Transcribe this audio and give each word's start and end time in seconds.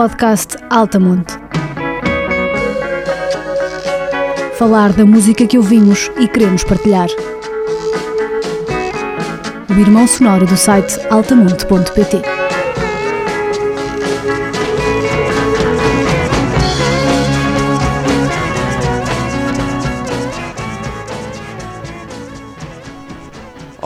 podcast 0.00 0.56
Altamonte. 0.70 1.34
Falar 4.56 4.94
da 4.94 5.04
música 5.04 5.46
que 5.46 5.58
ouvimos 5.58 6.10
e 6.18 6.26
queremos 6.26 6.64
partilhar. 6.64 7.08
O 9.68 9.78
irmão 9.78 10.06
sonoro 10.06 10.46
do 10.46 10.56
site 10.56 10.98
altamonte.pt. 11.10 12.39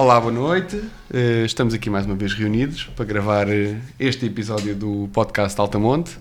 Olá, 0.05 0.21
boa 0.21 0.31
noite. 0.31 0.85
Eh, 1.11 1.45
Estamos 1.47 1.73
aqui 1.73 1.89
mais 1.89 2.05
uma 2.05 2.15
vez 2.15 2.35
reunidos 2.35 2.85
para 2.95 3.07
gravar 3.07 3.49
eh, 3.49 3.79
este 3.99 4.27
episódio 4.27 4.75
do 4.77 5.09
podcast 5.15 5.59
Altamonte. 5.59 6.19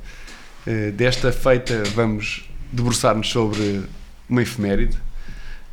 Eh, 0.66 0.92
Desta 0.92 1.34
feita 1.34 1.84
vamos 1.94 2.50
debruçar-nos 2.72 3.30
sobre 3.30 3.84
uma 4.30 4.42
efeméride. 4.42 4.98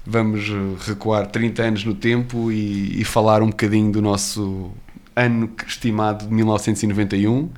Vamos 0.04 0.42
recuar 0.88 1.28
30 1.28 1.62
anos 1.62 1.84
no 1.84 1.94
tempo 1.94 2.50
e, 2.50 3.00
e 3.00 3.04
falar 3.04 3.42
um 3.42 3.50
bocadinho 3.50 3.92
do 3.92 4.02
nosso 4.02 4.72
ano 5.14 5.48
estimado 5.64 6.26
de 6.26 6.34
1991. 6.34 7.48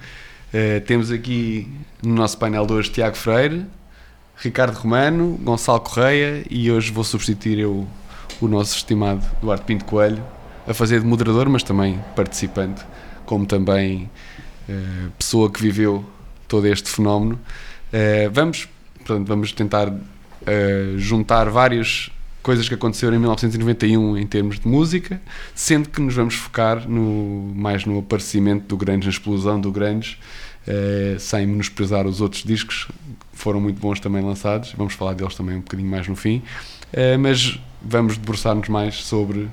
Eh, 0.52 0.80
Temos 0.80 1.10
aqui 1.10 1.66
no 2.02 2.14
nosso 2.14 2.36
painel 2.36 2.66
de 2.66 2.74
hoje 2.74 2.90
Tiago 2.90 3.16
Freire, 3.16 3.64
Ricardo 4.36 4.76
Romano, 4.76 5.40
Gonçalo 5.42 5.80
Correia 5.80 6.44
e 6.50 6.70
hoje 6.70 6.92
vou 6.92 7.04
substituir 7.04 7.58
eu 7.58 7.88
o 8.38 8.46
nosso 8.46 8.76
estimado 8.76 9.24
Duarte 9.40 9.64
Pinto 9.64 9.86
Coelho 9.86 10.22
a 10.66 10.74
fazer 10.74 11.00
de 11.00 11.06
moderador, 11.06 11.48
mas 11.48 11.62
também 11.62 12.00
participante, 12.14 12.82
como 13.26 13.46
também 13.46 14.10
eh, 14.68 15.08
pessoa 15.18 15.50
que 15.50 15.60
viveu 15.60 16.04
todo 16.52 16.66
este 16.66 16.90
fenómeno. 16.90 17.40
Eh, 17.90 18.28
vamos, 18.32 18.68
portanto, 18.98 19.26
vamos 19.26 19.52
tentar 19.52 19.90
eh, 20.46 20.94
juntar 20.98 21.48
várias 21.48 22.10
coisas 22.42 22.68
que 22.68 22.74
aconteceram 22.74 23.14
em 23.14 23.18
1991 23.18 24.18
em 24.18 24.26
termos 24.26 24.60
de 24.60 24.68
música, 24.68 25.20
sendo 25.54 25.88
que 25.88 26.00
nos 26.00 26.14
vamos 26.14 26.34
focar 26.34 26.88
no, 26.88 27.54
mais 27.54 27.86
no 27.86 27.98
aparecimento 27.98 28.66
do 28.66 28.76
Grandes, 28.76 29.06
na 29.06 29.12
explosão 29.12 29.58
do 29.58 29.72
Grandes, 29.72 30.18
eh, 30.66 31.16
sem 31.18 31.46
menosprezar 31.46 32.06
os 32.06 32.20
outros 32.20 32.42
discos, 32.42 32.86
que 33.32 33.38
foram 33.38 33.60
muito 33.60 33.80
bons 33.80 33.98
também 33.98 34.22
lançados, 34.22 34.74
vamos 34.76 34.92
falar 34.92 35.14
deles 35.14 35.34
também 35.34 35.56
um 35.56 35.60
bocadinho 35.60 35.88
mais 35.88 36.06
no 36.06 36.16
fim, 36.16 36.42
mas 37.18 37.58
vamos 37.80 38.18
debruçar-nos 38.18 38.68
mais 38.68 38.96
sobre 38.96 39.48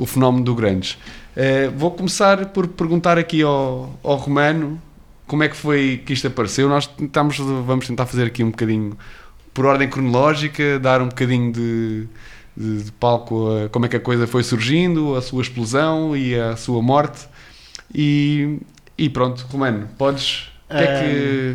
o 0.00 0.06
fenómeno 0.06 0.44
do 0.44 0.54
Grandes. 0.54 0.96
Eh, 1.36 1.68
vou 1.76 1.90
começar 1.90 2.46
por 2.46 2.66
perguntar 2.68 3.18
aqui 3.18 3.42
ao, 3.42 3.98
ao 4.02 4.16
Romano 4.16 4.80
como 5.26 5.42
é 5.44 5.48
que 5.48 5.56
foi 5.56 6.02
que 6.04 6.12
isto 6.12 6.26
apareceu. 6.26 6.68
Nós 6.68 6.86
tentamos, 6.86 7.36
vamos 7.38 7.86
tentar 7.86 8.06
fazer 8.06 8.24
aqui 8.26 8.42
um 8.42 8.50
bocadinho 8.50 8.96
por 9.54 9.66
ordem 9.66 9.88
cronológica, 9.88 10.78
dar 10.78 11.02
um 11.02 11.08
bocadinho 11.08 11.52
de, 11.52 12.06
de- 12.56 12.82
de 12.84 12.92
palco 12.92 13.48
a 13.64 13.68
como 13.68 13.84
é 13.86 13.88
que 13.88 13.96
a 13.96 14.00
coisa 14.00 14.26
foi 14.26 14.42
surgindo, 14.42 15.14
a 15.16 15.22
sua 15.22 15.42
explosão 15.42 16.16
e 16.16 16.34
a 16.38 16.56
sua 16.56 16.80
morte. 16.82 17.26
E, 17.94 18.58
e 18.96 19.08
pronto, 19.08 19.46
Romano, 19.50 19.88
podes. 19.98 20.48
O 20.68 20.72
que, 20.72 20.78
é 20.78 20.86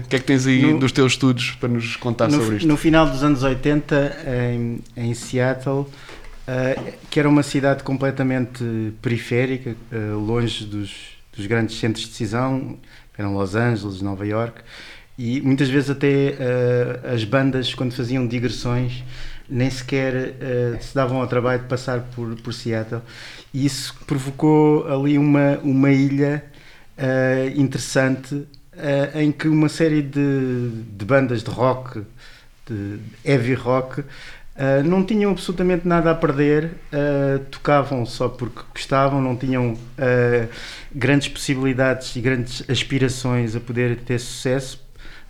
que, 0.02 0.08
que 0.10 0.16
é 0.18 0.20
que 0.20 0.26
tens 0.26 0.46
aí 0.46 0.74
no- 0.74 0.80
dos 0.80 0.92
teus 0.92 1.14
estudos 1.14 1.52
para 1.60 1.70
nos 1.70 1.96
contar 1.96 2.28
no, 2.30 2.38
sobre 2.38 2.58
isto? 2.58 2.68
no 2.68 2.76
final 2.76 3.10
dos 3.10 3.24
anos 3.24 3.44
80, 3.44 4.18
em, 4.28 4.80
em 4.98 5.14
Seattle, 5.14 5.88
eh, 6.48 6.94
que 7.10 7.20
era 7.20 7.28
uma 7.28 7.42
cidade 7.42 7.84
completamente 7.84 8.94
periférica, 9.02 9.76
eh, 9.92 9.98
longe 10.14 10.64
dos, 10.66 11.18
dos 11.36 11.48
grandes 11.48 11.80
centros 11.80 12.06
de 12.06 12.12
decisão, 12.12 12.78
eram 13.18 13.34
Los 13.34 13.56
Angeles, 13.56 14.02
Nova 14.02 14.26
York, 14.28 14.62
e 15.18 15.42
muitas 15.42 15.70
vezes 15.70 15.90
até 15.90 16.36
eh, 16.40 17.00
as 17.14 17.24
bandas, 17.24 17.74
quando 17.74 17.94
faziam 17.94 18.28
digressões, 18.28 19.04
nem 19.50 19.70
sequer 19.70 20.34
se 20.82 20.96
davam 20.96 21.22
ao 21.22 21.28
trabalho 21.28 21.62
de 21.62 21.68
passar 21.68 22.00
por, 22.16 22.36
por 22.42 22.52
Seattle. 22.52 23.00
E 23.54 23.64
isso 23.64 23.96
provocou 24.08 24.88
ali 24.92 25.20
uma, 25.20 25.60
uma 25.60 25.92
ilha 25.92 26.44
interessante 27.56 28.44
em 29.14 29.32
que 29.32 29.48
uma 29.48 29.70
série 29.70 30.02
de, 30.02 30.72
de 30.98 31.06
bandas 31.06 31.44
de 31.44 31.52
rock, 31.52 32.02
de 32.68 32.98
heavy 33.24 33.54
rock, 33.54 34.04
eh, 34.58 34.84
não 34.84 35.04
tinham 35.04 35.32
absolutamente 35.32 35.88
nada 35.88 36.12
a 36.12 36.16
perder, 36.16 36.72
eh, 36.92 37.40
tocavam 37.52 38.06
só 38.06 38.30
porque 38.30 38.62
gostavam, 38.74 39.22
não 39.22 39.36
tinham 39.36 39.78
eh, 39.98 40.48
grandes 40.94 41.28
possibilidades 41.28 42.16
e 42.16 42.22
grandes 42.22 42.64
aspirações 42.70 43.56
a 43.56 43.60
poder 43.60 43.98
ter 43.98 44.20
sucesso, 44.20 44.82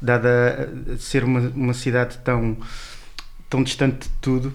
dada 0.01 0.69
ser 0.99 1.23
uma, 1.23 1.39
uma 1.55 1.73
cidade 1.73 2.17
tão, 2.23 2.57
tão 3.49 3.63
distante 3.63 4.07
de 4.07 4.13
tudo. 4.21 4.53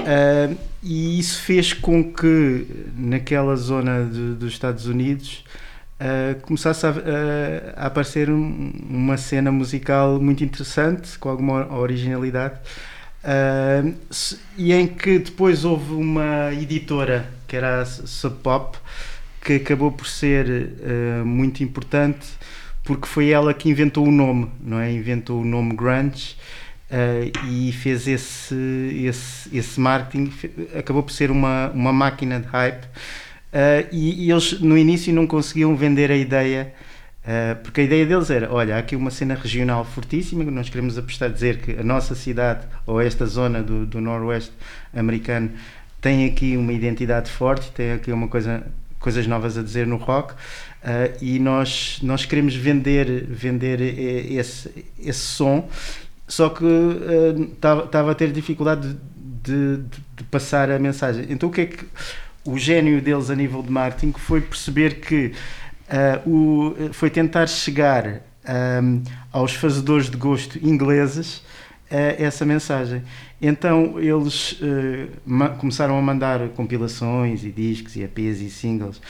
Uh, 0.00 0.56
e 0.82 1.18
isso 1.20 1.40
fez 1.42 1.72
com 1.72 2.02
que 2.12 2.66
naquela 2.96 3.54
zona 3.54 4.04
de- 4.04 4.34
dos 4.34 4.52
Estados 4.52 4.86
Unidos 4.86 5.44
uh, 6.00 6.40
começasse 6.40 6.84
a, 6.84 6.88
a- 6.90 7.84
a 7.84 7.86
aparecer 7.86 8.28
um- 8.28 8.72
uma 8.90 9.16
cena 9.16 9.52
musical 9.52 10.20
muito 10.20 10.42
interessante, 10.42 11.16
com 11.20 11.28
alguma 11.28 11.72
originalidade, 11.72 12.58
e 14.58 14.72
em 14.72 14.86
que 14.86 15.18
depois 15.18 15.64
houve 15.64 15.92
uma 15.94 16.52
editora 16.52 17.30
que 17.46 17.56
era 17.56 17.82
a 17.82 17.84
Sub 17.84 18.36
Pop 18.42 18.78
que 19.44 19.54
acabou 19.54 19.92
por 19.92 20.06
ser 20.06 20.46
uh, 20.48 21.24
muito 21.24 21.62
importante 21.62 22.26
porque 22.84 23.06
foi 23.06 23.30
ela 23.30 23.54
que 23.54 23.68
inventou 23.68 24.06
o 24.06 24.10
nome, 24.10 24.50
não 24.60 24.80
é? 24.80 24.90
Inventou 24.92 25.40
o 25.40 25.44
nome 25.44 25.74
grunge 25.74 26.36
Uh, 26.92 27.32
e 27.48 27.72
fez 27.72 28.06
esse, 28.06 28.54
esse, 29.06 29.56
esse 29.56 29.80
marketing, 29.80 30.30
acabou 30.78 31.02
por 31.02 31.10
ser 31.10 31.30
uma, 31.30 31.70
uma 31.70 31.90
máquina 31.90 32.38
de 32.38 32.46
hype. 32.48 32.84
Uh, 32.84 33.88
e, 33.90 34.26
e 34.26 34.30
eles 34.30 34.60
no 34.60 34.76
início 34.76 35.10
não 35.10 35.26
conseguiam 35.26 35.74
vender 35.74 36.10
a 36.10 36.16
ideia, 36.16 36.74
porque 37.62 37.80
a 37.82 37.84
ideia 37.84 38.04
deles 38.06 38.30
era: 38.30 38.52
olha, 38.52 38.76
há 38.76 38.78
aqui 38.78 38.96
uma 38.96 39.10
cena 39.10 39.34
regional 39.34 39.84
fortíssima, 39.84 40.44
que 40.44 40.50
nós 40.50 40.68
queremos 40.68 40.98
apostar 40.98 41.30
dizer 41.30 41.58
que 41.58 41.72
a 41.78 41.82
nossa 41.84 42.14
cidade 42.14 42.66
ou 42.86 43.00
esta 43.00 43.26
zona 43.26 43.62
do, 43.62 43.86
do 43.86 44.00
Noroeste 44.00 44.52
americano 44.94 45.50
tem 46.00 46.26
aqui 46.26 46.56
uma 46.56 46.72
identidade 46.72 47.30
forte, 47.30 47.70
tem 47.70 47.92
aqui 47.92 48.10
uma 48.10 48.26
coisa, 48.26 48.66
coisas 48.98 49.26
novas 49.26 49.56
a 49.56 49.62
dizer 49.62 49.86
no 49.86 49.96
rock. 49.96 50.32
uh, 50.34 50.36
e 51.20 51.38
nós, 51.38 52.00
nós 52.02 52.24
queremos 52.24 52.56
vender, 52.56 53.24
vender 53.28 53.80
eh, 53.80 54.34
esse, 54.34 54.84
esse 54.98 55.20
som 55.20 55.68
só 56.26 56.48
que 56.48 56.64
estava 57.54 58.10
a 58.10 58.14
ter 58.14 58.32
dificuldade 58.32 58.96
de, 59.44 59.76
de- 59.76 59.82
de 60.16 60.24
passar 60.30 60.70
a 60.70 60.78
mensagem. 60.78 61.26
Então 61.28 61.48
o 61.48 61.52
que 61.52 61.60
é 61.62 61.66
que 61.66 61.84
o 62.44 62.58
gênio 62.58 63.00
deles 63.00 63.30
a 63.30 63.36
nível 63.36 63.62
de 63.62 63.70
marketing 63.70 64.12
foi 64.18 64.40
perceber 64.40 65.00
que 65.00 65.32
ah, 65.92 66.20
o, 66.26 66.74
foi 66.92 67.10
tentar 67.10 67.46
chegar 67.46 68.22
ahm, 68.46 69.02
aos 69.30 69.52
fazedores 69.54 70.08
de 70.10 70.16
gosto 70.16 70.58
ingleses 70.66 71.42
ah, 71.90 72.14
essa 72.18 72.44
mensagem. 72.44 73.02
Então 73.40 74.00
eles 74.00 74.58
ma- 75.26 75.50
começaram 75.50 75.98
a 75.98 76.02
mandar 76.02 76.48
compilações 76.50 77.44
e 77.44 77.50
discos 77.50 77.94
e 77.96 78.02
EPs 78.02 78.40
e 78.40 78.48
singles, 78.50 79.00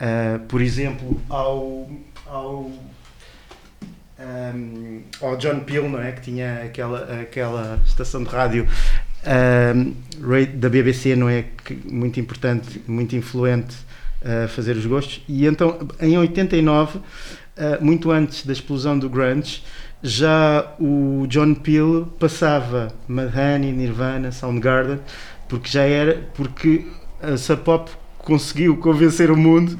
ah, 0.00 0.40
por 0.48 0.60
exemplo, 0.62 1.20
ao, 1.28 1.90
ao 2.26 2.70
um, 4.54 5.02
ao 5.20 5.36
John 5.36 5.60
Peel, 5.60 5.88
não 5.88 6.00
é? 6.00 6.12
Que 6.12 6.20
tinha 6.20 6.62
aquela, 6.64 7.20
aquela 7.22 7.80
estação 7.86 8.22
de 8.22 8.28
rádio 8.30 8.66
um, 9.74 9.94
da 10.58 10.68
BBC, 10.68 11.16
não 11.16 11.28
é? 11.28 11.44
Que, 11.64 11.74
muito 11.90 12.20
importante, 12.20 12.82
muito 12.86 13.16
influente 13.16 13.76
a 14.24 14.48
fazer 14.48 14.76
os 14.76 14.86
gostos. 14.86 15.22
E 15.28 15.46
então, 15.46 15.78
em 16.00 16.16
89, 16.18 16.98
uh, 16.98 17.02
muito 17.80 18.10
antes 18.10 18.44
da 18.46 18.52
explosão 18.52 18.98
do 18.98 19.08
grunge, 19.08 19.62
já 20.02 20.74
o 20.80 21.26
John 21.28 21.54
Peel 21.54 22.06
passava 22.18 22.88
Madhoney, 23.06 23.72
Nirvana, 23.72 24.32
Soundgarden, 24.32 24.98
porque 25.48 25.68
já 25.68 25.82
era, 25.82 26.28
porque 26.34 26.86
a 27.22 27.36
Sub 27.36 27.62
Pop 27.62 27.90
conseguiu 28.18 28.76
convencer 28.78 29.30
o 29.30 29.36
mundo, 29.36 29.76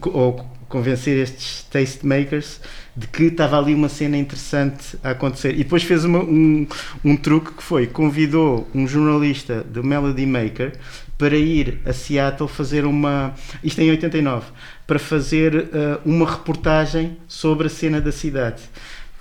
co- 0.00 0.10
ou 0.10 0.46
convencer 0.68 1.18
estes 1.18 1.64
tastemakers 1.70 2.60
de 2.96 3.06
que 3.08 3.24
estava 3.24 3.58
ali 3.58 3.74
uma 3.74 3.88
cena 3.88 4.16
interessante 4.16 4.96
a 5.02 5.10
acontecer. 5.10 5.52
E 5.54 5.58
depois 5.58 5.82
fez 5.82 6.04
uma- 6.04 6.20
um, 6.22 6.66
um 7.04 7.16
truque 7.16 7.52
que 7.52 7.62
foi, 7.62 7.86
convidou 7.86 8.68
um 8.74 8.86
jornalista 8.86 9.62
do 9.64 9.82
Melody 9.84 10.24
Maker 10.26 10.72
para 11.16 11.36
ir 11.36 11.80
a 11.84 11.92
Seattle 11.92 12.48
fazer 12.48 12.84
uma, 12.84 13.34
isto 13.62 13.80
em 13.80 13.90
89, 13.90 14.46
para 14.86 14.98
fazer 14.98 15.54
uh, 15.54 16.00
uma 16.04 16.30
reportagem 16.30 17.16
sobre 17.28 17.66
a 17.66 17.70
cena 17.70 18.00
da 18.00 18.12
cidade. 18.12 18.62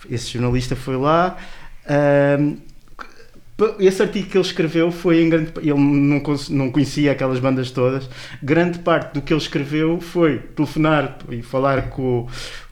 Esse 0.09 0.31
jornalista 0.31 0.75
foi 0.75 0.97
lá, 0.97 1.37
um, 2.39 2.57
esse 3.79 4.01
artigo 4.01 4.29
que 4.29 4.37
ele 4.37 4.45
escreveu 4.45 4.91
foi 4.91 5.21
em 5.21 5.29
grande 5.29 5.51
ele 5.57 5.73
não, 5.75 6.21
não 6.49 6.71
conhecia 6.71 7.11
aquelas 7.11 7.39
bandas 7.39 7.69
todas 7.69 8.09
grande 8.41 8.79
parte 8.79 9.13
do 9.13 9.21
que 9.21 9.31
ele 9.31 9.39
escreveu 9.39 10.01
foi 10.01 10.39
telefonar 10.39 11.19
e 11.29 11.43
falar 11.43 11.89
com, 11.89 12.27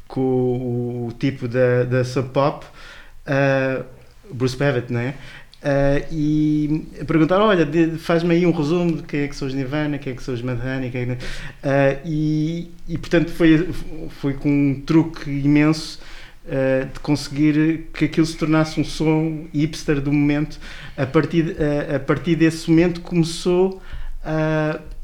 com 0.08 1.08
o 1.08 1.14
tipo 1.18 1.48
da, 1.48 1.84
da 1.86 2.04
Sub 2.04 2.30
Pop, 2.30 2.66
uh, 2.66 3.86
Bruce 4.34 4.58
Pavitt, 4.58 4.92
não 4.92 5.00
é? 5.00 5.14
Uh, 5.62 6.04
e 6.12 6.88
perguntaram: 7.06 7.46
Olha, 7.46 7.68
faz-me 8.00 8.34
aí 8.34 8.48
um 8.48 8.52
resumo 8.52 8.98
de 8.98 9.04
quem 9.04 9.22
é 9.22 9.28
que 9.28 9.36
são 9.36 9.48
os 9.48 9.54
Nirvana, 9.54 10.00
quem 10.00 10.14
é 10.14 10.16
que 10.16 10.24
são 10.24 10.34
os 10.34 10.42
Madhani, 10.42 10.90
quem 10.90 11.02
é 11.02 11.06
que... 11.06 11.12
uh, 11.12 12.02
e, 12.04 12.72
e 12.88 12.98
portanto 12.98 13.30
foi, 13.30 13.70
foi 14.10 14.34
com 14.34 14.50
um 14.50 14.82
truque 14.82 15.30
imenso 15.30 16.00
uh, 16.48 16.92
de 16.92 17.00
conseguir 17.02 17.90
que 17.94 18.06
aquilo 18.06 18.26
se 18.26 18.36
tornasse 18.36 18.82
um 18.82 18.84
som 18.84 19.46
hipster 19.54 20.02
do 20.02 20.12
momento. 20.12 20.60
A 20.98 21.06
partir, 21.06 21.56
a 21.96 22.00
partir 22.00 22.36
desse 22.36 22.68
momento 22.68 23.02
começou, 23.02 23.82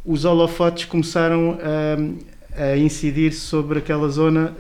os 0.03 0.25
holofotes 0.25 0.85
começaram 0.85 1.59
a, 2.57 2.63
a 2.63 2.77
incidir 2.77 3.31
sobre 3.31 3.79
aquela 3.79 4.09
zona, 4.09 4.55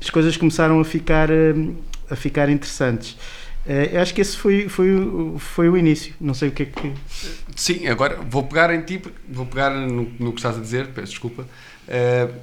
as 0.00 0.10
coisas 0.10 0.36
começaram 0.36 0.80
a 0.80 0.84
ficar, 0.84 1.28
a 2.10 2.16
ficar 2.16 2.48
interessantes. 2.48 3.16
Uh, 3.66 3.98
acho 3.98 4.14
que 4.14 4.20
esse 4.20 4.36
foi, 4.36 4.68
foi, 4.68 4.88
foi 5.38 5.68
o 5.68 5.76
início. 5.76 6.14
Não 6.20 6.34
sei 6.34 6.48
o 6.48 6.52
que 6.52 6.62
é 6.62 6.66
que. 6.66 6.92
Sim, 7.54 7.86
agora 7.88 8.16
vou 8.16 8.42
pegar 8.44 8.74
em 8.74 8.82
ti, 8.82 9.00
vou 9.28 9.46
pegar 9.46 9.70
no, 9.70 10.10
no 10.18 10.32
que 10.32 10.38
estás 10.38 10.56
a 10.56 10.60
dizer, 10.60 10.88
peço 10.88 11.12
desculpa, 11.12 11.42
uh, 11.42 12.34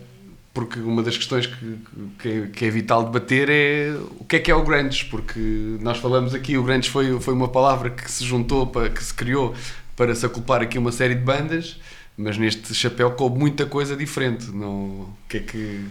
porque 0.53 0.79
uma 0.79 1.03
das 1.03 1.17
questões 1.17 1.47
que, 1.47 1.77
que, 2.19 2.47
que, 2.47 2.65
é 2.65 2.69
vital 2.69 3.03
debater 3.03 3.49
é 3.49 3.95
o 4.19 4.25
que 4.25 4.35
é 4.37 4.39
que 4.39 4.51
é 4.51 4.55
o 4.55 4.63
Grunge, 4.63 5.05
porque 5.05 5.39
nós 5.81 5.97
falamos 5.97 6.33
aqui, 6.33 6.57
o 6.57 6.63
Grunge 6.63 6.89
foi, 6.89 7.19
foi 7.19 7.33
uma 7.33 7.47
palavra 7.47 7.89
que 7.89 8.09
se 8.09 8.23
juntou, 8.23 8.65
para, 8.67 8.89
que 8.89 9.03
se 9.03 9.13
criou 9.13 9.53
para 9.95 10.13
se 10.13 10.25
aculpar 10.25 10.61
aqui 10.61 10.77
uma 10.77 10.91
série 10.91 11.15
de 11.15 11.21
bandas, 11.21 11.79
mas 12.15 12.37
neste 12.37 12.73
chapéu 12.73 13.11
coube 13.11 13.39
muita 13.39 13.65
coisa 13.65 13.95
diferente. 13.95 14.49
Não, 14.51 14.71
o 14.71 15.15
que 15.27 15.37
é 15.37 15.39
que 15.39 15.85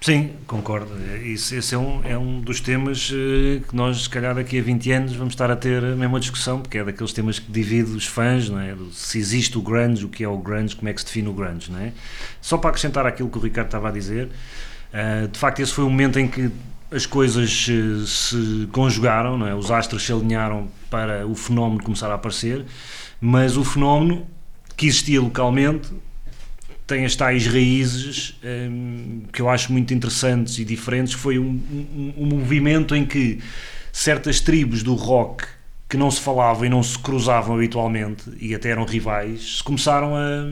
Sim, 0.00 0.30
concordo. 0.46 0.90
Isso, 1.24 1.54
esse 1.56 1.74
é 1.74 1.78
um, 1.78 2.00
é 2.04 2.16
um 2.16 2.40
dos 2.40 2.60
temas 2.60 3.10
uh, 3.10 3.60
que 3.68 3.74
nós, 3.74 4.04
se 4.04 4.08
calhar, 4.08 4.34
daqui 4.34 4.58
a 4.58 4.62
20 4.62 4.92
anos 4.92 5.16
vamos 5.16 5.34
estar 5.34 5.50
a 5.50 5.56
ter 5.56 5.84
a 5.84 5.96
mesma 5.96 6.20
discussão, 6.20 6.60
porque 6.60 6.78
é 6.78 6.84
daqueles 6.84 7.12
temas 7.12 7.40
que 7.40 7.50
divide 7.50 7.90
os 7.90 8.06
fãs, 8.06 8.48
não 8.48 8.60
é? 8.60 8.76
se 8.92 9.18
existe 9.18 9.58
o 9.58 9.62
grunge, 9.62 10.04
o 10.04 10.08
que 10.08 10.22
é 10.22 10.28
o 10.28 10.38
grunge, 10.38 10.76
como 10.76 10.88
é 10.88 10.92
que 10.92 11.00
se 11.00 11.06
define 11.06 11.28
o 11.28 11.32
grunge, 11.32 11.72
não 11.72 11.80
é? 11.80 11.92
Só 12.40 12.56
para 12.56 12.70
acrescentar 12.70 13.06
aquilo 13.06 13.28
que 13.28 13.38
o 13.38 13.40
Ricardo 13.40 13.66
estava 13.66 13.88
a 13.88 13.90
dizer, 13.92 14.28
uh, 14.94 15.26
de 15.26 15.38
facto, 15.38 15.60
esse 15.60 15.72
foi 15.72 15.84
o 15.84 15.90
momento 15.90 16.18
em 16.20 16.28
que 16.28 16.48
as 16.92 17.04
coisas 17.04 17.66
uh, 17.68 18.06
se 18.06 18.68
conjugaram, 18.70 19.36
não 19.36 19.48
é? 19.48 19.54
Os 19.54 19.68
astros 19.68 20.06
se 20.06 20.12
alinharam 20.12 20.68
para 20.88 21.26
o 21.26 21.34
fenómeno 21.34 21.82
começar 21.82 22.10
a 22.10 22.14
aparecer, 22.14 22.64
mas 23.20 23.56
o 23.56 23.64
fenómeno 23.64 24.28
que 24.76 24.86
existia 24.86 25.20
localmente 25.20 25.90
tem 26.88 27.04
as 27.04 27.14
tais 27.14 27.46
raízes 27.46 28.34
um, 28.42 29.20
que 29.30 29.42
eu 29.42 29.48
acho 29.48 29.70
muito 29.70 29.92
interessantes 29.92 30.58
e 30.58 30.64
diferentes. 30.64 31.12
Foi 31.12 31.38
um, 31.38 31.44
um, 31.44 32.14
um, 32.16 32.26
movimento 32.26 32.96
em 32.96 33.04
que 33.04 33.38
certas 33.92 34.40
tribos 34.40 34.82
do 34.82 34.94
rock 34.94 35.44
que 35.86 35.98
não 35.98 36.10
se 36.10 36.20
falavam 36.20 36.64
e 36.64 36.68
não 36.68 36.82
se 36.82 36.98
cruzavam 36.98 37.56
habitualmente 37.56 38.24
e 38.40 38.54
até 38.54 38.70
eram 38.70 38.84
rivais, 38.84 39.58
se 39.58 39.62
começaram 39.62 40.14
a, 40.16 40.44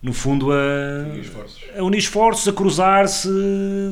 no 0.00 0.12
fundo, 0.12 0.52
a 0.52 1.78
a, 1.78 1.82
unir 1.82 1.98
esforços, 1.98 2.46
a 2.48 2.52
cruzar-se, 2.52 3.28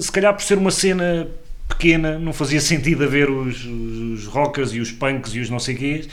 se 0.00 0.10
calhar 0.10 0.34
por 0.34 0.42
ser 0.42 0.58
uma 0.58 0.70
cena 0.70 1.28
pequena, 1.68 2.18
não 2.18 2.32
fazia 2.32 2.58
sentido 2.62 3.04
haver 3.04 3.30
os, 3.30 3.64
os, 3.64 4.26
rockers 4.26 4.72
e 4.72 4.80
os 4.80 4.90
punks 4.90 5.34
e 5.34 5.40
os 5.40 5.50
não 5.50 5.58
sei 5.58 5.74
quês, 5.74 6.08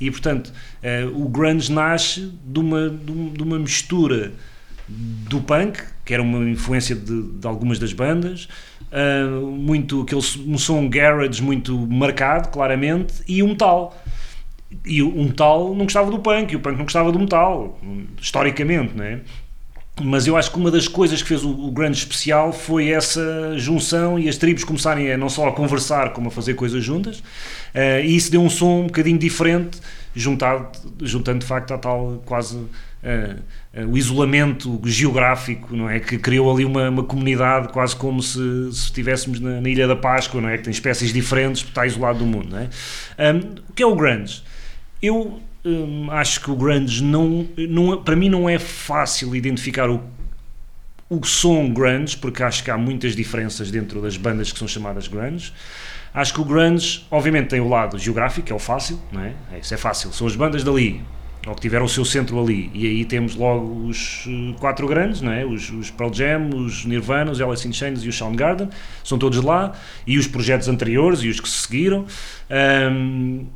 e 0.00 0.10
portanto 0.10 0.52
uh, 0.82 1.22
o 1.22 1.28
grunge 1.28 1.70
nasce 1.72 2.32
de 2.44 2.60
uma, 2.60 2.88
de 2.88 3.42
uma 3.42 3.58
mistura 3.58 4.32
do 4.88 5.40
punk, 5.40 5.82
que 6.04 6.12
era 6.12 6.22
uma 6.22 6.48
influência 6.48 6.94
de, 6.94 7.22
de 7.22 7.46
algumas 7.46 7.78
das 7.78 7.92
bandas, 7.92 8.48
uh, 8.90 9.46
muito 9.46 10.02
aquele 10.02 10.20
um 10.46 10.58
som 10.58 10.88
garage 10.88 11.42
muito 11.42 11.76
marcado, 11.86 12.48
claramente, 12.48 13.14
e 13.26 13.42
um 13.42 13.48
metal. 13.48 13.96
E 14.86 15.02
o 15.02 15.22
metal 15.22 15.74
não 15.74 15.84
gostava 15.84 16.10
do 16.10 16.18
punk, 16.18 16.52
e 16.52 16.56
o 16.56 16.60
punk 16.60 16.76
não 16.76 16.84
gostava 16.84 17.12
do 17.12 17.18
metal, 17.18 17.78
historicamente, 18.20 18.96
não 18.96 19.04
é? 19.04 19.20
Mas 20.00 20.26
eu 20.26 20.38
acho 20.38 20.50
que 20.50 20.56
uma 20.56 20.70
das 20.70 20.88
coisas 20.88 21.20
que 21.20 21.28
fez 21.28 21.44
o, 21.44 21.50
o 21.50 21.70
grande 21.70 21.98
especial 21.98 22.50
foi 22.50 22.88
essa 22.88 23.58
junção 23.58 24.18
e 24.18 24.26
as 24.26 24.38
tribos 24.38 24.64
começarem 24.64 25.12
a 25.12 25.18
não 25.18 25.28
só 25.28 25.48
a 25.48 25.52
conversar, 25.52 26.12
como 26.14 26.28
a 26.28 26.30
fazer 26.30 26.54
coisas 26.54 26.82
juntas, 26.82 27.18
uh, 27.18 28.02
e 28.02 28.16
isso 28.16 28.30
deu 28.30 28.40
um 28.40 28.48
som 28.48 28.80
um 28.80 28.86
bocadinho 28.86 29.18
diferente, 29.18 29.80
juntado, 30.14 30.68
juntando 31.02 31.40
de 31.40 31.46
facto 31.46 31.74
a 31.74 31.78
tal 31.78 32.22
quase 32.24 32.56
uh, 32.56 32.68
uh, 33.74 33.86
o 33.86 33.98
isolamento 33.98 34.80
geográfico, 34.84 35.76
não 35.76 35.90
é? 35.90 36.00
Que 36.00 36.16
criou 36.16 36.50
ali 36.50 36.64
uma, 36.64 36.88
uma 36.88 37.04
comunidade 37.04 37.68
quase 37.68 37.94
como 37.94 38.22
se, 38.22 38.38
se 38.72 38.84
estivéssemos 38.84 39.40
na, 39.40 39.60
na, 39.60 39.68
Ilha 39.68 39.86
da 39.86 39.96
Páscoa, 39.96 40.40
não 40.40 40.48
é? 40.48 40.56
Que 40.56 40.64
tem 40.64 40.70
espécies 40.70 41.12
diferentes, 41.12 41.62
está 41.64 41.86
isolado 41.86 42.20
do 42.20 42.26
mundo, 42.26 42.48
não 42.50 42.58
é? 42.60 42.68
Um, 43.34 43.38
o 43.68 43.72
que 43.74 43.82
é 43.82 43.86
o 43.86 43.94
grunge? 43.94 44.42
Eu 45.02 45.38
hum, 45.64 46.08
acho 46.10 46.40
que 46.40 46.50
o 46.50 46.56
grunge 46.56 47.02
não, 47.02 47.48
não, 47.68 48.02
para 48.02 48.16
mim 48.16 48.28
não 48.28 48.48
é 48.48 48.58
fácil 48.58 49.34
identificar 49.34 49.90
o, 49.90 50.02
o 51.08 51.24
som 51.24 51.72
grunge, 51.72 52.16
porque 52.16 52.42
acho 52.42 52.64
que 52.64 52.70
há 52.70 52.78
muitas 52.78 53.14
diferenças 53.14 53.70
dentro 53.70 54.00
das 54.00 54.16
bandas 54.16 54.50
que 54.50 54.58
são 54.58 54.66
chamadas 54.66 55.08
grunge. 55.08 55.52
Acho 56.14 56.34
que 56.34 56.40
o 56.40 56.44
grunge, 56.44 57.06
obviamente, 57.10 57.48
tem 57.48 57.60
o 57.60 57.68
lado 57.68 57.98
geográfico, 57.98 58.46
que 58.46 58.52
é 58.52 58.54
o 58.54 58.58
fácil, 58.58 59.00
não 59.10 59.22
é? 59.22 59.32
é? 59.52 59.58
Isso 59.58 59.72
é 59.72 59.76
fácil, 59.76 60.12
são 60.12 60.26
as 60.26 60.36
bandas 60.36 60.62
dali, 60.62 61.02
ou 61.46 61.54
que 61.54 61.60
tiveram 61.62 61.86
o 61.86 61.88
seu 61.88 62.04
centro 62.04 62.38
ali, 62.38 62.70
e 62.74 62.86
aí 62.86 63.04
temos 63.04 63.34
logo 63.34 63.86
os 63.86 64.26
uh, 64.26 64.54
quatro 64.60 64.86
grandes, 64.86 65.22
não 65.22 65.32
é? 65.32 65.44
Os, 65.44 65.70
os 65.70 65.90
Pearl 65.90 66.12
Jam, 66.12 66.50
os 66.54 66.84
Nirvana, 66.84 67.30
os 67.30 67.40
Alice 67.40 67.66
in 67.66 67.72
Chains 67.72 68.04
e 68.04 68.08
o 68.08 68.12
Soundgarden, 68.12 68.68
são 69.02 69.18
todos 69.18 69.42
lá, 69.42 69.72
e 70.06 70.18
os 70.18 70.26
projetos 70.26 70.68
anteriores 70.68 71.20
e 71.22 71.28
os 71.28 71.40
que 71.40 71.48
se 71.48 71.60
seguiram. 71.66 72.04
Um, 72.90 73.46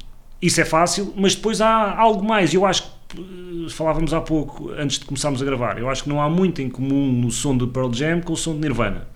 isso 0.40 0.60
é 0.60 0.64
fácil, 0.64 1.12
mas 1.16 1.34
depois 1.34 1.60
há 1.60 1.98
algo 1.98 2.24
mais. 2.24 2.52
Eu 2.52 2.64
acho 2.64 2.82
que, 3.08 3.66
falávamos 3.70 4.12
há 4.12 4.20
pouco, 4.20 4.70
antes 4.70 4.98
de 4.98 5.04
começarmos 5.04 5.40
a 5.40 5.44
gravar, 5.44 5.78
eu 5.78 5.88
acho 5.88 6.02
que 6.04 6.08
não 6.08 6.20
há 6.20 6.28
muito 6.28 6.60
em 6.60 6.68
comum 6.68 7.12
no 7.12 7.30
som 7.30 7.56
do 7.56 7.68
Pearl 7.68 7.92
Jam 7.92 8.20
com 8.20 8.32
o 8.32 8.36
som 8.36 8.54
de 8.54 8.60
Nirvana. 8.60 9.06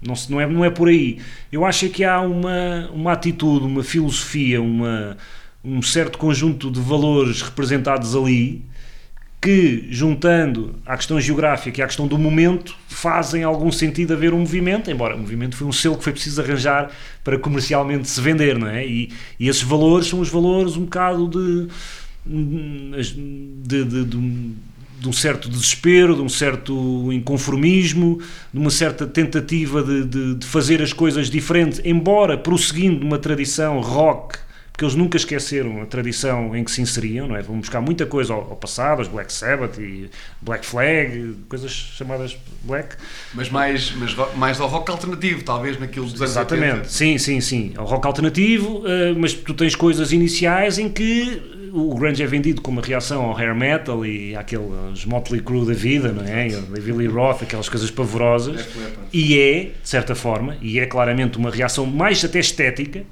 Não, 0.00 0.14
não, 0.28 0.40
é, 0.40 0.46
não 0.46 0.64
é 0.64 0.70
por 0.70 0.88
aí. 0.88 1.18
Eu 1.50 1.64
acho 1.64 1.88
que 1.88 2.04
há 2.04 2.20
uma, 2.20 2.90
uma 2.92 3.12
atitude, 3.12 3.64
uma 3.64 3.82
filosofia, 3.82 4.60
uma, 4.60 5.16
um 5.64 5.80
certo 5.80 6.18
conjunto 6.18 6.70
de 6.70 6.80
valores 6.80 7.42
representados 7.42 8.14
ali 8.14 8.64
que, 9.46 9.86
juntando 9.90 10.74
à 10.84 10.96
questão 10.96 11.20
geográfica 11.20 11.80
e 11.80 11.84
à 11.84 11.86
questão 11.86 12.08
do 12.08 12.18
momento, 12.18 12.74
fazem 12.88 13.44
algum 13.44 13.70
sentido 13.70 14.12
haver 14.12 14.34
um 14.34 14.40
movimento, 14.40 14.90
embora 14.90 15.14
o 15.14 15.18
movimento 15.20 15.56
foi 15.56 15.68
um 15.68 15.72
selo 15.72 15.96
que 15.96 16.02
foi 16.02 16.12
preciso 16.12 16.42
arranjar 16.42 16.90
para 17.22 17.38
comercialmente 17.38 18.08
se 18.08 18.20
vender, 18.20 18.58
não 18.58 18.66
é? 18.66 18.84
E, 18.84 19.12
e 19.38 19.46
esses 19.46 19.62
valores 19.62 20.08
são 20.08 20.18
os 20.18 20.28
valores 20.28 20.74
um 20.74 20.82
bocado 20.82 21.28
de, 21.28 21.68
de, 23.62 23.84
de, 23.84 24.04
de 24.04 24.52
de 24.98 25.08
um 25.08 25.12
certo 25.12 25.48
desespero, 25.48 26.16
de 26.16 26.22
um 26.22 26.28
certo 26.28 27.12
inconformismo, 27.12 28.18
de 28.52 28.58
uma 28.58 28.70
certa 28.70 29.06
tentativa 29.06 29.82
de, 29.82 30.44
fazer 30.44 30.82
as 30.82 30.92
coisas 30.92 31.30
diferentes, 31.30 31.80
embora 31.84 32.36
prosseguindo 32.36 33.04
uma 33.04 33.18
tradição 33.18 33.78
rock 33.80 34.38
porque 34.76 34.84
eles 34.84 34.94
nunca 34.94 35.16
esqueceram 35.16 35.80
a 35.80 35.86
tradição 35.86 36.54
em 36.54 36.62
que 36.62 36.70
se 36.70 36.82
inseriam, 36.82 37.26
não 37.26 37.34
é? 37.34 37.40
Vão 37.40 37.58
buscar 37.58 37.80
muita 37.80 38.04
coisa 38.04 38.34
ao, 38.34 38.40
ao 38.40 38.56
passado, 38.56 39.00
as 39.00 39.08
Black 39.08 39.32
Sabbath 39.32 39.78
e 39.78 40.10
Black 40.42 40.66
Flag, 40.66 41.34
coisas 41.48 41.70
chamadas 41.70 42.36
Black. 42.62 42.94
Mas 43.32 43.48
mais, 43.48 43.92
mas 43.92 44.14
mais 44.36 44.60
ao 44.60 44.68
rock 44.68 44.90
alternativo, 44.90 45.42
talvez 45.42 45.80
naquilo 45.80 46.04
dos 46.04 46.20
anos 46.20 46.30
Exatamente, 46.30 46.72
80. 46.72 46.88
sim, 46.90 47.16
sim, 47.16 47.40
sim. 47.40 47.72
Ao 47.74 47.86
rock 47.86 48.06
alternativo, 48.06 48.80
uh, 48.80 49.18
mas 49.18 49.32
tu 49.32 49.54
tens 49.54 49.74
coisas 49.74 50.12
iniciais 50.12 50.78
em 50.78 50.90
que 50.90 51.70
o 51.72 51.94
grunge 51.94 52.22
é 52.22 52.26
vendido 52.26 52.60
como 52.60 52.78
uma 52.78 52.86
reação 52.86 53.24
ao 53.24 53.34
hair 53.34 53.54
metal 53.54 54.04
e 54.04 54.36
àqueles 54.36 55.06
Motley 55.06 55.40
Crue 55.40 55.66
da 55.66 55.72
vida, 55.72 56.12
não 56.12 56.22
é? 56.22 56.48
E 56.48 56.80
Billy 56.80 57.06
Roth, 57.06 57.42
aquelas 57.42 57.68
coisas 57.68 57.90
pavorosas. 57.90 58.66
E 59.10 59.38
é, 59.38 59.60
de 59.64 59.88
certa 59.88 60.14
forma, 60.14 60.56
e 60.60 60.78
é 60.78 60.84
claramente 60.84 61.38
uma 61.38 61.50
reação 61.50 61.86
mais 61.86 62.22
até 62.24 62.40
estética, 62.40 63.04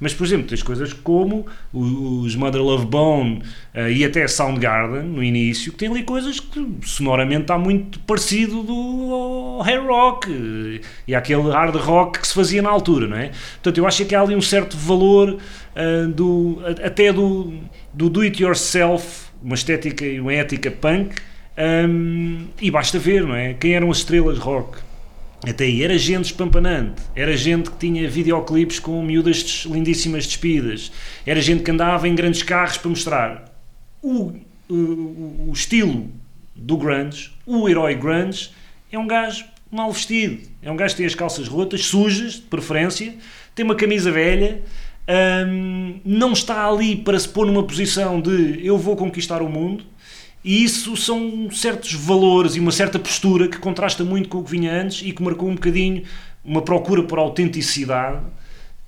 mas, 0.00 0.14
por 0.14 0.26
exemplo, 0.26 0.46
tens 0.46 0.62
coisas 0.62 0.92
como 0.92 1.46
os 1.72 2.34
Mother 2.36 2.62
Love 2.62 2.86
Bone 2.86 3.42
uh, 3.74 3.88
e 3.88 4.04
até 4.04 4.26
Soundgarden, 4.28 5.02
no 5.02 5.22
início, 5.22 5.72
que 5.72 5.78
tem 5.78 5.88
ali 5.88 6.02
coisas 6.02 6.38
que 6.38 6.66
sonoramente 6.82 7.42
está 7.42 7.58
muito 7.58 7.98
parecido 8.00 8.62
do 8.62 9.60
hair 9.64 9.84
rock 9.84 10.30
uh, 10.30 10.80
e 11.06 11.14
aquele 11.14 11.50
hard 11.50 11.76
rock 11.76 12.20
que 12.20 12.28
se 12.28 12.34
fazia 12.34 12.62
na 12.62 12.70
altura, 12.70 13.06
não 13.06 13.16
é? 13.16 13.30
Portanto, 13.54 13.78
eu 13.78 13.86
acho 13.86 14.04
que 14.04 14.14
há 14.14 14.20
ali 14.20 14.34
um 14.34 14.40
certo 14.40 14.76
valor 14.76 15.30
uh, 15.36 16.08
do, 16.08 16.60
até 16.84 17.12
do, 17.12 17.54
do 17.92 18.08
do-it-yourself, 18.08 19.28
uma 19.42 19.54
estética 19.54 20.04
e 20.04 20.20
uma 20.20 20.32
ética 20.32 20.70
punk, 20.70 21.16
um, 21.58 22.46
e 22.60 22.70
basta 22.70 22.98
ver, 22.98 23.24
não 23.24 23.34
é? 23.34 23.54
Quem 23.54 23.74
eram 23.74 23.90
as 23.90 23.98
estrelas 23.98 24.38
rock? 24.38 24.78
Até 25.46 25.64
aí 25.64 25.82
era 25.82 25.96
gente 25.96 26.26
espampanante, 26.26 27.00
era 27.14 27.36
gente 27.36 27.70
que 27.70 27.78
tinha 27.78 28.10
videoclipes 28.10 28.80
com 28.80 29.00
miúdas 29.02 29.64
lindíssimas 29.70 30.26
despidas, 30.26 30.90
era 31.24 31.40
gente 31.40 31.62
que 31.62 31.70
andava 31.70 32.08
em 32.08 32.14
grandes 32.14 32.42
carros 32.42 32.76
para 32.76 32.90
mostrar 32.90 33.44
o, 34.02 34.32
o, 34.68 34.74
o 35.48 35.52
estilo 35.52 36.10
do 36.56 36.76
grunge, 36.76 37.30
o 37.46 37.68
herói 37.68 37.94
grunge, 37.94 38.50
é 38.90 38.98
um 38.98 39.06
gajo 39.06 39.44
mal 39.70 39.92
vestido. 39.92 40.48
É 40.62 40.70
um 40.70 40.76
gajo 40.76 40.94
que 40.94 40.98
tem 40.98 41.06
as 41.06 41.14
calças 41.14 41.46
rotas, 41.46 41.84
sujas, 41.86 42.34
de 42.34 42.42
preferência, 42.42 43.14
tem 43.54 43.64
uma 43.64 43.74
camisa 43.74 44.10
velha, 44.10 44.62
hum, 45.46 46.00
não 46.04 46.32
está 46.32 46.68
ali 46.68 46.96
para 46.96 47.18
se 47.18 47.28
pôr 47.28 47.46
numa 47.46 47.62
posição 47.62 48.20
de 48.20 48.64
eu 48.64 48.76
vou 48.76 48.96
conquistar 48.96 49.42
o 49.42 49.48
mundo. 49.48 49.84
E 50.48 50.64
isso 50.64 50.96
são 50.96 51.50
certos 51.50 51.92
valores 51.92 52.56
e 52.56 52.60
uma 52.60 52.72
certa 52.72 52.98
postura 52.98 53.48
que 53.48 53.58
contrasta 53.58 54.02
muito 54.02 54.30
com 54.30 54.38
o 54.38 54.42
que 54.42 54.50
vinha 54.50 54.72
antes 54.72 55.02
e 55.04 55.12
que 55.12 55.22
marcou 55.22 55.46
um 55.46 55.54
bocadinho 55.54 56.04
uma 56.42 56.62
procura 56.62 57.02
por 57.02 57.18
autenticidade 57.18 58.22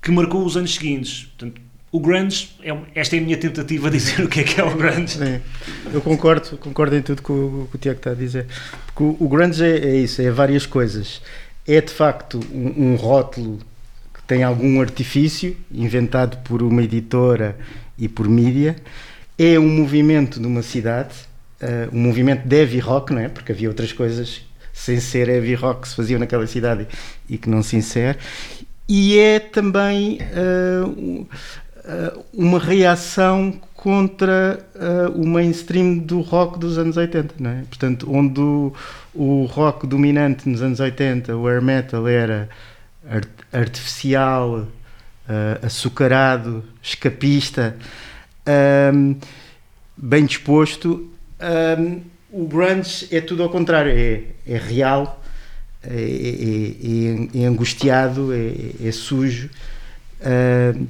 que 0.01 0.11
marcou 0.11 0.43
os 0.43 0.57
anos 0.57 0.73
seguintes. 0.73 1.25
Portanto, 1.25 1.61
o 1.93 2.01
grunge, 2.01 2.49
é, 2.63 2.75
esta 2.95 3.15
é 3.15 3.19
a 3.19 3.23
minha 3.23 3.37
tentativa 3.37 3.91
de 3.91 3.99
dizer 3.99 4.23
o 4.25 4.29
que 4.31 4.41
é 4.41 4.43
que 4.43 4.59
é 4.59 4.65
o 4.65 4.75
grunge. 4.75 5.19
Sim, 5.19 5.39
eu 5.93 6.01
concordo, 6.01 6.57
concordo 6.57 6.97
em 6.97 7.03
tudo 7.03 7.21
que 7.23 7.31
o, 7.31 7.69
que 7.71 7.77
o 7.77 7.79
Tiago 7.79 7.99
está 7.99 8.13
a 8.13 8.15
dizer. 8.15 8.47
Porque 8.87 9.03
o, 9.03 9.15
o 9.21 9.29
grunge 9.29 9.63
é, 9.63 9.81
é, 9.81 9.97
isso, 9.97 10.23
é 10.23 10.31
várias 10.31 10.65
coisas. 10.65 11.21
É 11.69 11.79
de 11.83 11.93
facto 11.93 12.41
um, 12.55 12.93
um, 12.93 12.95
rótulo 12.97 13.59
que 14.15 14.23
tem 14.23 14.43
algum 14.43 14.81
artifício, 14.81 15.55
inventado 15.71 16.39
por 16.39 16.63
uma 16.63 16.83
editora 16.83 17.59
e 17.99 18.09
por 18.09 18.27
mídia. 18.27 18.77
É 19.39 19.59
um 19.59 19.69
movimento 19.69 20.41
de 20.41 20.47
uma 20.47 20.63
cidade, 20.63 21.29
uh, 21.63 21.95
um 21.95 22.01
movimento 22.01 22.47
de 22.47 22.57
heavy 22.57 22.79
rock, 22.79 23.13
não 23.13 23.21
é? 23.21 23.29
Porque 23.29 23.53
havia 23.53 23.69
outras 23.69 23.93
coisas 23.93 24.43
sem 24.73 25.01
ser 25.01 25.29
heavy 25.29 25.55
rock 25.55 25.83
que 25.83 25.89
se 25.89 25.97
faziam 25.97 26.19
naquela 26.19 26.47
cidade 26.47 26.87
e 27.29 27.37
que 27.37 27.49
não 27.49 27.63
se 27.63 27.77
insere. 27.77 28.19
E 28.89 29.19
é 29.19 29.39
também 29.39 30.19
uh, 30.21 31.27
uma 32.33 32.59
reação 32.59 33.61
contra 33.75 34.61
uh, 34.75 35.21
o 35.21 35.27
mainstream 35.27 35.97
do 35.99 36.21
rock 36.21 36.59
dos 36.59 36.77
anos 36.77 36.97
80, 36.97 37.35
não 37.39 37.51
é? 37.51 37.63
Portanto, 37.69 38.07
onde 38.13 38.41
o, 38.41 38.73
o 39.15 39.45
rock 39.45 39.87
dominante 39.87 40.49
nos 40.49 40.61
anos 40.61 40.81
80, 40.81 41.35
o 41.37 41.49
air 41.49 41.63
metal, 41.63 42.07
era 42.07 42.49
art 43.09 43.29
artificial, 43.53 44.59
uh, 44.59 44.69
açucarado, 45.65 46.63
escapista, 46.83 47.75
um, 48.95 49.17
bem 49.97 50.27
disposto, 50.27 51.10
um, 51.79 52.01
o 52.31 52.47
grunge 52.47 53.09
é 53.11 53.21
tudo 53.21 53.43
ao 53.43 53.49
contrário, 53.49 53.93
é, 53.93 54.23
é 54.47 54.57
real, 54.57 55.23
é, 55.83 55.95
é, 55.95 57.39
é, 57.39 57.43
é 57.43 57.47
angustiado, 57.47 58.33
é, 58.33 58.89
é 58.89 58.93
sujo. 58.93 59.49
Uh, 60.21 60.87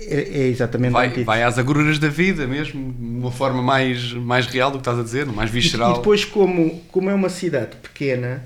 é, 0.00 0.42
é 0.42 0.46
exatamente 0.46 0.92
vai, 0.92 1.10
vai 1.24 1.42
às 1.42 1.58
agruras 1.58 1.98
da 1.98 2.08
vida 2.08 2.46
mesmo, 2.46 2.92
de 2.92 3.04
uma 3.04 3.32
forma 3.32 3.60
mais, 3.60 4.12
mais 4.12 4.46
real 4.46 4.70
do 4.70 4.78
que 4.78 4.82
estás 4.82 4.98
a 4.98 5.02
dizer, 5.02 5.26
mais 5.26 5.50
visceral. 5.50 5.90
E, 5.90 5.94
e 5.94 5.96
depois, 5.98 6.24
como, 6.24 6.80
como 6.92 7.10
é 7.10 7.14
uma 7.14 7.28
cidade 7.28 7.76
pequena, 7.82 8.44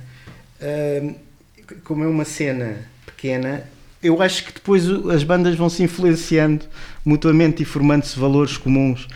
como 1.84 2.04
é 2.04 2.06
uma 2.06 2.24
cena 2.24 2.78
pequena, 3.04 3.64
eu 4.02 4.20
acho 4.20 4.44
que 4.44 4.52
depois 4.52 4.88
as 5.14 5.22
bandas 5.22 5.54
vão 5.54 5.70
se 5.70 5.82
influenciando 5.82 6.64
mutuamente 7.04 7.62
e 7.62 7.66
formando-se 7.66 8.18
valores 8.18 8.56
comuns. 8.56 9.06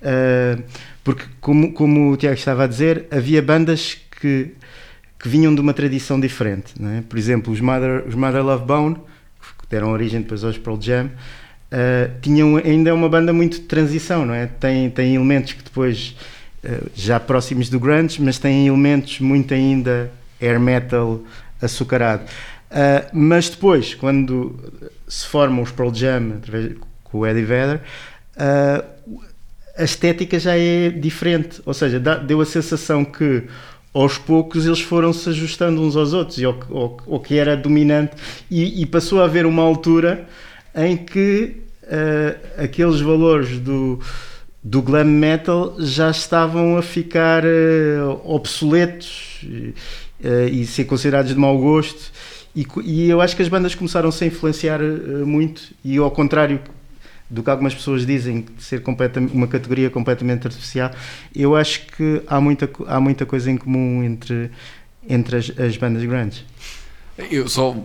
Uh, 0.00 0.62
porque, 1.08 1.24
como, 1.40 1.72
como 1.72 2.12
o 2.12 2.16
Tiago 2.18 2.36
estava 2.36 2.64
a 2.64 2.66
dizer, 2.66 3.06
havia 3.10 3.40
bandas 3.40 3.96
que, 4.20 4.50
que 5.18 5.26
vinham 5.26 5.54
de 5.54 5.60
uma 5.62 5.72
tradição 5.72 6.20
diferente. 6.20 6.74
É? 6.98 7.00
Por 7.00 7.18
exemplo, 7.18 7.50
os 7.50 7.62
Mother, 7.62 8.04
os 8.06 8.14
Mother 8.14 8.44
Love 8.44 8.66
Bone, 8.66 8.94
que 8.94 9.66
deram 9.70 9.90
origem 9.90 10.20
depois 10.20 10.44
aos 10.44 10.58
Pearl 10.58 10.78
Jam, 10.78 11.06
uh, 11.06 12.20
tinham 12.20 12.56
ainda 12.58 12.94
uma 12.94 13.08
banda 13.08 13.32
muito 13.32 13.54
de 13.58 13.62
transição, 13.62 14.26
não 14.26 14.34
é? 14.34 14.48
Tem, 14.48 14.90
tem 14.90 15.14
elementos 15.14 15.54
que 15.54 15.62
depois 15.62 16.14
uh, 16.62 16.90
já 16.94 17.18
próximos 17.18 17.70
do 17.70 17.80
grunge, 17.80 18.20
mas 18.20 18.38
têm 18.38 18.66
elementos 18.66 19.18
muito 19.18 19.54
ainda 19.54 20.12
air 20.38 20.60
metal 20.60 21.22
açucarado. 21.62 22.24
Uh, 22.70 23.08
mas 23.14 23.48
depois, 23.48 23.94
quando 23.94 24.54
se 25.08 25.26
formam 25.26 25.62
os 25.62 25.70
Pearl 25.70 25.94
Jam 25.94 26.34
através, 26.36 26.74
com 27.02 27.20
o 27.20 27.26
Eddie 27.26 27.44
Vedder, 27.44 27.80
a 29.78 29.84
estética 29.84 30.38
já 30.40 30.58
é 30.58 30.90
diferente, 30.90 31.62
ou 31.64 31.72
seja, 31.72 32.00
deu 32.00 32.40
a 32.40 32.44
sensação 32.44 33.04
que 33.04 33.44
aos 33.94 34.18
poucos 34.18 34.66
eles 34.66 34.80
foram 34.80 35.12
se 35.12 35.28
ajustando 35.28 35.80
uns 35.80 35.96
aos 35.96 36.12
outros 36.12 36.38
e 36.38 36.44
que 37.24 37.36
era 37.36 37.56
dominante. 37.56 38.12
E, 38.50 38.82
e 38.82 38.86
passou 38.86 39.20
a 39.20 39.24
haver 39.24 39.46
uma 39.46 39.62
altura 39.62 40.26
em 40.74 40.96
que 40.96 41.62
uh, 41.84 42.62
aqueles 42.62 43.00
valores 43.00 43.58
do, 43.60 44.00
do 44.62 44.82
glam 44.82 45.04
metal 45.04 45.76
já 45.78 46.10
estavam 46.10 46.76
a 46.76 46.82
ficar 46.82 47.44
uh, 47.44 48.20
obsoletos 48.24 49.42
uh, 49.44 50.48
e 50.50 50.66
ser 50.66 50.84
considerados 50.84 51.32
de 51.32 51.38
mau 51.38 51.56
gosto. 51.56 52.12
E, 52.54 52.66
e, 52.84 53.08
eu 53.08 53.20
acho 53.20 53.36
que 53.36 53.42
as 53.42 53.48
bandas 53.48 53.76
começaram-se 53.76 54.24
a 54.24 54.26
influenciar 54.26 54.80
muito, 55.24 55.62
e 55.84 55.96
ao 55.98 56.10
contrário 56.10 56.60
do 57.30 57.42
que 57.42 57.50
algumas 57.50 57.74
pessoas 57.74 58.06
dizem 58.06 58.46
de 58.56 58.62
ser 58.62 58.82
uma 59.32 59.46
categoria 59.46 59.90
completamente 59.90 60.46
artificial, 60.46 60.90
eu 61.34 61.54
acho 61.54 61.86
que 61.86 62.22
há 62.26 62.40
muita, 62.40 62.70
há 62.86 62.98
muita 63.00 63.26
coisa 63.26 63.50
em 63.50 63.56
comum 63.56 64.02
entre, 64.02 64.50
entre 65.08 65.36
as, 65.36 65.52
as 65.58 65.76
bandas 65.76 66.02
grandes. 66.04 66.44
Eu 67.30 67.48
só 67.48 67.76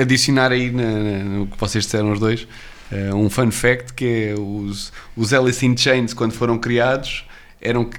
adicionar 0.00 0.50
aí 0.50 0.70
no 0.70 1.46
que 1.46 1.58
vocês 1.58 1.84
disseram 1.84 2.10
os 2.10 2.18
dois, 2.18 2.48
uh, 2.90 3.14
um 3.14 3.28
fun 3.28 3.50
fact 3.50 3.92
que 3.92 4.30
é 4.30 4.34
os, 4.34 4.92
os 5.16 5.32
Alice 5.32 5.64
in 5.64 5.76
Chains, 5.76 6.14
quando 6.14 6.32
foram 6.32 6.58
criados, 6.58 7.24
eram, 7.60 7.90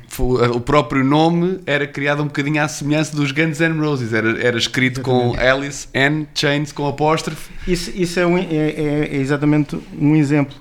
o 0.54 0.60
próprio 0.60 1.04
nome 1.04 1.60
era 1.66 1.86
criado 1.86 2.24
um 2.24 2.28
bocadinho 2.28 2.62
à 2.62 2.68
semelhança 2.68 3.16
dos 3.16 3.32
Guns 3.32 3.60
N' 3.60 3.80
Roses, 3.80 4.14
era, 4.14 4.42
era 4.42 4.58
escrito 4.58 5.02
exatamente. 5.02 5.38
com 5.38 5.42
Alice 5.42 5.88
N 5.94 6.28
Chains 6.34 6.72
com 6.72 6.88
apóstrofe. 6.88 7.52
Isso, 7.68 7.92
isso 7.94 8.20
é, 8.20 8.26
um, 8.26 8.38
é, 8.38 8.44
é, 8.44 9.10
é 9.12 9.16
exatamente 9.18 9.78
um 9.98 10.16
exemplo. 10.16 10.56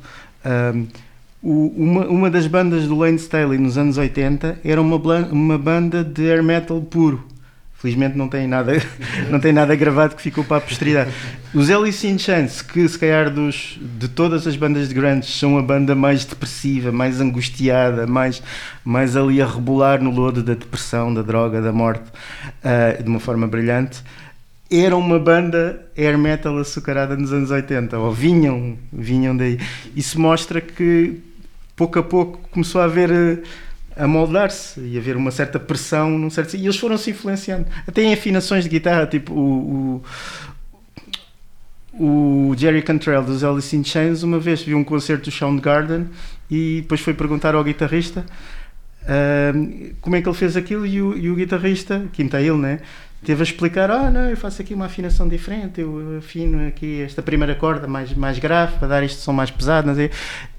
Um, 0.49 0.87
uma, 1.41 2.07
uma 2.07 2.31
das 2.31 2.47
bandas 2.47 2.87
do 2.87 2.97
Lane 2.97 3.17
Staley 3.17 3.59
nos 3.59 3.79
anos 3.79 3.97
80 3.97 4.61
era 4.65 4.81
uma, 4.81 4.97
uma 5.31 5.59
banda 5.59 6.03
de 6.03 6.31
air 6.31 6.43
metal 6.43 6.81
puro 6.81 7.25
Felizmente 7.79 8.19
não 8.19 8.29
tem 8.29 8.49
nada, 8.49 8.73
não 9.31 9.39
tem 9.39 9.53
nada 9.53 9.73
gravado 9.77 10.17
que 10.17 10.23
ficou 10.23 10.43
para 10.43 10.57
a 10.57 10.61
posteridade. 10.61 11.13
Os 11.55 11.71
Alice 11.71 12.05
in 12.05 12.19
Chance, 12.19 12.65
que 12.65 12.89
se 12.89 12.99
calhar 12.99 13.31
dos, 13.31 13.79
de 13.81 14.09
todas 14.09 14.49
as 14.49 14.57
bandas 14.57 14.89
de 14.89 14.95
grandes 14.97 15.39
são 15.39 15.57
a 15.57 15.63
banda 15.63 15.95
mais 15.95 16.25
depressiva, 16.25 16.91
mais 16.91 17.21
angustiada, 17.21 18.05
mais, 18.05 18.43
mais 18.85 19.17
ali 19.17 19.41
a 19.41 19.47
rebolar 19.47 20.03
no 20.03 20.11
lodo 20.11 20.43
da 20.43 20.55
depressão, 20.55 21.15
da 21.15 21.23
droga, 21.23 21.63
da 21.63 21.73
morte, 21.73 22.03
uh, 22.65 23.01
de 23.01 23.09
uma 23.09 23.21
forma 23.21 23.47
brilhante, 23.47 24.03
era 24.71 24.97
uma 24.97 25.19
banda 25.19 25.87
air 25.97 26.19
metal 26.19 26.59
açucarada 26.59 27.17
nos 27.17 27.33
anos 27.33 27.51
80, 27.51 27.99
ou 27.99 28.13
vinham, 28.13 28.77
vinham 28.93 29.37
daí. 29.37 29.59
Isso 29.97 30.21
mostra 30.21 30.61
que 30.61 31.21
pouco 31.75 31.99
a 31.99 32.03
pouco 32.03 32.39
começou 32.51 32.81
a 32.81 32.85
haver 32.85 33.11
uh, 33.11 33.43
a 33.97 34.07
moldar-se 34.07 34.81
e 34.81 34.99
haver 34.99 35.17
uma 35.17 35.31
certa 35.31 35.59
pressão 35.59 36.11
num 36.19 36.31
certo 36.31 36.57
e 36.57 36.65
eles 36.65 36.77
foram 36.77 36.97
se 36.97 37.11
influenciando 37.11 37.67
até 37.87 38.03
em 38.03 38.13
afinações 38.13 38.65
de 38.65 38.71
guitarra 38.71 39.07
tipo 39.07 39.33
o, 39.33 40.03
o, 41.93 42.51
o 42.51 42.55
Jerry 42.57 42.83
Cantrell 42.83 43.25
dos 43.25 43.43
Alice 43.43 43.75
in 43.77 43.83
Chains 43.83 44.23
uma 44.23 44.39
vez 44.39 44.63
viu 44.63 44.79
um 44.79 44.85
concerto 44.85 45.25
do 45.25 45.31
Soundgarden 45.33 46.09
e 46.49 46.81
depois 46.83 47.01
foi 47.01 47.13
perguntar 47.13 47.57
ao 47.57 47.65
guitarrista 47.65 48.25
uh, 49.03 49.95
como 50.01 50.17
é 50.17 50.23
que 50.23 50.29
ele 50.29 50.37
fez 50.37 50.57
aquilo 50.57 50.87
e 50.87 51.03
o, 51.03 51.17
e 51.17 51.31
o 51.31 51.35
guitarrista, 51.35 52.05
está 52.17 52.41
ele, 52.41 52.57
né? 52.57 52.81
Teve 53.25 53.43
a 53.43 53.45
explicar, 53.45 53.91
ah 53.91 54.11
não, 54.11 54.31
eu 54.31 54.37
faço 54.37 54.63
aqui 54.63 54.73
uma 54.73 54.87
afinação 54.87 55.29
diferente, 55.29 55.81
eu 55.81 56.19
afino 56.19 56.69
aqui 56.69 57.03
esta 57.03 57.21
primeira 57.21 57.55
corda 57.55 57.89
mais, 57.89 58.15
mais 58.15 58.39
grave 58.39 58.79
para 58.79 58.87
dar 58.87 59.03
este 59.03 59.19
som 59.19 59.33
mais 59.33 59.51
pesado, 59.51 59.91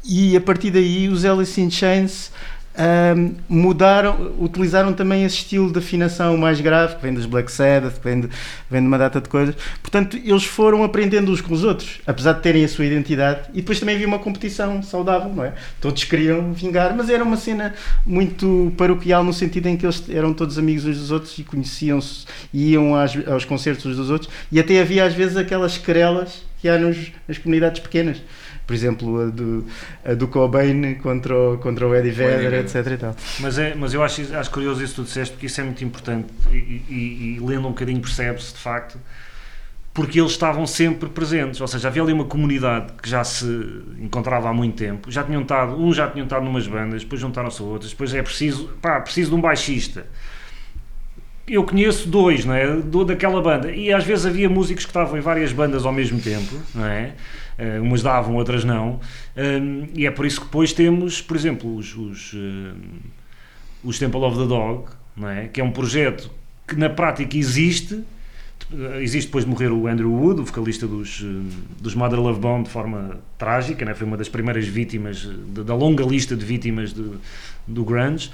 e 0.03 0.35
a 0.35 0.41
partir 0.41 0.69
daí 0.69 1.07
os 1.07 1.23
Alice 1.23 1.59
in 1.59 1.71
Chains 1.71 2.31
um, 2.77 3.35
mudaram, 3.49 4.33
utilizaram 4.39 4.93
também 4.93 5.23
esse 5.25 5.37
estilo 5.37 5.71
de 5.71 5.79
afinação 5.79 6.37
mais 6.37 6.61
grave, 6.61 6.95
que 6.95 7.01
vem 7.01 7.13
dos 7.13 7.25
Black 7.25 7.51
Sabbath, 7.51 7.95
que 7.95 8.03
vem 8.03 8.21
de, 8.21 8.29
vem 8.69 8.81
de 8.81 8.87
uma 8.87 8.97
data 8.97 9.19
de 9.19 9.27
coisas. 9.27 9.55
Portanto, 9.81 10.17
eles 10.17 10.45
foram 10.45 10.83
aprendendo 10.83 11.31
uns 11.31 11.41
com 11.41 11.53
os 11.53 11.63
outros, 11.63 11.99
apesar 12.05 12.33
de 12.33 12.41
terem 12.41 12.63
a 12.63 12.67
sua 12.67 12.85
identidade. 12.85 13.49
E 13.53 13.57
depois 13.57 13.79
também 13.79 13.95
havia 13.95 14.07
uma 14.07 14.19
competição 14.19 14.81
saudável, 14.81 15.29
não 15.33 15.43
é? 15.43 15.53
Todos 15.81 16.03
queriam 16.03 16.53
vingar, 16.53 16.95
mas 16.95 17.09
era 17.09 17.23
uma 17.23 17.37
cena 17.37 17.73
muito 18.05 18.71
paroquial 18.77 19.23
no 19.23 19.33
sentido 19.33 19.67
em 19.67 19.75
que 19.75 19.85
eles 19.85 20.03
eram 20.09 20.33
todos 20.33 20.57
amigos 20.57 20.85
uns 20.85 20.97
dos 20.97 21.11
outros 21.11 21.37
e 21.37 21.43
conheciam-se, 21.43 22.25
iam 22.53 22.95
às, 22.95 23.11
aos 23.27 23.45
concertos 23.45 23.85
uns 23.85 23.97
dos 23.97 24.09
outros. 24.09 24.31
E 24.51 24.59
até 24.59 24.79
havia 24.79 25.03
às 25.03 25.13
vezes 25.13 25.35
aquelas 25.35 25.77
querelas 25.77 26.43
que 26.61 26.67
há 26.67 26.77
nos, 26.77 27.11
nas 27.27 27.37
comunidades 27.37 27.79
pequenas 27.79 28.21
por 28.69 28.75
exemplo, 28.75 29.19
a 29.19 29.25
do, 29.25 29.65
a 30.05 30.13
do 30.13 30.27
Cobain 30.27 30.93
contra 31.01 31.35
o, 31.35 31.57
contra 31.57 31.87
o 31.87 31.95
Eddie 31.95 32.11
Vedder, 32.11 32.53
etc. 32.53 32.85
E 32.85 32.97
tal. 32.97 33.15
Mas, 33.39 33.57
é, 33.57 33.73
mas 33.73 33.95
eu 33.95 34.03
acho, 34.03 34.21
acho 34.35 34.51
curioso 34.51 34.83
isso 34.83 34.93
que 34.93 35.01
tu 35.01 35.05
disseste, 35.05 35.33
porque 35.33 35.47
isso 35.47 35.59
é 35.59 35.63
muito 35.63 35.83
importante 35.83 36.27
e, 36.51 36.83
e, 36.87 37.35
e 37.35 37.39
lendo 37.39 37.67
um 37.67 37.71
bocadinho 37.71 37.99
percebe-se 37.99 38.53
de 38.53 38.59
facto 38.59 38.99
porque 39.91 40.19
eles 40.19 40.33
estavam 40.33 40.67
sempre 40.67 41.09
presentes, 41.09 41.59
ou 41.59 41.67
seja, 41.67 41.87
havia 41.87 42.03
ali 42.03 42.13
uma 42.13 42.25
comunidade 42.25 42.93
que 43.01 43.09
já 43.09 43.23
se 43.23 43.47
encontrava 43.99 44.47
há 44.47 44.53
muito 44.53 44.77
tempo, 44.77 45.09
já 45.09 45.23
tinham 45.23 45.41
estado, 45.41 45.75
uns 45.75 45.95
já 45.95 46.07
tinham 46.07 46.25
estado 46.25 46.45
numas 46.45 46.67
bandas, 46.67 47.01
depois 47.01 47.19
juntaram-se 47.19 47.59
a 47.59 47.65
outras, 47.65 47.89
depois 47.89 48.13
é 48.13 48.21
preciso, 48.21 48.67
pá, 48.79 49.01
preciso 49.01 49.31
de 49.31 49.35
um 49.35 49.41
baixista, 49.41 50.05
eu 51.47 51.63
conheço 51.63 52.07
dois, 52.07 52.45
não 52.45 52.53
é? 52.53 52.75
Do, 52.75 53.03
daquela 53.03 53.41
banda. 53.41 53.71
E 53.71 53.91
às 53.91 54.03
vezes 54.03 54.27
havia 54.27 54.47
músicos 54.47 54.85
que 54.85 54.91
estavam 54.91 55.17
em 55.17 55.21
várias 55.21 55.51
bandas 55.51 55.83
ao 55.83 55.91
mesmo 55.91 56.21
tempo, 56.21 56.55
não 56.75 56.85
é? 56.85 57.15
Uh, 57.59 57.83
umas 57.83 58.01
davam, 58.01 58.35
outras 58.35 58.63
não. 58.63 59.01
Um, 59.35 59.87
e 59.93 60.05
é 60.05 60.11
por 60.11 60.25
isso 60.25 60.39
que 60.39 60.45
depois 60.45 60.71
temos, 60.71 61.21
por 61.21 61.35
exemplo, 61.35 61.75
os, 61.75 61.93
os, 61.93 62.33
uh, 62.33 62.75
os 63.83 63.99
Temple 63.99 64.21
of 64.21 64.37
the 64.37 64.45
Dog, 64.45 64.85
não 65.15 65.27
é? 65.27 65.47
Que 65.49 65.59
é 65.59 65.63
um 65.63 65.71
projeto 65.71 66.31
que 66.65 66.75
na 66.75 66.89
prática 66.89 67.37
existe. 67.37 68.01
Existe 69.01 69.27
depois 69.27 69.45
de 69.45 69.49
morrer 69.49 69.71
o 69.71 69.87
Andrew 69.87 70.11
Wood, 70.11 70.41
o 70.41 70.45
vocalista 70.45 70.85
dos, 70.85 71.25
dos 71.81 71.95
Mother 71.95 72.19
Love 72.19 72.39
Bone, 72.39 72.63
de 72.65 72.69
forma 72.69 73.19
trágica, 73.35 73.83
né? 73.83 73.95
foi 73.95 74.05
uma 74.05 74.15
das 74.15 74.29
primeiras 74.29 74.67
vítimas 74.67 75.17
de, 75.17 75.63
da 75.63 75.73
longa 75.73 76.03
lista 76.03 76.35
de 76.35 76.45
vítimas 76.45 76.93
de, 76.93 77.13
do 77.65 77.83
grunge. 77.83 78.29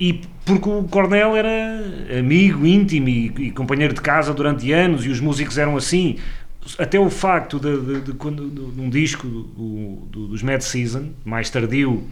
E 0.00 0.20
porque 0.44 0.68
o 0.68 0.82
Cornell 0.84 1.36
era 1.36 2.18
amigo, 2.18 2.66
íntimo 2.66 3.08
e, 3.08 3.26
e, 3.38 3.50
companheiro 3.52 3.94
de 3.94 4.00
casa 4.00 4.34
durante 4.34 4.72
anos 4.72 5.06
e 5.06 5.08
os 5.08 5.20
músicos 5.20 5.56
eram 5.56 5.76
assim. 5.76 6.16
Até 6.78 6.98
o 6.98 7.10
facto 7.10 7.60
de, 7.60 7.78
de, 7.78 8.00
de, 8.00 8.12
de 8.12 8.80
um 8.80 8.88
disco 8.88 9.26
do, 9.26 10.06
do, 10.10 10.28
dos 10.28 10.42
Mad 10.42 10.60
Season, 10.60 11.12
mais 11.24 11.50
tardio, 11.50 12.08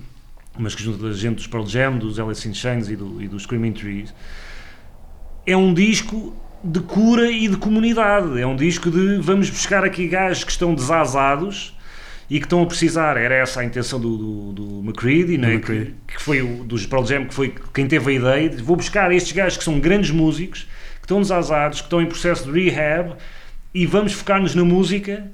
mas 0.58 0.74
que 0.74 0.82
junto 0.82 1.02
da 1.02 1.12
gente 1.12 1.36
dos 1.36 1.46
Pearl 1.46 1.66
Jam, 1.66 1.98
dos 1.98 2.20
Alice 2.20 2.46
in 2.48 2.54
Chains 2.54 2.88
e, 2.88 2.96
do, 2.96 3.22
e 3.22 3.28
dos 3.28 3.44
Screaming 3.44 3.72
Trees, 3.72 4.14
é 5.46 5.56
um 5.56 5.72
disco 5.72 6.36
de 6.62 6.80
cura 6.80 7.30
e 7.30 7.48
de 7.48 7.56
comunidade. 7.56 8.40
É 8.40 8.46
um 8.46 8.56
disco 8.56 8.90
de 8.90 9.18
vamos 9.18 9.50
buscar 9.50 9.84
aqui 9.84 10.06
gajos 10.06 10.44
que 10.44 10.52
estão 10.52 10.74
desazados 10.74 11.76
e 12.30 12.38
que 12.38 12.46
estão 12.46 12.62
a 12.62 12.66
precisar, 12.66 13.16
era 13.16 13.34
essa 13.34 13.60
a 13.60 13.64
intenção 13.64 14.00
do, 14.00 14.16
do, 14.16 14.52
do 14.52 14.80
McCready, 14.80 15.36
né? 15.36 15.58
que, 15.58 15.94
que, 16.06 16.22
foi 16.22 16.40
o 16.40 16.64
dos 16.64 16.86
Pearl 16.86 17.04
Jam, 17.04 17.26
que 17.26 17.34
foi 17.34 17.54
quem 17.74 17.86
teve 17.86 18.10
a 18.10 18.14
ideia, 18.14 18.48
de 18.48 18.62
vou 18.62 18.76
buscar 18.76 19.12
estes 19.12 19.32
gajos 19.32 19.58
que 19.58 19.64
são 19.64 19.78
grandes 19.78 20.10
músicos, 20.10 20.62
que 20.94 21.04
estão 21.04 21.20
desazados, 21.20 21.80
que 21.80 21.86
estão 21.86 22.00
em 22.00 22.06
processo 22.06 22.50
de 22.50 22.70
rehab, 22.70 23.16
e 23.74 23.86
vamos 23.86 24.12
focar-nos 24.12 24.54
na 24.54 24.64
música 24.64 25.30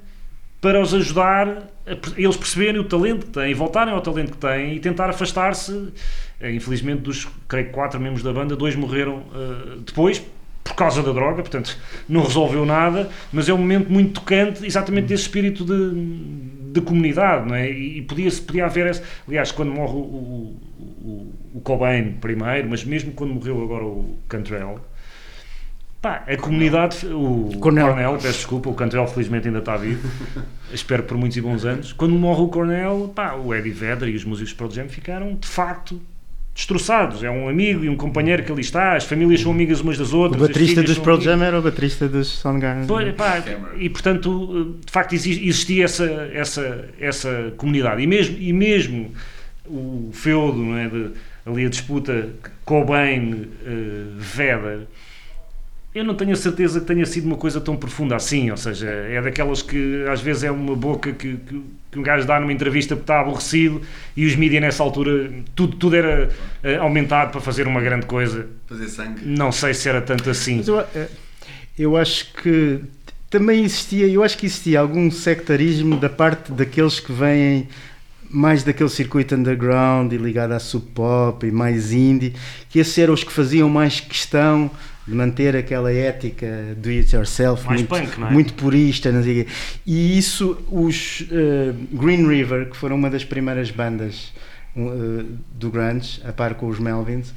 para 0.60 0.80
os 0.80 0.92
ajudar 0.92 1.70
a, 1.86 1.92
eles 2.16 2.36
perceberem 2.36 2.80
o 2.80 2.84
talento 2.84 3.26
que 3.26 3.32
têm, 3.32 3.54
voltarem 3.54 3.94
ao 3.94 4.00
talento 4.00 4.32
que 4.32 4.38
têm 4.38 4.74
e 4.74 4.80
tentar 4.80 5.08
afastar-se. 5.08 5.92
Eh, 6.40 6.52
infelizmente, 6.52 7.02
dos, 7.02 7.28
creio 7.48 7.70
quatro 7.70 8.00
membros 8.00 8.22
da 8.22 8.32
banda, 8.32 8.56
dois 8.56 8.74
morreram 8.74 9.18
uh, 9.18 9.80
depois, 9.84 10.22
por 10.62 10.74
causa 10.74 11.02
da 11.02 11.12
droga, 11.12 11.42
portanto 11.42 11.76
não 12.08 12.22
resolveu 12.22 12.64
nada, 12.66 13.08
mas 13.32 13.48
é 13.48 13.54
um 13.54 13.58
momento 13.58 13.90
muito 13.90 14.20
tocante, 14.20 14.66
exatamente 14.66 15.06
desse 15.06 15.22
espírito 15.22 15.64
de, 15.64 16.72
de 16.72 16.80
comunidade, 16.80 17.48
não 17.48 17.54
é? 17.54 17.70
E, 17.70 18.02
podia, 18.02 18.30
podia 18.46 18.66
haver 18.66 18.86
essa. 18.86 19.02
Aliás, 19.26 19.52
quando 19.52 19.72
morre 19.72 19.94
o, 19.94 19.98
o, 19.98 20.60
o, 21.00 21.34
o 21.54 21.60
Cobain 21.60 22.12
primeiro, 22.20 22.68
mas 22.68 22.84
mesmo 22.84 23.12
quando 23.12 23.32
morreu 23.34 23.62
agora 23.62 23.84
o 23.84 24.18
Cantrell, 24.28 24.80
pá, 26.00 26.24
a 26.26 26.36
comunidade. 26.36 27.06
O 27.06 27.50
Cornell. 27.60 27.88
Cornell, 27.88 28.12
peço 28.14 28.38
desculpa, 28.38 28.68
o 28.68 28.74
Cantrell 28.74 29.06
felizmente 29.06 29.46
ainda 29.48 29.58
está 29.60 29.76
vivo, 29.76 30.08
espero 30.72 31.02
por 31.02 31.16
muitos 31.16 31.36
e 31.36 31.40
bons 31.40 31.64
anos. 31.64 31.92
Quando 31.92 32.14
morre 32.14 32.42
o 32.42 32.48
Cornell, 32.48 33.12
pá, 33.14 33.34
o 33.34 33.54
Eddie 33.54 33.72
Vedder 33.72 34.08
e 34.08 34.16
os 34.16 34.24
músicos 34.24 34.52
Pearl 34.52 34.70
Jam 34.70 34.88
ficaram 34.88 35.34
de 35.34 35.46
facto 35.46 36.00
destroçados. 36.54 37.22
É 37.22 37.30
um 37.30 37.48
amigo 37.48 37.84
e 37.84 37.88
um 37.88 37.96
companheiro 37.96 38.42
que 38.42 38.50
ali 38.50 38.62
está, 38.62 38.96
as 38.96 39.04
famílias 39.04 39.40
são 39.40 39.52
amigas 39.52 39.80
umas 39.80 39.96
das 39.96 40.12
outras. 40.12 40.42
O 40.42 40.46
baterista 40.46 40.82
dos 40.82 40.98
Pearl 40.98 41.20
Jam 41.20 41.42
era 41.42 41.58
o 41.58 41.62
baterista 41.62 42.08
dos 42.08 42.28
Soundgarden. 42.28 42.86
E 43.76 43.88
portanto, 43.88 44.76
de 44.84 44.90
facto, 44.90 45.14
existia 45.14 45.84
essa, 45.84 46.30
essa, 46.32 46.88
essa 47.00 47.52
comunidade. 47.56 48.02
E 48.02 48.06
mesmo, 48.06 48.36
e 48.38 48.52
mesmo 48.52 49.12
o 49.66 50.10
feudo, 50.12 50.58
não 50.58 50.76
é, 50.76 50.88
de, 50.88 51.10
ali 51.46 51.64
a 51.66 51.68
disputa 51.68 52.30
Cobain-Vedder. 52.64 53.48
Uh, 54.78 55.07
eu 55.94 56.04
não 56.04 56.14
tenho 56.14 56.32
a 56.32 56.36
certeza 56.36 56.80
que 56.80 56.86
tenha 56.86 57.06
sido 57.06 57.26
uma 57.26 57.36
coisa 57.36 57.60
tão 57.60 57.74
profunda 57.76 58.14
assim, 58.14 58.50
ou 58.50 58.56
seja, 58.56 58.86
é 58.88 59.20
daquelas 59.22 59.62
que 59.62 60.04
às 60.08 60.20
vezes 60.20 60.44
é 60.44 60.50
uma 60.50 60.76
boca 60.76 61.12
que, 61.12 61.36
que, 61.36 61.62
que 61.90 61.98
um 61.98 62.02
gajo 62.02 62.26
dá 62.26 62.38
numa 62.38 62.52
entrevista 62.52 62.94
porque 62.94 63.04
está 63.04 63.20
aborrecido 63.20 63.80
e 64.14 64.26
os 64.26 64.36
mídias 64.36 64.60
nessa 64.60 64.82
altura, 64.82 65.30
tudo, 65.54 65.76
tudo 65.76 65.96
era 65.96 66.28
uh, 66.62 66.82
aumentado 66.82 67.32
para 67.32 67.40
fazer 67.40 67.66
uma 67.66 67.80
grande 67.80 68.04
coisa. 68.04 68.46
Fazer 68.66 68.88
sangue. 68.88 69.24
Não 69.24 69.50
sei 69.50 69.72
se 69.72 69.88
era 69.88 70.02
tanto 70.02 70.28
assim. 70.28 70.62
Eu, 70.66 70.80
eh, 70.80 71.08
eu, 71.78 71.96
acho 71.96 72.34
que 72.34 72.80
também 73.30 73.64
existia, 73.64 74.06
eu 74.06 74.22
acho 74.22 74.36
que 74.36 74.44
existia 74.44 74.80
algum 74.80 75.10
sectarismo 75.10 75.96
da 75.96 76.10
parte 76.10 76.52
daqueles 76.52 77.00
que 77.00 77.12
vêm 77.12 77.66
mais 78.30 78.62
daquele 78.62 78.90
circuito 78.90 79.34
underground 79.34 80.12
e 80.12 80.18
ligado 80.18 80.52
à 80.52 80.58
sub 80.58 80.86
pop 80.94 81.46
e 81.46 81.50
mais 81.50 81.92
indie, 81.92 82.34
que 82.68 82.78
esses 82.78 82.96
eram 82.98 83.14
os 83.14 83.24
que 83.24 83.32
faziam 83.32 83.70
mais 83.70 84.00
questão 84.00 84.70
de 85.08 85.14
manter 85.14 85.56
aquela 85.56 85.90
ética 85.90 86.76
do 86.76 86.90
it 86.90 87.16
yourself 87.16 87.66
Mais 87.66 87.80
muito, 87.80 87.88
punk, 87.88 88.22
é? 88.22 88.30
muito 88.30 88.54
purista 88.54 89.10
não 89.10 89.22
sei 89.22 89.46
e 89.86 90.18
isso 90.18 90.58
os 90.70 91.22
uh, 91.30 91.72
Green 91.96 92.28
River 92.28 92.68
que 92.68 92.76
foram 92.76 92.96
uma 92.96 93.08
das 93.08 93.24
primeiras 93.24 93.70
bandas 93.70 94.34
uh, 94.76 95.24
do 95.54 95.70
grunge 95.70 96.20
a 96.24 96.32
par 96.32 96.54
com 96.54 96.66
os 96.66 96.78
Melvins 96.78 97.30
uh, 97.30 97.34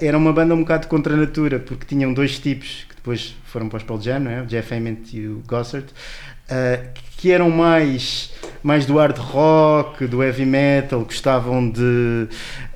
era 0.00 0.18
uma 0.18 0.32
banda 0.32 0.54
um 0.54 0.60
bocado 0.60 0.88
contra 0.88 1.14
a 1.14 1.16
natura 1.16 1.60
porque 1.60 1.86
tinham 1.86 2.12
dois 2.12 2.38
tipos 2.40 2.84
que 2.88 2.96
depois 2.96 3.36
foram 3.44 3.68
para 3.68 3.76
os 3.76 3.84
Pearl 3.84 4.00
Jam 4.00 4.18
não 4.18 4.30
é? 4.32 4.42
o 4.42 4.46
Jeff 4.46 4.74
Ament 4.74 5.12
e 5.14 5.28
o 5.28 5.40
Gossard 5.46 5.86
que 7.18 7.32
eram 7.32 7.50
mais, 7.50 8.32
mais 8.62 8.86
do 8.86 8.96
hard 8.96 9.18
rock, 9.18 10.06
do 10.06 10.22
heavy 10.22 10.46
metal, 10.46 11.00
gostavam 11.00 11.68
de 11.68 12.28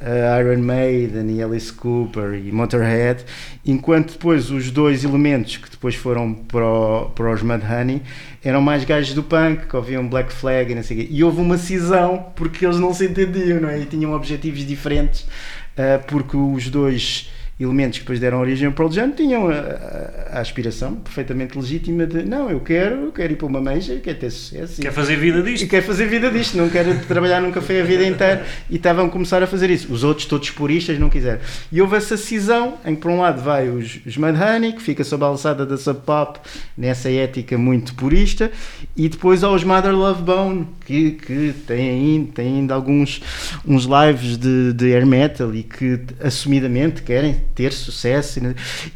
uh, 0.02 0.40
Iron 0.40 0.60
Maiden 0.60 1.36
e 1.36 1.40
Alice 1.40 1.72
Cooper 1.72 2.34
e 2.34 2.50
Motorhead, 2.50 3.24
enquanto 3.64 4.14
depois 4.14 4.50
os 4.50 4.72
dois 4.72 5.04
elementos 5.04 5.58
que 5.58 5.70
depois 5.70 5.94
foram 5.94 6.34
para, 6.34 6.66
o, 6.66 7.10
para 7.10 7.32
os 7.32 7.40
Mudhoney 7.40 8.02
eram 8.42 8.60
mais 8.60 8.84
gajos 8.84 9.14
do 9.14 9.22
punk, 9.22 9.68
que 9.68 9.76
ouviam 9.76 10.08
Black 10.08 10.32
Flag 10.32 10.72
e 10.72 10.74
não 10.74 10.82
sei 10.82 10.96
o 10.96 11.00
quê. 11.00 11.08
E 11.08 11.22
houve 11.22 11.40
uma 11.40 11.56
cisão 11.56 12.32
porque 12.34 12.66
eles 12.66 12.78
não 12.78 12.92
se 12.92 13.06
entendiam, 13.06 13.60
não 13.60 13.68
é? 13.68 13.78
E 13.78 13.86
tinham 13.86 14.12
objetivos 14.12 14.66
diferentes, 14.66 15.20
uh, 15.20 16.04
porque 16.08 16.36
os 16.36 16.68
dois 16.68 17.30
elementos 17.60 17.98
que 17.98 18.04
depois 18.04 18.18
deram 18.18 18.40
origem 18.40 18.66
ao 18.66 18.72
Pearl 18.72 18.90
Jam 18.90 19.10
tinham 19.12 19.48
a, 19.48 19.52
a, 19.52 20.38
a, 20.38 20.40
aspiração 20.40 20.96
perfeitamente 20.96 21.56
legítima 21.56 22.06
de 22.06 22.24
não, 22.24 22.50
eu 22.50 22.60
quero, 22.60 22.96
eu 23.04 23.12
quero 23.12 23.32
ir 23.32 23.36
para 23.36 23.46
uma 23.46 23.60
major, 23.60 23.98
quero 24.00 24.18
ter 24.18 24.30
sucesso. 24.30 24.80
Quer 24.80 24.92
fazer 24.92 25.16
vida 25.16 25.42
disto. 25.42 25.64
E 25.64 25.68
quer 25.68 25.82
fazer 25.82 26.06
vida 26.06 26.30
disto, 26.30 26.56
não 26.56 26.68
quero 26.68 26.98
trabalhar 27.06 27.40
num 27.40 27.52
café 27.52 27.80
a 27.80 27.84
vida 27.84 28.04
inteira 28.06 28.44
e 28.70 28.76
estavam 28.76 29.06
a 29.06 29.08
começar 29.08 29.42
a 29.42 29.46
fazer 29.46 29.70
isso. 29.70 29.92
Os 29.92 30.02
outros, 30.02 30.26
todos 30.26 30.50
puristas, 30.50 30.98
não 30.98 31.10
quiseram. 31.10 31.40
E 31.70 31.80
houve 31.80 31.96
essa 31.96 32.16
cisão 32.16 32.78
em 32.84 32.94
que 32.94 33.02
por 33.02 33.10
um 33.10 33.20
lado 33.20 33.42
vai 33.42 33.68
os, 33.68 34.00
os 34.06 34.16
Mudhoney, 34.16 34.72
que 34.72 34.82
fica 34.82 35.04
sob 35.04 35.24
a 35.24 35.28
alçada 35.28 35.66
da 35.66 35.76
Sub 35.76 36.00
Pop, 36.00 36.40
nessa 36.76 37.10
ética 37.10 37.58
muito 37.58 37.94
purista, 37.94 38.50
e 38.96 39.08
depois 39.08 39.44
aos 39.44 39.62
Mother 39.62 39.94
Love 39.94 40.22
Bone, 40.22 40.66
que, 40.84 41.12
que 41.12 41.54
têm, 41.66 41.90
ainda, 41.90 42.32
têm 42.32 42.56
ainda 42.58 42.74
alguns 42.74 43.20
uns 43.66 43.84
lives 43.84 44.36
de, 44.36 44.72
de 44.72 44.94
air 44.94 45.06
metal 45.06 45.54
e 45.54 45.62
que 45.62 46.00
assumidamente 46.20 47.02
querem 47.02 47.41
ter 47.54 47.72
sucesso. 47.72 48.40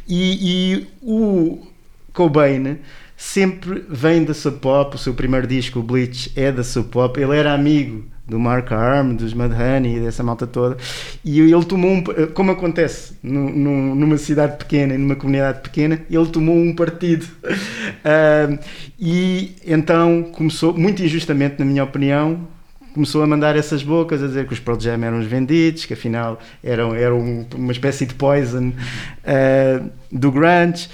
E, 0.07 0.77
e 0.77 0.87
o 1.01 1.67
Cobain 2.13 2.79
sempre 3.15 3.83
vem 3.89 4.23
da 4.23 4.33
Sub 4.33 4.59
Pop, 4.59 4.95
o 4.95 4.99
seu 4.99 5.13
primeiro 5.13 5.47
disco, 5.47 5.79
o 5.79 5.83
Bleach, 5.83 6.31
é 6.35 6.51
da 6.51 6.63
Sub 6.63 6.89
Pop. 6.89 7.19
Ele 7.19 7.35
era 7.35 7.53
amigo 7.53 8.05
do 8.27 8.37
Mark 8.37 8.71
Arm, 8.73 9.15
dos 9.15 9.33
Mudhoney, 9.33 10.01
dessa 10.01 10.21
malta 10.21 10.45
toda, 10.45 10.75
e 11.23 11.39
ele 11.39 11.65
tomou 11.65 11.91
um, 11.91 12.03
como 12.33 12.51
acontece 12.51 13.13
no, 13.23 13.49
no, 13.49 13.95
numa 13.95 14.17
cidade 14.17 14.57
pequena, 14.57 14.97
numa 14.97 15.15
comunidade 15.15 15.61
pequena, 15.61 16.01
ele 16.09 16.25
tomou 16.27 16.55
um 16.55 16.75
partido. 16.75 17.23
Uh, 17.23 18.59
e 18.99 19.55
então 19.65 20.23
começou, 20.33 20.77
muito 20.77 21.01
injustamente, 21.01 21.55
na 21.57 21.65
minha 21.65 21.85
opinião, 21.85 22.45
começou 22.97 23.21
a 23.21 23.27
mandar 23.27 23.55
essas 23.55 23.83
bocas 23.83 24.23
a 24.23 24.27
dizer 24.27 24.47
que 24.47 24.53
os 24.53 24.59
Pearl 24.59 24.79
Jam 24.79 25.03
eram 25.03 25.19
os 25.19 25.27
vendidos, 25.27 25.85
que 25.85 25.93
afinal 25.93 26.39
eram, 26.63 26.95
eram 26.95 27.45
uma 27.53 27.71
espécie 27.71 28.07
de 28.07 28.15
poison 28.15 28.69
uh, 28.69 29.89
do 30.11 30.31
grunge 30.31 30.89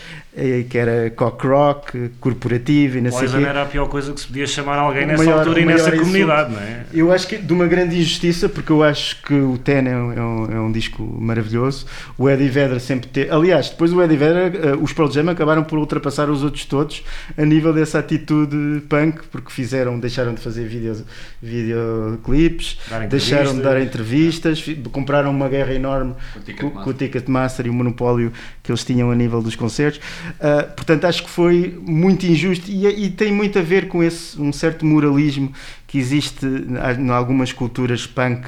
que 0.69 0.77
era 0.77 1.11
cock 1.11 1.45
rock, 1.45 2.09
corporativo 2.19 2.97
e 2.97 3.01
não 3.01 3.11
sei 3.11 3.21
Poison 3.21 3.39
era 3.41 3.61
a 3.61 3.65
pior 3.67 3.87
coisa 3.87 4.11
que 4.11 4.19
se 4.19 4.25
podia 4.25 4.47
chamar 4.47 4.77
alguém 4.77 5.05
nessa 5.05 5.23
maior, 5.23 5.39
altura 5.39 5.61
e 5.61 5.65
nessa 5.65 5.91
comunidade, 5.91 6.51
não 6.51 6.59
é? 6.59 6.85
Eu 6.91 7.11
acho 7.11 7.27
que 7.27 7.37
de 7.37 7.53
uma 7.53 7.67
grande 7.67 7.95
injustiça, 7.97 8.49
porque 8.49 8.71
eu 8.71 8.81
acho 8.81 9.21
que 9.21 9.33
o 9.33 9.59
Ten 9.59 9.87
é 9.87 9.95
um, 9.95 10.51
é 10.51 10.59
um, 10.59 10.71
disco 10.71 11.03
maravilhoso. 11.03 11.85
O 12.17 12.27
Eddie 12.27 12.49
Vedder 12.49 12.79
sempre 12.79 13.09
teve. 13.09 13.29
Aliás, 13.29 13.69
depois 13.69 13.93
o 13.93 14.01
Eddie 14.01 14.17
Vedder, 14.17 14.75
uh, 14.75 14.83
os 14.83 14.91
Pearl 14.91 15.11
Jam 15.11 15.29
acabaram 15.29 15.63
por 15.63 15.77
ultrapassar 15.77 16.29
os 16.29 16.43
outros 16.43 16.65
todos 16.65 17.03
a 17.37 17.45
nível 17.45 17.71
dessa 17.71 17.99
atitude 17.99 18.81
punk, 18.89 19.21
porque 19.31 19.51
fizeram, 19.51 19.99
deixaram 19.99 20.33
de 20.33 20.41
fazer 20.41 20.65
videos, 20.65 21.03
videoclips, 21.41 22.79
deixaram 23.07 23.53
de 23.55 23.61
dar 23.61 23.79
entrevistas, 23.79 24.65
compraram 24.91 25.29
uma 25.29 25.47
guerra 25.47 25.73
enorme 25.73 26.15
com, 26.59 26.71
com 26.71 26.89
o 26.89 26.93
Ticketmaster 26.93 27.67
e 27.67 27.69
o 27.69 27.73
monopólio 27.73 28.33
que 28.63 28.71
eles 28.71 28.83
tinham 28.83 29.11
a 29.11 29.15
nível 29.15 29.41
dos 29.41 29.55
concertos. 29.55 29.99
Uh, 30.39 30.73
portanto, 30.73 31.05
acho 31.05 31.23
que 31.23 31.29
foi 31.29 31.77
muito 31.85 32.25
injusto 32.25 32.71
e, 32.71 32.87
e, 32.87 33.09
tem 33.09 33.31
muito 33.31 33.59
a 33.59 33.61
ver 33.61 33.89
com 33.89 34.01
esse 34.01 34.39
um 34.41 34.53
certo 34.53 34.85
moralismo 34.85 35.51
que 35.85 35.97
existe 35.97 36.45
em 36.45 37.09
algumas 37.09 37.51
culturas 37.51 38.07
punk 38.07 38.47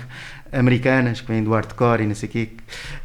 americanas, 0.52 1.20
que 1.20 1.28
vêm 1.28 1.44
do 1.44 1.52
hardcore 1.52 2.04
e 2.04 2.08
não 2.08 2.16
sei 2.16 2.30
o 2.30 2.32
quê, 2.32 2.50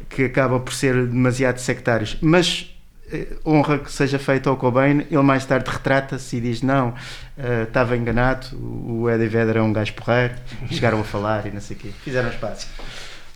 que 0.09 0.23
acaba 0.23 0.59
por 0.59 0.73
ser 0.73 1.05
demasiado 1.05 1.59
sectários. 1.59 2.17
Mas 2.21 2.73
eh, 3.11 3.27
honra 3.45 3.77
que 3.77 3.91
seja 3.91 4.17
feito 4.17 4.49
ao 4.49 4.55
Cobain, 4.55 5.05
ele 5.11 5.21
mais 5.21 5.45
tarde 5.45 5.69
retrata-se 5.69 6.37
e 6.37 6.41
diz: 6.41 6.61
Não, 6.61 6.93
eh, 7.37 7.63
estava 7.63 7.97
enganado, 7.97 8.47
o 8.57 9.09
Eddie 9.09 9.27
Vedder 9.27 9.57
é 9.57 9.61
um 9.61 9.73
gajo 9.73 9.93
porreiro, 9.93 10.33
chegaram 10.71 11.01
a 11.01 11.03
falar 11.03 11.45
e 11.45 11.51
não 11.51 11.59
sei 11.59 11.75
o 11.75 11.79
quê. 11.79 11.89
Fizeram 12.03 12.29
espaço. 12.29 12.67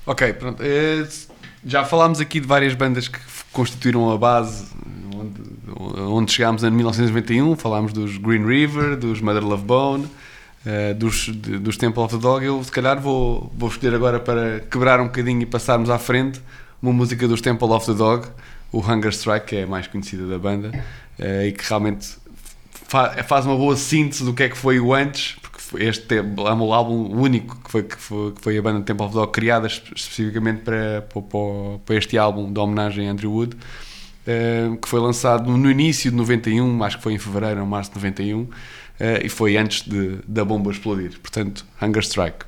Ok, 0.06 0.34
pronto. 0.34 0.64
Eh, 0.64 1.06
já 1.66 1.84
falámos 1.84 2.20
aqui 2.20 2.40
de 2.40 2.48
várias 2.48 2.74
bandas 2.74 3.08
que 3.08 3.20
constituíram 3.52 4.12
a 4.12 4.18
base 4.18 4.66
onde, 5.16 6.00
onde 6.02 6.32
chegámos 6.32 6.64
em 6.64 6.70
1991. 6.72 7.56
Falámos 7.56 7.92
dos 7.94 8.18
Green 8.18 8.46
River, 8.46 8.96
dos 8.96 9.22
Mother 9.22 9.44
Love 9.44 9.64
Bone, 9.64 10.08
eh, 10.66 10.94
dos, 10.94 11.26
de- 11.34 11.58
dos 11.58 11.78
Temple 11.78 12.02
of 12.04 12.16
the 12.16 12.22
Dog. 12.22 12.46
Eu, 12.46 12.64
se 12.64 12.72
calhar, 12.72 13.00
vou, 13.00 13.52
vou 13.58 13.70
escolher 13.70 13.96
agora 13.96 14.20
para 14.20 14.60
quebrar 14.70 15.00
um 15.02 15.06
bocadinho 15.06 15.42
e 15.42 15.46
passarmos 15.46 15.90
à 15.90 15.98
frente 15.98 16.40
uma 16.82 16.94
música 16.94 17.28
dos 17.28 17.42
Temple 17.42 17.68
of 17.70 17.86
the 17.86 17.94
Dog, 17.94 18.28
o 18.72 18.80
Hunger 18.80 19.12
Strike, 19.12 19.46
que 19.48 19.56
é 19.56 19.64
a 19.64 19.68
mais 19.68 19.88
conhecida 19.88 20.28
da 20.28 20.38
banda 20.38 20.72
eh, 21.18 21.48
e 21.48 21.52
que 21.52 21.68
realmente 21.68 22.08
fa- 22.88 23.24
faz 23.24 23.46
uma 23.46 23.56
boa 23.56 23.76
síntese 23.76 24.24
do 24.24 24.34
que 24.34 24.44
é 24.44 24.50
que 24.50 24.58
foi 24.58 24.80
o 24.80 24.94
antes, 24.94 25.38
este 25.78 26.18
é 26.18 26.22
um 26.22 26.74
álbum 26.74 27.10
único 27.20 27.58
que 27.64 27.72
foi, 27.72 27.84
que 27.84 27.96
foi, 27.98 28.32
que 28.34 28.42
foi 28.42 28.58
a 28.58 28.62
banda 28.62 28.82
Temple 28.82 29.06
of 29.06 29.14
Dog 29.16 29.32
criada 29.32 29.68
espe- 29.68 29.94
especificamente 29.96 30.62
para, 30.62 31.02
para, 31.12 31.22
para- 31.22 31.80
para 31.86 31.96
este 31.96 32.18
álbum 32.18 32.52
de 32.52 32.60
homenagem 32.60 33.08
a 33.08 33.12
Andrew 33.12 33.32
Wood, 33.32 33.56
eh, 34.28 34.70
que 34.82 34.88
foi 34.88 35.00
lançado 35.00 35.50
no 35.56 35.70
início 35.72 36.10
de 36.12 36.18
91, 36.18 36.84
acho 36.84 36.98
que 36.98 37.04
foi 37.04 37.14
em 37.14 37.20
fevereiro 37.20 37.60
ou 37.62 37.66
março 37.66 37.92
de 37.92 37.96
91, 37.98 38.48
eh, 39.00 39.22
e 39.26 39.30
foi 39.30 39.58
antes 39.58 39.82
de, 39.88 40.20
da 40.28 40.44
bomba 40.46 40.72
explodir. 40.72 41.20
Portanto, 41.20 41.66
Hunger 41.82 42.02
Strike. 42.04 42.46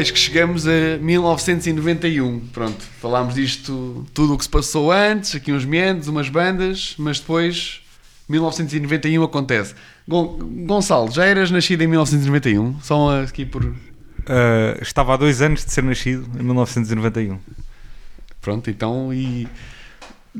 Eis 0.00 0.10
que 0.10 0.18
chegamos 0.18 0.66
a 0.66 0.96
1991. 0.98 2.40
Pronto, 2.54 2.82
falámos 3.02 3.34
disto, 3.34 4.06
tudo 4.14 4.32
o 4.32 4.38
que 4.38 4.44
se 4.44 4.48
passou 4.48 4.90
antes, 4.90 5.34
aqui 5.34 5.52
uns 5.52 5.66
meandros, 5.66 6.08
umas 6.08 6.30
bandas, 6.30 6.94
mas 6.96 7.20
depois 7.20 7.82
1991 8.26 9.22
acontece. 9.22 9.74
Gon 10.08 10.38
Gonçalo, 10.66 11.10
já 11.10 11.26
eras 11.26 11.50
nascido 11.50 11.82
em 11.82 11.86
1991? 11.86 12.80
Só 12.80 13.22
aqui 13.22 13.44
por. 13.44 13.62
Uh, 13.62 13.76
estava 14.80 15.12
há 15.12 15.16
dois 15.18 15.42
anos 15.42 15.66
de 15.66 15.70
ser 15.70 15.84
nascido, 15.84 16.26
em 16.40 16.44
1991. 16.44 17.38
Pronto, 18.40 18.70
então 18.70 19.12
e. 19.12 19.46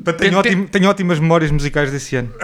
Tenho, 0.03 0.17
Tem- 0.17 0.33
ótimo- 0.35 0.67
tenho 0.69 0.89
ótimas 0.89 1.19
memórias 1.19 1.51
musicais 1.51 1.91
desse 1.91 2.15
ano. 2.15 2.33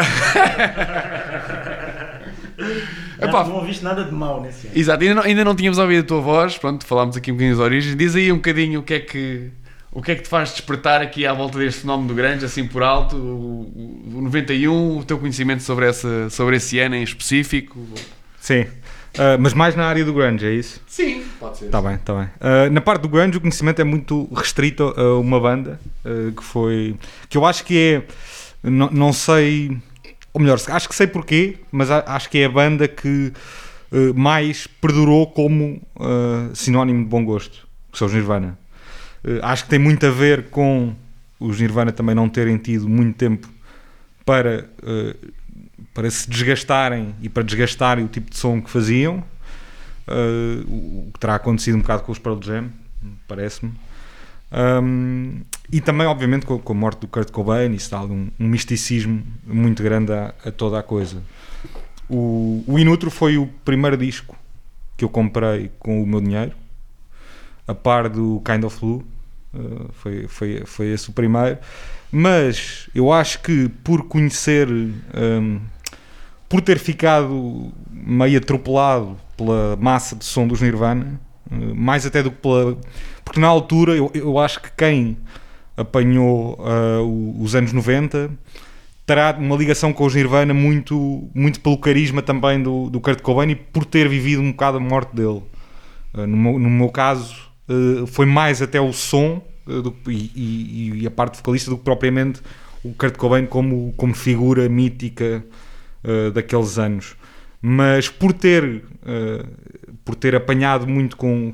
Epá, 3.20 3.44
não 3.44 3.56
ouviste 3.56 3.84
nada 3.84 4.04
de 4.04 4.12
mau 4.14 4.42
nesse 4.42 4.68
ano. 4.68 4.78
Exato, 4.78 5.02
ainda 5.04 5.16
não, 5.16 5.24
ainda 5.24 5.44
não 5.46 5.56
tínhamos 5.56 5.78
ouvido 5.78 6.02
a 6.02 6.08
tua 6.08 6.22
voz, 6.22 6.58
pronto, 6.58 6.86
falámos 6.86 7.18
aqui 7.18 7.32
um 7.32 7.36
bocadinho 7.36 7.56
das 7.58 7.66
origens. 7.66 7.96
Diz 7.96 8.16
aí 8.16 8.32
um 8.32 8.36
bocadinho 8.36 8.80
o 8.80 8.84
que 8.84 8.94
é 8.94 9.00
que, 9.00 9.50
o 9.92 10.02
que, 10.02 10.12
é 10.12 10.16
que 10.16 10.22
te 10.24 10.30
faz 10.30 10.52
despertar 10.52 11.02
aqui 11.02 11.26
à 11.26 11.34
volta 11.34 11.58
deste 11.58 11.82
fenómeno 11.82 12.10
do 12.10 12.14
grande, 12.14 12.46
assim 12.46 12.68
por 12.68 12.84
alto, 12.84 13.16
o, 13.16 14.12
o 14.18 14.22
91, 14.22 14.98
o 15.00 15.04
teu 15.04 15.18
conhecimento 15.18 15.64
sobre, 15.64 15.88
essa, 15.88 16.30
sobre 16.30 16.58
esse 16.58 16.78
ano 16.80 16.96
em 16.96 17.04
específico. 17.04 17.78
Sim. 18.40 18.62
Uh, 19.16 19.34
mas 19.40 19.52
mais 19.56 19.76
na 19.76 19.86
área 19.86 20.06
do 20.06 20.14
grunge, 20.14 20.46
é 20.46 20.52
isso? 20.52 20.80
Sim, 20.86 21.24
pode 21.40 21.58
ser. 21.58 21.66
Está 21.66 21.82
bem, 21.82 21.96
está 21.96 22.14
bem. 22.14 22.26
Uh, 22.36 22.72
na 22.72 22.82
parte 22.82 23.02
do 23.02 23.10
grunge 23.10 23.36
o 23.38 23.42
conhecimento 23.42 23.82
é 23.82 23.84
muito 23.84 24.32
restrito 24.32 24.94
a 24.96 25.18
uma 25.20 25.40
banda 25.40 25.80
uh, 26.06 26.32
que 26.34 26.44
foi... 26.44 26.96
que 27.28 27.36
eu 27.36 27.44
acho 27.44 27.64
que 27.66 28.04
é... 28.64 28.70
não- 28.70 28.92
não 28.92 29.12
sei... 29.12 29.76
ou 30.38 30.40
melhor, 30.40 30.60
acho 30.68 30.88
que 30.88 30.94
sei 30.94 31.08
porquê, 31.08 31.58
mas 31.72 31.90
acho 31.90 32.30
que 32.30 32.38
é 32.38 32.46
a 32.46 32.50
banda 32.50 32.88
que 32.88 33.34
uh, 33.92 34.14
mais 34.14 34.68
perdurou 34.68 35.26
como 35.26 35.82
uh, 35.96 36.56
sinónimo 36.56 37.04
de 37.04 37.10
bom 37.10 37.26
gosto, 37.26 37.68
que 37.92 37.98
são 37.98 38.06
os 38.06 38.14
Nirvana. 38.14 38.56
Uh, 39.26 39.40
acho 39.42 39.64
que 39.64 39.72
tem 39.72 39.80
muito 39.80 40.06
a 40.06 40.12
ver 40.12 40.50
com 40.52 40.94
os 41.40 41.60
Nirvana 41.60 41.92
também 41.92 42.14
não 42.14 42.30
terem 42.30 42.56
tido 42.58 42.88
muito 42.88 43.18
tempo 43.18 43.50
para, 44.24 44.70
para 45.94 46.10
se 46.12 46.30
desgastarem 46.30 47.16
e 47.22 47.30
para 47.30 47.44
desgastarem 47.44 48.06
o 48.06 48.08
tipo 48.08 48.30
de 48.30 48.38
som 48.38 48.62
que 48.62 48.70
faziam. 48.70 49.24
O 50.68 51.12
que 51.14 51.20
terá 51.20 51.36
acontecido 51.36 51.76
um 51.76 51.82
bocado 51.82 52.04
com 52.04 52.12
os 52.12 52.20
Pearl 52.20 52.40
Jam, 52.42 52.70
parece-me. 53.28 53.72
Um, 54.52 55.42
e 55.72 55.82
também, 55.82 56.08
obviamente, 56.08 56.46
com, 56.46 56.58
com 56.58 56.74
a 56.74 56.76
morte 56.76 57.02
do 57.02 57.08
Kurt 57.08 57.30
Cobain, 57.32 57.74
isso 57.74 57.92
dá 57.92 58.02
um, 58.02 58.30
um 58.40 58.48
misticismo 58.48 59.24
muito 59.46 59.84
grande 59.84 60.14
a, 60.14 60.34
a 60.46 60.52
toda 60.52 60.80
a 60.80 60.84
coisa. 60.84 61.22
O, 62.10 62.64
o 62.66 62.80
Inutro 62.80 63.12
foi 63.12 63.38
o 63.38 63.48
primeiro 63.66 63.98
disco 63.98 64.36
que 64.96 65.04
eu 65.04 65.10
comprei 65.10 65.70
com 65.78 66.02
o 66.02 66.08
meu 66.08 66.22
dinheiro, 66.22 66.54
a 67.68 67.76
par 67.76 68.08
do 68.10 68.42
Kind 68.46 68.64
of 68.64 68.80
Blue. 68.80 69.06
Uh, 69.54 69.90
foi, 69.94 70.28
foi, 70.28 70.64
foi 70.66 70.88
esse 70.88 71.10
o 71.10 71.14
primeiro. 71.14 71.58
Mas 72.12 72.90
eu 72.96 73.12
acho 73.12 73.42
que 73.42 73.70
por 73.84 74.04
conhecer, 74.08 74.70
um, 74.70 75.60
por 76.48 76.62
ter 76.62 76.80
ficado 76.80 77.72
meio 77.92 78.38
atropelado 78.38 79.18
pela 79.36 79.76
massa 79.76 80.16
de 80.16 80.24
som 80.24 80.48
dos 80.48 80.62
Nirvana, 80.62 81.20
uh, 81.52 81.76
mais 81.76 82.06
até 82.06 82.24
do 82.24 82.32
que 82.32 82.38
pela. 82.38 82.78
Porque 83.24 83.40
na 83.40 83.48
altura 83.48 83.94
eu, 83.96 84.10
eu 84.14 84.40
acho 84.40 84.62
que 84.62 84.72
quem 84.72 85.18
apanhou 85.78 86.60
uh, 86.60 87.42
os 87.42 87.56
anos 87.56 87.72
90 87.72 88.32
terá 89.06 89.34
uma 89.40 89.56
ligação 89.56 89.94
com 89.94 90.06
os 90.06 90.14
Nirvana 90.14 90.54
muito, 90.54 91.30
muito 91.34 91.62
pelo 91.62 91.78
carisma 91.78 92.22
também 92.22 92.62
do, 92.62 92.90
do 92.90 93.00
Kurt 93.00 93.22
Cobain 93.22 93.50
e 93.52 93.56
por 93.56 93.86
ter 93.86 94.10
vivido 94.10 94.42
um 94.42 94.52
bocado 94.52 94.78
a 94.78 94.80
morte 94.82 95.16
dele. 95.16 95.42
Uh, 96.14 96.28
no, 96.28 96.36
meu, 96.36 96.60
no 96.60 96.70
meu 96.70 96.90
caso, 96.90 97.36
uh, 97.70 98.06
foi 98.08 98.26
mais 98.26 98.62
até 98.62 98.82
o 98.82 98.92
som 98.92 99.42
do- 99.66 99.96
e, 100.12 100.32
e- 100.36 101.02
e 101.04 101.08
a 101.08 101.12
parte 101.12 101.38
vocalista 101.38 101.70
do 101.70 101.78
que 101.78 101.84
propriamente 101.84 102.42
o 102.84 102.94
Kurt 102.94 103.16
Cobain 103.16 103.46
como, 103.46 103.94
como 103.96 104.14
figura 104.14 104.68
mítica 104.68 105.44
daqueles 106.34 106.78
anos. 106.80 107.16
Mas 107.62 108.08
por 108.08 108.32
ter, 108.32 108.84
por 110.06 110.16
ter 110.16 110.34
apanhado 110.36 110.88
muito 110.88 111.18
com, 111.18 111.54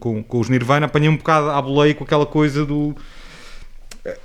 com, 0.00 0.20
com 0.20 0.40
os 0.40 0.48
Nirvana, 0.48 0.86
apanhei 0.86 1.08
um 1.08 1.16
bocado 1.16 1.50
à 1.50 1.62
boleia 1.62 1.94
com 1.94 2.02
aquela 2.02 2.26
coisa 2.26 2.66
do 2.66 2.92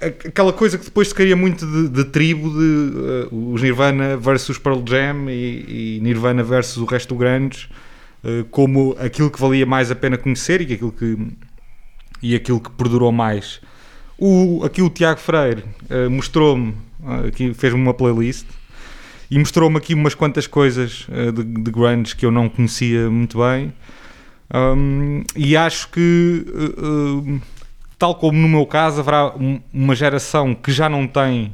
aquela 0.01 0.51
coisa 0.51 0.77
que 0.77 0.85
depois 0.85 1.07
se 1.07 1.15
cria 1.15 1.35
muito 1.35 1.65
de, 1.65 1.87
de 1.87 2.03
tribo 2.05 2.49
de 2.49 3.29
uh, 3.31 3.53
os 3.53 3.61
Nirvana 3.61 4.17
versus 4.17 4.57
Pearl 4.57 4.83
Jam 4.85 5.29
e, 5.29 5.97
e 5.97 5.99
Nirvana 6.01 6.43
versus 6.43 6.77
o 6.77 6.85
resto 6.85 7.15
do 7.15 7.17
grunge 7.17 7.69
uh, 8.23 8.43
como 8.45 8.95
aquilo 8.99 9.31
que 9.31 9.39
valia 9.39 9.65
mais 9.65 9.89
a 9.89 9.95
pena 9.95 10.17
conhecer 10.17 10.61
e 10.61 10.73
aquilo 10.73 10.91
que 10.91 11.17
e 12.21 12.35
aquilo 12.35 12.59
que 12.59 12.69
perdurou 12.71 13.13
mais. 13.13 13.61
O, 14.17 14.61
aqui 14.65 14.81
o 14.81 14.89
Tiago 14.89 15.21
Freire 15.21 15.63
uh, 15.89 16.09
mostrou-me 16.09 16.75
aqui 17.25 17.53
fez-me 17.53 17.79
uma 17.79 17.93
playlist 17.93 18.45
e 19.31 19.39
mostrou-me 19.39 19.77
aqui 19.77 19.93
umas 19.93 20.13
quantas 20.13 20.45
coisas 20.45 21.07
de, 21.33 21.43
de 21.43 22.15
que 22.15 22.25
eu 22.25 22.31
não 22.31 22.49
conhecia 22.49 23.09
muito 23.09 23.37
bem. 23.37 23.71
Um, 24.51 25.23
e 25.35 25.55
acho 25.55 25.87
que 25.91 26.43
tal 27.99 28.15
como 28.15 28.39
no 28.39 28.47
meu 28.47 28.65
caso, 28.65 29.01
haverá 29.01 29.35
um- 29.35 29.59
uma 29.73 29.93
geração 29.93 30.55
que 30.55 30.71
já 30.71 30.87
não 30.89 31.05
tem 31.05 31.53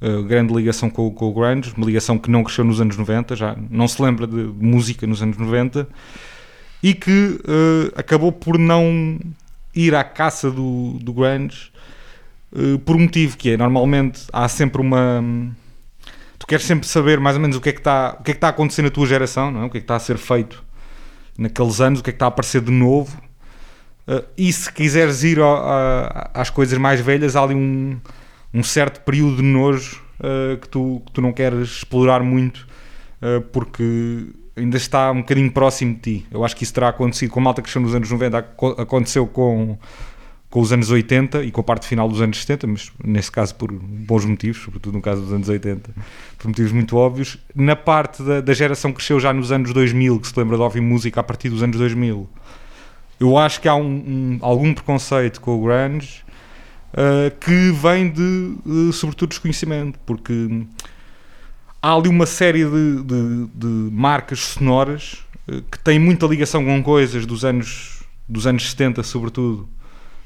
uh, 0.00 0.22
grande 0.22 0.54
ligação 0.54 0.88
com, 0.88 1.10
com 1.10 1.28
o 1.28 1.34
grunge, 1.34 1.74
uma 1.76 1.84
ligação 1.84 2.16
que 2.16 2.30
não 2.30 2.44
cresceu 2.44 2.64
nos 2.64 2.80
anos 2.80 2.96
90, 2.96 3.34
já 3.36 3.56
não 3.70 3.88
se 3.88 4.00
lembra 4.00 4.26
de 4.26 4.36
música 4.36 5.06
nos 5.06 5.20
anos 5.20 5.36
90, 5.36 5.86
e 6.82 6.94
que 6.94 7.40
uh, 7.40 7.92
acabou 7.96 8.30
por 8.30 8.56
não 8.56 9.18
ir 9.74 9.94
à 9.94 10.04
caça 10.04 10.50
do, 10.50 10.98
do 11.02 11.12
grunge 11.12 11.72
uh, 12.52 12.78
por 12.78 12.94
um 12.94 13.00
motivo 13.00 13.36
que 13.36 13.50
é, 13.50 13.56
normalmente 13.56 14.22
há 14.32 14.46
sempre 14.48 14.80
uma... 14.80 15.22
Tu 16.38 16.46
queres 16.46 16.64
sempre 16.66 16.86
saber 16.86 17.18
mais 17.18 17.36
ou 17.36 17.42
menos 17.42 17.56
o 17.56 17.60
que 17.60 17.70
é 17.70 17.72
que 17.72 17.80
está, 17.80 18.16
o 18.20 18.22
que 18.22 18.30
é 18.30 18.34
que 18.34 18.38
está 18.38 18.48
a 18.48 18.50
acontecer 18.50 18.82
na 18.82 18.90
tua 18.90 19.06
geração, 19.06 19.50
não 19.50 19.62
é? 19.62 19.64
o 19.64 19.70
que 19.70 19.78
é 19.78 19.80
que 19.80 19.84
está 19.84 19.96
a 19.96 20.00
ser 20.00 20.18
feito 20.18 20.62
naqueles 21.38 21.80
anos, 21.80 22.00
o 22.00 22.02
que 22.02 22.10
é 22.10 22.12
que 22.12 22.16
está 22.16 22.26
a 22.26 22.28
aparecer 22.28 22.60
de 22.60 22.70
novo, 22.70 23.16
Uh, 24.06 24.22
e 24.36 24.52
se 24.52 24.70
quiseres 24.72 25.22
ir 25.24 25.38
ao- 25.40 25.56
a- 25.66 26.30
às 26.34 26.50
coisas 26.50 26.76
mais 26.78 27.00
velhas, 27.00 27.36
há 27.36 27.42
ali 27.42 27.54
um, 27.54 27.96
um 28.52 28.62
certo 28.62 29.00
período 29.00 29.36
de 29.36 29.42
nojo 29.42 30.02
uh, 30.20 30.58
que, 30.58 30.68
tu, 30.68 31.00
que 31.06 31.12
tu 31.12 31.22
não 31.22 31.32
queres 31.32 31.68
explorar 31.78 32.22
muito 32.22 32.66
uh, 33.22 33.40
porque 33.50 34.26
ainda 34.56 34.76
está 34.76 35.10
um 35.10 35.18
bocadinho 35.20 35.50
próximo 35.50 35.94
de 35.94 36.00
ti. 36.00 36.26
Eu 36.30 36.44
acho 36.44 36.54
que 36.54 36.64
isso 36.64 36.74
terá 36.74 36.88
acontecido 36.90 37.30
com 37.30 37.40
a 37.40 37.42
malta 37.42 37.62
que 37.62 37.64
cresceu 37.66 37.80
nos 37.80 37.94
anos 37.94 38.10
90, 38.10 38.38
aco- 38.38 38.76
aconteceu 38.78 39.26
com, 39.26 39.78
com 40.50 40.60
os 40.60 40.70
anos 40.70 40.90
80 40.90 41.42
e 41.42 41.50
com 41.50 41.62
a 41.62 41.64
parte 41.64 41.86
final 41.88 42.06
dos 42.06 42.20
anos 42.20 42.38
70, 42.40 42.66
mas 42.66 42.92
nesse 43.02 43.32
caso 43.32 43.54
por 43.54 43.72
bons 43.72 44.26
motivos, 44.26 44.58
sobretudo 44.62 44.94
no 44.94 45.00
caso 45.02 45.22
dos 45.22 45.32
anos 45.32 45.48
80, 45.48 45.90
por 46.38 46.48
motivos 46.48 46.72
muito 46.72 46.94
óbvios. 46.96 47.38
Na 47.54 47.74
parte 47.74 48.22
da, 48.22 48.42
da 48.42 48.52
geração 48.52 48.90
que 48.92 48.98
cresceu 48.98 49.18
já 49.18 49.32
nos 49.32 49.50
anos 49.50 49.72
2000, 49.72 50.20
que 50.20 50.28
se 50.28 50.38
lembra 50.38 50.56
de 50.58 50.62
ouvir 50.62 50.82
música 50.82 51.20
a 51.20 51.24
partir 51.24 51.48
dos 51.48 51.62
anos 51.62 51.76
2000, 51.78 52.28
eu 53.24 53.38
acho 53.38 53.60
que 53.60 53.68
há 53.68 53.74
um, 53.74 53.82
um- 53.86 54.38
algum 54.40 54.72
preconceito 54.74 55.40
com 55.40 55.56
o 55.58 55.64
grunge 55.64 56.22
uh, 56.92 57.30
que 57.38 57.70
vem 57.72 58.10
de, 58.10 58.56
uh, 58.66 58.92
sobretudo, 58.92 59.30
desconhecimento, 59.30 59.98
porque 60.06 60.66
há 61.82 61.94
ali 61.94 62.08
uma 62.08 62.26
série 62.26 62.64
de, 62.64 63.02
de- 63.02 63.46
de 63.54 63.66
marcas 63.92 64.40
sonoras 64.40 65.24
uh, 65.48 65.62
que 65.70 65.78
têm 65.78 65.98
muita 65.98 66.26
ligação 66.26 66.64
com 66.64 66.82
coisas 66.82 67.26
dos 67.26 67.44
anos, 67.44 68.02
dos 68.28 68.46
anos 68.46 68.70
70, 68.70 69.02
sobretudo, 69.02 69.68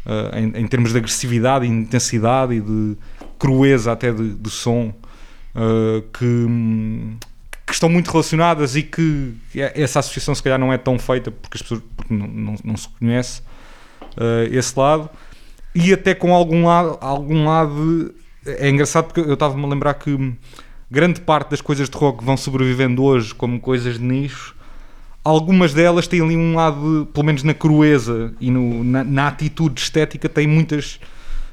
uh, 0.06 0.36
em, 0.36 0.62
em 0.62 0.66
termos 0.66 0.92
de 0.92 0.98
agressividade 0.98 1.64
e 1.64 1.68
intensidade 1.68 2.54
e 2.54 2.60
de 2.60 2.96
crueza 3.38 3.92
até 3.92 4.12
de, 4.12 4.34
de 4.34 4.50
som, 4.50 4.92
que, 6.12 6.24
hum, 6.24 7.16
que 7.68 7.74
estão 7.74 7.88
muito 7.88 8.10
relacionadas 8.10 8.74
e 8.74 8.82
que 8.82 9.34
essa 9.54 10.00
associação 10.00 10.34
se 10.34 10.42
calhar 10.42 10.58
não 10.58 10.72
é 10.72 10.78
tão 10.78 10.98
feita 10.98 11.30
porque 11.30 11.56
as 11.56 11.62
pessoas 11.62 11.82
porque 11.96 12.12
não, 12.12 12.26
não, 12.26 12.54
não 12.64 12.76
se 12.76 12.88
conhece 12.88 13.42
uh, 14.16 14.52
esse 14.52 14.78
lado 14.78 15.08
e 15.74 15.92
até 15.92 16.14
com 16.14 16.34
algum 16.34 16.66
lado, 16.66 16.98
algum 17.00 17.44
lado 17.44 18.14
é 18.44 18.68
engraçado 18.68 19.06
porque 19.06 19.20
eu 19.20 19.34
estava-me 19.34 19.64
a 19.64 19.68
lembrar 19.68 19.94
que 19.94 20.34
grande 20.90 21.20
parte 21.20 21.50
das 21.50 21.60
coisas 21.60 21.88
de 21.88 21.96
rock 21.96 22.24
vão 22.24 22.36
sobrevivendo 22.36 23.04
hoje 23.04 23.34
como 23.34 23.60
coisas 23.60 23.98
de 23.98 24.04
nicho 24.04 24.56
algumas 25.28 25.74
delas 25.74 26.06
têm 26.06 26.22
ali 26.22 26.36
um 26.36 26.54
lado, 26.54 27.08
pelo 27.12 27.26
menos 27.26 27.42
na 27.42 27.52
crueza 27.52 28.32
e 28.40 28.50
no, 28.50 28.82
na, 28.82 29.04
na 29.04 29.28
atitude 29.28 29.80
estética, 29.80 30.28
têm 30.28 30.46
muitas. 30.46 30.98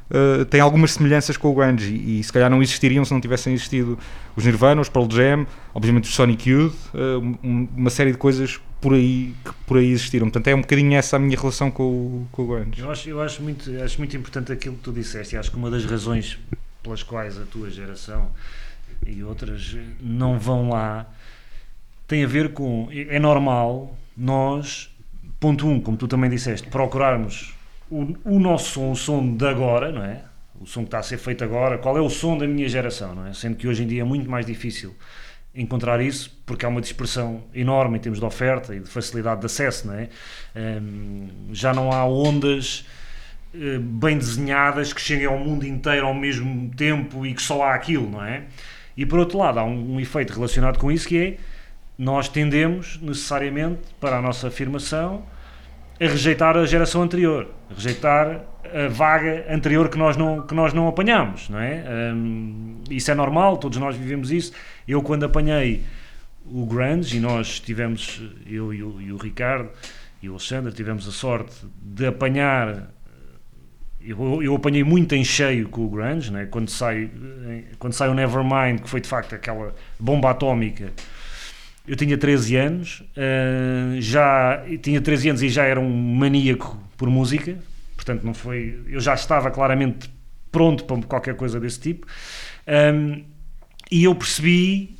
Uh, 0.09 0.45
têm 0.45 0.61
algumas 0.61 0.91
semelhanças 0.91 1.35
com 1.35 1.49
o 1.49 1.55
grunge 1.55 1.91
e, 1.95 2.19
e 2.19 2.23
se 2.23 2.31
calhar 2.31 2.47
não 2.47 2.61
existiriam 2.61 3.03
se 3.03 3.11
não 3.11 3.19
tivessem 3.19 3.53
existido 3.55 3.97
os 4.35 4.45
Nirvana, 4.45 4.79
os 4.79 4.87
Pearl 4.87 5.09
Jam, 5.09 5.47
obviamente 5.73 6.03
os 6.03 6.13
Sonic 6.13 6.47
Youth, 6.47 6.75
uh, 6.93 7.19
um- 7.43 7.67
uma 7.75 7.89
série 7.89 8.11
de 8.11 8.17
coisas 8.19 8.59
por 8.79 8.93
aí 8.93 9.33
que 9.43 9.51
por 9.65 9.77
aí 9.77 9.89
existiram. 9.89 10.27
Portanto, 10.27 10.47
é 10.47 10.53
um 10.53 10.61
bocadinho 10.61 10.93
essa 10.95 11.15
a 11.15 11.19
minha 11.19 11.35
relação 11.35 11.71
com 11.71 11.83
o, 11.83 12.27
com 12.31 12.43
o 12.43 12.47
grunge. 12.47 12.79
Eu 12.81 12.91
acho, 12.91 13.09
eu 13.09 13.19
acho, 13.19 13.41
muito, 13.41 13.71
acho 13.83 13.97
muito 13.97 14.15
importante 14.15 14.51
aquilo 14.51 14.75
que 14.75 14.83
tu 14.83 14.91
disseste 14.93 15.33
e 15.33 15.37
acho 15.39 15.49
que 15.49 15.57
uma 15.57 15.71
das 15.71 15.83
razões 15.85 16.37
pelas 16.83 17.01
quais 17.01 17.35
a 17.39 17.45
tua 17.45 17.71
geração 17.71 18.29
e 19.07 19.23
outras 19.23 19.75
não 19.99 20.37
vão 20.37 20.69
lá 20.69 21.07
tem 22.07 22.23
a 22.23 22.27
ver 22.27 22.53
com. 22.53 22.87
É 22.91 23.17
normal 23.17 23.97
nós 24.15 24.95
ponto 25.39 25.67
um, 25.67 25.79
como 25.81 25.97
tu 25.97 26.07
também 26.07 26.29
disseste, 26.29 26.67
procurarmos 26.67 27.54
o, 27.89 28.15
o 28.25 28.39
nosso 28.39 28.71
som, 28.73 28.91
o 28.91 28.95
som 28.95 29.35
de 29.35 29.45
agora, 29.45 29.91
não 29.91 30.03
é? 30.03 30.23
O 30.59 30.65
som 30.65 30.81
que 30.81 30.87
está 30.87 30.99
a 30.99 31.03
ser 31.03 31.17
feito 31.17 31.43
agora, 31.43 31.77
qual 31.77 31.97
é 31.97 32.01
o 32.01 32.09
som 32.09 32.37
da 32.37 32.47
minha 32.47 32.67
geração, 32.67 33.13
não 33.13 33.27
é? 33.27 33.33
Sendo 33.33 33.55
que 33.57 33.67
hoje 33.67 33.83
em 33.83 33.87
dia 33.87 34.01
é 34.01 34.03
muito 34.05 34.29
mais 34.29 34.45
difícil 34.45 34.95
encontrar 35.53 36.01
isso, 36.01 36.37
porque 36.45 36.65
há 36.65 36.69
uma 36.69 36.81
dispersão 36.81 37.43
enorme 37.53 37.97
em 37.97 38.01
termos 38.01 38.19
de 38.19 38.25
oferta 38.25 38.75
e 38.75 38.79
de 38.79 38.89
facilidade 38.89 39.39
de 39.39 39.45
acesso, 39.45 39.87
não 39.87 39.93
é? 39.93 40.09
Hum, 40.55 41.27
já 41.51 41.73
não 41.73 41.91
há 41.91 42.05
ondas 42.05 42.85
eh, 43.53 43.79
bem 43.79 44.17
desenhadas 44.17 44.91
que 44.91 44.99
cheguem 44.99 45.27
ao 45.27 45.37
mundo 45.37 45.65
inteiro 45.65 46.07
ao 46.07 46.13
mesmo 46.13 46.69
tempo 46.75 47.25
e 47.25 47.33
que 47.33 47.41
só 47.41 47.63
há 47.63 47.73
aquilo, 47.73 48.09
não 48.09 48.23
é? 48.23 48.43
E 48.97 49.05
por 49.05 49.19
outro 49.19 49.37
lado, 49.37 49.59
há 49.59 49.63
um, 49.63 49.95
um 49.95 49.99
efeito 49.99 50.33
relacionado 50.33 50.77
com 50.77 50.91
isso 50.91 51.07
que 51.07 51.17
é 51.17 51.37
nós 51.97 52.27
tendemos 52.27 52.99
necessariamente 53.01 53.81
para 53.99 54.17
a 54.17 54.21
nossa 54.21 54.49
afirmação 54.49 55.25
a 55.99 56.03
rejeitar 56.03 56.57
a 56.57 56.65
geração 56.65 57.01
anterior, 57.01 57.49
a 57.69 57.73
rejeitar 57.73 58.41
a 58.63 58.87
vaga 58.89 59.45
anterior 59.49 59.89
que 59.89 59.97
nós 59.97 60.17
não, 60.17 60.41
que 60.41 60.53
nós 60.53 60.73
não 60.73 60.87
apanhamos, 60.87 61.49
não 61.49 61.59
é? 61.59 61.83
Hum, 62.13 62.81
isso 62.89 63.09
é 63.11 63.15
normal, 63.15 63.57
todos 63.57 63.77
nós 63.77 63.95
vivemos 63.95 64.31
isso. 64.31 64.51
Eu, 64.87 65.01
quando 65.01 65.23
apanhei 65.23 65.83
o 66.45 66.65
grunge, 66.65 67.17
e 67.17 67.19
nós 67.19 67.59
tivemos, 67.59 68.21
eu 68.45 68.73
e 68.73 68.83
o, 68.83 69.01
e 69.01 69.11
o 69.11 69.17
Ricardo 69.17 69.69
e 70.21 70.29
o 70.29 70.33
Alexandre, 70.33 70.73
tivemos 70.73 71.07
a 71.07 71.11
sorte 71.11 71.55
de 71.81 72.07
apanhar 72.07 72.89
eu, 74.07 74.43
eu 74.43 74.55
apanhei 74.55 74.83
muito 74.83 75.15
em 75.15 75.23
cheio 75.23 75.67
com 75.67 75.83
o 75.85 75.89
grunge, 75.89 76.31
né? 76.31 76.45
quando, 76.45 76.69
sai, 76.69 77.09
quando 77.79 77.93
sai 77.93 78.07
o 78.07 78.13
Nevermind, 78.13 78.79
que 78.81 78.89
foi 78.89 79.01
de 79.01 79.09
facto 79.09 79.33
aquela 79.33 79.73
bomba 79.99 80.29
atómica, 80.29 80.93
eu 81.87 81.95
tinha 81.95 82.17
13 82.17 82.55
anos, 82.55 83.03
uh, 83.15 84.01
já 84.01 84.63
tinha 84.81 84.99
13 84.99 85.29
anos 85.29 85.43
e 85.43 85.49
já 85.49 85.63
era 85.65 85.79
um 85.79 86.15
maníaco 86.15 86.77
por 86.97 87.09
música, 87.09 87.57
portanto 87.95 88.23
não 88.23 88.33
foi, 88.33 88.79
eu 88.87 88.99
já 88.99 89.13
estava 89.13 89.51
claramente 89.51 90.09
pronto 90.51 90.85
para 90.85 91.01
qualquer 91.03 91.35
coisa 91.35 91.59
desse 91.59 91.79
tipo, 91.79 92.07
um, 92.93 93.23
e 93.91 94.03
eu 94.03 94.15
percebi 94.15 94.95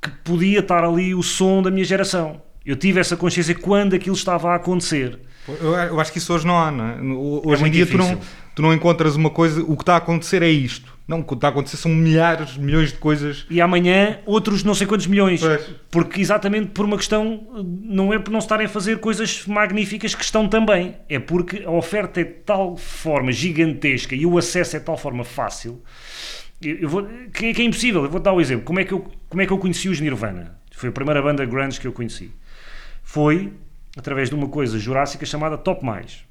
que 0.00 0.10
podia 0.24 0.60
estar 0.60 0.84
ali 0.84 1.14
o 1.14 1.22
som 1.22 1.62
da 1.62 1.70
minha 1.70 1.84
geração. 1.84 2.42
Eu 2.64 2.76
tive 2.76 3.00
essa 3.00 3.16
consciência 3.16 3.54
quando 3.54 3.94
aquilo 3.94 4.14
estava 4.14 4.52
a 4.52 4.54
acontecer. 4.54 5.18
Eu, 5.48 5.98
acho 5.98 6.12
que 6.12 6.18
isso 6.18 6.32
hoje 6.32 6.46
não 6.46 6.58
há, 6.58 6.70
não 6.70 6.84
é? 6.84 7.00
Hoje 7.00 7.62
em 7.62 7.64
muito 7.64 7.72
dia 7.72 7.86
tu 7.86 7.96
não, 7.96 8.20
tu 8.54 8.62
não 8.62 8.72
encontras 8.72 9.16
uma 9.16 9.30
coisa, 9.30 9.62
o 9.62 9.76
que 9.76 9.82
está 9.82 9.94
a 9.94 9.96
acontecer 9.96 10.42
é 10.42 10.48
isto. 10.48 10.96
Não, 11.10 11.20
está 11.20 11.48
a 11.48 11.50
acontecer 11.50 11.76
são 11.76 11.90
milhares, 11.90 12.56
milhões 12.56 12.92
de 12.92 12.98
coisas. 12.98 13.44
E 13.50 13.60
amanhã 13.60 14.20
outros 14.24 14.62
não 14.62 14.74
sei 14.74 14.86
quantos 14.86 15.08
milhões. 15.08 15.40
Pois. 15.40 15.70
Porque 15.90 16.20
exatamente 16.20 16.68
por 16.68 16.84
uma 16.84 16.96
questão, 16.96 17.48
não 17.82 18.14
é 18.14 18.18
por 18.18 18.30
não 18.30 18.38
estarem 18.38 18.66
a 18.66 18.68
fazer 18.68 18.98
coisas 19.00 19.44
magníficas 19.46 20.14
que 20.14 20.22
estão 20.22 20.48
também. 20.48 20.94
É 21.08 21.18
porque 21.18 21.64
a 21.64 21.70
oferta 21.70 22.20
é 22.20 22.24
de 22.24 22.30
tal 22.46 22.76
forma 22.76 23.32
gigantesca 23.32 24.14
e 24.14 24.24
o 24.24 24.38
acesso 24.38 24.76
é 24.76 24.78
de 24.78 24.84
tal 24.84 24.96
forma 24.96 25.24
fácil 25.24 25.82
eu 26.62 26.88
vou, 26.88 27.06
que, 27.32 27.54
que 27.54 27.62
é 27.62 27.64
impossível. 27.64 28.04
Eu 28.04 28.10
vou 28.10 28.20
dar 28.20 28.32
o 28.32 28.40
exemplo. 28.40 28.64
Como 28.64 28.78
é, 28.78 28.84
que 28.84 28.92
eu, 28.92 29.10
como 29.28 29.40
é 29.40 29.46
que 29.46 29.52
eu 29.52 29.58
conheci 29.58 29.88
os 29.88 30.00
Nirvana? 30.00 30.58
Foi 30.72 30.90
a 30.90 30.92
primeira 30.92 31.22
banda 31.22 31.44
grunge 31.44 31.80
que 31.80 31.86
eu 31.86 31.92
conheci. 31.92 32.32
Foi 33.02 33.52
através 33.96 34.28
de 34.28 34.34
uma 34.34 34.48
coisa 34.48 34.78
jurássica 34.78 35.24
chamada 35.24 35.56
Top 35.56 35.84
Mais. 35.84 36.24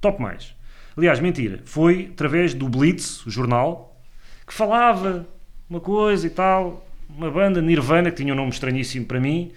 Top 0.00 0.20
Mais. 0.20 0.54
Aliás, 0.96 1.20
mentira. 1.20 1.60
Foi 1.64 2.10
através 2.12 2.54
do 2.54 2.68
Blitz, 2.68 3.24
o 3.26 3.30
jornal, 3.30 3.91
que 4.52 4.58
falava 4.58 5.26
uma 5.68 5.80
coisa 5.80 6.26
e 6.26 6.30
tal, 6.30 6.86
uma 7.08 7.30
banda 7.30 7.62
Nirvana, 7.62 8.10
que 8.10 8.18
tinha 8.18 8.34
um 8.34 8.36
nome 8.36 8.50
estranhíssimo 8.50 9.06
para 9.06 9.18
mim, 9.18 9.50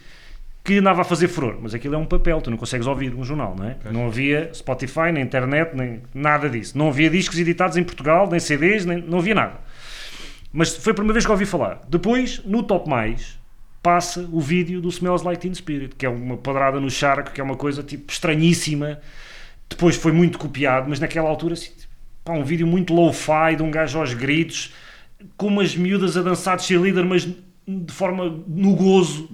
que 0.64 0.78
andava 0.78 1.02
a 1.02 1.04
fazer 1.04 1.28
furor. 1.28 1.58
Mas 1.62 1.74
aquilo 1.74 1.96
é 1.96 1.98
um 1.98 2.06
papel, 2.06 2.42
tu 2.42 2.50
não 2.50 2.58
consegues 2.58 2.88
ouvir 2.88 3.14
um 3.14 3.24
jornal, 3.24 3.54
não 3.58 3.66
é? 3.66 3.76
Não 3.92 4.08
havia 4.08 4.50
Spotify, 4.54 5.12
nem 5.12 5.22
internet, 5.22 5.76
nem 5.76 6.02
nada 6.14 6.50
disso. 6.50 6.78
Não 6.78 6.88
havia 6.88 7.10
discos 7.10 7.38
editados 7.38 7.76
em 7.76 7.84
Portugal, 7.84 8.30
nem 8.32 8.40
CDs, 8.40 8.86
nem, 8.86 9.02
não 9.02 9.20
havia 9.20 9.36
nada. 9.36 9.60
Mas 10.52 10.74
foi 10.78 10.92
a 10.92 10.94
primeira 10.94 11.14
vez 11.14 11.26
que 11.26 11.32
ouvi 11.32 11.46
falar. 11.46 11.82
Depois, 11.90 12.42
no 12.46 12.64
Top 12.64 12.90
Mais, 12.90 13.38
passa 13.84 14.26
o 14.32 14.40
vídeo 14.40 14.80
do 14.80 14.88
Smells 14.88 15.26
Like 15.26 15.42
Teen 15.42 15.54
Spirit, 15.54 15.94
que 15.94 16.06
é 16.06 16.10
uma 16.10 16.38
padrada 16.38 16.80
no 16.80 16.90
charco, 16.90 17.32
que 17.32 17.42
é 17.42 17.44
uma 17.44 17.58
coisa 17.58 17.84
tipo 17.84 18.10
estranhíssima. 18.10 19.02
Depois 19.70 19.98
foi 19.98 20.14
muito 20.14 20.40
copiado, 20.40 20.88
mas 20.90 21.02
naquela 21.02 21.30
altura, 21.30 21.56
assim, 21.56 21.72
pá, 22.24 22.32
um 22.32 22.46
vídeo 22.46 22.66
muito 22.66 22.94
low-fi, 22.94 23.58
de 23.58 23.62
um 23.62 23.70
gajo 23.70 24.00
aos 24.00 24.14
gritos, 24.14 24.74
com 25.38 25.48
umas 25.48 25.76
miúdas 25.76 26.16
a 26.18 26.22
dançar 26.22 26.58
de 26.58 26.64
cheerleader, 26.64 27.06
mas 27.06 27.24
de 27.68 27.94
forma 27.94 28.40
no 28.48 28.76
gozo, 28.76 29.30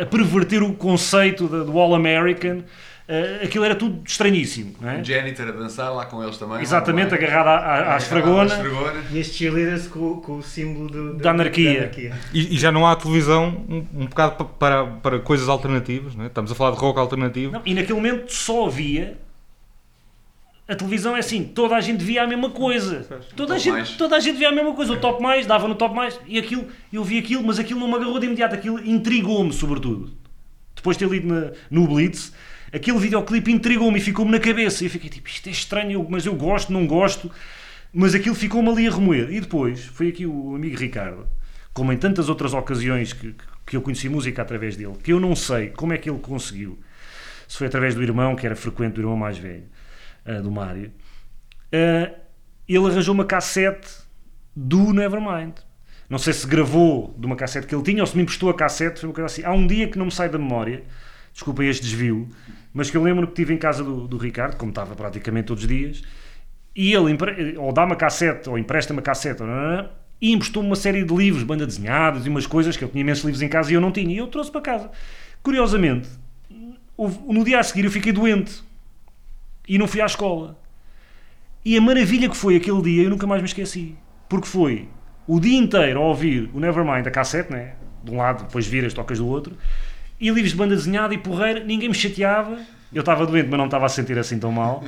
a 0.00 0.06
perverter 0.06 0.62
o 0.62 0.72
conceito 0.74 1.46
da- 1.48 1.62
do 1.64 1.78
All-American. 1.78 2.62
Eh, 3.10 3.40
aquilo 3.44 3.64
era 3.64 3.74
tudo 3.74 4.02
estranhíssimo, 4.06 4.74
não 4.78 4.90
é? 4.90 5.00
O 5.00 5.04
Janitor 5.04 5.48
a 5.48 5.52
dançar 5.52 5.90
lá 5.94 6.04
com 6.04 6.22
eles 6.22 6.36
também. 6.36 6.60
Exatamente, 6.60 7.12
meio. 7.12 7.24
agarrado 7.24 7.46
à, 7.48 7.56
à, 7.56 7.94
à 7.94 7.96
esfragona. 7.96 8.54
E 9.10 9.18
estes 9.18 9.34
cheerleaders 9.36 9.86
com, 9.86 10.16
com 10.20 10.36
o 10.36 10.42
símbolo 10.42 10.88
do- 10.90 11.14
Da 11.14 11.30
anarquia. 11.30 11.90
E, 12.34 12.54
e 12.54 12.58
já 12.58 12.70
não 12.70 12.86
há 12.86 12.94
televisão 12.96 13.64
um, 13.66 13.76
um 14.02 14.06
bocado 14.06 14.36
pa- 14.36 14.44
para, 14.44 14.84
para 14.86 15.18
coisas 15.20 15.48
alternativas, 15.48 16.14
não 16.14 16.24
é? 16.24 16.26
Estamos 16.26 16.52
a 16.52 16.54
falar 16.54 16.72
de 16.72 16.78
rock 16.78 16.98
alternativo. 16.98 17.52
Não, 17.52 17.62
e 17.64 17.72
naquele 17.72 17.94
momento 17.94 18.30
só 18.30 18.66
havia. 18.66 19.16
A 20.68 20.76
televisão 20.76 21.16
é 21.16 21.20
assim, 21.20 21.44
toda 21.44 21.74
a 21.74 21.80
gente 21.80 22.04
via 22.04 22.22
a 22.22 22.26
mesma 22.26 22.50
coisa. 22.50 23.06
Toda 23.34 23.54
a, 23.54 23.58
gente, 23.58 23.72
mais. 23.72 23.90
toda 23.92 24.16
a 24.16 24.20
gente 24.20 24.36
via 24.36 24.50
a 24.50 24.52
mesma 24.52 24.74
coisa. 24.74 24.92
O 24.92 25.00
top 25.00 25.22
mais, 25.22 25.46
dava 25.46 25.66
no 25.66 25.74
top 25.74 25.94
mais, 25.94 26.20
e 26.26 26.38
aquilo, 26.38 26.66
eu 26.92 27.02
vi 27.02 27.18
aquilo, 27.18 27.42
mas 27.42 27.58
aquilo 27.58 27.80
não 27.80 27.88
me 27.88 27.94
agarrou 27.94 28.18
de 28.18 28.26
imediato, 28.26 28.54
aquilo 28.54 28.78
intrigou-me, 28.86 29.50
sobretudo. 29.52 30.12
Depois 30.76 30.96
de 30.98 31.06
ter 31.06 31.10
lido 31.10 31.26
na- 31.26 31.52
no 31.70 31.88
Blitz, 31.88 32.32
aquele 32.70 32.98
videoclipe 32.98 33.50
intrigou-me 33.50 33.98
e 33.98 34.02
ficou-me 34.02 34.30
na 34.30 34.38
cabeça. 34.38 34.84
E 34.84 34.86
eu 34.88 34.90
fiquei 34.90 35.08
tipo, 35.08 35.26
isto 35.28 35.48
é 35.48 35.52
estranho, 35.52 36.06
mas 36.08 36.26
eu 36.26 36.34
gosto, 36.34 36.70
não 36.70 36.86
gosto. 36.86 37.30
Mas 37.90 38.14
aquilo 38.14 38.34
ficou-me 38.34 38.68
ali 38.68 38.86
a 38.86 38.90
remoer. 38.90 39.32
E 39.32 39.40
depois, 39.40 39.86
foi 39.86 40.08
aqui 40.08 40.26
o 40.26 40.54
amigo 40.54 40.76
Ricardo, 40.76 41.26
como 41.72 41.90
em 41.94 41.96
tantas 41.96 42.28
outras 42.28 42.52
ocasiões 42.52 43.14
que, 43.14 43.34
que 43.66 43.74
eu 43.74 43.80
conheci 43.80 44.08
música 44.10 44.42
através 44.42 44.76
dele, 44.76 44.92
que 45.02 45.14
eu 45.14 45.18
não 45.18 45.34
sei 45.34 45.68
como 45.70 45.94
é 45.94 45.96
que 45.98 46.10
ele 46.10 46.18
conseguiu. 46.18 46.78
Se 47.48 47.56
foi 47.56 47.66
através 47.66 47.94
do 47.94 48.02
irmão, 48.02 48.36
que 48.36 48.44
era 48.44 48.54
frequente, 48.54 48.92
do 48.96 49.00
irmão 49.00 49.16
mais 49.16 49.38
velho, 49.38 49.64
ah, 50.28 50.40
do 50.40 50.50
Mário, 50.50 50.92
ah, 51.72 52.12
ele 52.68 52.86
arranjou 52.86 53.14
uma 53.14 53.24
cassete 53.24 53.88
do 54.54 54.92
Nevermind. 54.92 55.54
Não 56.08 56.18
sei 56.18 56.32
se 56.32 56.46
gravou 56.46 57.14
de 57.18 57.26
uma 57.26 57.36
cassete 57.36 57.66
que 57.66 57.74
ele 57.74 57.82
tinha 57.82 58.02
ou 58.02 58.06
se 58.06 58.16
me 58.16 58.22
emprestou 58.22 58.50
a 58.50 58.54
cassete, 58.54 59.00
foi 59.00 59.08
uma 59.08 59.14
coisa 59.14 59.26
assim. 59.26 59.44
Há 59.44 59.52
um 59.52 59.66
dia 59.66 59.88
que 59.88 59.98
não 59.98 60.06
me 60.06 60.12
sai 60.12 60.28
da 60.28 60.38
memória, 60.38 60.82
desculpem 61.32 61.68
este 61.68 61.82
desvio, 61.82 62.28
mas 62.72 62.90
que 62.90 62.96
eu 62.96 63.02
lembro 63.02 63.26
que 63.26 63.32
estive 63.32 63.54
em 63.54 63.58
casa 63.58 63.84
do, 63.84 64.06
do 64.08 64.16
Ricardo, 64.16 64.56
como 64.56 64.70
estava 64.70 64.94
praticamente 64.94 65.46
todos 65.46 65.64
os 65.64 65.68
dias, 65.68 66.02
e 66.74 66.94
ele 66.94 67.16
ou 67.58 67.72
dá-me 67.72 67.92
a 67.92 67.96
cassete, 67.96 68.48
ou 68.48 68.58
empresta-me 68.58 69.00
a 69.00 69.02
cassete, 69.02 69.42
ou 69.42 69.48
nananã, 69.48 69.90
e 70.20 70.32
emprestou-me 70.32 70.68
uma 70.68 70.76
série 70.76 71.04
de 71.04 71.14
livros, 71.14 71.42
banda 71.42 71.66
desenhadas 71.66 72.26
e 72.26 72.28
umas 72.28 72.46
coisas, 72.46 72.76
que 72.76 72.84
eu 72.84 72.88
tinha 72.88 73.00
imensos 73.02 73.24
livros 73.24 73.42
em 73.42 73.48
casa 73.48 73.70
e 73.70 73.74
eu 73.74 73.80
não 73.80 73.92
tinha, 73.92 74.14
e 74.14 74.18
eu 74.18 74.26
trouxe 74.26 74.50
para 74.50 74.60
casa. 74.60 74.90
Curiosamente, 75.42 76.08
no 76.98 77.44
dia 77.44 77.60
a 77.60 77.62
seguir 77.62 77.84
eu 77.84 77.90
fiquei 77.90 78.12
doente 78.12 78.62
e 79.68 79.78
não 79.78 79.86
fui 79.86 80.00
à 80.00 80.06
escola. 80.06 80.58
E 81.64 81.76
a 81.76 81.80
maravilha 81.80 82.28
que 82.28 82.36
foi 82.36 82.56
aquele 82.56 82.82
dia 82.82 83.02
eu 83.02 83.10
nunca 83.10 83.26
mais 83.26 83.42
me 83.42 83.48
esqueci. 83.48 83.96
Porque 84.28 84.46
foi 84.46 84.88
o 85.26 85.38
dia 85.38 85.58
inteiro 85.58 86.00
a 86.00 86.04
ouvir 86.04 86.50
o 86.54 86.60
Nevermind, 86.60 87.06
a 87.06 87.10
cassete, 87.10 87.52
né? 87.52 87.74
de 88.02 88.10
um 88.10 88.16
lado, 88.16 88.44
depois 88.44 88.66
viras, 88.66 88.94
tocas 88.94 89.18
do 89.18 89.26
outro, 89.26 89.56
e 90.20 90.30
livros 90.30 90.50
de 90.50 90.56
banda 90.56 90.74
desenhada 90.74 91.14
e 91.14 91.18
porreira, 91.18 91.62
ninguém 91.62 91.88
me 91.88 91.94
chateava. 91.94 92.58
Eu 92.92 93.00
estava 93.00 93.26
doente, 93.26 93.48
mas 93.48 93.58
não 93.58 93.66
estava 93.66 93.86
a 93.86 93.88
sentir 93.88 94.18
assim 94.18 94.38
tão 94.38 94.50
mal. 94.50 94.82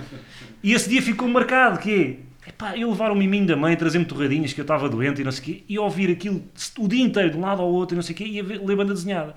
E 0.62 0.72
esse 0.72 0.88
dia 0.88 1.02
ficou 1.02 1.28
marcado, 1.28 1.78
que 1.78 2.18
é, 2.46 2.48
epá, 2.48 2.76
eu 2.76 2.88
levar 2.88 3.12
o 3.12 3.14
miminho 3.14 3.46
da 3.46 3.56
mãe, 3.56 3.76
trazer-me 3.76 4.04
torradinhas, 4.04 4.52
que 4.52 4.60
eu 4.60 4.64
estava 4.64 4.88
doente 4.88 5.20
e 5.20 5.24
não 5.24 5.30
sei 5.30 5.40
o 5.40 5.44
quê, 5.44 5.64
e 5.68 5.78
ouvir 5.78 6.10
aquilo 6.10 6.42
o 6.78 6.88
dia 6.88 7.04
inteiro, 7.04 7.30
de 7.30 7.36
um 7.36 7.42
lado 7.42 7.60
ao 7.60 7.70
outro 7.70 7.94
e 7.94 7.96
não 7.96 8.02
sei 8.02 8.14
o 8.14 8.16
quê, 8.16 8.24
e 8.24 8.40
ler 8.40 8.76
banda 8.76 8.94
desenhada. 8.94 9.34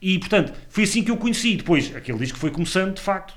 E, 0.00 0.18
portanto, 0.18 0.52
foi 0.68 0.84
assim 0.84 1.02
que 1.02 1.10
eu 1.10 1.16
conheci. 1.16 1.56
Depois, 1.56 1.94
aquele 1.94 2.18
disco 2.18 2.38
foi 2.38 2.50
começando, 2.50 2.94
de 2.94 3.00
facto, 3.00 3.34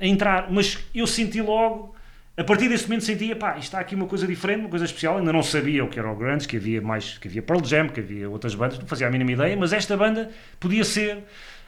a 0.00 0.06
entrar. 0.06 0.50
Mas 0.50 0.78
eu 0.94 1.06
senti 1.06 1.40
logo, 1.40 1.94
a 2.36 2.44
partir 2.44 2.68
desse 2.68 2.84
momento 2.84 3.04
sentia, 3.04 3.34
pá, 3.34 3.52
isto 3.52 3.64
está 3.64 3.80
aqui 3.80 3.94
uma 3.94 4.06
coisa 4.06 4.26
diferente, 4.26 4.60
uma 4.60 4.68
coisa 4.68 4.84
especial. 4.84 5.18
Ainda 5.18 5.32
não 5.32 5.42
sabia 5.42 5.84
o 5.84 5.88
que 5.88 5.98
era 5.98 6.10
o 6.10 6.16
Grunge, 6.16 6.46
que 6.46 6.56
havia 6.56 6.80
mais, 6.80 7.18
que 7.18 7.28
havia 7.28 7.42
Pearl 7.42 7.64
Jam, 7.64 7.88
que 7.88 8.00
havia 8.00 8.28
outras 8.28 8.54
bandas, 8.54 8.78
não 8.78 8.86
fazia 8.86 9.06
a 9.06 9.10
mínima 9.10 9.32
ideia, 9.32 9.56
mas 9.56 9.72
esta 9.72 9.96
banda 9.96 10.30
podia 10.60 10.84
ser 10.84 11.24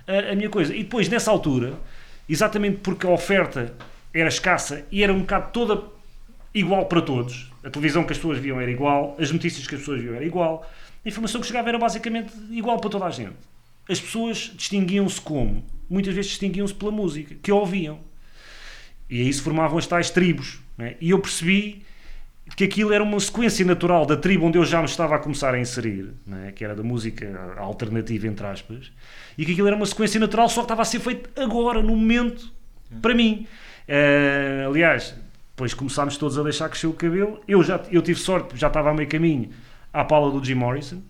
a, 0.06 0.32
a 0.32 0.34
minha 0.34 0.48
coisa. 0.48 0.74
E 0.74 0.82
depois, 0.82 1.08
nessa 1.08 1.30
altura, 1.30 1.74
exatamente 2.28 2.78
porque 2.78 3.06
a 3.06 3.10
oferta 3.10 3.74
era 4.12 4.28
escassa 4.28 4.84
e 4.90 5.02
era 5.02 5.12
um 5.12 5.20
bocado 5.20 5.50
toda 5.52 6.00
igual 6.54 6.86
para 6.86 7.00
todos, 7.00 7.50
a 7.62 7.70
televisão 7.70 8.04
que 8.04 8.12
as 8.12 8.18
pessoas 8.18 8.38
viam 8.38 8.60
era 8.60 8.70
igual, 8.70 9.16
as 9.18 9.30
notícias 9.30 9.66
que 9.66 9.74
as 9.74 9.80
pessoas 9.80 10.00
viam 10.00 10.14
era 10.14 10.24
igual, 10.24 10.68
a 11.04 11.08
informação 11.08 11.40
que 11.40 11.46
chegava 11.46 11.68
era 11.68 11.78
basicamente 11.78 12.32
igual 12.50 12.78
para 12.78 12.90
toda 12.90 13.06
a 13.06 13.10
gente. 13.10 13.36
As 13.88 14.00
pessoas 14.00 14.52
distinguiam-se 14.54 15.20
como? 15.20 15.64
Muitas 15.88 16.14
vezes 16.14 16.30
distinguiam-se 16.32 16.74
pela 16.74 16.92
música, 16.92 17.34
que 17.42 17.50
ouviam. 17.50 17.98
E 19.10 19.20
aí 19.20 19.32
se 19.32 19.42
formavam 19.42 19.76
as 19.76 19.86
tais 19.86 20.08
tribos. 20.10 20.60
não 20.78 20.86
é? 20.86 20.96
E 21.00 21.10
eu 21.10 21.18
percebi 21.18 21.82
que 22.56 22.64
aquilo 22.64 22.92
era 22.92 23.02
uma 23.02 23.18
sequência 23.20 23.64
natural 23.64 24.06
da 24.06 24.16
tribo 24.16 24.46
onde 24.46 24.58
eu 24.58 24.64
já 24.64 24.78
me 24.78 24.86
estava 24.86 25.16
a 25.16 25.18
começar 25.18 25.54
a 25.54 25.58
inserir, 25.58 26.12
não 26.26 26.38
é? 26.44 26.52
que 26.52 26.64
era 26.64 26.74
da 26.74 26.82
música 26.82 27.54
alternativa, 27.56 28.26
entre 28.26 28.46
aspas, 28.46 28.90
e 29.36 29.44
que 29.44 29.52
aquilo 29.52 29.66
era 29.66 29.76
uma 29.76 29.86
sequência 29.86 30.18
natural, 30.18 30.48
só 30.48 30.60
que 30.60 30.64
estava 30.64 30.82
a 30.82 30.84
ser 30.84 31.00
feito 31.00 31.30
agora, 31.40 31.82
no 31.82 31.96
momento, 31.96 32.52
para 33.00 33.14
mim. 33.14 33.46
Eh, 33.86 34.64
aliás, 34.66 35.14
depois 35.50 35.74
começámos 35.74 36.16
todos 36.16 36.38
a 36.38 36.42
deixar 36.42 36.68
crescer 36.68 36.86
o 36.86 36.92
cabelo. 36.92 37.40
Eu, 37.46 37.62
já, 37.62 37.80
eu 37.90 38.02
tive 38.02 38.18
sorte, 38.18 38.56
já 38.56 38.68
estava 38.68 38.90
a 38.90 38.94
meio 38.94 39.08
caminho 39.08 39.50
à 39.92 40.04
pala 40.04 40.30
do 40.30 40.44
Jim 40.44 40.54
Morrison. 40.54 41.02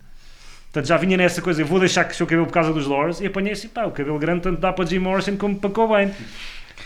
Portanto, 0.64 0.86
já 0.86 0.96
vinha 0.96 1.16
nessa 1.16 1.42
coisa, 1.42 1.62
eu 1.62 1.66
vou 1.66 1.80
deixar 1.80 2.04
crescer 2.04 2.22
o 2.22 2.26
cabelo 2.26 2.46
por 2.46 2.52
causa 2.52 2.72
dos 2.72 2.86
Lores, 2.86 3.20
e 3.20 3.26
apanhei 3.26 3.52
assim, 3.52 3.68
pá, 3.68 3.86
o 3.86 3.90
cabelo 3.90 4.18
grande 4.18 4.42
tanto 4.42 4.60
dá 4.60 4.72
para 4.72 4.86
Jim 4.86 5.00
Morrison 5.00 5.36
como 5.36 5.56
para 5.56 5.70
Cobain. 5.70 6.12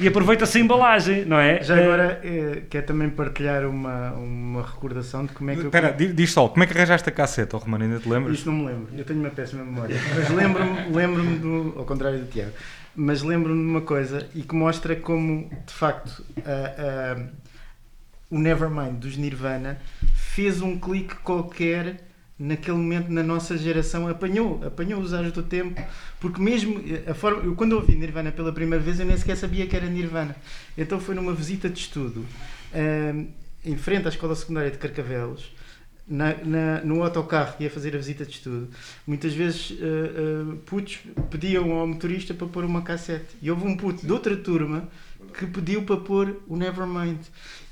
E 0.00 0.08
aproveita-se 0.08 0.58
a 0.58 0.60
embalagem, 0.60 1.24
não 1.24 1.38
é? 1.38 1.62
Já 1.62 1.76
Eh, 1.78 1.84
agora, 1.84 2.22
quer 2.68 2.82
também 2.82 3.08
partilhar 3.10 3.64
uma, 3.64 4.12
uma 4.12 4.62
recordação 4.62 5.24
de 5.24 5.32
como 5.32 5.50
é 5.50 5.54
que 5.54 5.60
eu. 5.60 5.66
Espera, 5.66 5.92
di- 5.92 6.12
diz 6.12 6.32
só, 6.32 6.48
como 6.48 6.64
é 6.64 6.66
que 6.66 6.72
arranjaste 6.76 7.08
a 7.08 7.12
cassete, 7.12 7.54
oh, 7.54 7.58
Romano? 7.58 7.84
Ainda 7.84 7.98
te 8.00 8.08
lembras? 8.08 8.34
Isto 8.38 8.50
não 8.50 8.58
me 8.58 8.66
lembro, 8.66 8.88
eu 8.96 9.04
tenho 9.04 9.20
uma 9.20 9.30
péssima 9.30 9.64
memória. 9.64 9.96
Mas 10.16 10.28
lembro-me 10.30 10.92
lembro 10.94 11.22
do. 11.38 11.74
Ao 11.78 11.84
contrário 11.84 12.18
do 12.18 12.26
Tiago. 12.26 12.52
Mas 12.96 13.22
lembro-me 13.22 13.62
de 13.64 13.70
uma 13.70 13.80
coisa 13.82 14.28
e 14.34 14.42
que 14.42 14.54
mostra 14.54 14.94
como, 14.96 15.48
de 15.66 15.72
facto, 15.72 16.24
a- 16.44 17.12
a- 17.16 17.44
o 18.30 18.38
Nevermind 18.38 18.94
dos 18.98 19.16
Nirvana 19.16 19.78
fez 20.14 20.60
um 20.60 20.78
clique 20.78 21.14
qualquer 21.16 21.96
naquele 22.46 22.76
momento 22.76 23.08
na 23.10 23.22
nossa 23.22 23.56
geração. 23.56 24.06
Apanhou, 24.08 24.60
apanhou 24.66 25.00
os 25.00 25.12
anos 25.12 25.32
do 25.32 25.42
tempo. 25.42 25.80
Porque 26.20 26.40
mesmo 26.40 26.80
a 27.06 27.14
forma. 27.14 27.42
Eu, 27.42 27.54
quando 27.54 27.72
ouvi 27.72 27.94
Nirvana 27.96 28.30
pela 28.32 28.52
primeira 28.52 28.82
vez, 28.84 29.00
eu 29.00 29.06
nem 29.06 29.16
sequer 29.16 29.36
sabia 29.36 29.66
que 29.66 29.74
era 29.76 29.86
Nirvana. 29.86 30.36
Então 30.76 31.00
foi 31.00 31.14
numa 31.14 31.32
visita 31.32 31.68
de 31.68 31.78
estudo 31.80 32.24
ahm, 32.74 33.26
em 33.64 33.76
frente 33.76 34.06
à 34.06 34.10
escola 34.10 34.34
secundária 34.34 34.70
de 34.70 34.78
Carcavelos 34.78 35.52
na, 36.06 36.34
na- 36.44 36.80
no 36.84 37.02
autocarro 37.02 37.56
que 37.56 37.64
ia 37.64 37.70
fazer 37.70 37.94
a 37.94 37.98
visita 37.98 38.26
de 38.26 38.32
estudo, 38.32 38.68
muitas 39.06 39.32
vezes 39.32 39.70
uh, 39.70 40.52
uh, 40.52 40.56
putos 40.66 40.98
pediam 41.30 41.72
ao 41.72 41.86
motorista 41.86 42.34
para 42.34 42.46
pôr 42.46 42.62
uma 42.64 42.82
cassete. 42.82 43.24
E 43.40 43.50
houve 43.50 43.66
um 43.66 43.74
puto 43.74 44.04
de 44.04 44.12
outra 44.12 44.36
turma 44.36 44.86
que 45.38 45.46
pediu 45.46 45.82
para 45.82 45.96
pôr 45.96 46.42
o 46.46 46.56
Nevermind. 46.58 47.18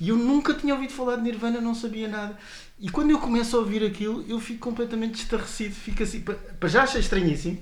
E 0.00 0.08
eu 0.08 0.16
nunca 0.16 0.54
tinha 0.54 0.72
ouvido 0.74 0.92
falar 0.94 1.16
de 1.16 1.22
Nirvana, 1.22 1.60
não 1.60 1.74
sabia 1.74 2.08
nada. 2.08 2.38
E 2.82 2.88
quando 2.90 3.10
eu 3.10 3.18
começo 3.20 3.56
a 3.56 3.60
ouvir 3.60 3.84
aquilo, 3.84 4.24
eu 4.28 4.40
fico 4.40 4.58
completamente 4.58 5.14
estarrecido. 5.22 5.72
Fico 5.74 6.02
assim, 6.02 6.20
pa- 6.20 6.34
para 6.58 6.68
já 6.68 6.82
achei 6.82 7.00
estranhíssimo. 7.00 7.58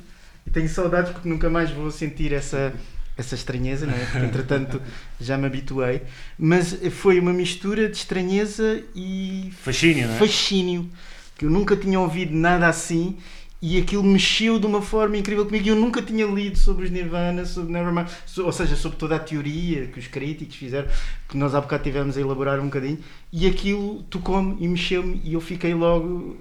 E 0.46 0.50
tenho 0.50 0.68
saudades 0.68 1.12
porque 1.12 1.28
nunca 1.28 1.50
mais 1.50 1.70
vou 1.70 1.90
sentir 1.90 2.32
essa, 2.32 2.72
essa 3.18 3.34
estranheza, 3.34 3.84
não 3.86 3.92
é? 3.94 3.98
Porque 4.06 4.18
entretanto 4.26 4.80
já 5.20 5.36
me 5.36 5.46
habituei. 5.46 6.00
Mas 6.38 6.74
foi 6.92 7.20
uma 7.20 7.34
mistura 7.34 7.86
de 7.90 7.98
estranheza 7.98 8.82
e 8.96 9.52
Fascínio, 9.62 10.08
não 10.08 10.14
é? 10.14 10.18
fascínio, 10.18 10.90
que 11.36 11.44
eu 11.44 11.50
nunca 11.50 11.76
tinha 11.76 12.00
ouvido 12.00 12.34
nada 12.34 12.66
assim 12.66 13.18
e 13.62 13.78
aquilo 13.78 14.02
mexeu 14.02 14.58
de 14.58 14.66
uma 14.66 14.80
forma 14.80 15.16
incrível 15.18 15.44
comigo. 15.44 15.66
e 15.66 15.68
Eu 15.68 15.76
nunca 15.76 16.00
tinha 16.00 16.24
lido 16.26 16.56
sobre 16.58 16.84
os 16.86 16.90
Nirvana, 16.90 17.44
sobre 17.44 17.72
Nevermind, 17.72 18.06
ou 18.38 18.52
seja, 18.52 18.74
sobre 18.74 18.96
toda 18.96 19.16
a 19.16 19.18
teoria 19.18 19.86
que 19.86 19.98
os 19.98 20.06
críticos 20.06 20.56
fizeram, 20.56 20.88
que 21.28 21.36
nós 21.36 21.54
há 21.54 21.60
bocado 21.60 21.82
tivemos 21.82 22.16
a 22.16 22.20
elaborar 22.20 22.58
um 22.58 22.64
bocadinho, 22.64 22.98
e 23.32 23.46
aquilo 23.46 24.02
tocou-me 24.04 24.56
e 24.64 24.66
mexeu-me 24.66 25.20
e 25.24 25.34
eu 25.34 25.40
fiquei 25.40 25.74
logo. 25.74 26.36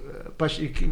eh, 0.58 0.66
que- 0.68 0.90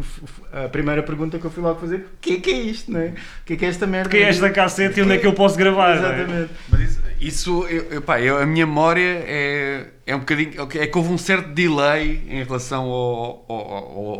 A 0.53 0.67
primeira 0.69 1.01
pergunta 1.01 1.39
que 1.39 1.45
eu 1.45 1.49
fui 1.51 1.63
logo 1.63 1.79
fazer: 1.79 1.95
o 1.97 2.05
que 2.21 2.33
é 2.33 2.39
que 2.39 2.49
é 2.51 2.61
isto, 2.61 2.91
não 2.91 2.99
é? 2.99 3.07
O 3.07 3.45
que 3.45 3.53
é 3.53 3.55
que 3.57 3.65
é 3.65 3.67
esta 3.69 3.87
merda? 3.87 4.09
Porque 4.09 4.23
é 4.23 4.29
esta 4.29 4.49
cassete 4.51 4.99
e 4.99 5.03
onde 5.03 5.13
é 5.13 5.17
que 5.17 5.25
eu 5.25 5.33
posso 5.33 5.57
gravar? 5.57 5.99
não 5.99 6.09
é? 6.09 6.15
Exatamente. 6.21 6.51
Mas 6.69 6.81
isso, 6.81 7.01
isso 7.19 7.65
eu, 7.67 7.83
eu, 7.91 8.01
pá, 8.01 8.19
eu- 8.21 8.37
a 8.37 8.45
minha 8.45 8.65
memória 8.65 9.23
é, 9.27 9.87
é 10.07 10.15
um 10.15 10.19
bocadinho. 10.19 10.51
É 10.75 10.87
que 10.87 10.97
houve 10.97 11.11
um 11.11 11.17
certo 11.17 11.49
delay 11.49 12.23
em 12.29 12.43
relação 12.43 12.85
ao, 12.85 13.45
ao- 13.47 13.71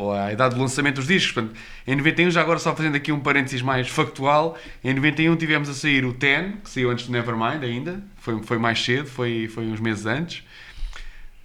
ao- 0.10 0.12
à 0.14 0.34
idade 0.34 0.56
do 0.56 0.62
lançamento 0.62 0.96
dos 0.96 1.08
discos. 1.08 1.32
Portanto, 1.34 1.56
em 1.88 1.96
91, 1.96 2.30
já 2.32 2.42
agora 2.42 2.60
só 2.60 2.76
fazendo 2.76 2.96
aqui 2.96 3.12
um 3.12 3.20
parênteses 3.20 3.62
mais 3.62 3.88
factual, 3.88 4.58
em 4.84 4.94
91 4.94 5.36
tivemos 5.38 5.70
a 5.70 5.74
sair 5.74 6.04
o 6.06 6.14
Ten, 6.14 6.54
que 6.64 6.70
saiu 6.70 6.90
antes 6.92 7.06
do 7.08 7.12
Nevermind 7.12 7.64
ainda, 7.64 8.04
foi, 8.18 8.42
foi 8.44 8.58
mais 8.58 8.84
cedo, 8.84 9.08
foi, 9.08 9.48
foi 9.48 9.66
uns 9.68 9.80
meses 9.80 10.06
antes. 10.06 10.44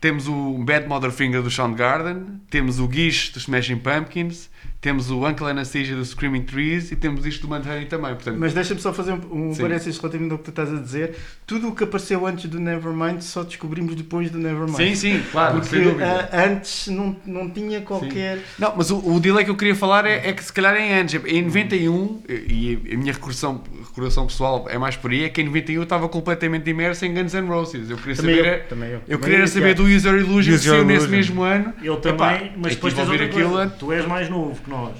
Temos 0.01 0.29
o 0.29 0.59
Bad 0.59 0.87
Mother 0.87 1.11
Finger 1.11 1.41
do 1.43 1.51
Soundgarden, 1.51 2.41
temos 2.51 2.79
o 2.79 2.87
Guiche 2.87 3.33
dos 3.33 3.43
Smashing 3.45 3.79
Pumpkins, 3.79 4.51
temos 4.81 5.11
o 5.11 5.27
Uncle 5.27 5.47
Anesthesia 5.47 5.97
do 5.97 6.05
Screaming 6.05 6.43
Trees 6.43 6.93
e 6.93 6.97
temos 6.97 7.25
isto 7.25 7.47
do 7.47 7.49
Mudhoney 7.55 7.87
também. 7.87 8.13
Portanto, 8.15 8.37
Mas 8.39 8.53
deixa-me 8.53 8.81
só 8.83 8.93
fazer 8.93 9.13
um, 9.13 9.49
um 9.49 9.55
Sim. 9.55 9.63
parênteses 9.63 9.97
relativamente 9.97 10.33
ao 10.33 10.39
que 10.39 10.45
tu 10.45 10.51
estás 10.51 10.71
a 10.73 10.77
dizer. 10.79 11.17
Tudo 11.47 11.69
o 11.69 11.75
que 11.75 11.85
apareceu 11.85 12.27
antes 12.27 12.51
do 12.51 12.61
Nevermind 12.61 13.21
só 13.23 13.43
descobrimos 13.43 13.95
depois 13.95 14.31
do 14.31 14.39
Nevermind. 14.39 14.77
sim, 14.77 14.95
sim, 14.95 15.23
claro, 15.33 15.55
Porque 15.55 15.69
sem 15.69 15.85
dúvida. 15.85 16.29
ah, 16.31 16.45
antes 16.47 16.89
não, 16.89 17.17
não 17.25 17.49
tinha 17.49 17.81
qualquer. 17.81 18.41
Não, 18.59 18.75
mas 18.77 18.91
o, 18.91 18.99
o 18.99 19.19
delay 19.19 19.45
que 19.45 19.51
eu 19.51 19.57
queria 19.57 19.75
falar 19.75 20.05
é, 20.05 20.29
é 20.29 20.33
que 20.35 20.45
se 20.45 20.53
calhar 20.53 20.77
em 20.77 20.93
anos, 20.93 21.15
em 21.15 21.43
91, 21.43 22.23
e 22.29 22.79
a 22.93 22.97
minha 22.99 23.13
recordação, 23.15 23.63
recordação 23.87 24.27
pessoal 24.27 24.67
é 24.69 24.77
mais 24.77 24.97
por 24.97 25.11
aí, 25.11 25.25
é 25.25 25.29
que 25.31 25.41
em 25.41 25.45
91 25.47 25.75
eu 25.77 25.83
estava 25.85 26.09
completamente 26.11 26.69
imerso 26.69 27.07
em 27.07 27.15
Guns 27.15 27.33
N' 27.33 27.47
Roses. 27.49 27.89
Eu 27.89 27.97
queria 27.97 28.17
Também 28.17 28.37
saber, 28.37 28.47
eu, 28.49 28.53
é- 28.55 28.59
também 28.59 28.91
eu. 28.91 29.01
eu 29.09 29.19
queria 29.19 29.47
saber 29.47 29.75
do 29.75 29.85
User 29.85 30.15
Illusion 30.15 30.53
que 30.53 30.59
saiu 30.59 30.85
nesse 30.85 31.09
mesmo 31.09 31.43
ano. 31.43 31.73
Eu 31.83 31.97
também, 31.97 32.27
Epá, 32.37 32.51
mas 32.59 32.73
eu 32.73 32.75
depois 32.77 32.93
tens 32.95 33.01
ouvir 33.09 33.23
outra 33.23 33.27
aquilo 33.27 33.49
coisa. 33.51 33.65
antes. 33.65 33.79
Tu 33.79 33.93
és 33.93 34.07
mais 34.07 34.29
novo 34.29 34.54
que 34.61 34.71
nós. 34.71 34.93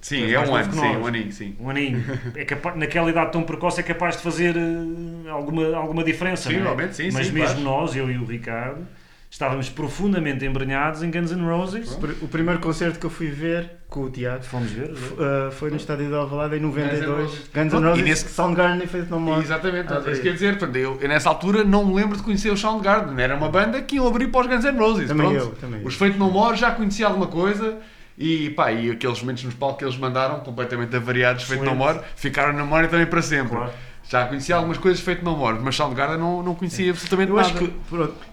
Sim, 0.00 0.32
é 0.32 0.38
um 0.40 0.46
novo 0.46 0.56
ano, 0.56 0.72
sim, 0.72 0.80
um 0.96 1.06
aninho, 1.06 1.32
sim. 1.32 1.56
Um 1.60 1.70
aninho. 1.70 2.04
É 2.34 2.44
capaz, 2.44 2.76
naquela 2.76 3.08
idade 3.08 3.30
tão 3.30 3.44
precoce 3.44 3.78
é 3.78 3.84
capaz 3.84 4.16
de 4.16 4.22
fazer 4.22 4.56
eh, 4.56 5.30
alguma, 5.30 5.76
alguma 5.76 6.02
diferença. 6.02 6.50
Sim, 6.50 6.58
não 6.58 6.72
é? 6.80 6.88
sim, 6.92 7.08
Mas 7.12 7.28
sim, 7.28 7.32
mesmo 7.32 7.62
claro. 7.62 7.80
nós, 7.82 7.94
eu 7.94 8.10
e 8.10 8.18
o 8.18 8.24
Ricardo, 8.24 8.84
estávamos 9.30 9.68
profundamente 9.68 10.44
embrenhados 10.44 11.04
em 11.04 11.10
Guns 11.10 11.30
N' 11.30 11.44
Roses. 11.46 11.96
O 12.20 12.26
primeiro 12.26 12.58
concerto 12.58 12.98
que 12.98 13.06
eu 13.06 13.10
fui 13.10 13.28
ver 13.28 13.70
com 13.88 14.00
o 14.00 14.10
Tiago 14.10 14.42
Fomos 14.42 14.72
ver. 14.72 14.90
ah, 15.20 15.52
foi 15.52 15.70
no 15.70 15.76
estádio 15.76 16.08
de 16.08 16.14
Alvalade 16.16 16.56
em 16.56 16.60
92. 16.60 17.06
Roses. 17.30 17.50
Guns 17.54 17.72
N' 17.72 17.76
e 17.78 17.84
Roses, 17.88 18.04
nesse- 18.04 18.28
Soundgarden 18.28 18.82
e 18.82 18.86
Faith 18.88 19.08
No 19.08 19.20
More. 19.20 19.40
Exatamente, 19.40 19.92
Ah, 19.92 20.02
é 20.04 20.10
isso 20.10 20.20
quer 20.22 20.32
dizer. 20.32 20.58
Portanto, 20.58 20.74
eu, 20.78 20.98
eu 21.00 21.08
nessa 21.08 21.28
altura 21.28 21.62
não 21.62 21.86
me 21.86 21.94
lembro 21.94 22.16
de 22.16 22.24
conhecer 22.24 22.50
o 22.50 22.56
Soundgarden. 22.56 23.22
Era 23.22 23.36
uma 23.36 23.48
banda 23.48 23.80
que 23.80 23.94
iam 23.96 24.08
abrir 24.08 24.26
para 24.32 24.40
os 24.40 24.46
Guns 24.48 24.64
N' 24.64 24.76
Roses. 24.80 25.06
Também 25.06 25.28
pronto. 25.30 25.44
eu, 25.44 25.50
também. 25.60 25.80
Os 25.86 25.94
Feito 25.94 26.18
No 26.18 26.28
More 26.28 26.56
já 26.56 26.72
conhecia 26.72 27.06
alguma 27.06 27.28
coisa. 27.28 27.78
E, 28.18 28.50
pá, 28.50 28.70
e 28.72 28.90
aqueles 28.90 29.20
momentos 29.20 29.44
nos 29.44 29.54
palcos 29.54 29.78
que 29.78 29.84
eles 29.84 29.96
mandaram, 29.96 30.40
completamente 30.40 30.94
avariados, 30.94 31.44
Feito 31.44 31.64
No. 31.64 31.74
More, 31.74 32.00
ficaram 32.16 32.52
na 32.52 32.62
memória 32.64 32.88
também 32.88 33.06
para 33.06 33.22
sempre. 33.22 33.56
Claro. 33.56 33.72
Já 34.08 34.26
conhecia 34.26 34.56
algumas 34.56 34.76
coisas 34.78 35.00
Feito 35.00 35.24
No 35.24 35.36
More, 35.36 35.58
mas 35.60 35.74
Soundgarden 35.76 36.18
não, 36.18 36.42
não 36.42 36.54
conhecia 36.54 36.90
absolutamente 36.90 37.30
Eu 37.30 37.36
nada. 37.36 37.52
que, 37.58 37.72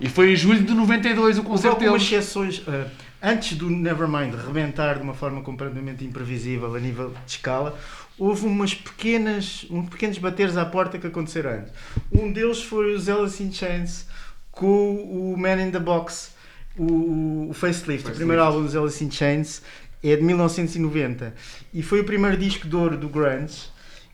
E 0.02 0.10
foi 0.10 0.34
em 0.34 0.36
julho 0.36 0.62
de 0.64 0.74
92 0.74 1.38
o 1.38 1.40
houve 1.40 1.50
concerto 1.50 1.78
algumas 1.78 2.02
deles. 2.02 2.14
exceções. 2.26 2.62
ah, 2.68 2.88
antes 3.22 3.58
do 3.58 3.70
Nevermind 3.70 4.34
rebentar 4.46 4.96
de 4.98 5.04
uma 5.04 5.14
forma 5.14 5.42
completamente 5.42 6.04
imprevisível 6.04 6.76
a 6.76 6.80
nível 6.80 7.10
de 7.26 7.32
escala, 7.32 7.78
houve 8.18 8.46
umas 8.46 8.74
pequenas, 8.74 9.66
uns 9.72 9.88
pequenos 9.90 10.18
bateres 10.18 10.58
à 10.58 10.66
porta 10.66 10.98
que 10.98 11.08
aconteceram 11.08 11.52
antes. 11.52 11.72
Um 12.12 12.32
deles 12.34 12.62
foi 12.62 12.94
os 12.94 13.08
Alice 13.08 13.42
in 13.42 13.52
Chains 13.54 14.08
com 14.52 14.96
o 14.96 15.36
Man 15.38 15.62
in 15.62 15.72
the 15.72 15.80
Box, 15.80 16.32
o, 16.78 17.50
o 17.50 17.54
Facelift, 17.54 18.10
o 18.10 18.16
primeiro 18.16 18.42
álbum 18.42 18.64
dos 18.64 18.76
Alice 18.76 19.04
in 19.04 19.12
Chains 19.12 19.62
é 20.04 20.16
de 20.16 20.22
1990 20.24 21.34
e 21.74 21.84
foi 21.84 22.02
o 22.02 22.04
primeiro 22.04 22.38
disco 22.38 22.68
de 22.68 22.76
ouro 22.76 22.98
do 22.98 23.10
grunge 23.10 23.70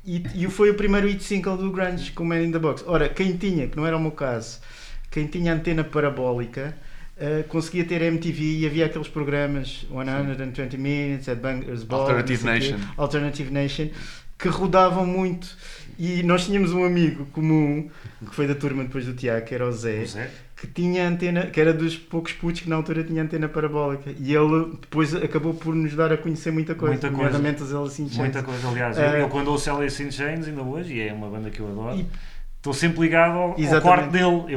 e, 0.06 0.24
e 0.36 0.50
foi 0.50 0.70
o 0.70 0.76
primeiro 0.76 1.08
hit 1.08 1.24
single 1.24 1.58
do 1.58 1.72
grunge 1.72 2.12
com 2.12 2.24
o 2.24 2.28
Man 2.28 2.42
in 2.42 2.52
the 2.52 2.60
Box. 2.60 2.84
Ora, 2.86 3.10
quem 3.10 3.36
tinha, 3.38 3.68
que 3.68 3.76
não 3.76 3.86
era 3.86 3.98
o 3.98 4.00
meu 4.00 4.12
caso, 4.12 4.60
quem 5.10 5.26
tinha 5.28 5.54
antena 5.54 5.84
parabólica 5.84 6.76
uh, 7.18 7.44
conseguia 7.46 7.86
ter 7.86 8.02
MTV 8.02 8.60
e 8.60 8.66
havia 8.66 8.86
aqueles 8.86 9.08
programas 9.08 9.86
120 9.90 10.78
Minutes, 10.78 11.30
At 11.30 11.40
Bangers 11.40 11.84
Ball, 11.84 12.02
Alternative 12.02 12.42
sei 12.42 12.60
quê, 12.60 12.72
Nation. 12.72 12.88
Alternative 12.98 13.52
Nation, 13.52 13.90
que 14.38 14.48
rodavam 14.48 15.06
muito. 15.06 15.58
E 15.98 16.22
nós 16.24 16.46
tínhamos 16.46 16.74
um 16.74 16.84
amigo 16.84 17.26
comum, 17.28 17.90
que 18.28 18.36
foi 18.36 18.48
da 18.48 18.54
turma 18.56 18.84
depois 18.84 19.06
do 19.06 19.14
Tiago, 19.14 19.46
que 19.46 19.56
era 19.56 19.66
o 19.66 19.72
Zé, 19.72 19.98
Pois 19.98 20.16
é. 20.18 20.30
Que 20.56 20.68
tinha 20.68 21.08
antena, 21.08 21.48
que 21.48 21.60
era 21.60 21.74
dos 21.74 21.98
poucos 21.98 22.32
putos 22.32 22.62
que 22.62 22.70
na 22.70 22.78
altura 22.78 23.04
tinha 23.04 23.22
antena 23.22 23.50
parabólica. 23.50 24.10
E 24.18 24.34
ele 24.34 24.72
depois 24.80 25.14
acabou 25.14 25.54
por 25.54 25.76
nos 25.76 25.94
dar 25.96 26.14
a 26.14 26.18
conhecer 26.18 26.52
muita 26.52 26.74
coisa, 26.76 26.94
Muita 26.94 27.10
coisa. 27.12 27.64
os 27.64 27.74
Alice 27.76 28.02
in 28.02 28.06
Chains. 28.06 28.18
Muita 28.18 28.42
coisa, 28.44 28.68
aliás. 28.70 28.98
Eh, 28.98 29.06
eu, 29.16 29.20
eu 29.22 29.28
quando 29.30 29.50
ouço 29.50 29.70
Alice 29.70 30.02
in 30.02 30.12
Chains, 30.12 30.48
ainda 30.48 30.62
hoje, 30.62 30.94
e 30.94 31.02
é 31.08 31.12
uma 31.14 31.28
banda 31.30 31.50
que 31.50 31.60
eu 31.60 31.68
adoro, 31.68 31.98
E- 31.98 32.08
estou 32.58 32.74
sempre 32.74 33.02
ligado 33.02 33.38
ao, 33.38 33.50
ao 33.76 33.82
quarto 33.82 34.10
dele. 34.12 34.56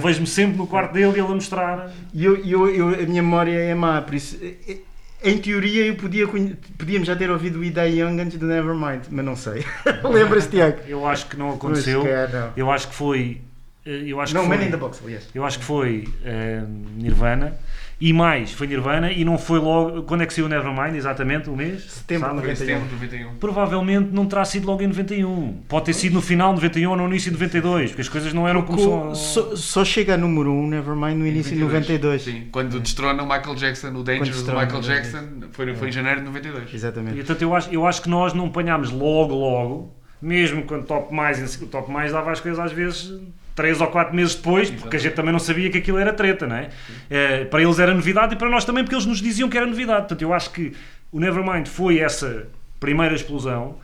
Vejo-me 0.00 0.26
sempre 0.26 0.58
no 0.58 0.66
quarto 0.66 0.92
dele 0.92 1.06
e 1.16 1.20
ele 1.20 1.20
a 1.22 1.34
mostrar. 1.34 1.90
E 2.12 2.24
eu, 2.24 2.36
eu, 2.44 2.68
eu- 2.68 2.88
a 2.88 3.06
minha 3.06 3.22
memória 3.22 3.52
é 3.58 3.74
má, 3.74 4.02
por 4.02 4.14
isso, 4.14 4.38
eh, 4.42 4.54
eh, 4.68 4.76
em 5.24 5.38
teoria, 5.38 5.86
eu 5.86 5.96
podia, 5.96 6.28
podíamos 6.28 7.08
já 7.08 7.16
ter 7.16 7.30
ouvido 7.30 7.58
o 7.58 7.64
Ida 7.64 7.88
Young 7.88 8.20
antes 8.20 8.38
do 8.38 8.46
Nevermind, 8.46 9.04
mas 9.10 9.24
não 9.24 9.34
sei. 9.34 9.64
Lembras-te, 10.04 10.50
Tiago? 10.50 10.78
Eu 10.86 11.06
acho 11.08 11.26
que 11.26 11.36
não 11.38 11.50
aconteceu. 11.54 12.04
Não. 12.04 12.52
Eu 12.54 12.70
acho 12.70 12.88
que 12.88 12.94
foi. 12.94 13.40
Eh, 13.88 14.02
Eu 14.06 14.20
acho 14.20 14.34
Não, 14.34 14.42
que 14.42 14.48
Man 14.48 14.56
foi, 14.56 14.66
in 14.66 14.70
the 14.70 14.76
Box, 14.76 15.00
aliás. 15.02 15.28
Eu 15.34 15.44
acho 15.44 15.58
que 15.58 15.64
foi 15.64 16.06
eh, 16.24 16.62
Nirvana. 16.96 17.54
e 18.00 18.12
mais 18.12 18.52
foi 18.52 18.66
Nirvana 18.66 19.10
e 19.10 19.24
não 19.24 19.38
foi 19.38 19.58
logo. 19.58 20.02
Quando 20.02 20.22
é 20.22 20.26
que 20.26 20.34
saiu 20.34 20.46
o 20.46 20.48
Nevermind? 20.48 20.94
Exatamente, 20.94 21.48
o 21.50 21.56
mês? 21.56 21.82
Setembro 21.90 22.28
de 22.28 22.34
Sabe? 22.34 22.48
91. 22.48 22.56
Setembro 22.56 22.88
de 22.88 22.94
91. 22.94 23.34
Provavelmente 23.38 24.10
não 24.12 24.26
terá 24.26 24.44
sido 24.44 24.66
logo 24.66 24.82
em 24.82 24.86
91. 24.88 25.62
Pode 25.68 25.86
ter 25.86 25.94
sido 25.94 26.12
no 26.12 26.22
final 26.22 26.50
de 26.54 26.56
91 26.56 26.90
ou 26.90 26.96
no 26.96 27.06
início 27.08 27.30
de 27.30 27.36
92, 27.38 27.90
porque 27.90 28.02
as 28.02 28.08
coisas 28.08 28.32
não 28.32 28.46
eram 28.46 28.62
como 28.62 28.78
são. 28.78 29.14
Só, 29.14 29.56
só 29.56 29.84
chega 29.84 30.14
a 30.14 30.16
número 30.16 30.50
1 30.52 30.60
um, 30.60 30.68
Nevermind 30.68 31.16
no 31.16 31.26
início 31.26 31.56
de 31.56 31.62
92. 31.62 32.22
Sim, 32.22 32.48
quando 32.52 32.78
destrona 32.78 33.22
o 33.22 33.26
Michael 33.26 33.54
Jackson, 33.54 33.88
o 33.88 34.02
Dangerous 34.02 34.42
do 34.42 34.52
Michael 34.52 34.80
Jackson, 34.80 35.24
foi, 35.52 35.74
foi 35.74 35.88
em 35.88 35.92
janeiro 35.92 36.20
de 36.20 36.26
92. 36.26 36.70
E, 36.70 36.76
Exatamente. 36.76 37.16
portanto, 37.16 37.42
eu 37.42 37.54
acho, 37.54 37.70
eu 37.72 37.86
acho 37.86 38.02
que 38.02 38.08
nós 38.08 38.34
não 38.34 38.46
apanhámos 38.46 38.90
logo, 38.90 39.34
logo, 39.34 39.94
mesmo 40.20 40.62
quando 40.64 40.84
top 40.84 41.12
mais, 41.14 41.60
o 41.60 41.66
top 41.66 41.90
mais 41.90 42.12
dava 42.12 42.30
as 42.30 42.40
coisas 42.40 42.58
às 42.58 42.72
vezes 42.72 43.12
3 43.58 43.80
ou 43.80 43.86
4 43.88 44.14
meses 44.14 44.34
depois, 44.36 44.70
porque 44.70 44.96
a 44.96 45.00
gente 45.00 45.14
também 45.14 45.32
não 45.32 45.38
sabia 45.40 45.68
que 45.70 45.78
aquilo 45.78 45.98
era 45.98 46.12
treta, 46.12 46.46
não 46.46 46.56
é? 46.56 46.68
Eh, 47.10 47.44
para 47.46 47.60
eles 47.62 47.78
era 47.80 47.92
novidade 47.92 48.34
e 48.34 48.36
para 48.38 48.48
nós 48.48 48.64
também, 48.64 48.84
porque 48.84 48.94
eles 48.94 49.04
nos 49.06 49.20
diziam 49.20 49.48
que 49.48 49.56
era 49.56 49.66
novidade. 49.66 50.00
Portanto, 50.02 50.22
eu 50.22 50.32
acho 50.32 50.50
que 50.52 50.72
o 51.10 51.18
Nevermind 51.18 51.66
foi 51.66 51.98
essa 51.98 52.46
primeira 52.78 53.14
explosão 53.14 53.76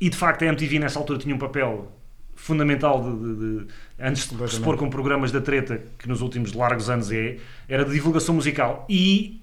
e 0.00 0.08
de 0.10 0.16
facto 0.16 0.42
a 0.42 0.46
MTV 0.46 0.78
nessa 0.78 0.98
altura 0.98 1.18
tinha 1.18 1.34
um 1.34 1.38
papel 1.38 1.90
fundamental 2.36 3.02
de, 3.02 3.10
de- 3.18 3.36
de- 3.58 3.66
antes 3.98 4.28
de 4.28 4.48
se 4.48 4.60
pôr 4.60 4.76
com 4.76 4.88
programas 4.90 5.30
da 5.32 5.40
treta 5.40 5.80
que 5.98 6.08
nos 6.08 6.20
últimos 6.22 6.52
largos 6.52 6.88
anos 6.90 7.10
é, 7.12 7.36
era 7.68 7.84
de 7.84 7.92
divulgação 7.92 8.34
musical 8.34 8.84
e 8.88 9.39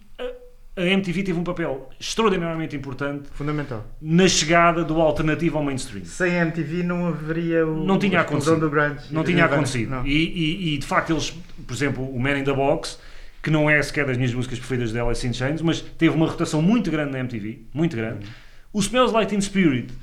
a, 0.77 0.81
a 0.81 0.85
MTV 0.85 1.23
teve 1.23 1.39
um 1.39 1.43
papel 1.43 1.89
extraordinariamente 1.99 2.75
importante 2.75 3.27
Fundamental. 3.33 3.85
na 4.01 4.27
chegada 4.27 4.83
do 4.83 5.01
alternativo 5.01 5.57
ao 5.57 5.63
mainstream. 5.63 6.05
Sem 6.05 6.33
MTV 6.35 6.83
não 6.83 7.07
haveria 7.07 7.65
o, 7.65 7.83
Não 7.83 7.97
tinha 7.99 8.19
a 8.19 8.21
acontecido. 8.21 8.59
do 8.59 8.69
grunge. 8.69 9.05
Não 9.11 9.23
tinha 9.23 9.45
acontecido. 9.45 9.89
Não. 9.89 10.05
E, 10.05 10.11
e- 10.11 10.75
e, 10.75 10.77
de 10.77 10.85
facto 10.85 11.11
eles, 11.11 11.31
por 11.65 11.73
exemplo, 11.73 12.03
o 12.07 12.19
Man 12.19 12.37
in 12.39 12.43
the 12.43 12.53
Box, 12.53 12.99
que 13.43 13.49
não 13.51 13.69
é 13.69 13.81
sequer 13.81 14.05
das 14.05 14.17
minhas 14.17 14.33
músicas 14.33 14.59
preferidas 14.59 14.91
de 14.91 14.99
Alice 14.99 15.25
in 15.25 15.33
Chains, 15.33 15.61
mas 15.61 15.81
teve 15.81 16.15
uma 16.15 16.27
rotação 16.27 16.61
muito 16.61 16.91
grande 16.91 17.11
na 17.11 17.19
MTV, 17.19 17.61
muito 17.73 17.95
grande. 17.95 18.25
O 18.73 18.79
Smells 18.79 19.13
Like 19.13 19.29
Teen 19.29 19.41
Spirit, 19.41 19.93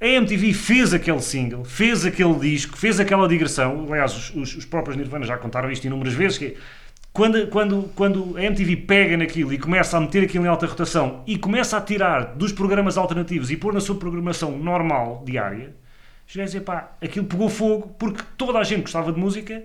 a 0.00 0.06
MTV 0.06 0.52
fez 0.52 0.92
aquele 0.94 1.20
single, 1.20 1.64
fez 1.64 2.04
aquele 2.04 2.34
disco, 2.38 2.76
fez 2.76 2.98
aquela 2.98 3.28
digressão. 3.28 3.86
Aliás, 3.88 4.12
os, 4.16 4.34
os- 4.34 4.56
os 4.56 4.64
próprios 4.64 4.96
Nirvana 4.96 5.24
já 5.24 5.36
contaram 5.36 5.70
isto 5.70 5.84
inúmeras 5.86 6.14
vezes. 6.14 6.38
Que 6.38 6.44
é, 6.46 6.54
quando, 7.12 7.46
quando, 7.48 7.90
quando 7.94 8.36
a 8.36 8.42
MTV 8.44 8.76
pega 8.76 9.16
naquilo 9.16 9.52
e 9.52 9.58
começa 9.58 9.96
a 9.96 10.00
meter 10.00 10.24
aquilo 10.24 10.44
em 10.44 10.48
alta 10.48 10.66
rotação 10.66 11.22
e 11.26 11.36
começa 11.36 11.76
a 11.76 11.80
tirar 11.80 12.34
dos 12.34 12.52
programas 12.52 12.96
alternativos 12.96 13.50
e 13.50 13.56
pôr 13.56 13.72
na 13.74 13.80
sua 13.80 13.96
programação 13.96 14.56
normal, 14.58 15.22
diária, 15.26 15.74
os 16.26 16.34
gajos 16.34 16.52
dizem, 16.52 16.64
pá, 16.64 16.92
aquilo 17.02 17.26
pegou 17.26 17.48
fogo 17.48 17.94
porque 17.98 18.22
toda 18.38 18.58
a 18.58 18.64
gente 18.64 18.82
gostava 18.82 19.12
de 19.12 19.20
música 19.20 19.62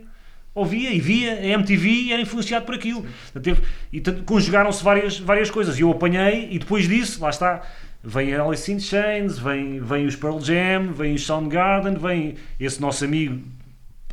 ouvia 0.53 0.91
e 0.91 0.99
via 0.99 1.33
a 1.33 1.45
MTV 1.45 1.87
e 1.87 2.11
era 2.11 2.21
influenciado 2.21 2.65
por 2.65 2.73
aquilo. 2.73 3.05
Teve- 3.41 3.61
e 3.93 4.01
conjugaram-se 4.01 4.83
várias, 4.83 5.19
várias 5.19 5.51
coisas. 5.51 5.77
E 5.77 5.83
eu 5.83 5.91
apanhei, 5.91 6.47
e 6.49 6.57
depois 6.57 6.87
disso, 6.87 7.21
lá 7.21 7.29
está, 7.29 7.61
vem 8.03 8.33
a 8.33 8.41
Alice 8.41 8.71
in 8.71 8.79
Chains, 8.79 9.37
vem, 9.37 9.79
vem 9.79 10.07
os 10.07 10.15
Pearl 10.15 10.39
Jam, 10.39 10.91
vem 10.93 11.13
os 11.13 11.23
Soundgarden, 11.25 11.93
vem 11.95 12.35
esse 12.59 12.81
nosso 12.81 13.05
amigo, 13.05 13.39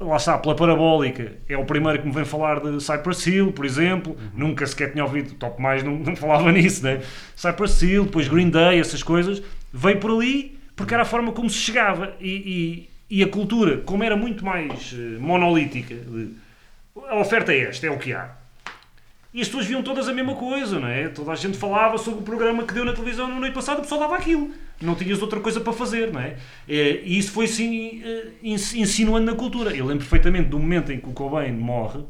lá 0.01 0.17
está, 0.17 0.37
pela 0.39 0.57
parabólica, 0.57 1.37
é 1.49 1.57
o 1.57 1.65
primeiro 1.65 2.01
que 2.01 2.07
me 2.07 2.13
vem 2.13 2.25
falar 2.25 2.61
de 2.61 2.83
Cypress 2.83 3.27
Hill, 3.27 3.53
por 3.53 3.65
exemplo. 3.65 4.17
Nunca 4.35 4.67
sequer 4.67 4.93
tinha 4.93 5.05
ouvido, 5.05 5.35
Top 5.35 5.61
Mais 5.61 5.83
não, 5.83 5.97
não 5.97 6.17
falava 6.17 6.51
nisso, 6.53 6.83
né? 6.83 7.01
Cypress 7.37 7.83
Hill, 7.83 8.05
depois 8.05 8.29
Green 8.29 8.51
Day, 8.51 8.81
essas 8.81 9.03
coisas, 9.03 9.43
veio 9.73 9.99
por 9.99 10.11
ali 10.11 10.55
porque 10.77 10.93
era 10.93 11.03
a 11.03 11.07
forma 11.07 11.33
como 11.33 11.49
se 11.49 11.59
chegava. 11.59 12.15
E, 12.21 12.89
e, 13.11 13.19
e 13.19 13.23
a 13.23 13.29
cultura, 13.29 13.79
como 13.79 14.03
era 14.03 14.17
muito 14.17 14.45
mais 14.45 14.93
eh, 14.93 15.19
monolítica, 15.19 15.95
de, 15.95 16.35
a 17.09 17.17
oferta 17.17 17.53
é 17.53 17.61
esta, 17.61 17.87
é 17.87 17.91
o 17.91 17.99
que 17.99 18.13
há. 18.13 18.35
E 19.33 19.41
as 19.41 19.49
pessoas 19.49 19.67
viam 19.67 19.83
todas 19.83 20.09
a 20.09 20.13
mesma 20.13 20.35
coisa, 20.37 20.79
não 20.79 20.89
é? 20.89 21.09
Toda 21.09 21.33
a 21.33 21.37
gente 21.37 21.59
falava 21.59 21.99
sobre 21.99 22.21
o 22.21 22.23
programa 22.23 22.65
que 22.65 22.73
deu 22.73 22.85
na 22.85 22.93
televisão 22.93 23.29
na 23.29 23.41
noite 23.41 23.53
passada, 23.53 23.79
o 23.79 23.83
pessoal 23.83 24.01
dava 24.01 24.17
aquilo. 24.17 24.53
Não 24.81 24.95
tinhas 24.95 25.23
outra 25.23 25.41
coisa 25.41 25.61
para 25.61 25.73
fazer, 25.73 26.13
não 26.13 26.21
é? 26.21 26.37
Eh, 26.69 27.01
E 27.05 27.19
isso 27.19 27.31
foi 27.33 27.47
assim, 27.47 28.03
eh, 28.05 28.29
ins- 28.43 28.75
insinuando 28.75 29.27
na 29.31 29.37
cultura. 29.37 29.71
Eu 29.75 29.87
lembro 29.87 30.05
perfeitamente 30.05 30.49
do 30.49 30.59
momento 30.59 30.93
em 30.93 30.99
que 31.01 31.09
o 31.09 31.13
Cobain 31.13 31.53
morre, 31.53 32.05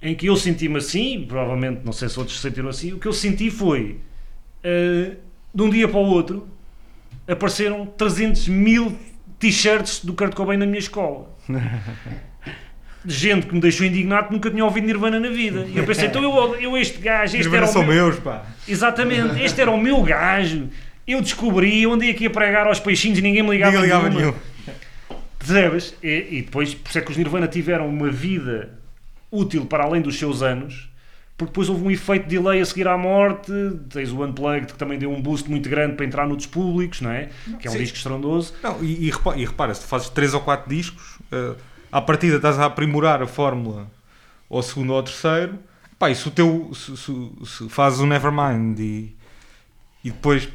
em 0.00 0.14
que 0.14 0.26
eu 0.26 0.36
senti-me 0.36 0.78
assim, 0.78 1.24
provavelmente 1.26 1.80
não 1.84 1.92
sei 1.92 2.08
se 2.08 2.18
outros 2.18 2.36
se 2.36 2.42
sentiram 2.42 2.68
assim, 2.68 2.92
o 2.92 2.98
que 2.98 3.06
eu 3.08 3.12
senti 3.12 3.50
foi, 3.50 3.98
eh, 4.62 5.16
de 5.52 5.62
um 5.62 5.68
dia 5.70 5.88
para 5.88 5.98
o 5.98 6.04
outro, 6.06 6.48
apareceram 7.26 7.84
300 7.86 8.46
mil 8.48 8.96
t-shirts 9.38 10.04
do 10.04 10.14
Kurt 10.14 10.34
Cobain 10.34 10.56
na 10.56 10.66
minha 10.66 10.78
escola. 10.78 11.36
Gente 13.06 13.46
que 13.46 13.54
me 13.54 13.60
deixou 13.60 13.86
indignado 13.86 14.26
que 14.28 14.32
nunca 14.34 14.50
tinha 14.50 14.64
ouvido 14.64 14.86
Nirvana 14.86 15.20
na 15.20 15.28
vida. 15.28 15.66
E 15.68 15.78
eu 15.78 15.84
pensei, 15.84 16.06
então 16.08 16.22
eu, 16.22 16.54
eu 16.56 16.76
este 16.76 16.98
gajo, 16.98 17.36
este 17.36 17.48
Nirvana 17.48 17.56
era 17.58 17.66
o 17.66 17.72
são 17.72 17.82
meu... 17.84 17.94
meus, 18.06 18.18
pá. 18.18 18.44
Exatamente, 18.66 19.42
este 19.42 19.60
era 19.60 19.70
o 19.70 19.80
meu 19.80 20.02
gajo. 20.02 20.68
Eu 21.06 21.22
descobri, 21.22 21.82
eu 21.82 21.92
andei 21.92 22.10
aqui 22.10 22.26
a 22.26 22.30
pregar 22.30 22.66
aos 22.66 22.80
peixinhos 22.80 23.18
e 23.18 23.22
ninguém 23.22 23.42
me 23.42 23.50
ligava, 23.50 23.70
Ninguém 23.72 23.84
ligava 23.86 24.10
nenhum. 24.10 24.34
Percebes? 25.38 25.94
E, 26.02 26.26
e 26.38 26.42
depois, 26.42 26.74
por 26.74 26.88
isso 26.88 26.98
é 26.98 27.00
que 27.00 27.10
os 27.10 27.16
Nirvana 27.16 27.46
tiveram 27.46 27.88
uma 27.88 28.10
vida 28.10 28.70
útil 29.30 29.64
para 29.64 29.84
além 29.84 30.02
dos 30.02 30.18
seus 30.18 30.42
anos, 30.42 30.88
porque 31.36 31.50
depois 31.52 31.68
houve 31.68 31.84
um 31.84 31.90
efeito 31.90 32.24
de 32.24 32.36
delay 32.36 32.60
a 32.60 32.64
seguir 32.64 32.88
à 32.88 32.98
morte. 32.98 33.52
Tens 33.90 34.10
o 34.10 34.22
Unplugged, 34.24 34.72
que 34.72 34.78
também 34.78 34.98
deu 34.98 35.10
um 35.12 35.22
boost 35.22 35.48
muito 35.48 35.68
grande 35.68 35.94
para 35.94 36.04
entrar 36.04 36.26
nos 36.26 36.44
públicos, 36.46 37.00
não 37.00 37.10
é? 37.12 37.28
Que 37.60 37.68
é 37.68 37.70
um 37.70 37.74
Sim. 37.74 37.78
disco 37.78 37.96
estrondoso. 37.96 38.52
Não, 38.62 38.82
e, 38.82 39.06
e, 39.06 39.10
repa- 39.10 39.36
e 39.36 39.44
repara, 39.46 39.72
se 39.72 39.82
tu 39.82 39.86
fazes 39.86 40.08
3 40.10 40.34
ou 40.34 40.40
4 40.40 40.68
discos, 40.68 41.18
eh, 41.30 41.54
à 41.90 42.00
partida 42.00 42.36
estás 42.36 42.58
a 42.58 42.66
aprimorar 42.66 43.22
a 43.22 43.26
fórmula 43.26 43.90
ao 44.50 44.62
segundo 44.62 44.92
ou 44.92 45.02
terceiro, 45.02 45.58
pá, 45.98 46.10
e 46.10 46.14
se 46.14 46.26
o 46.28 46.30
teu 46.30 46.70
se, 46.74 46.96
se, 46.96 47.12
se 47.44 47.68
fazes 47.68 48.00
o 48.00 48.06
Nevermind 48.06 48.78
e, 48.78 49.16
e 50.04 50.10
depois, 50.10 50.48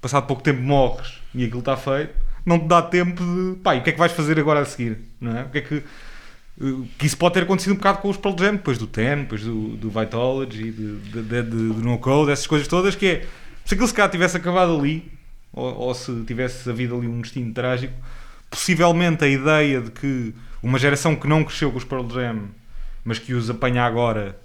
passado 0.00 0.26
pouco 0.26 0.42
tempo, 0.42 0.60
morres 0.62 1.20
e 1.34 1.44
aquilo 1.44 1.60
está 1.60 1.76
feito, 1.76 2.14
não 2.46 2.58
te 2.58 2.66
dá 2.66 2.80
tempo 2.82 3.22
de 3.22 3.56
pá, 3.60 3.74
e 3.74 3.80
o 3.80 3.82
que 3.82 3.90
é 3.90 3.92
que 3.92 3.98
vais 3.98 4.12
fazer 4.12 4.38
agora 4.38 4.60
a 4.60 4.64
seguir? 4.64 4.98
Não 5.20 5.36
é? 5.36 5.42
O 5.42 5.48
que 5.50 5.58
é 5.58 5.60
que, 5.60 5.74
eh, 5.76 6.86
que 6.98 7.06
isso 7.06 7.16
pode 7.16 7.34
ter 7.34 7.42
acontecido 7.42 7.72
um 7.72 7.76
bocado 7.76 7.98
com 7.98 8.08
os 8.08 8.16
Pearl 8.16 8.36
Jam, 8.38 8.52
depois 8.56 8.78
do 8.78 8.86
Ten, 8.86 9.18
depois 9.22 9.42
do, 9.42 9.76
do 9.76 9.90
Vitology, 9.90 10.70
de- 10.70 11.42
do 11.42 11.56
No 11.82 11.98
Code, 11.98 12.30
essas 12.30 12.46
coisas 12.46 12.66
todas, 12.68 12.94
que 12.94 13.06
é 13.06 13.26
se 13.64 13.74
aquilo 13.74 13.86
se 13.88 13.94
calhar 13.94 14.10
tivesse 14.10 14.36
acabado 14.36 14.74
ali, 14.78 15.10
ou, 15.52 15.74
ou 15.74 15.94
se 15.94 16.24
tivesse 16.24 16.68
havido 16.70 16.96
ali 16.96 17.06
um 17.08 17.20
destino 17.20 17.52
trágico, 17.52 17.92
possivelmente 18.50 19.24
a 19.24 19.28
ideia 19.28 19.80
de 19.82 19.90
que 19.90 20.32
uma 20.62 20.78
geração 20.78 21.14
que 21.14 21.26
não 21.26 21.44
cresceu 21.44 21.70
com 21.70 21.78
os 21.78 21.84
Pearl 21.84 22.08
Jam, 22.08 22.48
mas 23.04 23.18
que 23.18 23.32
os 23.34 23.48
apanha 23.48 23.84
agora, 23.84 24.38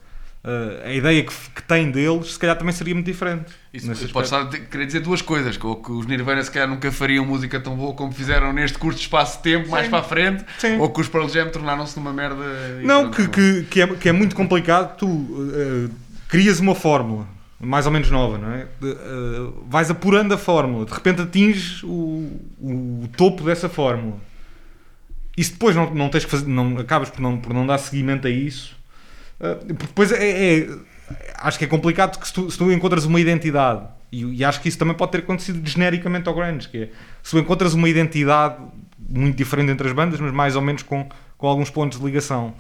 eh, 0.44 0.82
a 0.86 0.94
ideia 0.94 1.24
que, 1.24 1.34
que 1.56 1.64
tem 1.64 1.90
deles, 1.90 2.34
se 2.34 2.40
calhar 2.40 2.58
também 2.58 2.74
seria 2.74 2.94
muito 2.94 3.06
diferente. 3.06 3.46
Isso 3.74 3.88
pode 4.10 4.26
estar 4.28 4.42
a 4.42 4.46
querer 4.48 4.86
dizer 4.86 5.00
duas 5.00 5.22
coisas: 5.22 5.56
que, 5.56 5.66
ou 5.66 5.78
que 5.78 5.92
os 5.92 6.06
Nirvana 6.06 6.44
se 6.44 6.52
calhar 6.52 6.68
nunca 6.68 6.92
fariam 6.92 7.26
música 7.26 7.60
tão 7.60 7.76
boa 7.76 7.94
como 7.94 8.12
fizeram 8.12 8.52
neste 8.52 8.78
curto 8.78 9.00
espaço 9.00 9.38
de 9.38 9.44
tempo, 9.44 9.70
mais 9.70 9.88
para 9.88 10.00
a 10.00 10.04
frente, 10.04 10.44
Sim. 10.58 10.80
ou 10.80 10.90
que 10.90 11.00
os 11.00 11.08
Pearl 11.08 11.30
Jam 11.30 11.50
tornaram-se 11.50 11.98
numa 11.98 12.12
merda. 12.12 12.44
Não, 12.84 13.10
que, 13.10 13.28
que, 13.28 13.64
que, 13.64 13.82
é, 13.82 13.88
que 13.88 14.10
é 14.10 14.12
muito 14.12 14.36
complicado. 14.36 14.98
Tu 14.98 15.08
eh, 15.56 15.90
crias 16.28 16.60
uma 16.60 16.76
fórmula 16.76 17.26
mais 17.60 17.86
ou 17.86 17.92
menos 17.94 18.12
nova, 18.12 18.38
não 18.38 18.52
é? 18.52 18.68
De, 18.82 18.92
eh, 18.92 19.54
vais 19.70 19.90
apurando 19.90 20.34
a 20.34 20.38
fórmula, 20.38 20.86
de 20.86 20.92
repente 20.92 21.22
atinges 21.22 21.82
o, 21.84 22.30
o 22.62 23.10
topo 23.16 23.44
dessa 23.44 23.70
fórmula. 23.70 24.18
E 25.36 25.44
se 25.44 25.52
depois 25.54 25.76
não, 25.76 25.94
não 25.94 26.10
tens 26.10 26.26
que 26.26 26.32
fazer, 26.32 26.48
não, 26.48 26.78
acabas 26.78 27.10
por 27.10 27.22
não, 27.22 27.38
por 27.38 27.54
não 27.54 27.66
dar 27.66 27.78
seguimento 27.78 28.28
a 28.28 28.30
isso, 28.30 28.76
porque 29.40 29.86
depois 29.88 30.12
é, 30.12 30.60
é- 30.60 30.70
acho 31.40 31.58
que 31.58 31.66
é 31.66 31.68
complicado 31.68 32.20
que 32.20 32.28
se 32.28 32.34
tu, 32.34 32.50
se 32.50 32.58
tu 32.58 32.72
encontras 32.72 33.06
uma 33.06 33.20
identidade, 33.20 33.86
e, 34.12 34.24
e 34.38 34.46
acho 34.46 34.62
que 34.62 34.70
isso 34.70 34.78
também 34.78 34.96
pode 34.96 35.12
ter 35.12 35.20
acontecido 35.20 35.68
genericamente 35.68 36.30
ao 36.30 36.36
grunge, 36.36 36.70
que 36.70 36.78
é, 36.78 36.90
se 37.22 37.32
tu 37.32 37.40
encontras 37.40 37.74
uma 37.74 37.90
identidade 37.90 38.58
muito 38.98 39.36
diferente 39.36 39.72
entre 39.72 39.88
as 39.88 39.94
bandas, 39.94 40.20
mas 40.20 40.32
mais 40.32 40.56
ou 40.56 40.62
menos 40.62 40.84
com, 40.84 41.08
com 41.38 41.48
alguns 41.48 41.70
pontos 41.70 42.00
de 42.00 42.06
ligação, 42.06 42.54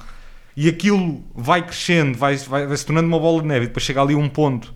e 0.55 0.67
aquilo 0.67 1.24
vai 1.34 1.65
crescendo, 1.65 2.17
vai, 2.17 2.36
vai, 2.38 2.67
vai 2.67 2.78
se 2.78 2.86
tornando 2.86 3.07
uma 3.07 3.19
bola 3.19 3.41
de 3.41 3.47
neve, 3.47 3.65
e 3.65 3.67
depois 3.67 3.84
chega 3.84 4.01
ali 4.01 4.15
um 4.15 4.28
ponto 4.28 4.74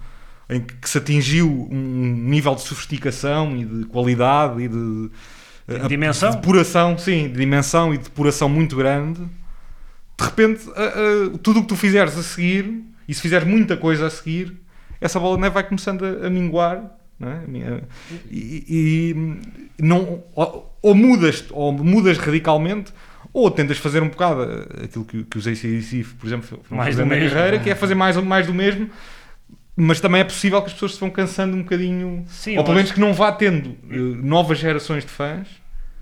em 0.49 0.61
que, 0.61 0.75
que 0.75 0.89
se 0.89 0.97
atingiu 0.97 1.67
um 1.69 2.15
nível 2.29 2.55
de 2.55 2.61
sofisticação 2.61 3.55
e 3.57 3.65
de 3.65 3.85
qualidade 3.85 4.61
e 4.61 4.67
de, 4.69 5.09
De 5.68 5.88
dimensão? 5.88 6.30
de 6.30 6.36
depuração, 6.38 6.97
sim, 6.97 7.28
de 7.28 7.34
dimensão 7.39 7.93
e 7.93 7.97
de 7.97 8.05
depuração 8.05 8.47
muito 8.47 8.76
grande. 8.76 9.20
De 9.20 10.26
repente, 10.26 10.61
a- 10.76 10.84
a- 11.36 11.38
tudo 11.43 11.59
o 11.59 11.61
que 11.63 11.68
tu 11.68 11.76
fizeres 11.76 12.18
a 12.18 12.24
seguir, 12.24 12.84
e 13.07 13.13
se 13.13 13.22
fizeres 13.22 13.47
muita 13.47 13.76
coisa 13.78 14.07
a 14.07 14.09
seguir, 14.09 14.53
essa 15.01 15.20
bola 15.20 15.36
de 15.36 15.41
neve 15.41 15.53
vai 15.53 15.63
começando 15.63 16.03
a, 16.05 16.28
a 16.28 16.30
minguar. 16.30 16.84
Não 17.20 17.30
é? 17.30 17.41
E, 18.30 18.63
e 18.70 19.84
não, 19.84 20.24
ou, 20.36 20.78
ou 20.84 20.93
mudas, 20.95 21.45
ou 21.51 21.72
mudas 21.74 22.18
radicalmente, 22.18 22.93
ou 23.34 23.49
tentas 23.51 23.78
fazer 23.80 24.01
um 24.03 24.09
bocado 24.09 24.43
aquilo 24.84 25.03
que, 25.03 25.24
que 25.24 25.38
os 25.38 25.47
ACDC, 25.47 26.05
por 26.20 26.28
exemplo, 26.28 26.59
Mais 26.70 26.95
fazer 26.95 27.05
na 27.07 27.15
mesmo. 27.15 27.36
carreira, 27.36 27.59
que 27.59 27.70
é 27.72 27.76
fazer 27.76 27.95
mais, 27.95 28.15
mais 28.18 28.45
do 28.47 28.53
mesmo, 28.53 28.89
mas 29.78 30.01
também 30.01 30.19
é 30.21 30.23
possível 30.23 30.59
que 30.61 30.67
as 30.67 30.73
pessoas 30.73 30.95
se 30.95 30.99
vão 30.99 31.09
cansando 31.09 31.55
um 31.55 31.61
bocadinho, 31.61 32.25
Sim, 32.28 32.57
ou 32.57 32.63
pelo 32.63 32.75
menos 32.75 32.91
que 32.91 32.99
não 32.99 33.13
vá 33.13 33.32
tendo 33.32 33.78
eh, 33.89 33.95
novas 33.95 34.57
gerações 34.57 35.05
de 35.05 35.11
fãs 35.11 35.47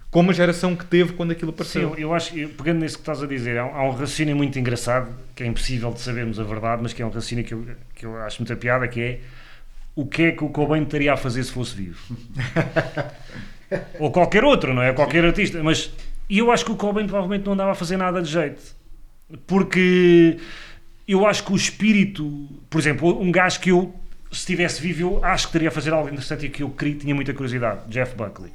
como 0.10 0.32
a 0.32 0.34
geração 0.34 0.76
que 0.78 0.86
teve 0.86 1.12
quando 1.12 1.32
aquilo 1.32 1.52
Sim, 1.52 1.56
apareceu. 1.56 1.90
eu, 1.90 1.98
eu 1.98 2.14
acho 2.14 2.32
pegando 2.58 2.80
nisso 2.80 2.96
que 2.96 3.02
estás 3.02 3.22
a 3.22 3.28
dizer, 3.28 3.58
há, 3.58 3.66
um- 3.66 3.76
há 3.76 3.84
um 3.84 3.92
raciocínio 3.92 4.34
muito 4.34 4.58
engraçado, 4.58 5.10
que 5.36 5.44
é 5.44 5.46
impossível 5.46 5.92
de 5.92 6.00
sabermos 6.00 6.40
a 6.40 6.44
verdade, 6.44 6.82
mas 6.82 6.94
que 6.94 7.02
é 7.02 7.06
um 7.06 7.10
raciocínio 7.10 7.44
que 7.44 7.54
eu, 7.54 7.66
que 7.94 8.06
eu 8.06 8.16
acho 8.22 8.42
muita 8.42 8.56
piada, 8.56 8.88
que 8.88 9.02
é 9.02 9.20
o 9.94 10.06
que 10.06 10.24
é 10.24 10.32
que 10.32 10.44
o 10.44 10.50
Cobain 10.50 10.84
estaria 10.84 11.12
a 11.12 11.18
fazer 11.18 11.44
se 11.44 11.52
fosse 11.52 11.76
vivo? 11.76 12.00
Ou 14.00 14.12
qualquer 14.12 14.44
outro, 14.44 14.74
não 14.74 14.82
é? 14.82 14.94
Qualquer 14.94 15.26
artista. 15.26 15.62
Mas 15.64 15.92
eu 16.30 16.52
acho 16.52 16.64
que 16.66 16.72
o 16.72 16.76
Cobain 16.76 17.08
provavelmente 17.08 17.46
não 17.46 17.54
andava 17.54 17.72
a 17.72 17.76
fazer 17.76 17.98
nada 17.98 18.22
de 18.22 18.30
jeito. 18.32 18.62
Porque 19.48 20.38
eu 21.08 21.26
acho 21.26 21.44
que 21.44 21.54
o 21.54 21.56
espírito, 21.56 22.50
por 22.70 22.80
exemplo, 22.80 23.22
um 23.22 23.32
gajo 23.32 23.60
que 23.60 23.70
eu, 23.70 23.94
se 24.32 24.40
estivesse 24.40 24.82
vivo, 24.82 25.02
eu 25.02 25.26
acho 25.26 25.48
que 25.48 25.54
teria 25.54 25.70
a 25.70 25.72
fazer 25.72 25.94
algo 25.94 26.08
interessante 26.08 26.46
e 26.46 26.50
que 26.50 26.64
eu 26.64 26.70
queria, 26.70 26.96
tinha 26.96 27.16
muita 27.16 27.34
curiosidade, 27.34 27.82
Jeff 27.88 28.16
Buckley. 28.16 28.52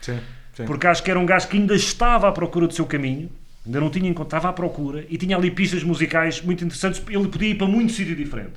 Sim, 0.00 0.18
sim. 0.54 0.64
Porque 0.64 0.86
acho 0.86 1.02
que 1.02 1.10
era 1.10 1.20
um 1.20 1.26
gajo 1.26 1.48
que 1.48 1.56
ainda 1.56 1.74
estava 1.74 2.28
à 2.28 2.32
procura 2.32 2.66
do 2.66 2.74
seu 2.74 2.86
caminho, 2.86 3.30
ainda 3.64 3.80
não 3.80 3.90
tinha 3.90 4.08
encontrado, 4.08 4.40
estava 4.40 4.48
à 4.48 4.52
procura 4.52 5.04
e 5.08 5.16
tinha 5.18 5.36
ali 5.36 5.50
pistas 5.50 5.82
musicais 5.82 6.40
muito 6.40 6.64
interessantes. 6.64 7.02
Ele 7.08 7.28
podia 7.28 7.50
ir 7.50 7.54
para 7.56 7.66
muito 7.66 7.92
sítio 7.92 8.16
diferente. 8.16 8.54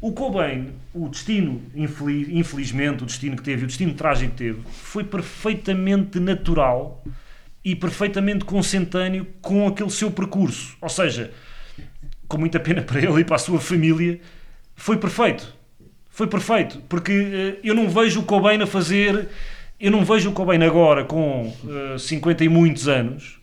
O 0.00 0.12
Cobain, 0.12 0.72
o 0.92 1.08
destino, 1.08 1.62
infeliz, 1.74 2.28
infelizmente, 2.28 3.02
o 3.02 3.06
destino 3.06 3.36
que 3.36 3.42
teve, 3.42 3.64
o 3.64 3.66
destino 3.66 3.94
trágico 3.94 4.32
que 4.32 4.36
teve, 4.36 4.60
foi 4.70 5.02
perfeitamente 5.04 6.20
natural 6.20 7.02
e 7.64 7.74
perfeitamente 7.74 8.44
consentâneo 8.44 9.26
com 9.40 9.66
aquele 9.66 9.90
seu 9.90 10.10
percurso. 10.10 10.76
Ou 10.80 10.90
seja, 10.90 11.32
com 12.28 12.38
muita 12.38 12.58
pena 12.60 12.82
para 12.82 13.00
ele 13.00 13.20
e 13.20 13.24
para 13.24 13.36
a 13.36 13.38
sua 13.38 13.60
família, 13.60 14.20
foi 14.74 14.96
perfeito. 14.96 15.54
Foi 16.10 16.26
perfeito, 16.28 16.80
porque 16.88 17.12
eh, 17.12 17.60
eu 17.64 17.74
não 17.74 17.88
vejo 17.88 18.20
o 18.20 18.22
Cobain 18.22 18.62
a 18.62 18.66
fazer, 18.66 19.28
eu 19.80 19.90
não 19.90 20.04
vejo 20.04 20.30
o 20.30 20.32
Cobain 20.32 20.62
agora 20.62 21.04
com 21.04 21.52
eh, 21.68 21.98
50 21.98 22.44
e 22.44 22.48
muitos 22.48 22.86
anos 22.86 23.40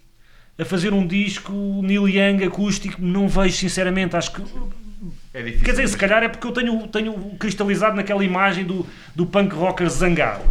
a 0.58 0.66
fazer 0.66 0.94
um 0.94 1.06
disco 1.06 1.52
Neil 1.82 2.08
Young 2.08 2.44
acústico, 2.44 3.02
não 3.02 3.28
vejo 3.28 3.58
sinceramente, 3.58 4.16
acho 4.16 4.32
que 4.32 4.42
É 5.34 5.42
difícil. 5.42 5.66
Quer 5.66 5.72
dizer, 5.72 5.88
se 5.88 5.98
calhar 5.98 6.24
é 6.24 6.30
porque 6.30 6.46
eu 6.46 6.52
tenho, 6.52 6.88
tenho 6.88 7.14
cristalizado 7.40 7.96
naquela 7.96 8.24
imagem 8.24 8.64
do, 8.64 8.86
do 9.16 9.26
punk 9.26 9.56
rocker 9.56 9.90
zangado. 9.90 10.44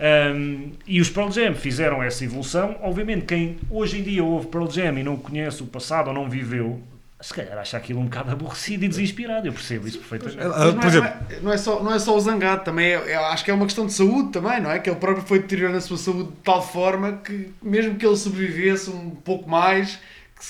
Um, 0.00 0.70
e 0.86 1.00
os 1.00 1.10
Pearl 1.10 1.30
Jam 1.30 1.54
fizeram 1.54 2.02
essa 2.02 2.24
evolução. 2.24 2.76
Obviamente, 2.80 3.26
quem 3.26 3.58
hoje 3.68 3.98
em 3.98 4.02
dia 4.02 4.24
ouve 4.24 4.46
Pearl 4.46 4.70
Jam 4.70 4.98
e 4.98 5.02
não 5.02 5.16
conhece 5.16 5.62
o 5.62 5.66
passado 5.66 6.08
ou 6.08 6.14
não 6.14 6.28
viveu, 6.28 6.80
se 7.20 7.34
calhar 7.34 7.58
acha 7.58 7.76
aquilo 7.76 8.00
um 8.00 8.04
bocado 8.04 8.30
aborrecido 8.30 8.84
e 8.84 8.88
desinspirado. 8.88 9.46
Eu 9.46 9.52
percebo 9.52 9.86
isso 9.86 9.98
perfeitamente. 9.98 10.40
Ah, 10.40 10.48
Mas 10.48 10.74
não, 10.74 10.82
é, 10.82 10.86
exemplo, 10.86 11.10
não 11.10 11.36
é- 11.36 11.40
não 11.42 11.52
é 11.52 11.56
só, 11.58 11.82
não 11.82 11.94
é 11.94 11.98
só 11.98 12.16
o 12.16 12.20
zangado, 12.20 12.64
também 12.64 12.86
é, 12.86 13.10
é- 13.12 13.14
acho 13.16 13.44
que 13.44 13.50
é 13.50 13.54
uma 13.54 13.66
questão 13.66 13.86
de 13.86 13.92
saúde 13.92 14.30
também, 14.32 14.60
não 14.60 14.70
é? 14.70 14.78
Que 14.78 14.88
ele 14.88 14.96
próprio 14.98 15.24
foi 15.26 15.38
deteriorando 15.38 15.78
a 15.78 15.80
sua 15.80 15.96
saúde 15.98 16.30
de 16.30 16.36
tal 16.42 16.66
forma 16.66 17.12
que 17.24 17.50
mesmo 17.62 17.94
que 17.96 18.06
ele 18.06 18.16
sobrevivesse 18.16 18.90
um 18.90 19.10
pouco 19.10 19.48
mais, 19.50 19.98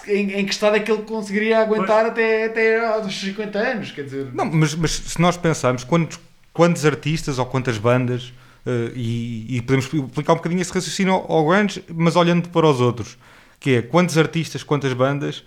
em, 0.06 0.32
em 0.32 0.44
que 0.46 0.52
estado 0.52 0.76
é 0.76 0.80
que 0.80 0.90
ele 0.92 1.02
conseguiria 1.02 1.58
aguentar 1.60 2.06
até, 2.06 2.44
até 2.46 2.86
aos 2.86 3.12
50 3.18 3.58
anos, 3.58 3.90
quer 3.90 4.04
dizer... 4.04 4.28
Não, 4.32 4.44
mas, 4.44 4.74
mas 4.74 4.92
se 4.92 5.20
nós 5.20 5.36
pensarmos 5.36 5.82
quantos, 5.82 6.20
quantos 6.52 6.86
artistas 6.86 7.38
ou 7.40 7.46
quantas 7.46 7.76
bandas, 7.78 8.32
eh, 8.64 8.92
e, 8.94 9.56
e 9.56 9.60
podemos 9.62 9.86
aplicar 9.86 10.34
um 10.34 10.36
bocadinho 10.36 10.60
esse 10.62 10.72
raciocínio 10.72 11.14
ao, 11.14 11.32
ao 11.32 11.46
grunge, 11.46 11.82
mas 11.92 12.14
olhando 12.14 12.48
para 12.50 12.66
os 12.68 12.80
outros, 12.80 13.18
que 13.58 13.74
é 13.76 13.82
quantos 13.82 14.16
artistas, 14.16 14.62
quantas 14.62 14.92
bandas 14.92 15.42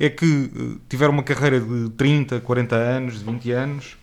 é 0.00 0.08
que 0.10 0.50
eh, 0.54 0.78
tiveram 0.88 1.12
uma 1.12 1.22
carreira 1.22 1.60
de 1.60 1.90
30, 1.90 2.40
40 2.40 2.74
anos, 2.76 3.18
de 3.18 3.24
20 3.24 3.50
anos, 3.52 3.96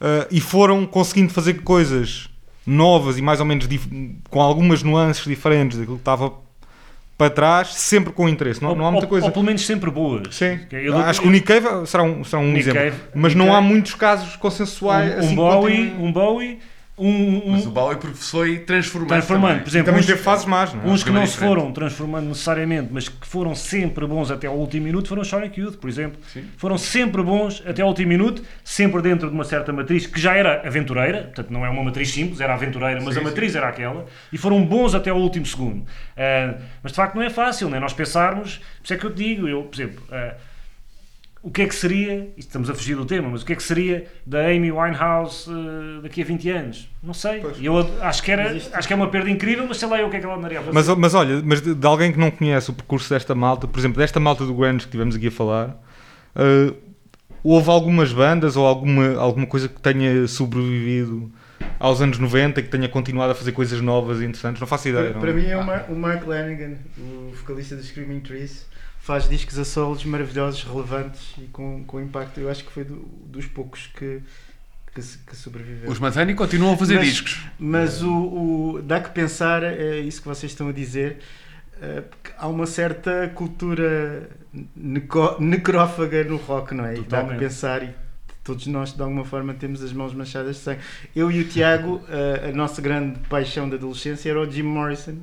eh, 0.00 0.26
e 0.30 0.40
foram 0.40 0.86
conseguindo 0.86 1.32
fazer 1.32 1.62
coisas 1.62 2.28
novas 2.66 3.16
e 3.18 3.22
mais 3.22 3.38
ou 3.38 3.46
menos 3.46 3.68
com 4.30 4.40
algumas 4.42 4.82
nuances 4.82 5.24
diferentes 5.24 5.78
daquilo 5.78 5.96
que 5.96 6.00
estava 6.00 6.32
para 7.18 7.30
trás, 7.30 7.68
sempre 7.74 8.12
com 8.12 8.28
interesse. 8.28 8.62
Não, 8.62 8.74
não 8.74 8.86
há 8.86 8.90
muita 8.90 9.06
ou, 9.06 9.10
coisa. 9.10 9.26
ou 9.26 9.32
pelo 9.32 9.44
menos 9.44 9.64
sempre 9.64 9.90
boas. 9.90 10.34
Sim, 10.34 10.58
Eu- 10.70 10.98
acho 10.98 11.20
que 11.22 11.26
o 11.28 11.30
Nick 11.30 11.46
Cave 11.46 11.86
será 11.86 12.02
um, 12.02 12.22
será 12.24 12.42
um 12.42 12.46
Nick 12.48 12.58
exemplo. 12.68 12.80
Cave- 12.82 12.96
mas 13.14 13.34
Nick 13.34 13.38
não 13.46 13.54
há 13.54 13.58
Cave- 13.58 13.68
muitos 13.72 13.94
casos 13.94 14.36
consensuais. 14.36 15.12
um, 15.12 15.16
um 15.16 15.20
assim, 15.20 15.34
Bowie, 15.34 15.92
um 15.98 16.12
Bowie, 16.12 16.58
um, 16.98 17.08
um- 17.08 17.52
Mas 17.52 17.66
o 17.66 17.70
porque 17.72 18.16
se 18.16 18.30
foi 18.30 18.58
transformando. 18.60 19.08
transformando. 19.08 19.48
também. 19.50 19.62
Por 19.64 19.68
exemplo, 19.68 19.86
Também 19.86 20.00
uns- 20.00 20.06
teve 20.06 20.18
fases 20.22 20.46
más, 20.46 20.72
não 20.72 20.82
é? 20.82 20.86
Uns 20.86 21.04
que 21.04 21.10
não 21.10 21.20
é 21.20 21.26
se 21.26 21.36
foram 21.36 21.70
transformando 21.70 22.28
necessariamente, 22.28 22.88
mas 22.90 23.08
que 23.08 23.26
foram 23.26 23.54
sempre 23.54 24.06
bons 24.06 24.30
até 24.30 24.46
ao 24.46 24.56
último 24.56 24.84
minuto, 24.86 25.08
foram 25.08 25.22
Sonic 25.22 25.60
Youth, 25.60 25.76
por 25.76 25.90
exemplo. 25.90 26.18
Sim. 26.32 26.44
Foram 26.56 26.78
sempre 26.78 27.22
bons 27.22 27.62
até 27.66 27.82
ao 27.82 27.88
último 27.88 28.08
minuto, 28.08 28.42
sempre 28.64 29.02
dentro 29.02 29.28
de 29.28 29.34
uma 29.34 29.44
certa 29.44 29.72
matriz 29.72 30.06
que 30.06 30.18
já 30.18 30.34
era 30.34 30.66
aventureira, 30.66 31.24
portanto 31.24 31.50
não 31.50 31.66
é 31.66 31.68
uma 31.68 31.84
matriz 31.84 32.10
simples, 32.10 32.40
era 32.40 32.54
aventureira, 32.54 33.00
mas 33.02 33.14
Sim, 33.14 33.20
a 33.20 33.24
matriz 33.24 33.54
era 33.54 33.68
aquela, 33.68 34.06
e 34.32 34.38
foram 34.38 34.64
bons 34.64 34.94
até 34.94 35.10
ao 35.10 35.18
último 35.18 35.44
segundo. 35.44 35.84
Ah, 36.16 36.54
mas 36.82 36.92
de 36.92 36.96
facto 36.96 37.14
não 37.14 37.22
é 37.22 37.28
fácil, 37.30 37.68
né? 37.68 37.78
nós 37.78 37.92
pensarmos, 37.92 38.56
por 38.56 38.84
isso 38.84 38.94
é 38.94 38.96
que 38.96 39.04
eu 39.04 39.14
te 39.14 39.22
digo, 39.22 39.46
eu, 39.46 39.62
por 39.64 39.74
exemplo, 39.76 40.02
ah, 40.10 40.34
o 41.46 41.50
que 41.52 41.62
é 41.62 41.66
que 41.68 41.74
seria, 41.76 42.28
e 42.36 42.40
estamos 42.40 42.68
a 42.68 42.74
fugir 42.74 42.96
do 42.96 43.04
tema, 43.04 43.28
mas 43.30 43.42
o 43.42 43.46
que 43.46 43.52
é 43.52 43.56
que 43.56 43.62
seria 43.62 44.06
da 44.26 44.40
Amy 44.48 44.72
Winehouse 44.72 45.48
eh, 45.48 46.00
daqui 46.02 46.20
a 46.20 46.24
20 46.24 46.50
anos? 46.50 46.88
Não 47.00 47.14
sei. 47.14 47.40
Eu 47.62 47.78
ad- 47.78 47.88
acho 48.00 48.20
que, 48.20 48.32
era, 48.32 48.50
acho 48.72 48.88
que 48.88 48.92
é 48.92 48.96
uma 48.96 49.08
perda 49.08 49.30
incrível, 49.30 49.64
mas 49.68 49.76
sei 49.76 49.86
lá 49.88 50.00
eu 50.00 50.08
o 50.08 50.10
que 50.10 50.16
é 50.16 50.18
que 50.20 50.26
ela 50.26 50.34
andaria 50.36 50.58
a 50.58 50.62
fazer. 50.62 50.74
Mas, 50.74 50.88
mas 50.98 51.14
olha, 51.14 51.40
mas 51.44 51.60
de, 51.62 51.72
de 51.72 51.86
alguém 51.86 52.10
que 52.12 52.18
não 52.18 52.32
conhece 52.32 52.68
o 52.70 52.72
percurso 52.74 53.08
desta 53.08 53.32
malta, 53.32 53.68
por 53.68 53.78
exemplo, 53.78 53.98
desta 53.98 54.18
malta 54.18 54.44
do 54.44 54.52
grunge 54.54 54.86
que 54.86 54.90
tivemos 54.90 55.14
aqui 55.14 55.28
a 55.28 55.30
falar, 55.30 55.80
eh, 56.34 56.74
houve 57.44 57.70
algumas 57.70 58.12
bandas 58.12 58.56
ou 58.56 58.66
alguma, 58.66 59.14
alguma 59.16 59.46
coisa 59.46 59.68
que 59.68 59.80
tenha 59.80 60.26
sobrevivido 60.26 61.30
aos 61.78 62.00
anos 62.00 62.18
90 62.18 62.60
que 62.62 62.68
tenha 62.68 62.88
continuado 62.88 63.30
a 63.30 63.34
fazer 63.36 63.52
coisas 63.52 63.80
novas 63.80 64.20
e 64.20 64.24
interessantes? 64.24 64.60
Não 64.60 64.66
faço 64.66 64.88
ideia. 64.88 65.04
Para, 65.10 65.14
não- 65.14 65.20
para 65.20 65.32
mim 65.32 65.46
é 65.46 65.56
o, 65.56 65.64
Mar- 65.64 65.86
o 65.88 65.94
Mark 65.94 66.26
Lanigan, 66.26 66.72
o 66.98 67.32
vocalista 67.36 67.76
dos 67.76 67.86
Screaming 67.86 68.18
Trees, 68.20 68.66
faz 69.06 69.28
discos 69.28 69.56
a 69.58 69.64
solos 69.64 70.04
maravilhosos, 70.04 70.64
relevantes 70.64 71.34
e 71.38 71.42
com, 71.46 71.84
com 71.84 72.00
impacto. 72.00 72.40
Eu 72.40 72.50
acho 72.50 72.64
que 72.64 72.72
foi 72.72 72.82
do- 72.84 73.06
dos 73.26 73.46
poucos 73.46 73.86
que, 73.96 74.20
que, 74.94 75.00
que 75.00 75.36
sobreviveram. 75.36 75.92
Os 75.92 75.98
Manzani 76.00 76.34
continuam 76.34 76.74
a 76.74 76.76
fazer 76.76 76.96
Mas- 76.96 77.06
discos. 77.06 77.40
Mas 77.58 78.02
o, 78.02 78.12
o- 78.12 78.82
dá 78.82 79.00
que 79.00 79.10
pensar, 79.10 79.62
é 79.62 80.00
isso 80.00 80.20
que 80.20 80.26
vocês 80.26 80.50
estão 80.50 80.68
a 80.68 80.72
dizer, 80.72 81.18
porque 82.10 82.32
há 82.36 82.48
uma 82.48 82.66
certa 82.66 83.30
cultura 83.34 84.28
necrófaga 85.38 86.24
no 86.24 86.36
rock, 86.36 86.74
não 86.74 86.84
é? 86.86 86.96
E 86.96 87.02
dá 87.02 87.22
que 87.24 87.34
pensar 87.36 87.82
e 87.82 87.94
todos 88.46 88.66
nós 88.68 88.92
de 88.92 89.02
alguma 89.02 89.24
forma 89.24 89.52
temos 89.52 89.82
as 89.82 89.92
mãos 89.92 90.14
manchadas 90.14 90.56
de 90.56 90.62
sangue. 90.62 90.80
Eu 91.14 91.30
e 91.30 91.40
o 91.40 91.44
Tiago, 91.44 92.00
eh, 92.08 92.50
a 92.50 92.56
nossa 92.56 92.80
grande 92.80 93.18
paixão 93.28 93.68
da 93.68 93.74
adolescência 93.76 94.30
era 94.30 94.40
o 94.40 94.48
Jim 94.50 94.62
Morrison, 94.62 95.16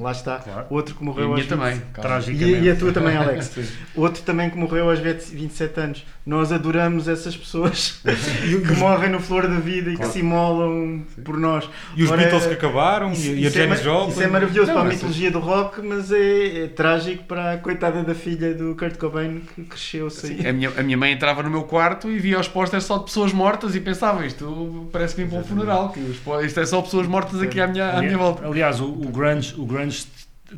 lá 0.00 0.10
está, 0.12 0.38
Claro. 0.40 0.66
outro 0.68 0.94
que 0.94 1.00
E 1.00 1.04
a 1.04 1.06
morreu 1.06 1.24
minha 1.28 1.38
aos 1.38 1.46
também. 1.46 1.74
20 1.74 1.82
calma. 1.92 2.08
Tragicamente. 2.10 2.58
e, 2.58 2.64
e 2.64 2.70
a 2.70 2.76
tua 2.76 2.92
também, 2.92 3.16
Alex. 3.16 3.56
Outro 3.94 4.22
também 4.22 4.50
que 4.50 4.58
morreu 4.58 4.90
aos 4.90 4.98
20 4.98 5.22
27 5.34 5.80
anos. 5.80 6.06
Nós 6.26 6.50
adoramos 6.50 7.06
essas 7.08 7.36
pessoas 7.36 8.00
que 8.04 8.72
morrem 8.78 9.10
no 9.10 9.20
flor 9.20 9.46
da 9.46 9.60
vida 9.60 9.90
e 9.92 9.96
que 9.96 10.06
se 10.06 10.18
imolam 10.18 11.04
por 11.24 11.38
nós. 11.38 11.68
E 11.96 12.02
os 12.02 12.10
Ora, 12.10 12.20
Beatles 12.22 12.46
que 12.46 12.54
acabaram, 12.54 13.12
isso, 13.12 13.26
e, 13.28 13.42
e 13.42 13.44
a 13.44 13.48
é 13.48 13.50
James 13.50 13.78
ma- 13.78 13.84
Joplin. 13.84 14.08
Isso 14.10 14.22
é 14.22 14.26
maravilhoso 14.26 14.66
Não, 14.68 14.74
para 14.80 14.88
a 14.88 14.92
mitologia 14.92 15.30
do 15.30 15.38
rock, 15.38 15.80
mas 15.82 16.10
é, 16.10 16.64
é 16.64 16.66
trágico 16.68 17.24
para 17.24 17.52
a 17.52 17.58
coitada 17.58 18.02
da 18.02 18.14
filha 18.14 18.52
do 18.54 18.74
Kurt 18.74 18.96
Cobain 18.96 19.42
que 19.54 19.62
cresceu 19.64 20.10
sem. 20.10 20.44
A 20.46 20.52
minha, 20.52 20.70
a 20.76 20.82
minha 20.82 20.96
mãe 20.96 21.12
entrava 21.12 21.42
no 21.42 21.50
meu 21.50 21.62
quarto 21.62 22.10
e 22.10 22.18
via 22.18 22.40
os 22.40 22.48
pósteres 22.56 22.86
só 22.86 22.96
de 22.96 23.04
pessoas 23.04 23.34
mortas 23.34 23.74
e 23.74 23.80
pensava 23.80 24.24
isto 24.24 24.88
parece 24.90 25.14
que 25.14 25.22
vim 25.22 25.28
para 25.28 25.40
um 25.40 25.44
funeral, 25.44 25.90
que 25.90 26.00
os 26.00 26.16
isto 26.42 26.58
é 26.58 26.64
só 26.64 26.80
pessoas 26.80 27.06
mortas 27.06 27.42
aqui 27.42 27.60
à 27.60 27.66
minha, 27.66 27.90
à 27.90 28.00
minha 28.00 28.16
volta. 28.16 28.46
Aliás, 28.46 28.80
o, 28.80 28.86
o 28.86 29.10
grunge, 29.10 29.54
o 29.58 29.66
grunge 29.66 30.06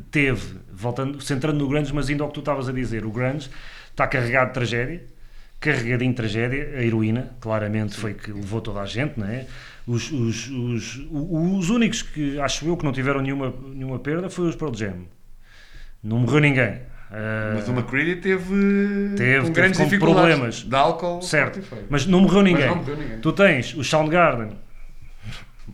teve, 0.09 0.59
voltando, 0.71 1.19
centrando 1.19 1.59
no 1.59 1.67
grunge, 1.67 1.93
mas 1.93 2.09
indo 2.09 2.23
ao 2.23 2.29
que 2.29 2.35
tu 2.35 2.39
estavas 2.39 2.69
a 2.69 2.71
dizer, 2.71 3.05
o 3.05 3.11
grunge 3.11 3.49
está 3.91 4.07
carregado 4.07 4.47
de 4.47 4.53
tragédia, 4.53 5.03
carregadinho 5.59 6.11
de 6.11 6.15
tragédia, 6.15 6.69
a 6.77 6.81
heroína, 6.81 7.31
claramente 7.41 7.97
foi 7.97 8.13
que 8.13 8.31
levou 8.31 8.61
toda 8.61 8.79
a 8.79 8.85
gente, 8.85 9.19
não 9.19 9.27
é? 9.27 9.45
Os, 9.85 10.09
os, 10.09 10.47
os, 10.47 11.05
os 11.11 11.69
únicos 11.69 12.01
que 12.01 12.39
acho 12.39 12.65
eu 12.65 12.77
que 12.77 12.85
não 12.85 12.93
tiveram 12.93 13.19
nenhuma, 13.19 13.53
nenhuma 13.73 13.99
perda 13.99 14.29
foi 14.29 14.47
os 14.47 14.55
Pearl 14.55 14.73
Jam. 14.73 15.03
Não 16.01 16.19
morreu 16.19 16.39
ninguém. 16.39 16.79
Ah, 17.11 17.53
Mas 17.55 17.67
o 17.67 17.71
McCready 17.71 18.17
teve, 18.17 18.45
Teve, 19.17 19.37
com 19.39 19.43
teve 19.45 19.49
grandes 19.51 19.77
com 19.79 19.83
dificuldades 19.85 20.29
problemas. 20.29 20.55
de 20.63 20.75
álcool. 20.75 21.21
Certo, 21.21 21.59
mas 21.89 22.05
não 22.05 22.21
morreu 22.21 22.43
ninguém. 22.43 22.67
Mas 22.67 22.75
não 22.75 22.83
morreu 22.83 22.97
ninguém. 22.97 23.19
Tu 23.19 23.31
tens 23.33 23.73
o 23.73 23.83
Soundgarden, 23.83 24.49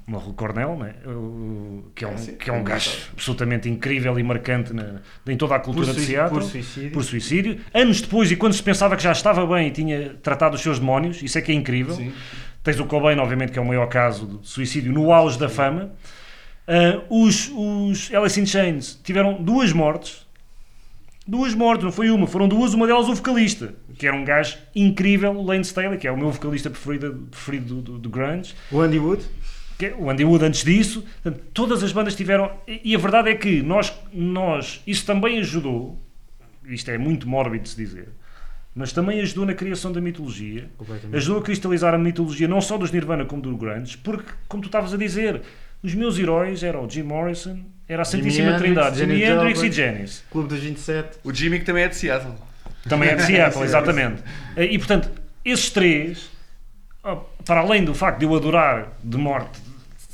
morre 0.07 0.29
o 0.29 0.33
Cornell, 0.33 0.77
né? 0.77 0.93
O- 1.05 1.91
que, 1.95 2.05
é 2.05 2.07
um, 2.07 2.13
É, 2.13 2.31
que 2.39 2.49
é 2.49 2.53
um 2.53 2.57
é 2.59 2.63
gajo 2.63 2.89
verdade. 2.89 3.09
absolutamente 3.13 3.69
incrível 3.69 4.17
e 4.19 4.23
marcante 4.23 4.73
na, 4.73 5.01
em 5.27 5.35
toda 5.37 5.55
a 5.55 5.59
por, 5.59 5.65
cultura 5.73 5.87
de 5.87 5.93
sui- 5.99 6.05
Seattle. 6.05 6.39
por 6.39 6.43
suicídio. 6.43 6.91
por 6.91 7.03
suicídio. 7.03 7.57
Anos 7.73 8.01
depois, 8.01 8.31
e 8.31 8.35
quando 8.35 8.53
se 8.53 8.63
pensava 8.63 8.95
que 8.95 9.03
já 9.03 9.11
estava 9.11 9.45
bem 9.45 9.67
e 9.67 9.71
tinha 9.71 10.15
tratado 10.21 10.55
os 10.55 10.61
seus 10.61 10.79
demónios, 10.79 11.21
isso 11.21 11.37
é 11.37 11.41
que 11.41 11.51
é 11.51 11.55
incrível. 11.55 11.95
Sim. 11.95 12.13
Tens 12.63 12.79
o 12.79 12.85
Cobain, 12.85 13.17
obviamente, 13.19 13.51
que 13.51 13.59
é 13.59 13.61
o 13.61 13.65
maior 13.65 13.87
caso 13.87 14.25
de 14.41 14.47
suicídio 14.47 14.91
no 14.91 15.11
auge 15.11 15.37
da 15.37 15.49
fama. 15.49 15.91
Ah, 16.67 17.01
os, 17.09 17.51
os 17.53 18.11
Alice 18.13 18.39
in 18.39 18.45
Chains 18.45 18.99
tiveram 19.03 19.33
duas 19.41 19.71
mortes. 19.73 20.24
Duas 21.27 21.55
mortes, 21.55 21.83
não 21.83 21.91
foi 21.91 22.11
uma, 22.11 22.27
foram 22.27 22.47
duas. 22.47 22.73
Uma 22.73 22.85
delas 22.85 23.07
o 23.07 23.15
vocalista, 23.15 23.73
que 23.97 24.05
era 24.05 24.15
um 24.15 24.23
gajo 24.23 24.57
incrível, 24.75 25.41
Lane 25.41 25.63
Staley, 25.63 25.97
que 25.97 26.07
é 26.07 26.11
o 26.11 26.17
meu 26.17 26.31
vocalista 26.31 26.69
preferido, 26.69 27.27
preferido 27.31 27.75
do, 27.75 27.81
do, 27.81 27.97
do 27.97 28.09
grunge. 28.09 28.53
O 28.71 28.79
Andy 28.79 28.99
Wood? 28.99 29.25
que 29.77 29.87
é 29.87 29.95
o 29.97 30.09
Andy 30.09 30.23
Wood 30.23 30.45
antes 30.45 30.63
disso, 30.63 31.03
portanto, 31.21 31.43
todas 31.53 31.83
as 31.83 31.91
bandas 31.91 32.15
tiveram. 32.15 32.51
E 32.67 32.95
a 32.95 32.97
verdade 32.97 33.29
é 33.29 33.35
que 33.35 33.61
nós, 33.61 33.93
nós 34.13 34.81
isso 34.87 35.05
também 35.05 35.39
ajudou, 35.39 36.01
isto 36.65 36.89
é 36.91 36.97
muito 36.97 37.27
mórbido 37.27 37.63
de 37.63 37.69
se 37.69 37.75
dizer, 37.75 38.09
mas 38.73 38.91
também 38.91 39.19
ajudou 39.21 39.45
na 39.45 39.53
criação 39.53 39.91
da 39.91 40.01
mitologia, 40.01 40.69
ajudou 41.13 41.39
a 41.39 41.43
cristalizar 41.43 41.93
a 41.93 41.97
mitologia 41.97 42.47
não 42.47 42.61
só 42.61 42.77
dos 42.77 42.91
Nirvana 42.91 43.25
como 43.25 43.41
do 43.41 43.55
Grunge, 43.55 43.97
porque, 43.97 44.31
como 44.47 44.63
tu 44.63 44.67
estavas 44.67 44.93
a 44.93 44.97
dizer, 44.97 45.41
os 45.85 45.93
meus 45.93 46.17
heróis 46.17 46.63
eram 46.63 46.85
o 46.85 46.89
Jim 46.89 47.03
Morrison, 47.03 47.59
era 47.87 48.01
a 48.01 48.05
Santíssima 48.05 48.49
Hendrix, 48.49 48.61
Trindade, 48.63 48.97
Jimi 48.97 49.23
Hendrix 49.23 49.61
e. 49.61 49.71
Janis. 49.71 50.23
Clube 50.31 50.49
dos 50.49 50.59
27. 50.59 51.19
O 51.23 51.31
Jimmy 51.31 51.59
que 51.59 51.65
também 51.65 51.83
é 51.83 51.87
de 51.87 51.95
Seattle. 51.95 52.33
Também 52.89 53.09
é 53.09 53.15
de 53.15 53.21
Seattle, 53.25 53.63
exatamente. 53.63 54.23
E 54.57 54.77
portanto, 54.79 55.11
esses 55.43 55.69
três, 55.69 56.31
para 57.45 57.59
além 57.59 57.85
do 57.85 57.93
facto 57.93 58.19
de 58.19 58.25
eu 58.25 58.35
adorar 58.35 58.93
de 59.03 59.17
morte, 59.17 59.59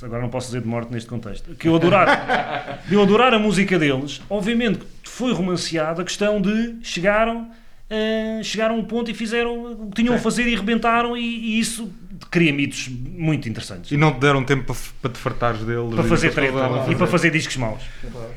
agora 0.03 0.21
não 0.21 0.29
posso 0.29 0.47
dizer 0.47 0.61
de 0.61 0.67
morte 0.67 0.91
neste 0.91 1.07
contexto, 1.07 1.55
que 1.55 1.67
eu 1.67 1.75
adorar, 1.75 2.81
de 2.89 2.93
eu 2.93 3.01
adorar 3.01 3.33
a 3.33 3.39
música 3.39 3.79
deles, 3.79 4.21
obviamente 4.29 4.79
foi 5.03 5.31
romanceado 5.31 6.01
a 6.01 6.03
questão 6.03 6.41
de 6.41 6.77
chegaram, 6.81 7.51
eh, 7.89 8.41
chegaram 8.43 8.75
a 8.75 8.77
um 8.77 8.83
ponto 8.83 9.11
e 9.11 9.13
fizeram 9.13 9.73
o 9.73 9.89
que 9.89 10.01
tinham 10.01 10.15
a 10.15 10.17
fazer 10.17 10.47
e 10.47 10.55
rebentaram, 10.55 11.15
e, 11.15 11.21
e 11.21 11.59
isso 11.59 11.93
cria 12.29 12.53
mitos 12.53 12.87
muito 12.89 13.47
interessantes. 13.49 13.91
E 13.91 13.97
não 13.97 14.11
te 14.13 14.19
deram 14.19 14.43
tempo 14.43 14.75
para, 15.01 15.11
te 15.11 15.17
fartares 15.17 15.61
deles. 15.61 15.95
Para 15.95 16.05
e 16.05 16.09
fazer 16.09 16.31
treta 16.31 16.53
fazer- 16.53 16.91
e 16.91 16.95
para 16.95 17.07
fazer 17.07 17.31
discos 17.31 17.57
maus. 17.57 17.81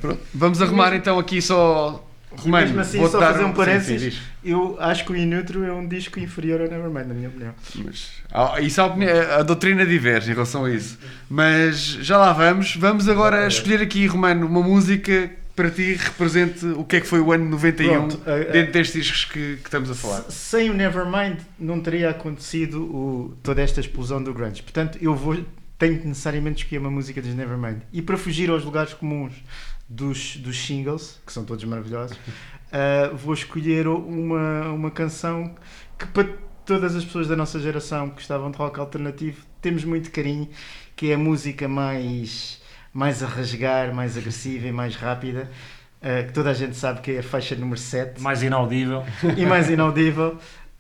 Pronto, 0.00 0.20
Vamos 0.34 0.62
arrumar 0.62 0.94
então 0.94 1.18
aqui 1.18 1.40
só. 1.42 2.04
Romano, 2.36 2.66
Mesmo 2.66 2.80
assim, 2.80 2.98
só 3.08 3.20
dar 3.20 3.32
fazer 3.32 3.44
um 3.44 3.52
parênteses, 3.52 4.20
eu 4.44 4.76
acho 4.80 5.04
que 5.04 5.12
o 5.12 5.16
Inutro 5.16 5.62
é 5.62 5.72
um 5.72 5.86
disco 5.86 6.18
inferior 6.18 6.62
ao 6.62 6.66
Nevermind, 6.68 7.06
na 7.06 7.14
minha 7.14 7.28
opinião. 7.28 7.54
Mas, 7.76 8.08
ah, 8.32 8.60
isso 8.60 8.80
é 8.80 8.84
a, 8.84 9.36
a 9.36 9.42
doutrina 9.44 9.86
diverge 9.86 10.32
em 10.32 10.34
relação 10.34 10.64
a 10.64 10.70
isso. 10.74 10.98
Mas 11.30 11.78
já 12.00 12.18
lá 12.18 12.32
vamos. 12.32 12.74
Vamos 12.74 13.08
agora 13.08 13.46
escolher 13.46 13.80
aqui, 13.80 14.04
Romano, 14.08 14.48
uma 14.48 14.60
música 14.62 15.30
para 15.54 15.70
ti 15.70 15.94
represente 15.94 16.66
o 16.66 16.84
que 16.84 16.96
é 16.96 17.00
que 17.00 17.06
foi 17.06 17.20
o 17.20 17.32
ano 17.32 17.44
91 17.50 18.08
Pronto, 18.08 18.20
a- 18.28 18.32
a- 18.34 18.38
dentro 18.52 18.72
destes 18.72 19.02
discos 19.02 19.24
que, 19.26 19.56
que 19.56 19.64
estamos 19.64 19.90
a 19.90 19.94
falar. 19.94 20.22
Se- 20.22 20.32
Sem 20.32 20.70
o 20.70 20.74
Nevermind 20.74 21.38
não 21.58 21.80
teria 21.80 22.10
acontecido 22.10 22.82
o- 22.82 23.36
toda 23.42 23.62
esta 23.62 23.80
explosão 23.80 24.22
do 24.22 24.32
grunge. 24.34 24.62
Portanto, 24.62 24.98
eu 25.00 25.14
vou 25.14 25.36
tenho 25.78 25.98
que 25.98 26.06
necessariamente 26.06 26.62
escolher 26.62 26.78
uma 26.78 26.90
música 26.90 27.20
dos 27.20 27.34
Nevermind. 27.34 27.80
E 27.92 28.00
para 28.00 28.16
fugir 28.16 28.48
aos 28.48 28.64
lugares 28.64 28.94
comuns 28.94 29.32
dos, 29.88 30.36
dos 30.36 30.56
singles, 30.64 31.20
que 31.26 31.32
são 31.32 31.44
todos 31.44 31.64
maravilhosos, 31.64 32.16
ah, 32.72 33.10
vou 33.16 33.34
escolher 33.34 33.86
uma, 33.88 34.70
uma 34.70 34.90
canção 34.90 35.54
que 35.98 36.06
para 36.06 36.28
todas 36.64 36.94
as 36.96 37.04
pessoas 37.04 37.26
da 37.28 37.36
nossa 37.36 37.58
geração 37.60 38.08
que 38.08 38.14
gostavam 38.16 38.50
de 38.50 38.56
rock 38.56 38.78
alternativo 38.80 39.44
temos 39.60 39.84
muito 39.84 40.10
carinho, 40.10 40.48
que 40.96 41.10
é 41.10 41.14
a 41.14 41.18
música 41.18 41.66
mais, 41.68 42.60
mais 42.94 43.22
a 43.22 43.26
rasgar, 43.26 43.92
mais 43.94 44.16
agressiva 44.16 44.66
e 44.68 44.72
mais 44.72 44.96
rápida. 44.96 45.50
ah, 46.00 46.22
que 46.24 46.32
toda 46.32 46.50
a 46.50 46.54
gente 46.54 46.76
sabe 46.76 47.00
que 47.00 47.10
é 47.12 47.18
a 47.18 47.22
faixa 47.22 47.54
número 47.56 47.78
7 47.80 48.20
Mais 48.22 48.42
inaudível. 48.42 49.02
e 49.36 49.44
mais 49.46 49.68
inaudível, 49.68 50.38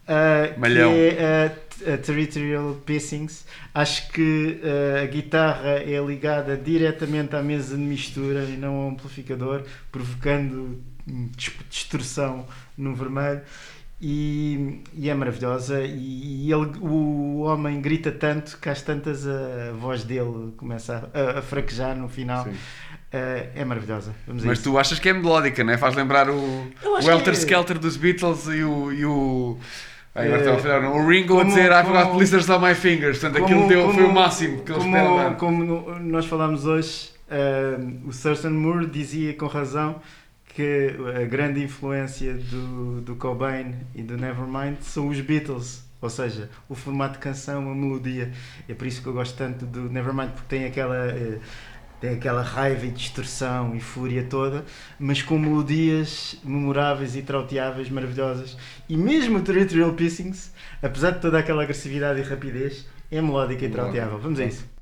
uh, 0.08 0.60
Malhão. 0.60 0.92
que 0.92 1.16
é 1.18 1.56
uh, 1.88 1.94
a 1.94 1.98
Territorial 1.98 2.74
Pissings. 2.86 3.44
Acho 3.74 4.08
que 4.12 4.60
uh, 4.62 5.02
a 5.02 5.06
guitarra 5.06 5.70
é 5.80 5.98
ligada 6.00 6.56
diretamente 6.56 7.34
à 7.34 7.42
mesa 7.42 7.76
de 7.76 7.82
mistura 7.82 8.44
e 8.44 8.56
não 8.56 8.74
ao 8.76 8.88
amplificador, 8.90 9.62
provocando 9.90 10.80
hum, 11.08 11.28
dis- 11.36 11.52
distorção 11.68 12.46
no 12.78 12.94
vermelho. 12.94 13.40
E, 14.06 14.82
e 14.92 15.08
é 15.08 15.14
maravilhosa. 15.14 15.80
E, 15.82 16.46
e 16.46 16.52
ele, 16.52 16.72
o 16.78 17.40
homem 17.40 17.80
grita 17.80 18.12
tanto 18.12 18.58
que 18.60 18.68
às 18.68 18.82
tantas 18.82 19.26
a 19.26 19.72
voz 19.80 20.04
dele 20.04 20.52
começa 20.58 21.10
a, 21.14 21.38
a 21.38 21.42
fraquejar 21.42 21.96
no 21.96 22.06
final. 22.06 22.44
Uh, 22.46 23.48
é 23.54 23.64
maravilhosa. 23.64 24.14
Vamos 24.26 24.44
a 24.44 24.46
Mas 24.46 24.58
tu 24.62 24.76
achas 24.78 24.98
que 24.98 25.08
é 25.08 25.12
melódica, 25.14 25.64
não 25.64 25.72
é? 25.72 25.78
Faz 25.78 25.94
lembrar 25.94 26.28
o, 26.28 26.34
o 26.34 26.98
Helter 27.00 27.22
que 27.22 27.30
é. 27.30 27.32
Skelter 27.32 27.78
dos 27.78 27.96
Beatles 27.96 28.46
e 28.48 28.62
o. 28.62 28.92
E 28.92 29.06
o 29.06 29.56
agora 30.14 30.42
É, 30.42 30.54
a 30.54 30.58
falhar, 30.58 30.82
não. 30.82 30.98
o 30.98 31.08
Ringo 31.08 31.34
a 31.34 31.38
como- 31.38 31.48
dizer 31.48 31.72
I've 31.72 31.90
got 31.90 32.14
blisters 32.14 32.46
on 32.50 32.58
my 32.58 32.74
fingers. 32.74 33.18
Portanto, 33.20 33.42
aquilo 33.42 33.60
Como- 33.60 33.68
deu, 33.70 33.84
foi 33.86 33.94
como- 34.02 34.08
o 34.08 34.12
máximo 34.14 34.62
que 34.64 34.70
eles 34.72 34.82
como, 34.82 34.94
puderam 34.96 35.16
dar. 35.16 35.36
como 35.36 35.98
nós 36.00 36.26
falámos 36.26 36.66
hoje, 36.66 37.10
ah, 37.30 37.78
o 38.06 38.10
Thurston 38.10 38.50
Moore 38.50 38.84
dizia 38.86 39.32
com 39.32 39.46
razão 39.46 39.96
que 40.54 40.94
a 41.20 41.26
grande 41.26 41.62
influência 41.62 42.34
do, 42.34 43.00
do 43.00 43.16
Cobain 43.16 43.74
e 43.94 44.02
do 44.02 44.16
Nevermind 44.16 44.78
são 44.80 45.08
os 45.08 45.20
Beatles. 45.20 45.84
Ou 46.00 46.08
seja, 46.08 46.48
o 46.68 46.74
formato 46.74 47.14
de 47.14 47.18
canção, 47.18 47.70
a 47.70 47.74
melodia. 47.74 48.30
É 48.68 48.74
por 48.74 48.86
isso 48.86 49.02
que 49.02 49.08
eu 49.08 49.12
gosto 49.12 49.36
tanto 49.36 49.66
do 49.66 49.90
Nevermind, 49.90 50.30
porque 50.30 50.48
tem 50.48 50.66
aquela, 50.66 51.06
eh, 51.08 51.38
tem 52.00 52.10
aquela 52.10 52.42
raiva 52.42 52.86
e 52.86 52.90
distorção 52.90 53.74
e 53.74 53.80
fúria 53.80 54.22
toda, 54.24 54.64
mas 54.98 55.22
com 55.22 55.38
melodias 55.38 56.36
memoráveis 56.44 57.16
e 57.16 57.22
trauteáveis, 57.22 57.88
maravilhosas. 57.88 58.56
E 58.88 58.96
mesmo 58.96 59.38
o 59.38 59.42
Territorial 59.42 59.94
Pissings, 59.94 60.52
apesar 60.82 61.12
de 61.12 61.20
toda 61.20 61.38
aquela 61.38 61.62
agressividade 61.62 62.20
e 62.20 62.22
rapidez, 62.22 62.86
é 63.10 63.20
melódica 63.20 63.64
e 63.64 63.70
trauteável. 63.70 64.18
Vamos 64.18 64.38
a 64.38 64.44
isso. 64.44 64.73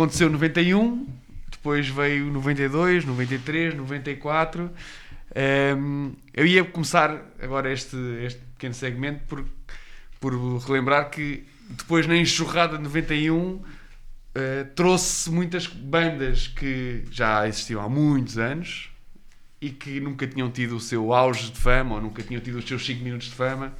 Aconteceu 0.00 0.30
91, 0.30 1.06
depois 1.50 1.86
veio 1.86 2.32
92, 2.32 3.04
93, 3.04 3.74
94. 3.74 4.70
Ehm, 5.34 6.12
eu 6.32 6.46
ia 6.46 6.64
começar 6.64 7.22
agora 7.38 7.70
este, 7.70 7.96
este 8.24 8.40
pequeno 8.54 8.72
segmento 8.72 9.24
por, 9.26 9.44
por 10.18 10.32
relembrar 10.66 11.10
que 11.10 11.44
depois 11.68 12.06
na 12.06 12.16
enxurrada 12.16 12.78
de 12.78 12.82
91 12.82 13.62
eh, 14.34 14.64
trouxe 14.74 15.30
muitas 15.30 15.66
bandas 15.66 16.46
que 16.46 17.04
já 17.10 17.46
existiam 17.46 17.82
há 17.82 17.88
muitos 17.88 18.38
anos 18.38 18.90
e 19.60 19.68
que 19.68 20.00
nunca 20.00 20.26
tinham 20.26 20.50
tido 20.50 20.76
o 20.76 20.80
seu 20.80 21.12
auge 21.12 21.50
de 21.50 21.60
fama 21.60 21.96
ou 21.96 22.00
nunca 22.00 22.22
tinham 22.22 22.40
tido 22.40 22.56
os 22.56 22.66
seus 22.66 22.86
5 22.86 23.04
minutos 23.04 23.28
de 23.28 23.34
fama. 23.34 23.74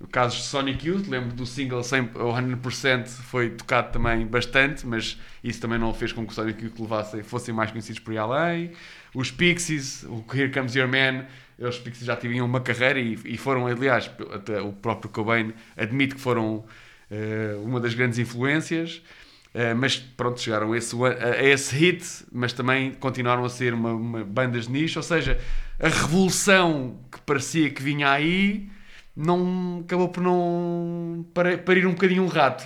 No 0.00 0.06
caso 0.06 0.36
de 0.36 0.42
Sonic 0.44 0.86
Youth, 0.86 1.08
lembro 1.08 1.34
do 1.34 1.44
single 1.44 1.82
100, 1.82 2.10
ou 2.14 2.32
100% 2.32 3.08
foi 3.08 3.50
tocado 3.50 3.90
também 3.90 4.24
bastante, 4.24 4.86
mas 4.86 5.18
isso 5.42 5.60
também 5.60 5.78
não 5.78 5.92
fez 5.92 6.12
com 6.12 6.24
que 6.24 6.32
o 6.32 6.34
Sonic 6.34 6.64
Youth 6.64 6.78
levasse, 6.78 7.22
fossem 7.24 7.52
mais 7.52 7.70
conhecidos 7.72 7.98
por 7.98 8.12
aí 8.12 8.18
além. 8.18 8.72
Os 9.12 9.32
Pixies, 9.32 10.04
o 10.04 10.24
Here 10.32 10.52
Comes 10.52 10.76
Your 10.76 10.88
Man, 10.88 11.26
os 11.58 11.78
Pixies 11.78 12.06
já 12.06 12.14
tinham 12.14 12.46
uma 12.46 12.60
carreira 12.60 13.00
e, 13.00 13.18
e 13.24 13.36
foram, 13.36 13.66
aliás, 13.66 14.08
até 14.32 14.60
o 14.60 14.72
próprio 14.72 15.10
Cobain 15.10 15.52
admite 15.76 16.14
que 16.14 16.20
foram 16.20 16.64
eh, 17.10 17.56
uma 17.62 17.80
das 17.80 17.94
grandes 17.94 18.18
influências. 18.18 19.02
Uh, 19.54 19.74
mas 19.74 19.96
pronto, 19.96 20.38
chegaram 20.40 20.72
a 20.72 20.76
esse, 20.78 20.94
a 21.02 21.42
esse 21.42 21.74
hit, 21.74 22.04
mas 22.30 22.52
também 22.52 22.92
continuaram 22.92 23.44
a 23.44 23.48
ser 23.48 23.72
uma, 23.72 23.92
uma 23.92 24.22
bandas 24.22 24.66
de 24.66 24.72
nicho, 24.72 24.98
ou 24.98 25.02
seja, 25.02 25.40
a 25.80 25.88
revolução 25.88 27.00
que 27.10 27.18
parecia 27.22 27.70
que 27.70 27.82
vinha 27.82 28.10
aí 28.10 28.68
não 29.18 29.80
acabou 29.84 30.08
por 30.08 30.22
não 30.22 31.26
parir 31.64 31.86
um 31.86 31.92
bocadinho 31.92 32.22
um 32.22 32.28
rato. 32.28 32.64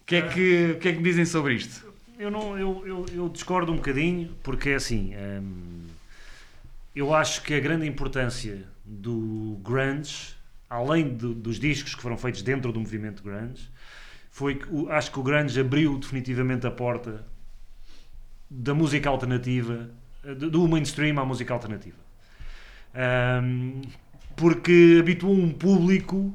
O 0.00 0.04
que 0.06 0.14
é 0.16 0.22
que, 0.22 0.72
o 0.72 0.78
que, 0.78 0.88
é 0.88 0.92
que 0.92 1.02
dizem 1.02 1.24
sobre 1.24 1.54
isto? 1.54 1.84
Eu, 2.18 2.30
não, 2.30 2.56
eu, 2.56 2.86
eu, 2.86 3.06
eu 3.12 3.28
discordo 3.28 3.72
um 3.72 3.76
bocadinho, 3.76 4.32
porque 4.44 4.70
é 4.70 4.74
assim, 4.76 5.12
hum, 5.16 5.86
eu 6.94 7.12
acho 7.12 7.42
que 7.42 7.52
a 7.54 7.58
grande 7.60 7.86
importância 7.86 8.62
do 8.84 9.58
grunge, 9.64 10.34
além 10.70 11.08
do- 11.08 11.34
dos 11.34 11.58
discos 11.58 11.94
que 11.96 12.02
foram 12.02 12.16
feitos 12.16 12.42
dentro 12.42 12.70
do 12.70 12.78
movimento 12.78 13.22
grunge, 13.22 13.68
foi 14.30 14.54
que 14.56 14.66
o- 14.70 14.88
acho 14.92 15.10
que 15.10 15.18
o 15.18 15.22
grunge 15.22 15.58
abriu 15.58 15.98
definitivamente 15.98 16.64
a 16.66 16.70
porta 16.70 17.24
da 18.48 18.72
música 18.74 19.08
alternativa, 19.08 19.90
eh, 20.24 20.34
do 20.34 20.68
mainstream 20.68 21.18
à 21.18 21.24
música 21.24 21.52
alternativa. 21.52 21.96
Hum, 23.42 23.82
porque 24.36 24.98
habituou 25.00 25.34
um 25.34 25.50
público 25.50 26.34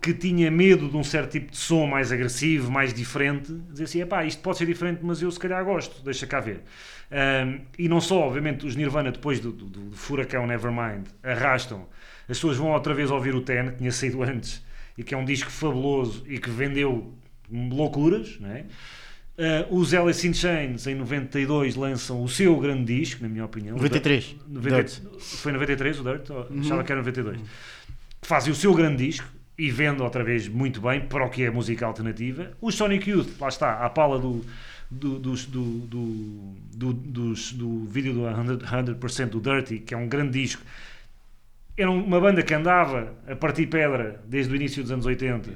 que 0.00 0.12
tinha 0.12 0.50
medo 0.50 0.88
de 0.88 0.96
um 0.96 1.04
certo 1.04 1.32
tipo 1.32 1.50
de 1.50 1.56
som 1.56 1.86
mais 1.86 2.12
agressivo, 2.12 2.70
mais 2.70 2.92
diferente, 2.92 3.52
dizer 3.70 3.84
assim, 3.84 4.00
epá, 4.02 4.24
isto 4.24 4.42
pode 4.42 4.58
ser 4.58 4.66
diferente, 4.66 5.00
mas 5.02 5.22
eu 5.22 5.30
se 5.30 5.38
calhar 5.38 5.64
gosto, 5.64 6.02
deixa 6.04 6.26
cá 6.26 6.40
ver. 6.40 6.62
Hum, 7.10 7.60
e 7.78 7.88
não 7.88 8.00
só, 8.00 8.20
obviamente, 8.20 8.66
os 8.66 8.76
Nirvana, 8.76 9.10
depois 9.10 9.40
do, 9.40 9.50
do, 9.50 9.66
do 9.66 9.96
furacão 9.96 10.46
Nevermind, 10.46 11.06
arrastam, 11.22 11.86
as 12.28 12.36
pessoas 12.36 12.56
vão 12.58 12.72
outra 12.72 12.92
vez 12.92 13.10
ouvir 13.10 13.34
o 13.34 13.40
Ten, 13.40 13.70
que 13.70 13.78
tinha 13.78 13.92
saído 13.92 14.22
antes, 14.24 14.62
e 14.96 15.02
que 15.02 15.14
é 15.14 15.16
um 15.16 15.24
disco 15.24 15.50
fabuloso 15.50 16.24
e 16.26 16.38
que 16.38 16.50
vendeu 16.50 17.14
loucuras, 17.50 18.38
não 18.40 18.50
é? 18.50 18.66
Uh, 19.38 19.72
os 19.78 19.94
Alice 19.94 20.26
in 20.26 20.34
Chains 20.34 20.86
em 20.88 20.96
92 20.96 21.76
lançam 21.76 22.24
o 22.24 22.28
seu 22.28 22.58
grande 22.58 22.96
disco, 22.98 23.22
na 23.22 23.28
minha 23.28 23.44
opinião. 23.44 23.76
93. 23.76 24.34
90 24.48 24.76
Dirt. 24.76 25.00
Foi 25.20 25.52
93 25.52 26.00
o 26.00 26.02
Dirt? 26.02 26.30
Ou 26.30 26.48
Achava 26.60 26.82
que 26.82 26.90
era 26.90 27.00
92. 27.00 27.38
Fazem 28.22 28.52
o 28.52 28.56
seu 28.56 28.74
grande 28.74 29.06
disco 29.06 29.26
e 29.56 29.70
vende 29.70 30.02
outra 30.02 30.24
vez 30.24 30.48
muito 30.48 30.80
bem 30.80 31.00
para 31.02 31.24
o 31.24 31.30
que 31.30 31.44
é 31.44 31.50
música 31.50 31.86
alternativa. 31.86 32.50
Os 32.60 32.74
Sonic 32.74 33.08
Youth, 33.10 33.28
lá 33.40 33.46
está, 33.48 33.74
à 33.84 33.88
pala 33.88 34.18
do, 34.18 34.44
do, 34.90 35.20
dos- 35.20 35.46
do, 35.46 35.62
do, 35.62 36.54
do, 36.74 36.92
dos- 36.92 37.52
do 37.52 37.84
vídeo 37.84 38.12
do 38.14 38.22
100%, 38.22 38.98
100% 38.98 39.28
do 39.30 39.40
Dirty, 39.40 39.78
que 39.78 39.94
é 39.94 39.96
um 39.96 40.08
grande 40.08 40.32
disco. 40.40 40.62
Era 41.76 41.88
uma 41.92 42.20
banda 42.20 42.42
que 42.42 42.52
andava 42.52 43.14
a 43.24 43.36
partir 43.36 43.68
pedra 43.68 44.20
desde 44.26 44.52
o 44.52 44.56
início 44.56 44.82
dos 44.82 44.90
anos 44.90 45.06
80 45.06 45.48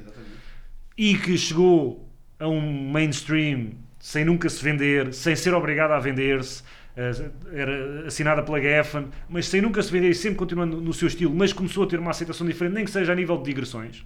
e 0.97 1.17
que 1.17 1.37
chegou 1.37 2.09
a 2.43 2.47
um 2.47 2.91
mainstream 2.91 3.71
sem 3.99 4.25
nunca 4.25 4.49
se 4.49 4.61
vender, 4.61 5.13
sem 5.13 5.33
ser 5.33 5.53
obrigada 5.53 5.95
a 5.95 5.99
vender-se, 5.99 6.61
eh, 6.97 7.29
era 7.53 8.07
assinada 8.07 8.43
pela 8.43 8.59
Geffen, 8.59 9.07
mas 9.29 9.47
sem 9.47 9.61
nunca 9.61 9.81
se 9.81 9.89
vender 9.89 10.09
e 10.09 10.15
sempre 10.15 10.35
continuando 10.35 10.81
no 10.81 10.93
seu 10.93 11.07
estilo, 11.07 11.33
mas 11.33 11.53
começou 11.53 11.85
a 11.85 11.87
ter 11.87 11.99
uma 11.99 12.11
aceitação 12.11 12.45
diferente, 12.45 12.73
nem 12.73 12.83
que 12.83 12.91
seja 12.91 13.13
a 13.13 13.15
nível 13.15 13.37
de 13.37 13.45
digressões. 13.45 14.05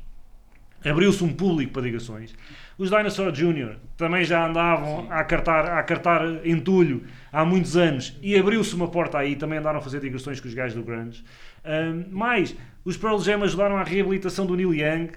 Abriu-se 0.85 1.23
um 1.23 1.33
público 1.33 1.73
para 1.73 1.81
digressões. 1.81 2.35
Os 2.77 2.91
Dinosaur 2.91 3.31
Jr. 3.31 3.77
também 3.97 4.23
já 4.23 4.47
andavam 4.47 5.11
a 5.11 5.23
cartar, 5.23 5.65
a 5.65 5.81
cartar 5.81 6.45
entulho 6.45 7.03
há 7.33 7.43
muitos 7.43 7.75
anos 7.75 8.15
e 8.21 8.37
abriu-se 8.37 8.75
uma 8.75 8.87
porta 8.87 9.17
aí, 9.17 9.35
também 9.35 9.57
andaram 9.57 9.79
a 9.79 9.81
fazer 9.81 9.99
digressões 9.99 10.39
com 10.39 10.47
os 10.47 10.53
gajos 10.53 10.77
do 10.77 10.83
Grunge. 10.83 11.25
Mais, 12.11 12.55
os 12.85 12.95
Pearl 12.95 13.17
Jam 13.17 13.41
ajudaram 13.43 13.77
à 13.77 13.83
reabilitação 13.83 14.45
do 14.45 14.55
Neil 14.55 14.75
Young, 14.75 15.09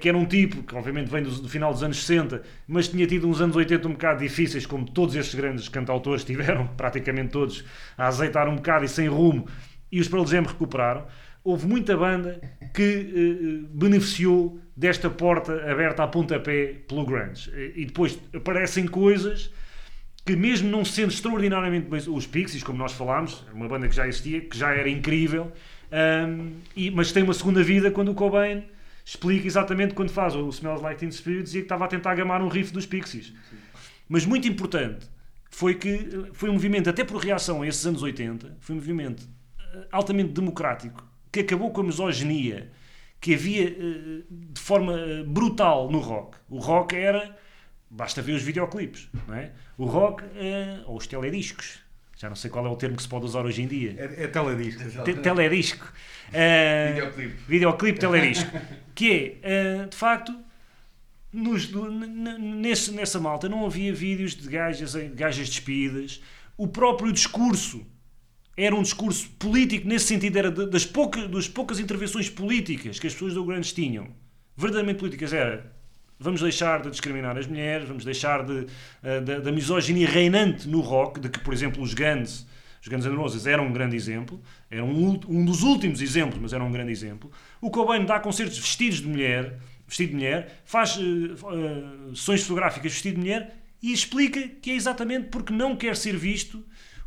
que 0.00 0.08
era 0.08 0.16
um 0.18 0.26
tipo 0.26 0.62
que 0.62 0.74
obviamente 0.74 1.10
vem 1.10 1.22
do, 1.22 1.30
do 1.30 1.48
final 1.48 1.72
dos 1.72 1.82
anos 1.82 2.04
60, 2.04 2.42
mas 2.66 2.88
tinha 2.88 3.06
tido 3.06 3.28
uns 3.28 3.40
anos 3.40 3.56
80 3.56 3.88
um 3.88 3.92
bocado 3.92 4.20
difíceis, 4.20 4.66
como 4.66 4.84
todos 4.90 5.14
estes 5.16 5.34
grandes 5.34 5.68
cantautores 5.68 6.22
tiveram, 6.24 6.66
praticamente 6.68 7.30
todos, 7.30 7.64
a 7.96 8.06
azeitar 8.06 8.48
um 8.48 8.56
bocado 8.56 8.84
e 8.84 8.88
sem 8.88 9.08
rumo, 9.08 9.46
e 9.90 10.00
os 10.00 10.08
Pearl 10.08 10.26
Jam 10.26 10.42
recuperaram. 10.44 11.06
Houve 11.42 11.66
muita 11.66 11.96
banda 11.96 12.40
que 12.72 12.82
eh, 12.82 13.68
beneficiou 13.70 14.58
desta 14.76 15.10
porta 15.10 15.52
aberta 15.70 16.02
a 16.02 16.08
pontapé 16.08 16.80
pelo 16.88 17.04
grunge. 17.04 17.50
Eh, 17.54 17.72
E 17.76 17.84
depois 17.84 18.18
aparecem 18.34 18.86
coisas 18.86 19.50
que 20.24 20.34
mesmo 20.36 20.70
não 20.70 20.84
sendo 20.84 21.10
extraordinariamente 21.10 21.88
bem, 21.88 22.00
os 22.08 22.26
Pixies, 22.26 22.62
como 22.62 22.78
nós 22.78 22.92
falámos, 22.92 23.44
uma 23.52 23.68
banda 23.68 23.86
que 23.88 23.94
já 23.94 24.08
existia, 24.08 24.40
que 24.40 24.56
já 24.56 24.72
era 24.74 24.88
incrível, 24.88 25.52
ahm, 25.92 26.52
e, 26.74 26.90
mas 26.90 27.12
tem 27.12 27.22
uma 27.22 27.34
segunda 27.34 27.62
vida 27.62 27.90
quando 27.90 28.10
o 28.10 28.14
Cobain 28.14 28.64
explica 29.04 29.46
exatamente 29.46 29.94
quando 29.94 30.10
faz 30.10 30.34
o 30.34 30.48
Smells 30.48 30.82
Like 30.82 30.98
Teen 30.98 31.12
Spirit 31.12 31.44
dizia 31.44 31.60
que 31.60 31.66
estava 31.66 31.84
a 31.84 31.88
tentar 31.88 32.14
gamar 32.14 32.42
um 32.42 32.48
riff 32.48 32.72
dos 32.72 32.86
Pixies. 32.86 33.34
Mas 34.08 34.24
muito 34.24 34.48
importante 34.48 35.06
foi 35.50 35.74
que 35.74 36.30
foi 36.32 36.48
um 36.48 36.54
movimento, 36.54 36.90
até 36.90 37.04
por 37.04 37.18
reação 37.18 37.62
a 37.62 37.66
esses 37.66 37.84
anos 37.86 38.02
80, 38.02 38.56
foi 38.60 38.74
um 38.74 38.78
movimento 38.78 39.28
eh, 39.58 39.86
altamente 39.92 40.32
democrático, 40.32 41.06
que 41.30 41.40
acabou 41.40 41.70
com 41.70 41.82
a 41.82 41.84
misoginia 41.84 42.72
que 43.20 43.34
havia 43.34 43.68
eh, 43.68 44.22
de 44.30 44.60
forma 44.60 44.98
eh, 44.98 45.22
brutal 45.22 45.90
no 45.90 46.00
rock. 46.00 46.36
O 46.48 46.58
rock 46.58 46.96
era 46.96 47.36
Basta 47.90 48.20
ver 48.20 48.32
os 48.32 48.42
videoclipes, 48.42 49.08
não 49.28 49.36
é? 49.36 49.52
O 49.78 49.84
rock, 49.84 50.24
ou 50.84 50.96
os 50.96 51.06
telediscos, 51.06 51.78
já 52.24 52.28
não 52.30 52.36
sei 52.36 52.50
qual 52.50 52.64
é 52.66 52.70
o 52.70 52.76
termo 52.76 52.96
que 52.96 53.02
se 53.02 53.08
pode 53.08 53.26
usar 53.26 53.44
hoje 53.44 53.60
em 53.60 53.66
dia. 53.66 53.94
É, 53.98 54.24
é 54.24 54.26
teledisco. 54.26 54.82
Te- 55.04 55.12
teledisco. 55.14 55.92
Eh, 56.32 56.92
Videoclipe. 56.96 57.34
videoclipe, 57.46 57.98
teledisco. 57.98 58.50
que 58.94 59.36
é, 59.42 59.82
eh, 59.82 59.86
de 59.90 59.94
facto, 59.94 60.34
nos- 61.30 61.70
nesse- 62.40 62.92
nessa 62.92 63.20
malta 63.20 63.46
não 63.46 63.66
havia 63.66 63.92
vídeos 63.94 64.34
de 64.34 64.48
gajas, 64.48 64.94
gajas 65.14 65.50
despidas. 65.50 66.22
O 66.56 66.66
próprio 66.66 67.12
discurso 67.12 67.84
era 68.56 68.74
um 68.74 68.80
discurso 68.82 69.28
político, 69.38 69.86
nesse 69.86 70.06
sentido, 70.06 70.38
era 70.38 70.50
das 70.50 70.86
poucas, 70.86 71.28
das 71.28 71.46
poucas 71.46 71.78
intervenções 71.78 72.30
políticas 72.30 72.98
que 72.98 73.06
as 73.06 73.12
pessoas 73.12 73.34
do 73.34 73.44
Grandes 73.44 73.70
tinham, 73.74 74.08
verdadeiramente 74.56 74.98
políticas, 75.00 75.30
era 75.34 75.73
vamos 76.24 76.40
deixar 76.40 76.82
de 76.82 76.90
discriminar 76.90 77.36
as 77.38 77.46
mulheres, 77.46 77.86
vamos 77.86 78.04
deixar 78.04 78.44
de, 78.44 78.66
eh, 79.02 79.20
da, 79.20 79.38
da 79.38 79.52
misoginia 79.52 80.08
reinante 80.08 80.66
no 80.68 80.80
rock, 80.80 81.20
de 81.20 81.28
que, 81.28 81.38
por 81.38 81.52
exemplo, 81.54 81.82
os 81.82 81.94
Guns, 81.94 82.46
os 82.82 82.88
Guns 82.88 83.04
N' 83.06 83.14
Roses 83.16 83.46
eram 83.46 83.66
um 83.66 83.72
grande 83.72 83.94
exemplo, 83.94 84.40
era 84.70 84.82
um, 84.84 85.20
um 85.28 85.44
dos 85.44 85.62
últimos 85.62 86.00
exemplos, 86.02 86.40
mas 86.40 86.52
era 86.52 86.64
um 86.64 86.72
grande 86.72 86.90
exemplo. 86.90 87.30
O 87.60 87.70
Cobain 87.70 88.04
dá 88.04 88.18
concertos 88.18 88.58
vestidos 88.58 89.00
de 89.00 89.06
mulher, 89.06 89.58
vestido 89.86 90.08
de 90.10 90.14
mulher, 90.16 90.62
faz 90.64 90.96
eh, 90.98 91.02
eh, 91.02 92.14
sessões 92.14 92.42
fotográficas 92.42 92.92
vestido 92.92 93.14
de 93.14 93.20
mulher 93.20 93.54
e 93.82 93.92
explica 93.92 94.40
que 94.48 94.70
é 94.70 94.74
exatamente 94.74 95.28
porque 95.28 95.52
não 95.52 95.76
quer 95.76 95.94
ser 95.96 96.16
visto 96.16 96.64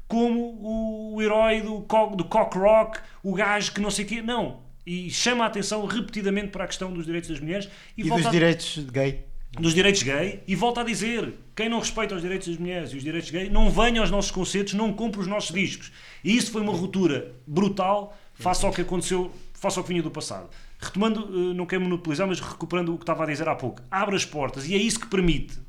como 0.08 1.16
o 1.16 1.22
herói 1.22 1.62
do, 1.62 1.82
co- 1.82 2.16
do 2.16 2.24
cock 2.24 2.58
rock, 2.58 3.00
o 3.22 3.34
gajo 3.34 3.74
que 3.74 3.82
não 3.82 3.92
sei 3.92 4.06
o 4.06 4.08
quê. 4.08 4.22
Não. 4.22 4.67
E 4.90 5.10
chama 5.12 5.44
a 5.44 5.48
atenção 5.48 5.86
repetidamente 5.86 6.48
para 6.48 6.64
a 6.64 6.68
questão 6.68 6.94
dos 6.94 7.06
direitos 7.06 7.30
das 7.30 7.42
mulheres 7.42 7.68
e, 7.98 8.02
E 8.04 8.10
dos 8.10 8.26
a- 8.26 8.30
direitos 8.30 8.78
gay. 8.90 9.26
dos 9.60 9.74
direitos 9.74 10.02
gay 10.02 10.42
e 10.48 10.56
volta 10.56 10.80
a 10.80 10.84
dizer 10.86 11.34
quem 11.54 11.68
não 11.68 11.80
respeita 11.80 12.16
os 12.16 12.22
direitos 12.22 12.48
das 12.48 12.58
mulheres 12.58 12.92
e 12.94 12.96
os 12.98 13.04
direitos 13.04 13.30
gay 13.30 13.50
não 13.50 13.70
venha 13.70 14.00
aos 14.00 14.10
nossos 14.10 14.32
concertos, 14.32 14.74
não 14.76 14.94
compre 14.94 15.20
os 15.20 15.28
nossos 15.28 15.54
discos. 15.54 15.92
E 16.24 16.38
isso 16.38 16.52
foi 16.54 16.62
uma 16.62 16.72
ruptura 16.72 17.36
brutal 17.46 18.18
face 18.34 18.66
ao 18.66 18.72
que 18.72 18.80
aconteceu, 18.80 19.30
face 19.54 19.78
ao 19.78 19.84
que 19.84 19.90
vinha 19.90 20.02
do 20.02 20.10
passado. 20.12 20.50
Retomando, 20.80 21.28
eh, 21.52 21.54
não 21.54 21.66
quero 21.66 21.82
monopolizar, 21.82 22.26
mas 22.28 22.40
recuperando 22.40 22.94
o 22.94 22.98
que 22.98 23.04
estava 23.04 23.24
a 23.24 23.28
dizer 23.28 23.50
há 23.50 23.56
pouco, 23.56 23.82
abre 23.92 24.16
as 24.16 24.24
portas 24.24 24.70
e 24.70 24.74
é 24.74 24.78
isso 24.78 25.00
que 25.02 25.08
permite 25.08 25.60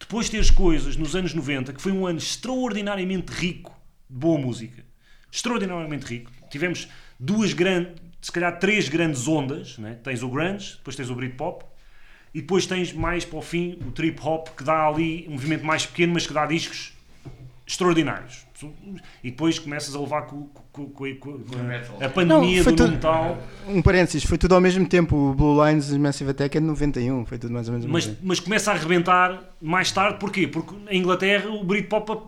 depois 0.00 0.28
teres 0.30 0.50
coisas 0.50 0.96
nos 0.96 1.14
anos 1.14 1.34
90, 1.34 1.72
que 1.72 1.82
foi 1.82 1.92
um 1.92 2.06
ano 2.06 2.18
extraordinariamente 2.18 3.32
rico 3.32 3.70
de 4.08 4.16
boa 4.18 4.38
música, 4.38 4.84
extraordinariamente 5.30 6.06
rico. 6.06 6.30
Tivemos 6.50 6.88
duas 7.18 7.52
grandes, 7.52 7.94
se 8.24 8.32
calhar 8.32 8.58
três 8.58 8.88
grandes 8.88 9.28
ondas, 9.28 9.76
né? 9.76 9.98
tens 10.02 10.22
o 10.22 10.28
grunge, 10.30 10.76
depois 10.78 10.96
tens 10.96 11.10
o 11.10 11.14
Britpop, 11.14 11.62
e 12.32 12.40
depois 12.40 12.64
tens 12.66 12.90
mais 12.92 13.22
para 13.24 13.38
o 13.38 13.42
fim 13.42 13.78
o 13.86 13.90
trip 13.92 14.18
hop 14.26 14.48
que 14.56 14.64
dá 14.64 14.86
ali 14.88 15.26
um 15.28 15.32
movimento 15.32 15.64
mais 15.64 15.84
pequeno, 15.84 16.14
mas 16.14 16.26
que 16.26 16.32
dá 16.32 16.46
discos 16.46 16.94
extraordinários. 17.66 18.44
E 19.22 19.30
depois 19.30 19.58
começas 19.58 19.94
a 19.94 20.00
levar 20.00 20.22
com, 20.22 20.46
com- 20.72 20.86
com- 20.88 21.14
com- 21.16 21.38
metal. 21.64 21.98
a 22.00 22.08
pandemia 22.08 22.62
Não, 22.62 22.72
do 22.72 22.76
tudo- 22.76 22.92
metal. 22.92 23.38
Um 23.68 23.82
parênteses, 23.82 24.24
foi 24.24 24.38
tudo 24.38 24.54
ao 24.54 24.60
mesmo 24.60 24.86
tempo. 24.88 25.14
O 25.14 25.34
Blue 25.34 25.62
Lines 25.66 25.90
e 25.90 25.98
Massive 25.98 26.30
Attack 26.30 26.56
é 26.56 26.60
de 26.60 26.66
91, 26.66 27.26
foi 27.26 27.38
tudo 27.38 27.52
mais 27.52 27.68
ou 27.68 27.72
menos 27.72 27.84
ao 27.86 27.92
Mas, 27.92 28.04
mesmo 28.06 28.16
tempo. 28.16 28.26
mas 28.28 28.40
começa 28.40 28.70
a 28.72 28.74
arrebentar 28.74 29.54
mais 29.60 29.92
tarde, 29.92 30.18
porquê? 30.18 30.46
Porque 30.48 30.74
em 30.88 30.98
Inglaterra 31.00 31.50
o 31.50 31.62
Britpop, 31.62 32.22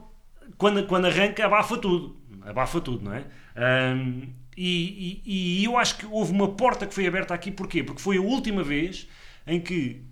quando, 0.59 0.87
quando 0.87 1.07
arranca, 1.07 1.47
abafa 1.47 1.79
tudo. 1.79 2.17
Abafa 2.43 2.81
tudo, 2.83 3.03
não 3.05 3.15
é? 3.15 3.25
Ahm, 3.57 4.29
e, 4.57 5.21
e- 5.25 5.61
e 5.61 5.65
eu 5.65 5.77
acho 5.77 5.99
que 5.99 6.07
houve 6.07 6.33
uma 6.33 6.49
porta 6.55 6.87
que 6.87 6.95
foi 6.95 7.07
aberta 7.07 7.35
aqui, 7.35 7.51
porquê? 7.51 7.83
Porque 7.85 8.01
foi 8.01 8.17
a 8.17 8.21
última 8.23 8.63
vez 8.63 9.07
em 9.47 9.61
que 9.61 10.03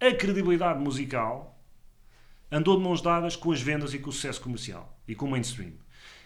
a 0.00 0.12
credibilidade 0.14 0.80
musical 0.82 1.58
andou 2.50 2.76
de 2.76 2.82
mãos 2.82 3.00
dadas 3.00 3.36
com 3.36 3.52
as 3.52 3.60
vendas 3.60 3.94
e 3.94 3.98
com 3.98 4.10
o 4.10 4.12
sucesso 4.12 4.40
comercial 4.40 4.98
e 5.06 5.14
com 5.14 5.26
o 5.26 5.30
mainstream. 5.30 5.72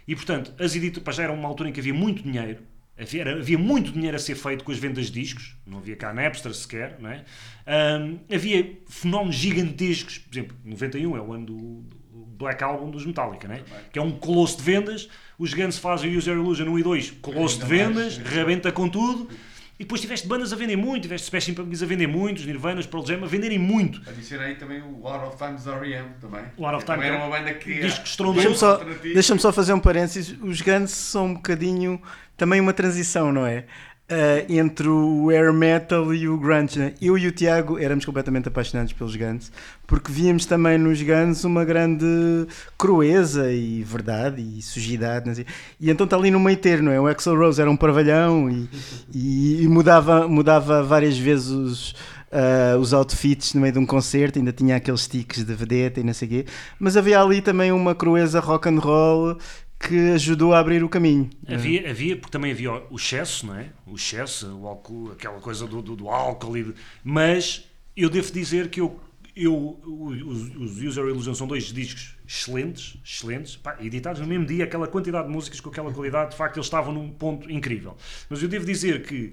E 0.07 0.15
portanto, 0.15 0.55
as 0.63 0.75
editoras 0.75 1.17
já 1.17 1.25
era 1.25 1.33
uma 1.33 1.49
altura 1.49 1.69
em 1.69 1.73
que 1.73 1.81
havia 1.81 1.93
muito 1.95 2.23
dinheiro, 2.23 2.63
havia, 2.99 3.31
havia 3.37 3.59
muito 3.59 3.91
dinheiro 3.93 4.17
a 4.17 4.21
ser 4.21 4.35
feito 4.37 4.65
com 4.65 4.71
as 4.73 4.79
vendas 4.79 5.07
de 5.11 5.21
discos, 5.21 5.57
não 5.67 5.79
havia 5.79 5.97
cá 5.97 6.13
Napster 6.15 6.55
sequer, 6.55 6.99
não 7.01 7.11
é? 7.11 7.25
Ahm, 7.67 8.19
havia 8.33 8.79
fenómenos 8.89 9.35
gigantescos, 9.37 10.19
por 10.19 10.33
exemplo, 10.35 10.57
91 10.65 11.17
é 11.17 11.21
o 11.21 11.33
ano 11.33 11.47
do, 11.47 11.57
do 12.13 12.25
Black 12.37 12.63
Album 12.63 12.91
dos 12.91 13.05
Metallica, 13.07 13.49
não 13.49 13.55
é? 13.55 13.63
que 13.93 13.99
é 13.99 14.03
um 14.03 14.13
colosso 14.13 14.59
de 14.59 14.63
vendas. 14.63 15.09
Os 15.39 15.53
Guns 15.53 15.79
fazem 15.79 16.15
o 16.15 16.19
User 16.19 16.35
Illusion 16.35 16.67
1 16.67 16.79
e 16.79 16.83
2, 16.83 17.11
colosso 17.23 17.59
de 17.59 17.67
vendas, 17.67 18.19
rebenta 18.19 18.71
com 18.71 18.89
tudo. 18.89 19.29
E 19.77 19.83
depois 19.83 20.01
tiveste 20.01 20.29
bandas 20.29 20.53
a 20.53 20.57
vender 20.57 20.77
muito, 20.77 21.03
tiveste 21.03 21.25
Smashing 21.25 21.55
Pumpkins 21.55 21.83
a 21.83 21.87
vender 21.87 22.07
muito, 22.07 22.39
os 22.39 22.47
Nirvanas, 22.47 22.87
Pearl 22.87 23.05
Jam 23.05 23.25
a 23.25 23.27
venderem 23.27 23.59
muito. 23.59 24.01
Adicionei 24.09 24.55
também 24.55 24.81
o 24.81 25.09
Out 25.09 25.27
of 25.27 25.37
Times 25.37 25.67
R.E.M. 25.67 26.11
também. 26.21 26.45
O 26.57 26.65
Out 26.65 26.77
of 26.77 26.85
Que 26.85 26.93
também 26.93 27.07
Time 27.11 27.17
era 27.17 27.27
uma 27.27 27.37
banda 27.37 27.55
que 27.55 27.81
disco 27.81 28.05
estrondoso. 28.05 28.47
Deixa-me 28.47 28.57
só, 28.57 28.85
deixa 29.03 29.39
só 29.39 29.53
fazer 29.53 29.73
um 29.73 29.81
parênteses. 29.81 30.37
Os 30.41 30.61
Guns 30.61 30.93
são 30.93 31.27
um 31.27 31.35
bocadinho 31.35 32.01
também 32.37 32.61
uma 32.61 32.73
transição, 32.73 33.33
não 33.33 33.45
é? 33.45 33.65
Ah, 34.07 34.45
entre 34.51 34.87
o 34.87 35.31
air 35.31 35.51
metal 35.51 36.13
e 36.13 36.29
o 36.29 36.37
grunge. 36.37 36.79
né? 36.79 36.93
Eu 37.01 37.17
e 37.17 37.27
o 37.27 37.33
Tiago 37.33 37.79
éramos 37.79 38.05
completamente 38.05 38.47
apaixonados 38.49 38.93
pelos 38.93 39.17
Guns 39.17 39.51
porque 39.87 40.13
víamos 40.13 40.45
também 40.45 40.77
nos 40.77 41.01
Guns 41.01 41.43
uma 41.45 41.65
grande 41.65 42.05
crueza 42.79 43.51
e 43.51 43.83
verdade 43.83 44.43
e 44.43 44.61
sujidade. 44.61 45.35
sei. 45.35 45.47
E 45.81 45.91
então 45.91 46.05
está 46.05 46.17
ali 46.17 46.31
no 46.31 46.39
meio 46.39 46.57
termo, 46.59 46.85
não 46.85 46.93
é? 46.93 47.01
O 47.01 47.07
Axel 47.07 47.35
Rose 47.37 47.59
era 47.61 47.71
um 47.71 47.77
parvalhão 47.79 48.51
e, 48.51 48.69
e- 49.15 49.63
e 49.63 49.69
mudava, 49.69 50.29
mudava 50.29 50.83
várias 50.83 51.17
vezes 51.17 51.49
os, 51.49 51.95
ah, 52.31 52.77
os 52.79 52.93
outfits 52.93 53.55
no 53.55 53.63
meio 53.63 53.73
de 53.73 53.79
um 53.79 53.87
concerto, 53.87 54.39
ainda 54.39 54.53
tinha 54.53 54.77
aqueles 54.77 55.07
tiques 55.09 55.45
de 55.45 55.55
vedeta 55.55 55.99
e 56.01 56.05
não 56.05 56.13
sei 56.13 56.29
o 56.29 56.31
quê, 56.31 56.45
mas 56.79 56.95
havia 56.97 57.21
ali 57.23 57.41
também 57.41 57.73
uma 57.73 57.95
crueza 57.95 58.39
rock 58.39 58.69
and 58.69 58.79
roll 58.81 59.39
que 59.89 60.11
ajudou 60.13 60.53
a 60.55 60.59
abrir 60.59 60.83
o 60.83 60.89
caminho. 60.89 61.29
Havia, 61.47 61.91
havia, 61.91 62.17
porque 62.17 62.33
também 62.33 62.53
havia 62.53 62.73
o 62.91 62.97
excesso, 62.97 63.47
não 63.47 63.55
é? 63.57 63.69
O 63.87 63.95
excesso, 63.95 64.47
o 64.57 64.67
álcool, 64.67 65.13
aquela 65.13 65.41
coisa 65.41 65.67
do, 65.67 65.81
do, 65.83 65.95
do 65.97 66.09
álcool. 66.09 66.57
E 66.57 66.63
de- 66.65 66.75
mas 67.03 67.65
eu 67.97 68.09
devo 68.11 68.33
dizer 68.33 68.71
que 68.71 68.81
eu, 68.81 68.99
eu, 69.37 69.81
os, 69.85 70.57
os 70.57 70.83
User 70.83 71.05
Illusion 71.07 71.35
são 71.35 71.47
dois 71.47 71.65
discos 71.73 72.15
excelentes, 72.27 72.97
excelentes, 73.05 73.57
pá, 73.57 73.77
editados 73.81 74.21
no 74.21 74.27
mesmo 74.27 74.47
dia, 74.47 74.65
aquela 74.65 74.87
quantidade 74.87 75.27
de 75.29 75.33
músicas 75.33 75.61
com 75.61 75.69
aquela 75.71 75.93
qualidade, 75.93 76.31
de 76.31 76.37
facto 76.37 76.57
eles 76.57 76.67
estavam 76.67 76.93
num 76.93 77.11
ponto 77.11 77.51
incrível. 77.51 77.97
Mas 78.31 78.43
eu 78.43 78.49
devo 78.49 78.65
dizer 78.65 79.03
que 79.07 79.33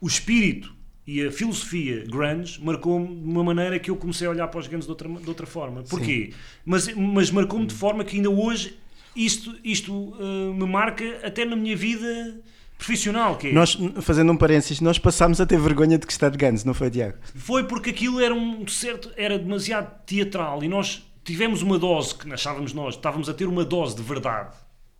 o 0.00 0.06
espírito 0.06 0.74
e 1.06 1.24
a 1.26 1.32
filosofia 1.32 2.04
grunge 2.06 2.62
marcou-me 2.62 3.06
de 3.06 3.24
uma 3.28 3.42
maneira 3.42 3.78
que 3.78 3.90
eu 3.90 3.96
comecei 3.96 4.26
a 4.26 4.30
olhar 4.30 4.46
para 4.48 4.60
os 4.60 4.66
Guns 4.66 4.84
de 4.84 4.90
outra, 4.90 5.08
de 5.08 5.28
outra 5.28 5.46
forma. 5.46 5.82
Porquê? 5.82 6.32
Mas, 6.64 6.86
mas 6.94 7.30
marcou-me 7.30 7.66
de 7.66 7.74
forma 7.74 8.04
que 8.04 8.16
ainda 8.16 8.28
hoje 8.30 8.78
isto, 9.24 9.54
isto 9.64 10.16
eh, 10.20 10.52
me 10.54 10.66
marca 10.66 11.20
até 11.24 11.44
na 11.44 11.56
minha 11.56 11.76
vida 11.76 12.40
profissional. 12.76 13.36
Que 13.36 13.48
é- 13.48 13.52
Nós, 13.52 13.76
fazendo 14.00 14.32
um 14.32 14.36
parênteses, 14.36 14.80
nós 14.80 14.98
passámos 14.98 15.40
a 15.40 15.46
ter 15.46 15.58
vergonha 15.58 15.98
de 15.98 16.06
gostar 16.06 16.28
de 16.30 16.38
Guns, 16.38 16.64
não 16.64 16.72
foi, 16.74 16.90
Tiago? 16.90 17.18
Foi 17.34 17.64
porque 17.64 17.90
aquilo 17.90 18.20
era 18.20 18.32
um 18.34 18.66
certo, 18.68 19.10
era 19.16 19.38
demasiado 19.38 19.90
teatral 20.06 20.62
e 20.62 20.68
nós 20.68 21.02
tivemos 21.24 21.60
uma 21.62 21.78
dose 21.78 22.14
que 22.14 22.32
achávamos 22.32 22.72
nós, 22.72 22.94
estávamos 22.94 23.28
a 23.28 23.34
ter 23.34 23.46
uma 23.46 23.64
dose 23.64 23.96
de 23.96 24.02
verdade 24.02 24.54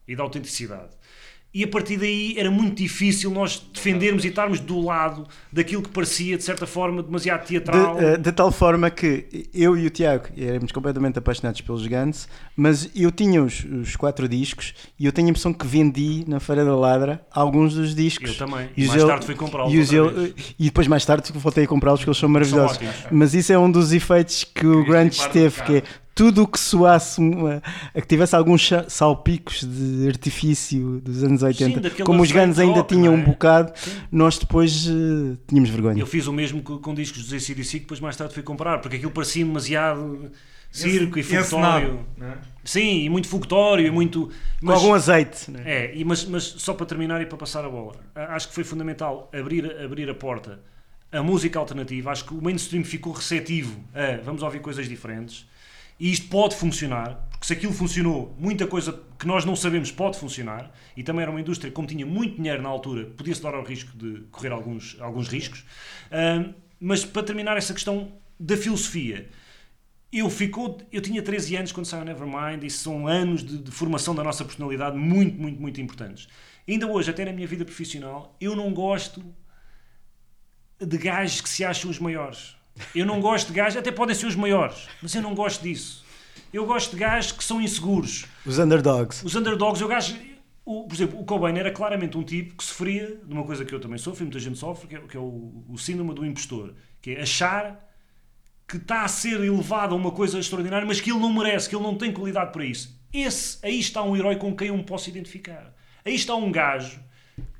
e 0.06 0.14
de 0.14 0.20
autenticidade. 0.20 0.90
E 1.52 1.64
a 1.64 1.68
partir 1.68 1.96
daí 1.96 2.34
era 2.36 2.50
muito 2.50 2.76
difícil 2.76 3.30
nós 3.30 3.60
defendermos 3.72 4.22
e 4.22 4.28
estarmos 4.28 4.60
do 4.60 4.80
lado 4.84 5.26
daquilo 5.50 5.80
que 5.82 5.88
parecia, 5.88 6.36
de 6.36 6.44
certa 6.44 6.66
forma, 6.66 7.02
demasiado 7.02 7.40
De, 7.40 7.46
teatral. 7.48 7.98
eh, 7.98 8.18
de 8.18 8.30
tal 8.32 8.52
forma 8.52 8.90
que 8.90 9.48
eu 9.54 9.74
e 9.76 9.86
o 9.86 9.90
Tiago 9.90 10.26
éramos 10.36 10.70
completamente 10.72 11.18
apaixonados 11.18 11.62
pelos 11.62 11.86
Guns, 11.86 12.28
mas 12.54 12.90
eu 12.94 13.10
tinha 13.10 13.42
os, 13.42 13.64
os 13.64 13.96
quatro 13.96 14.28
discos 14.28 14.74
e 15.00 15.06
eu 15.06 15.10
tenho 15.12 15.28
a 15.28 15.30
impressão 15.30 15.52
que 15.54 15.66
vendi 15.66 16.22
na 16.28 16.38
Feira 16.38 16.66
da 16.66 16.76
Ladra 16.76 17.26
alguns 17.32 17.74
dos 17.74 17.94
discos. 17.94 18.28
Eu 18.38 18.46
também. 18.46 18.68
E 18.76 18.86
Mais 18.86 19.00
el- 19.00 19.08
tarde 19.08 19.24
fui 19.26 19.34
comprá-los 19.34 19.72
E, 19.72 20.34
e 20.58 20.64
depois 20.66 20.86
mais 20.86 21.04
tarde 21.06 21.32
voltei 21.34 21.64
a 21.64 21.66
comprá-los 21.66 22.00
porque 22.00 22.10
eles 22.10 22.18
são 22.18 22.28
maravilhosos. 22.28 22.76
ótimos. 22.76 22.94
mas 23.10 23.32
isso 23.32 23.50
é 23.52 23.58
um 23.58 23.70
dos 23.70 23.92
efeitos 23.94 24.44
que 24.44 24.66
o 24.66 24.84
Querias 24.84 24.86
Grunge 25.18 25.28
teve, 25.32 25.62
que 25.62 25.76
é. 25.78 25.82
Tudo 26.18 26.42
o 26.42 26.48
que 26.48 26.58
soasse, 26.58 27.20
uma- 27.20 27.62
a 27.94 28.00
que 28.00 28.06
tivesse 28.06 28.34
alguns 28.34 28.68
salpicos 28.88 29.62
de 29.64 30.08
artifício 30.08 31.00
dos 31.00 31.22
anos 31.22 31.42
80, 31.44 31.80
daquele 31.80 32.02
como 32.04 32.22
os 32.22 32.28
efeito 32.30 32.60
ainda 32.60 32.78
rock, 32.80 32.94
tinham 32.94 33.14
é? 33.14 33.16
um 33.16 33.22
bocado, 33.22 33.72
nós 34.10 34.36
depois 34.36 34.86
eh, 34.88 35.36
tínhamos 35.46 35.70
vergonha. 35.70 36.00
Eu 36.00 36.06
fiz 36.06 36.26
o 36.26 36.32
mesmo 36.32 36.60
com, 36.60 36.78
com 36.78 36.92
discos 36.92 37.22
dos 37.28 37.32
ACDC 37.32 37.70
que 37.72 37.78
depois 37.80 38.00
mais 38.00 38.16
tarde 38.16 38.34
fui 38.34 38.42
comprar, 38.42 38.78
porque 38.80 38.96
aquilo 38.96 39.12
parecia 39.12 39.44
demasiado 39.44 40.30
circo 40.72 41.18
e 41.18 41.20
Encenado, 41.22 41.46
functório. 41.46 42.00
não 42.18 42.26
é? 42.26 42.34
Sim, 42.64 43.04
e 43.04 43.08
muito 43.08 43.28
functório 43.28 43.86
e 43.86 43.90
muito. 43.90 44.26
Com 44.26 44.32
mas- 44.66 44.76
algum 44.76 44.92
azeite. 44.94 45.50
né? 45.50 45.62
É, 45.64 45.92
e 45.94 46.04
mas, 46.04 46.24
mas 46.24 46.42
só 46.42 46.74
para 46.74 46.84
terminar 46.84 47.22
e 47.22 47.26
para 47.26 47.38
passar 47.38 47.64
a 47.64 47.68
bola, 47.68 47.94
a- 48.14 48.34
acho 48.34 48.48
que 48.48 48.54
foi 48.54 48.64
fundamental 48.64 49.30
abrir, 49.32 49.64
abrir 49.82 50.10
a 50.10 50.14
porta 50.14 50.58
à 51.12 51.22
música 51.22 51.58
alternativa. 51.58 52.10
Acho 52.10 52.24
que 52.26 52.34
o 52.34 52.42
mainstream 52.42 52.84
ficou 52.84 53.12
receptivo 53.12 53.80
a 53.94 54.20
vamos 54.22 54.42
ouvir 54.42 54.60
coisas 54.60 54.86
diferentes 54.88 55.46
e 55.98 56.12
isto 56.12 56.28
pode 56.28 56.54
funcionar, 56.54 57.28
porque 57.30 57.46
se 57.46 57.52
aquilo 57.52 57.72
funcionou, 57.72 58.34
muita 58.38 58.66
coisa 58.66 59.00
que 59.18 59.26
nós 59.26 59.44
não 59.44 59.56
sabemos 59.56 59.90
pode 59.90 60.18
funcionar. 60.18 60.72
E 60.96 61.02
também 61.02 61.22
era 61.22 61.30
uma 61.30 61.40
indústria, 61.40 61.72
como 61.72 61.88
tinha 61.88 62.06
muito 62.06 62.36
dinheiro 62.36 62.62
na 62.62 62.68
altura, 62.68 63.06
podia-se 63.06 63.42
dar 63.42 63.54
ao 63.54 63.64
risco 63.64 63.96
de 63.96 64.22
correr 64.30 64.52
alguns, 64.52 64.96
alguns 65.00 65.28
riscos. 65.28 65.64
Ahm, 66.10 66.54
mas 66.80 67.04
para 67.04 67.22
terminar 67.22 67.56
essa 67.56 67.74
questão 67.74 68.12
da 68.38 68.56
filosofia, 68.56 69.28
eu, 70.12 70.30
ficou, 70.30 70.80
eu 70.92 71.00
tinha 71.00 71.22
13 71.22 71.56
anos 71.56 71.72
quando 71.72 71.86
saiu 71.86 72.04
Nevermind 72.04 72.62
e 72.62 72.70
são 72.70 73.06
anos 73.06 73.44
de, 73.44 73.58
de 73.58 73.70
formação 73.70 74.14
da 74.14 74.22
nossa 74.22 74.44
personalidade 74.44 74.96
muito, 74.96 75.40
muito, 75.40 75.60
muito 75.60 75.80
importantes. 75.80 76.28
Ainda 76.66 76.86
hoje, 76.86 77.10
até 77.10 77.24
na 77.24 77.32
minha 77.32 77.46
vida 77.46 77.64
profissional, 77.64 78.36
eu 78.40 78.54
não 78.54 78.72
gosto 78.72 79.24
de 80.80 80.98
gajos 80.98 81.40
que 81.40 81.48
se 81.48 81.64
acham 81.64 81.90
os 81.90 81.98
maiores. 81.98 82.57
Eu 82.94 83.06
não 83.06 83.20
gosto 83.20 83.48
de 83.48 83.54
gajos, 83.54 83.76
até 83.76 83.90
podem 83.90 84.14
ser 84.14 84.26
os 84.26 84.36
maiores, 84.36 84.86
mas 85.02 85.14
eu 85.14 85.22
não 85.22 85.34
gosto 85.34 85.62
disso. 85.62 86.04
Eu 86.52 86.64
gosto 86.66 86.92
de 86.92 86.96
gajos 86.96 87.32
que 87.32 87.44
são 87.44 87.60
inseguros. 87.60 88.26
Os 88.46 88.58
underdogs. 88.58 89.24
Os 89.24 89.34
underdogs, 89.34 89.80
eu 89.80 89.88
gajo. 89.88 90.16
O, 90.64 90.84
por 90.86 90.94
exemplo, 90.94 91.20
o 91.20 91.24
Cobain 91.24 91.56
era 91.56 91.70
claramente 91.70 92.16
um 92.16 92.22
tipo 92.22 92.54
que 92.56 92.64
sofria 92.64 93.18
de 93.24 93.32
uma 93.32 93.44
coisa 93.44 93.64
que 93.64 93.74
eu 93.74 93.80
também 93.80 93.98
sofro, 93.98 94.22
e 94.22 94.24
muita 94.24 94.38
gente 94.38 94.58
sofre, 94.58 94.86
que 94.86 94.96
é, 94.96 95.00
que 95.00 95.16
é 95.16 95.20
o, 95.20 95.64
o 95.68 95.78
síndrome 95.78 96.14
do 96.14 96.24
impostor, 96.24 96.74
que 97.00 97.12
é 97.12 97.22
achar 97.22 97.88
que 98.68 98.76
está 98.76 99.02
a 99.02 99.08
ser 99.08 99.42
elevado 99.42 99.94
a 99.94 99.96
uma 99.96 100.10
coisa 100.10 100.38
extraordinária, 100.38 100.86
mas 100.86 101.00
que 101.00 101.10
ele 101.10 101.20
não 101.20 101.32
merece, 101.32 101.70
que 101.70 101.74
ele 101.74 101.82
não 101.82 101.94
tem 101.94 102.12
qualidade 102.12 102.52
para 102.52 102.64
isso. 102.64 102.98
Esse, 103.12 103.58
aí 103.64 103.78
está 103.78 104.02
um 104.02 104.14
herói 104.14 104.36
com 104.36 104.54
quem 104.54 104.68
eu 104.68 104.76
me 104.76 104.84
posso 104.84 105.08
identificar. 105.08 105.74
Aí 106.04 106.14
está 106.14 106.34
um 106.34 106.52
gajo 106.52 107.00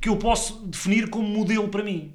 que 0.01 0.09
eu 0.09 0.17
posso 0.17 0.67
definir 0.67 1.09
como 1.09 1.27
modelo 1.27 1.69
para 1.69 1.83
mim. 1.83 2.15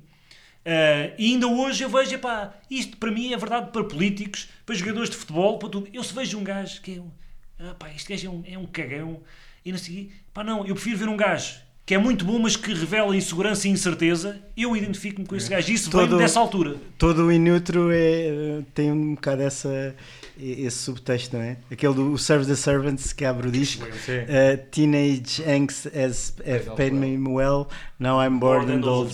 Ah, 0.65 1.11
e 1.17 1.33
ainda 1.33 1.47
hoje 1.47 1.83
eu 1.83 1.89
vejo, 1.89 2.15
epá, 2.15 2.53
isto 2.69 2.97
para 2.97 3.11
mim 3.11 3.33
é 3.33 3.37
verdade 3.37 3.71
para 3.71 3.83
políticos, 3.83 4.49
para 4.65 4.75
jogadores 4.75 5.09
de 5.09 5.17
futebol, 5.17 5.59
para 5.59 5.69
tudo. 5.69 5.89
Eu 5.93 6.03
se 6.03 6.13
vejo 6.13 6.37
um 6.37 6.43
gajo 6.43 6.81
que 6.81 6.95
é 6.97 7.01
um, 7.01 7.11
ah, 7.59 7.75
pá, 7.77 7.89
este 7.93 8.09
gajo 8.13 8.27
é 8.27 8.29
um, 8.29 8.43
é 8.53 8.57
um 8.57 8.65
cagão, 8.65 9.21
e 9.65 9.71
não 9.71 9.77
sei, 9.77 10.11
pá, 10.33 10.43
não, 10.43 10.65
eu 10.65 10.73
prefiro 10.75 10.97
ver 10.97 11.09
um 11.09 11.17
gajo 11.17 11.55
que 11.85 11.93
é 11.93 11.97
muito 11.97 12.23
bom, 12.23 12.39
mas 12.39 12.55
que 12.55 12.73
revela 12.73 13.13
insegurança 13.15 13.67
e 13.67 13.71
incerteza. 13.71 14.39
Eu 14.55 14.75
identifico-me 14.75 15.27
com 15.27 15.35
esse 15.35 15.49
gajo. 15.49 15.69
Isso 15.69 15.91
Todo- 15.91 16.07
veio 16.07 16.17
dessa 16.17 16.39
altura. 16.39 16.77
Todo 16.97 17.25
o 17.25 17.31
Inutro 17.31 17.89
é, 17.91 18.61
tem 18.73 18.89
um 18.89 19.15
bocado 19.15 19.41
essa, 19.41 19.93
esse 20.39 20.77
subtexto, 20.77 21.35
não 21.35 21.43
é? 21.43 21.57
Aquele 21.69 21.93
do 21.93 22.17
Serve 22.17 22.45
the 22.45 22.55
Servants 22.55 23.11
que 23.11 23.25
abre 23.25 23.49
o 23.49 23.51
disco. 23.51 23.85
Uh, 23.85 24.65
teenage 24.71 25.43
angst 25.45 25.87
has 25.87 26.33
have 26.47 26.73
paid 26.77 26.93
me 26.93 27.17
well, 27.17 27.67
now 27.99 28.25
I'm 28.25 28.39
bored 28.39 28.71
and 28.71 28.87
old. 28.87 29.11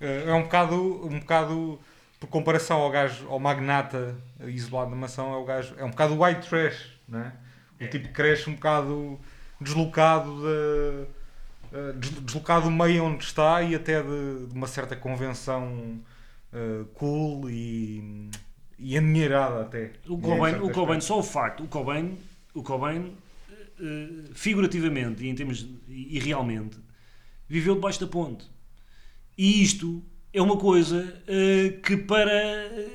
É 0.00 0.32
um 0.32 0.42
bocado, 0.42 1.06
um 1.06 1.18
bocado 1.18 1.78
por 2.20 2.28
comparação 2.28 2.78
ao 2.80 2.90
gajo, 2.90 3.26
ao 3.28 3.38
magnata 3.38 4.14
isolado 4.46 4.90
da 4.90 4.96
maçã, 4.96 5.22
é, 5.22 5.36
o 5.36 5.44
gajo, 5.44 5.74
é 5.76 5.84
um 5.84 5.90
bocado 5.90 6.20
white 6.20 6.48
trash, 6.48 6.92
não 7.08 7.20
é? 7.20 7.32
O 7.80 7.88
tipo 7.90 8.08
que 8.08 8.12
cresce 8.14 8.48
um 8.50 8.54
bocado 8.54 9.18
deslocado 9.60 10.40
de, 10.40 11.06
eh, 11.72 11.92
des- 11.94 12.10
deslocado 12.10 12.64
do 12.66 12.70
meio 12.70 13.04
onde 13.04 13.24
está 13.24 13.62
e 13.62 13.74
até 13.74 14.02
de, 14.02 14.46
de 14.46 14.54
uma 14.54 14.66
certa 14.66 14.96
convenção 14.96 16.00
uh, 16.52 16.84
cool 16.94 17.48
e, 17.50 18.30
e 18.78 18.96
endinheirada 18.96 19.62
até. 19.62 19.92
O 20.08 20.18
Cobain, 20.18 20.54
o 20.56 20.70
Cobain, 20.72 21.00
só 21.00 21.18
o 21.18 21.22
facto, 21.22 21.62
o 21.64 21.68
Cobain, 21.68 22.18
o 22.54 22.62
Cobain 22.62 23.16
eh, 23.80 24.08
figurativamente 24.34 25.24
e, 25.24 25.28
em 25.28 25.34
termos, 25.34 25.66
e 25.88 26.16
e 26.16 26.18
realmente, 26.20 26.76
viveu 27.48 27.74
debaixo 27.76 28.00
da 28.00 28.06
ponte. 28.06 28.48
E 29.38 29.62
isto 29.62 30.04
é 30.34 30.42
uma 30.42 30.56
coisa 30.56 31.22
eh, 31.28 31.78
que 31.80 31.96
para 31.96 32.32
eh, 32.32 32.88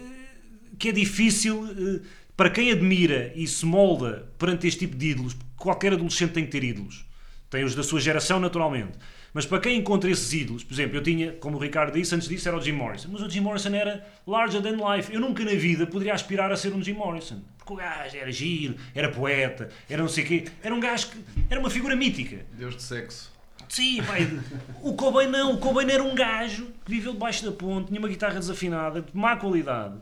que 0.77 0.89
é 0.89 0.91
difícil 0.91 1.65
eh, 1.65 2.01
para 2.35 2.49
quem 2.49 2.69
admira 2.69 3.31
e 3.33 3.47
se 3.47 3.65
molda 3.65 4.29
perante 4.37 4.67
este 4.67 4.81
tipo 4.81 4.97
de 4.97 5.11
ídolos, 5.11 5.37
qualquer 5.55 5.93
adolescente 5.93 6.33
tem 6.33 6.43
que 6.43 6.51
ter 6.51 6.61
ídolos. 6.61 7.05
Tem 7.49 7.63
os 7.63 7.75
da 7.75 7.83
sua 7.83 8.01
geração, 8.01 8.39
naturalmente. 8.39 8.97
Mas 9.33 9.45
para 9.45 9.59
quem 9.59 9.77
encontra 9.77 10.11
esses 10.11 10.33
ídolos, 10.33 10.63
por 10.63 10.73
exemplo, 10.73 10.97
eu 10.97 11.01
tinha, 11.01 11.31
como 11.33 11.57
o 11.57 11.59
Ricardo 11.59 11.93
disse, 11.93 12.13
antes 12.13 12.27
disso 12.27 12.47
era 12.47 12.57
o 12.57 12.61
Jim 12.61 12.73
Morrison. 12.73 13.09
Mas 13.11 13.21
o 13.21 13.29
Jim 13.29 13.39
Morrison 13.39 13.73
era 13.73 14.05
larger 14.27 14.61
than 14.61 14.77
life. 14.77 15.13
Eu 15.13 15.21
nunca 15.21 15.45
na 15.45 15.53
vida 15.53 15.87
poderia 15.87 16.13
aspirar 16.13 16.51
a 16.51 16.57
ser 16.57 16.73
um 16.73 16.83
Jim 16.83 16.93
Morrison. 16.93 17.41
Porque 17.57 17.73
o 17.73 17.75
gajo 17.77 18.17
era 18.17 18.31
giro, 18.31 18.75
era 18.93 19.09
poeta, 19.09 19.69
era 19.89 20.01
não 20.01 20.09
sei 20.09 20.23
o 20.23 20.27
quê. 20.27 20.45
Era 20.61 20.75
um 20.75 20.79
gajo 20.79 21.09
que... 21.09 21.17
Era 21.49 21.59
uma 21.59 21.69
figura 21.69 21.95
mítica. 21.95 22.45
Deus 22.53 22.75
de 22.75 22.83
sexo. 22.83 23.32
Sim, 23.70 24.03
pai. 24.03 24.39
O 24.82 24.93
Cobain 24.93 25.28
não. 25.28 25.53
O 25.53 25.57
Cobain 25.57 25.89
era 25.89 26.03
um 26.03 26.16
gajo 26.16 26.68
que 26.86 26.91
viveu 26.91 27.14
debaixo 27.14 27.45
da 27.45 27.51
ponte, 27.51 27.88
tinha 27.88 27.99
uma 27.99 28.07
guitarra 28.07 28.39
desafinada, 28.39 29.01
de 29.01 29.16
má 29.16 29.36
qualidade. 29.36 29.95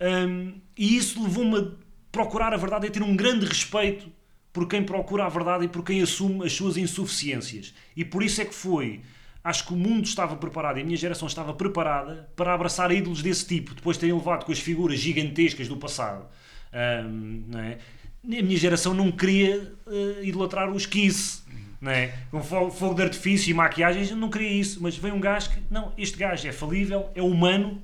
Hum, 0.00 0.54
e 0.76 0.96
isso 0.96 1.22
levou-me 1.22 1.58
a 1.58 1.66
procurar 2.10 2.52
a 2.52 2.56
verdade 2.56 2.86
e 2.86 2.88
a 2.88 2.92
ter 2.92 3.02
um 3.02 3.16
grande 3.16 3.46
respeito 3.46 4.10
por 4.52 4.68
quem 4.68 4.82
procura 4.84 5.24
a 5.24 5.28
verdade 5.28 5.64
e 5.64 5.68
por 5.68 5.84
quem 5.84 6.00
assume 6.00 6.44
as 6.46 6.52
suas 6.52 6.76
insuficiências. 6.76 7.74
E 7.96 8.04
por 8.04 8.22
isso 8.22 8.40
é 8.40 8.44
que 8.44 8.54
foi. 8.54 9.00
Acho 9.42 9.66
que 9.66 9.74
o 9.74 9.76
mundo 9.76 10.06
estava 10.06 10.36
preparado 10.36 10.78
e 10.78 10.82
a 10.82 10.84
minha 10.84 10.96
geração 10.96 11.28
estava 11.28 11.52
preparada 11.52 12.30
para 12.34 12.54
abraçar 12.54 12.90
ídolos 12.92 13.20
desse 13.20 13.46
tipo, 13.46 13.74
depois 13.74 13.96
de 13.96 14.02
terem 14.02 14.14
levado 14.14 14.44
com 14.44 14.52
as 14.52 14.58
figuras 14.58 14.98
gigantescas 14.98 15.68
do 15.68 15.76
passado. 15.76 16.26
Hum, 16.72 17.44
não 17.48 17.60
é? 17.60 17.78
A 18.24 18.42
minha 18.42 18.56
geração 18.56 18.94
não 18.94 19.12
queria 19.12 19.74
eh, 19.86 20.20
idolatrar 20.22 20.70
os 20.70 20.86
Kiss, 20.86 21.42
não 21.84 21.92
é? 21.92 22.12
Com 22.30 22.42
fo- 22.42 22.70
fogo 22.70 22.94
de 22.94 23.02
artifício 23.02 23.50
e 23.50 23.54
maquiagens, 23.54 24.10
eu 24.10 24.16
não 24.16 24.30
queria 24.30 24.50
isso, 24.52 24.78
mas 24.82 24.96
veio 24.96 25.14
um 25.14 25.20
gajo 25.20 25.50
que, 25.50 25.58
não, 25.70 25.92
este 25.98 26.16
gajo 26.16 26.48
é 26.48 26.52
falível, 26.52 27.10
é 27.14 27.22
humano, 27.22 27.82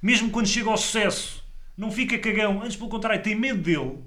mesmo 0.00 0.30
quando 0.30 0.46
chega 0.46 0.70
ao 0.70 0.76
sucesso, 0.76 1.44
não 1.76 1.90
fica 1.90 2.18
cagão, 2.18 2.62
antes 2.62 2.76
pelo 2.76 2.88
contrário, 2.88 3.22
tem 3.22 3.34
medo 3.34 3.60
dele. 3.60 3.98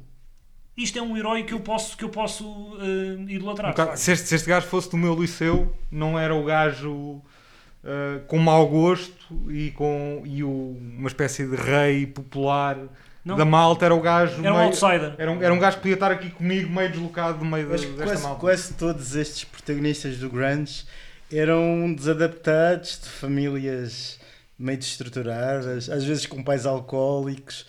Isto 0.78 1.00
é 1.00 1.02
um 1.02 1.16
herói 1.16 1.44
que 1.44 1.54
eu 1.54 1.60
posso, 1.62 1.96
que 1.98 2.04
eu 2.04 2.10
posso 2.10 2.78
eh, 2.82 3.32
idolatrar. 3.34 3.72
Um 3.72 3.76
facto. 3.76 3.98
se, 3.98 4.12
este, 4.12 4.28
se 4.28 4.36
este 4.36 4.50
gajo 4.50 4.68
fosse 4.68 4.90
do 4.92 4.98
meu 4.98 5.16
liceu, 5.20 5.74
não 5.90 6.20
era 6.20 6.36
o 6.36 6.44
gajo 6.44 6.92
uh, 6.92 7.22
com 8.28 8.38
mau 8.38 8.68
gosto 8.68 9.50
e 9.50 9.72
com 9.72 10.22
e 10.26 10.44
o- 10.44 10.78
uma 10.98 11.08
espécie 11.08 11.48
de 11.48 11.56
rei 11.56 12.06
popular 12.06 12.78
Não. 13.26 13.36
da 13.36 13.44
malta, 13.44 13.84
era 13.86 13.96
o 13.96 14.00
gajo. 14.00 14.34
Era 14.40 14.54
um 14.54 14.58
meio- 14.58 14.68
outsider. 14.68 15.16
Era 15.18 15.32
um, 15.32 15.42
era 15.42 15.52
um 15.54 15.58
gajo 15.60 15.78
que 15.78 15.82
podia 15.82 15.96
estar 15.96 16.12
aqui 16.12 16.30
comigo, 16.30 16.70
meio 16.70 16.92
deslocado 16.92 17.44
no 17.44 17.50
meio 17.50 17.68
Mas 17.70 17.82
de- 17.82 17.88
desta 17.88 18.04
quase, 18.06 18.24
malta. 18.24 18.40
quase 18.40 18.74
todos 18.76 19.16
estes 19.16 19.44
protagonistas 19.46 20.18
do 20.18 20.30
grunge 20.30 20.86
eram 21.34 21.92
desadaptados 21.94 23.00
de 23.04 23.10
famílias 23.10 24.20
meio 24.60 24.78
destruturadas, 24.78 25.90
às 25.90 26.04
vezes 26.06 26.26
com 26.28 26.44
pais 26.44 26.66
alcoólicos, 26.68 27.66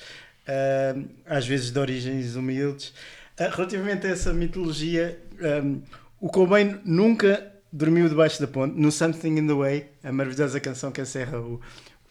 ah, 0.46 0.94
às 1.26 1.46
vezes 1.46 1.70
de 1.70 1.78
origens 1.78 2.36
humildes. 2.36 2.92
Ah, 3.38 3.48
relativamente 3.48 4.06
a 4.06 4.10
essa 4.10 4.32
mitologia, 4.32 5.18
ah, 5.40 5.78
o 6.20 6.28
Cobain 6.28 6.78
nunca 6.84 7.50
dormiu 7.72 8.08
debaixo 8.08 8.40
da 8.40 8.46
ponte. 8.46 8.78
No 8.78 8.92
Something 8.92 9.38
in 9.38 9.46
the 9.46 9.54
Way, 9.54 9.86
a 10.04 10.12
maravilhosa 10.12 10.60
canção 10.60 10.92
que 10.92 11.00
encerra 11.00 11.38
o, 11.40 11.60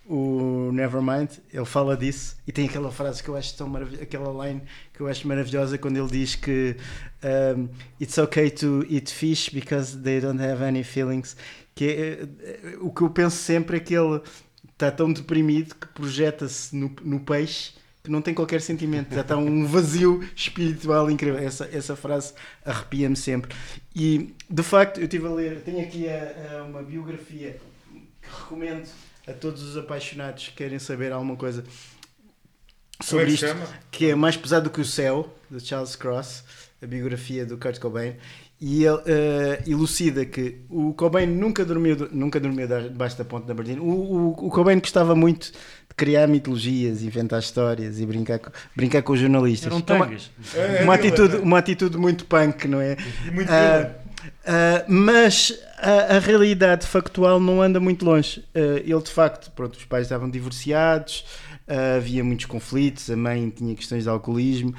o 0.07 0.71
Nevermind, 0.71 1.29
ele 1.51 1.65
fala 1.65 1.97
disso 1.97 2.37
e 2.45 2.51
tem 2.51 2.67
aquela 2.67 2.91
frase 2.91 3.23
que 3.23 3.29
eu 3.29 3.35
acho 3.35 3.55
tão 3.57 3.67
maravilhosa, 3.67 4.03
aquela 4.03 4.47
line 4.47 4.61
que 4.93 5.01
eu 5.01 5.07
acho 5.07 5.27
maravilhosa 5.27 5.77
quando 5.77 5.97
ele 5.97 6.07
diz 6.09 6.35
que 6.35 6.75
um, 7.57 7.67
it's 7.99 8.17
okay 8.17 8.49
to 8.51 8.85
eat 8.89 9.11
fish 9.11 9.49
because 9.49 9.97
they 9.97 10.19
don't 10.21 10.41
have 10.41 10.63
any 10.63 10.83
feelings. 10.83 11.35
Que 11.73 11.85
é, 11.85 12.27
eh, 12.39 12.77
o 12.79 12.91
que 12.91 13.01
eu 13.01 13.09
penso 13.09 13.35
sempre 13.37 13.77
é 13.77 13.79
que 13.79 13.93
ele 13.95 14.21
está 14.71 14.91
tão 14.91 15.11
deprimido 15.11 15.73
que 15.75 15.87
projeta-se 15.87 16.75
no, 16.75 16.95
no 17.03 17.19
peixe 17.19 17.73
que 18.03 18.11
não 18.11 18.21
tem 18.21 18.35
qualquer 18.35 18.61
sentimento, 18.61 19.15
já 19.15 19.21
está 19.21 19.35
um 19.35 19.65
vazio 19.65 20.23
espiritual 20.35 21.09
incrível. 21.09 21.39
Essa, 21.39 21.67
essa 21.73 21.95
frase 21.95 22.33
arrepia-me 22.63 23.15
sempre. 23.15 23.55
E 23.95 24.31
de 24.47 24.61
facto, 24.61 24.99
eu 24.99 25.05
estive 25.05 25.25
a 25.25 25.31
ler, 25.31 25.61
tenho 25.61 25.81
aqui 25.81 26.07
a- 26.07 26.59
a 26.59 26.63
uma 26.63 26.83
biografia 26.83 27.57
que 28.21 28.29
recomendo 28.43 28.87
a 29.27 29.33
todos 29.33 29.61
os 29.63 29.77
apaixonados 29.77 30.47
que 30.49 30.55
querem 30.55 30.79
saber 30.79 31.11
alguma 31.11 31.35
coisa 31.35 31.61
Como 31.61 31.73
é 33.01 33.03
sobre 33.03 33.25
que 33.25 33.31
isto, 33.33 33.47
chama? 33.47 33.65
que 33.91 34.09
é 34.09 34.15
Mais 34.15 34.37
Pesado 34.37 34.65
do 34.65 34.69
que 34.73 34.81
o 34.81 34.85
Céu, 34.85 35.33
de 35.49 35.59
Charles 35.65 35.95
Cross, 35.95 36.43
a 36.81 36.85
biografia 36.87 37.45
do 37.45 37.57
Kurt 37.57 37.79
Cobain, 37.79 38.15
e 38.61 38.85
ele 38.85 39.01
eh, 39.05 39.63
elucida 39.67 40.25
que 40.25 40.61
o 40.69 40.93
Cobain 40.93 41.25
nunca 41.27 41.65
dormiu, 41.65 42.07
nunca 42.11 42.39
dormiu 42.39 42.67
debaixo 42.67 43.17
da 43.17 43.25
ponte 43.25 43.45
da 43.45 43.53
Bardina. 43.53 43.81
O, 43.81 43.85
o, 43.89 44.29
o 44.47 44.49
Cobain 44.49 44.79
gostava 44.79 45.13
muito 45.13 45.51
de 45.51 45.95
criar 45.95 46.25
mitologias, 46.27 47.03
inventar 47.03 47.39
histórias 47.41 47.99
e 47.99 48.05
brincar 48.05 48.39
com, 48.39 48.49
brincar 48.75 49.01
com 49.01 49.11
os 49.13 49.19
jornalistas. 49.19 49.67
Eram 49.67 49.77
uma- 49.77 49.85
tangas. 49.85 50.31
É, 50.55 50.83
uma, 50.83 50.93
é, 50.93 50.97
atitude, 50.97 51.35
uma 51.37 51.57
atitude 51.57 51.97
muito 51.97 52.25
punk, 52.25 52.65
não 52.67 52.79
é? 52.79 52.95
E 53.27 53.31
muito 53.31 53.51
Ah, 53.51 53.91
ah, 54.45 54.83
mas 54.87 55.53
a, 55.77 56.15
a 56.15 56.19
realidade 56.19 56.85
factual 56.85 57.39
não 57.39 57.61
anda 57.61 57.79
muito 57.79 58.05
longe. 58.05 58.43
Ah, 58.53 58.79
ele, 58.83 59.01
de 59.01 59.11
facto, 59.11 59.51
pronto, 59.51 59.75
os 59.75 59.85
pais 59.85 60.03
estavam 60.05 60.29
divorciados, 60.29 61.25
ah, 61.67 61.95
havia 61.97 62.23
muitos 62.23 62.45
conflitos, 62.45 63.09
a 63.09 63.15
mãe 63.15 63.49
tinha 63.49 63.75
questões 63.75 64.03
de 64.03 64.09
alcoolismo, 64.09 64.73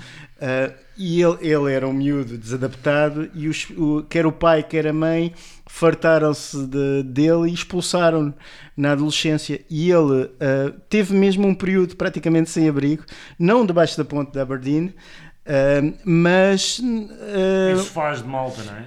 e 0.96 1.20
ele, 1.22 1.36
ele 1.40 1.72
era 1.72 1.86
um 1.86 1.92
miúdo 1.92 2.38
desadaptado, 2.38 3.28
e 3.34 3.48
os, 3.48 3.68
o, 3.76 4.04
quer 4.08 4.24
o 4.26 4.32
pai, 4.32 4.62
quer 4.62 4.86
a 4.86 4.92
mãe 4.92 5.32
fartaram-se 5.68 6.66
de- 6.66 7.02
dele 7.02 7.50
e 7.50 7.54
expulsaram-no 7.54 8.32
na 8.76 8.92
adolescência. 8.92 9.60
E 9.68 9.90
ele 9.90 10.30
teve 10.88 11.12
mesmo 11.14 11.46
um 11.46 11.54
período 11.54 11.96
praticamente 11.96 12.48
sem 12.50 12.68
abrigo, 12.68 13.04
não 13.38 13.66
debaixo 13.66 13.96
da 13.98 14.04
ponte 14.04 14.32
de 14.32 14.38
Aberdeen. 14.40 14.94
mas 16.04 16.80
Isso 17.74 17.90
faz 17.92 18.22
de 18.22 18.28
malta, 18.28 18.62
não 18.62 18.74
é? 18.74 18.84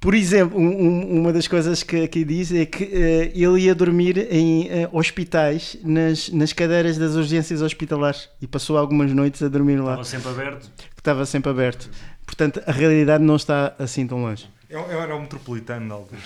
Por 0.00 0.14
exemplo, 0.14 0.58
um- 0.58 0.82
um- 0.86 1.20
uma 1.20 1.32
das 1.32 1.46
coisas 1.46 1.82
que 1.82 2.02
aqui 2.04 2.24
diz 2.24 2.50
é 2.52 2.64
que 2.64 2.84
eh, 2.84 3.32
ele 3.34 3.60
ia 3.60 3.74
dormir 3.74 4.16
em 4.32 4.66
eh, 4.68 4.88
hospitais, 4.92 5.76
nas, 5.84 6.30
nas 6.30 6.52
cadeiras 6.54 6.96
das 6.96 7.14
urgências 7.16 7.60
hospitalares 7.60 8.28
e 8.40 8.46
passou 8.46 8.78
algumas 8.78 9.12
noites 9.12 9.42
a 9.42 9.48
dormir 9.48 9.76
lá, 9.76 10.00
Estava 10.00 10.04
sempre 10.04 10.28
aberto. 10.30 10.70
que 10.94 11.00
estava 11.00 11.26
sempre 11.26 11.50
aberto. 11.50 11.90
Portanto, 12.24 12.62
a 12.66 12.72
realidade 12.72 13.22
não 13.22 13.36
está 13.36 13.74
assim 13.78 14.06
tão 14.06 14.22
longe. 14.22 14.48
Eu, 14.70 14.80
eu 14.82 15.00
era 15.02 15.14
um 15.16 15.20
metropolitano 15.22 15.84
de 15.86 15.92
altura. 15.92 16.20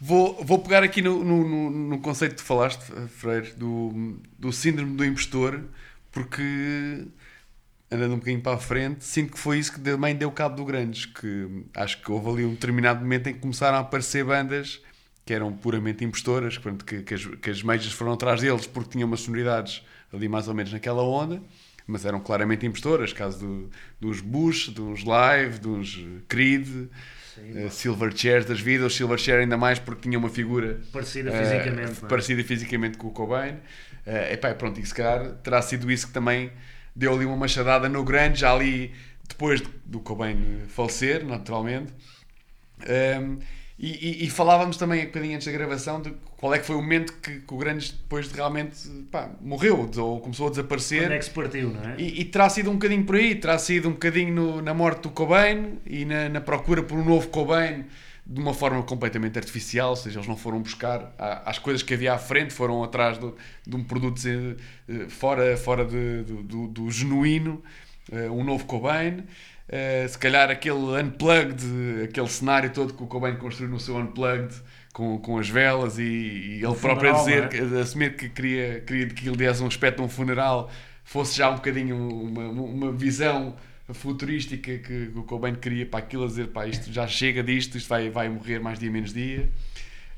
Vou, 0.00 0.38
vou 0.44 0.60
pegar 0.60 0.84
aqui 0.84 1.02
no, 1.02 1.24
no, 1.24 1.48
no- 1.48 1.70
no 1.70 1.98
conceito 1.98 2.32
que 2.36 2.42
tu 2.42 2.44
falaste, 2.46 2.80
Freire, 3.16 3.52
do, 3.56 4.16
do 4.38 4.52
síndrome 4.52 4.94
do 4.96 5.04
impostor, 5.04 5.60
porque 6.12 7.04
andando 7.90 8.12
um 8.14 8.18
bocadinho 8.18 8.42
para 8.42 8.56
a 8.56 8.58
frente, 8.60 9.04
sinto 9.04 9.32
que 9.32 9.38
foi 9.38 9.58
isso 9.58 9.72
que 9.72 9.80
também 9.80 10.14
deu 10.14 10.30
cabo 10.30 10.56
do 10.56 10.64
Grandes, 10.64 11.06
que 11.06 11.64
acho 11.74 12.00
que 12.02 12.10
houve 12.12 12.28
ali 12.30 12.44
um 12.44 12.50
determinado 12.52 13.00
momento 13.00 13.28
em 13.28 13.34
que 13.34 13.40
começaram 13.40 13.78
a 13.78 13.80
aparecer 13.80 14.24
bandas 14.24 14.80
que 15.24 15.32
eram 15.32 15.52
puramente 15.52 16.04
impostoras, 16.04 16.56
que, 16.58 16.70
que, 16.84 17.02
que 17.02 17.14
as, 17.14 17.24
que 17.24 17.50
as 17.50 17.62
majors 17.62 17.92
foram 17.92 18.12
atrás 18.12 18.40
deles 18.40 18.66
porque 18.66 18.90
tinham 18.90 19.06
umas 19.08 19.20
sonoridades 19.20 19.82
ali 20.12 20.28
mais 20.28 20.48
ou 20.48 20.54
menos 20.54 20.72
naquela 20.72 21.02
onda, 21.02 21.42
mas 21.86 22.04
eram 22.04 22.20
claramente 22.20 22.64
impostoras, 22.66 23.12
caso 23.12 23.38
do- 23.46 23.70
dos 24.00 24.20
Bush, 24.20 24.68
dos 24.70 25.04
Live, 25.04 25.58
dos 25.58 25.98
Creed, 26.28 26.66
eh, 27.38 27.68
Silverchair 27.70 28.44
das 28.44 28.60
vidas, 28.60 28.94
Silverchair 28.94 29.40
ainda 29.40 29.56
mais 29.56 29.78
porque 29.78 30.02
tinha 30.02 30.18
uma 30.18 30.28
figura 30.28 30.80
Parecida 30.92 31.30
eh, 31.30 31.44
fisicamente. 31.44 32.04
é? 32.04 32.08
parecida 32.08 32.44
fisicamente 32.44 32.98
com 32.98 33.08
o 33.08 33.10
Cobain. 33.10 33.56
Eh, 34.06 34.34
epá, 34.34 34.54
pronto, 34.54 34.80
e 34.80 34.84
se 34.86 34.94
calhar 34.94 35.32
terá 35.42 35.60
sido 35.62 35.90
isso 35.90 36.06
que 36.08 36.12
também 36.12 36.50
deu 36.98 37.14
ali 37.14 37.24
uma 37.24 37.36
machadada 37.36 37.88
no 37.88 38.02
grande, 38.04 38.40
já 38.40 38.52
ali 38.52 38.92
depois 39.28 39.60
de- 39.60 39.68
do 39.86 40.00
Cobain 40.00 40.36
falecer, 40.68 41.24
naturalmente. 41.24 41.92
Um, 43.20 43.38
e, 43.78 44.22
e- 44.22 44.24
e 44.26 44.30
falávamos 44.30 44.76
também 44.76 45.02
um 45.02 45.06
bocadinho 45.06 45.34
antes 45.36 45.46
da 45.46 45.52
gravação 45.52 46.00
de 46.02 46.12
qual 46.36 46.52
é 46.54 46.58
que 46.58 46.66
foi 46.66 46.74
o 46.76 46.82
momento 46.82 47.12
que, 47.22 47.40
que 47.40 47.54
o 47.54 47.56
Grandes 47.56 47.90
depois 47.92 48.28
de 48.28 48.34
realmente 48.34 48.76
pá, 49.10 49.30
morreu 49.40 49.88
ou 49.98 50.20
começou 50.20 50.48
a 50.48 50.50
desaparecer. 50.50 51.02
Quando 51.02 51.12
é 51.12 51.18
que 51.18 51.24
se 51.24 51.30
partiu, 51.30 51.70
não 51.70 51.90
é? 51.90 51.94
E, 51.98 52.20
e 52.20 52.24
terá 52.24 52.48
sido 52.48 52.70
um 52.70 52.74
bocadinho 52.74 53.04
por 53.04 53.14
aí, 53.16 53.34
terá 53.36 53.56
sido 53.58 53.88
um 53.88 53.92
bocadinho 53.92 54.34
no- 54.34 54.62
na 54.62 54.74
morte 54.74 55.02
do 55.02 55.10
Cobain 55.10 55.78
e 55.86 56.04
na, 56.04 56.28
na 56.28 56.40
procura 56.40 56.82
por 56.82 56.98
um 56.98 57.04
novo 57.04 57.28
Cobain 57.28 57.84
de 58.28 58.40
uma 58.40 58.52
forma 58.52 58.82
completamente 58.82 59.38
artificial, 59.38 59.90
ou 59.90 59.96
seja, 59.96 60.18
eles 60.18 60.28
não 60.28 60.36
foram 60.36 60.60
buscar 60.60 61.14
as 61.46 61.58
coisas 61.58 61.82
que 61.82 61.94
havia 61.94 62.12
à 62.12 62.18
frente, 62.18 62.52
foram 62.52 62.84
atrás 62.84 63.16
do- 63.18 63.34
de 63.66 63.74
um 63.74 63.82
produto 63.82 64.20
eh, 64.26 65.06
fora, 65.08 65.56
fora 65.56 65.84
de- 65.84 66.22
do, 66.24 66.42
do- 66.42 66.68
do 66.68 66.90
genuíno, 66.90 67.62
eh, 68.12 68.28
um 68.30 68.44
novo 68.44 68.66
Cobain. 68.66 69.24
Eh, 69.70 70.06
se 70.08 70.18
calhar 70.18 70.50
aquele 70.50 70.78
unplugged, 71.02 72.02
aquele 72.04 72.28
cenário 72.28 72.70
todo 72.70 72.92
que 72.94 73.02
o 73.02 73.06
Cobain 73.06 73.36
construiu 73.36 73.70
no 73.70 73.80
seu 73.80 73.96
unplugged, 73.96 74.54
com, 74.92 75.18
com 75.18 75.38
as 75.38 75.48
velas 75.48 75.98
e, 75.98 76.02
e 76.02 76.54
ele 76.58 76.66
Um 76.66 76.74
próprio 76.74 77.10
a 77.10 77.18
dizer, 77.18 77.48
que- 77.48 77.58
assumir 77.80 78.16
que 78.16 78.28
queria, 78.28 78.80
queria 78.80 79.06
que 79.08 79.26
ele 79.28 79.36
desse 79.36 79.62
um 79.62 79.66
aspecto 79.66 79.98
de 79.98 80.02
um 80.02 80.08
funeral, 80.08 80.70
fosse 81.04 81.36
já 81.38 81.50
um 81.50 81.54
bocadinho 81.54 81.96
uma, 81.96 82.48
uma 82.48 82.92
visão 82.92 83.54
futurística 83.94 84.70
que, 84.78 84.78
que 84.78 85.12
o 85.18 85.22
Cobain 85.22 85.54
queria 85.54 85.86
para 85.86 86.00
aquilo, 86.00 86.24
a 86.24 86.26
dizer, 86.26 86.48
pá, 86.48 86.66
isto 86.66 86.92
já 86.92 87.06
chega 87.06 87.42
disto, 87.42 87.76
isto 87.76 87.88
vai, 87.88 88.10
vai 88.10 88.28
morrer 88.28 88.58
mais 88.60 88.78
dia 88.78 88.90
menos 88.90 89.12
dia. 89.12 89.48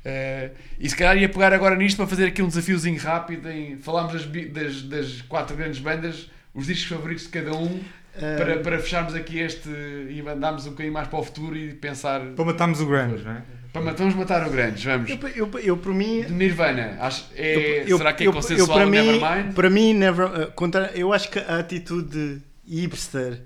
Eh, 0.03 0.51
e 0.79 0.89
se 0.89 0.95
calhar 0.95 1.17
ia 1.17 1.29
pegar 1.29 1.53
agora 1.53 1.75
nisto 1.75 1.97
para 1.97 2.07
fazer 2.07 2.25
aqui 2.25 2.41
um 2.41 2.47
desafiozinho 2.47 2.99
rápido 2.99 3.49
em 3.49 3.77
falarmos 3.77 4.25
das, 4.25 4.49
das, 4.51 4.81
das 4.83 5.21
quatro 5.23 5.55
grandes 5.55 5.79
bandas, 5.79 6.29
os 6.53 6.65
discos 6.67 6.89
favoritos 6.89 7.23
de 7.25 7.29
cada 7.29 7.53
um, 7.55 7.79
Eh, 8.13 8.35
para, 8.35 8.57
para 8.59 8.77
fecharmos 8.79 9.15
aqui 9.15 9.39
este 9.39 9.69
e 9.69 10.21
andarmos 10.27 10.65
um 10.67 10.71
bocadinho 10.71 10.93
mais 10.93 11.07
para 11.07 11.17
o 11.17 11.23
futuro 11.23 11.55
e 11.55 11.73
pensar 11.73 12.19
Para 12.35 12.43
matarmos 12.43 12.81
o 12.81 12.85
grunge, 12.85 13.23
não 13.23 13.31
é? 13.31 13.41
para 13.71 13.81
ma- 13.81 13.93
vamos 13.93 14.15
matar 14.15 14.45
o 14.45 14.49
grandes, 14.51 14.83
vamos. 14.83 15.09
Eu, 15.09 15.17
eu, 15.33 15.59
eu, 15.59 15.77
por 15.77 15.93
mim, 15.93 16.23
De 16.23 16.33
Nirvana, 16.33 16.97
acho, 16.99 17.29
é, 17.37 17.85
Eu- 17.87 17.97
será 17.97 18.11
que 18.11 18.25
é 18.25 18.27
eu- 18.27 18.33
consensual 18.33 18.67
eu, 18.67 18.73
para 18.73 18.85
o 18.85 18.89
mim, 18.89 18.97
Nevermind? 19.21 19.53
Para 19.53 19.69
mim, 19.69 19.93
never, 19.93 20.25
eh, 20.41 20.45
contra, 20.47 20.91
eu 20.93 21.13
acho 21.13 21.31
que 21.31 21.39
a 21.39 21.59
atitude 21.59 22.41
hipster 22.79 23.43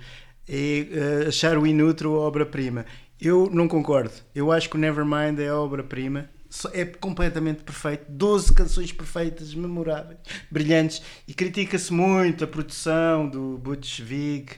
é 0.47 1.27
achar 1.27 1.57
o 1.57 1.65
Inutro 1.65 2.14
obra-prima. 2.14 2.85
Eu 3.19 3.49
não 3.52 3.68
concordo. 3.68 4.14
Eu 4.34 4.52
acho 4.52 4.69
que 4.69 4.76
o 4.76 4.80
Nevermind 4.80 5.39
é 5.39 5.47
a 5.47 5.57
obra-prima. 5.57 6.30
É 6.73 6.85
completamente 6.85 7.64
perfeito. 7.64 8.06
12 8.10 8.53
canções 8.53 8.91
perfeitas, 8.91 9.53
memoráveis, 9.53 10.19
brilhantes. 10.49 11.02
E 11.27 11.34
critica-se 11.34 11.91
muito 11.91 12.43
a 12.43 12.47
produção 12.47 13.27
do 13.27 13.57
Butch 13.57 13.99
Vig 14.02 14.52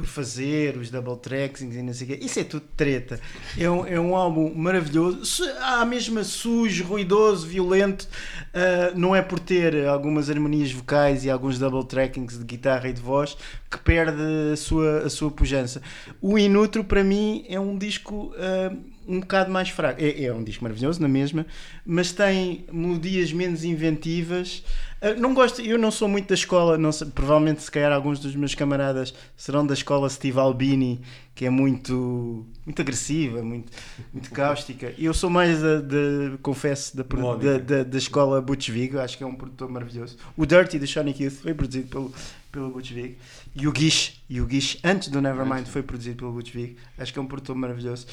por 0.00 0.08
fazer 0.08 0.76
os 0.76 0.90
double 0.90 1.16
tracks 1.16 1.60
e 1.60 1.82
não 1.82 1.92
sei 1.92 2.06
o 2.06 2.10
quê. 2.10 2.24
Isso 2.24 2.40
é 2.40 2.44
tudo 2.44 2.64
treta. 2.76 3.20
É 3.58 3.70
um, 3.70 3.86
é 3.86 4.00
um 4.00 4.16
álbum 4.16 4.52
maravilhoso. 4.54 5.44
Há 5.60 5.84
mesmo 5.84 6.22
sujo, 6.24 6.84
ruidoso, 6.84 7.46
violento. 7.46 8.08
Ah, 8.52 8.92
não 8.96 9.14
é 9.14 9.22
por 9.22 9.38
ter 9.38 9.86
algumas 9.86 10.28
harmonias 10.28 10.72
vocais 10.72 11.24
e 11.24 11.30
alguns 11.30 11.58
double 11.58 11.84
trackings 11.84 12.38
de 12.38 12.44
guitarra 12.44 12.88
e 12.88 12.92
de 12.92 13.00
voz 13.00 13.36
que 13.70 13.78
perde 13.78 14.20
a 14.52 14.56
sua, 14.56 14.98
a 15.00 15.10
sua 15.10 15.30
pujança. 15.30 15.80
O 16.20 16.38
Inutro, 16.38 16.82
para 16.82 17.04
mim, 17.04 17.44
é 17.48 17.60
um 17.60 17.76
disco 17.78 18.34
ah, 18.36 18.74
um 19.10 19.20
bocado 19.20 19.50
mais 19.50 19.68
fraco. 19.68 20.00
É, 20.02 20.24
é 20.24 20.32
um 20.32 20.42
disco 20.44 20.62
maravilhoso, 20.62 21.00
na 21.02 21.08
mesma, 21.08 21.46
mas 21.84 22.12
tem 22.12 22.64
melodias 22.72 23.32
menos 23.32 23.64
inventivas. 23.64 24.62
Ah, 25.02 25.14
não 25.14 25.32
gosto, 25.34 25.60
eu 25.62 25.78
não 25.78 25.90
sou 25.90 26.06
muito 26.08 26.28
da 26.28 26.34
escola, 26.34 26.76
não 26.76 26.92
sei, 26.92 27.08
provavelmente 27.08 27.62
se 27.62 27.70
calhar 27.70 27.90
alguns 27.92 28.18
dos 28.20 28.36
meus 28.36 28.54
camaradas 28.54 29.14
serão 29.36 29.66
da 29.66 29.72
escola 29.74 30.08
Steve 30.10 30.38
Albini, 30.38 31.00
que 31.34 31.46
é 31.46 31.50
muito, 31.50 32.46
muito 32.66 32.82
agressiva, 32.82 33.42
muito, 33.42 33.72
muito 34.12 34.30
cáustica. 34.30 34.92
Eu 34.98 35.14
sou 35.14 35.30
mais 35.30 35.60
da, 35.62 35.80
da- 35.80 36.36
confesso, 36.42 36.94
da, 36.96 37.02
da, 37.02 37.58
da, 37.58 37.82
da 37.82 37.98
escola 37.98 38.42
Butch 38.42 38.68
Vig, 38.68 38.96
acho 38.98 39.16
que 39.16 39.24
é 39.24 39.26
um 39.26 39.34
produtor 39.34 39.70
maravilhoso. 39.70 40.18
O 40.36 40.44
Dirty 40.44 40.78
do 40.78 40.86
Sonic 40.86 41.22
Youth 41.24 41.32
foi 41.40 41.54
produzido 41.54 41.88
pelo, 41.88 42.12
pelo 42.52 42.70
Butch 42.70 42.92
Vig. 42.92 43.16
E 43.56 43.66
o 43.66 43.72
Gish, 43.74 44.20
e 44.28 44.38
o 44.40 44.48
Gish 44.48 44.78
antes 44.84 45.08
do 45.08 45.20
Nevermind 45.22 45.66
foi 45.66 45.82
produzido 45.82 46.16
pelo 46.18 46.32
Butch 46.32 46.52
Vig. 46.52 46.76
Acho 46.98 47.10
que 47.12 47.18
é 47.18 47.22
um 47.22 47.26
produtor 47.26 47.56
maravilhoso. 47.56 48.06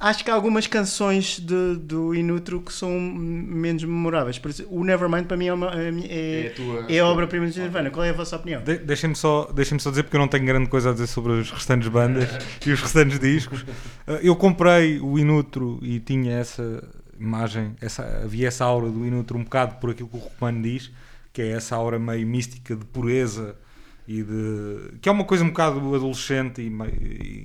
Acho 0.00 0.24
que 0.24 0.30
há 0.30 0.34
algumas 0.34 0.66
canções 0.66 1.38
de- 1.38 1.76
do 1.76 2.14
Inutro 2.14 2.60
que 2.60 2.72
são 2.72 2.90
menos 2.98 3.84
memoráveis. 3.84 4.38
Por 4.38 4.50
exemplo, 4.50 4.76
o 4.76 4.82
Nevermind 4.84 5.26
para 5.26 5.36
mim 5.36 5.46
é, 5.46 5.54
uma, 5.54 5.66
é, 5.74 5.90
É 5.90 6.46
é, 6.46 6.46
a 6.48 6.54
tua 6.54 6.86
é 6.88 6.98
a 6.98 7.06
obra-prima 7.06 7.46
de 7.46 7.60
Nirvana. 7.60 7.90
Qual 7.90 8.04
é 8.04 8.10
a 8.10 8.12
vossa 8.12 8.34
opinião? 8.36 8.62
De- 8.62 8.78
Deixem-me 8.78 9.14
só, 9.14 9.44
deixem 9.52 9.78
só 9.78 9.90
dizer, 9.90 10.02
porque 10.04 10.16
eu 10.16 10.20
não 10.20 10.28
tenho 10.28 10.44
grande 10.44 10.68
coisa 10.68 10.90
a 10.90 10.92
dizer 10.92 11.06
sobre 11.06 11.38
as 11.40 11.50
restantes 11.50 11.88
bandas 11.88 12.28
e 12.66 12.72
os 12.72 12.80
restantes 12.80 13.18
discos. 13.20 13.62
Uh, 13.62 14.18
Eu 14.22 14.34
comprei 14.34 14.98
o 14.98 15.18
Inutro 15.18 15.78
e 15.82 16.00
tinha 16.00 16.32
essa 16.38 16.82
imagem, 17.20 17.76
essa, 17.80 18.02
havia 18.24 18.48
essa 18.48 18.64
aura 18.64 18.90
do 18.90 19.06
Inutro 19.06 19.38
um 19.38 19.44
bocado 19.44 19.76
por 19.76 19.90
aquilo 19.90 20.08
que 20.08 20.16
o 20.16 20.20
Romano 20.20 20.62
diz, 20.62 20.90
que 21.32 21.40
é 21.42 21.50
essa 21.52 21.76
aura 21.76 21.98
meio 21.98 22.26
mística 22.26 22.74
de 22.74 22.84
pureza 22.86 23.54
e 24.08 24.22
de. 24.24 24.98
que 25.00 25.08
é 25.08 25.12
uma 25.12 25.22
coisa 25.24 25.44
um 25.44 25.48
bocado 25.48 25.78
adolescente 25.94 26.60
e, 26.60 26.68
meio- 26.68 26.92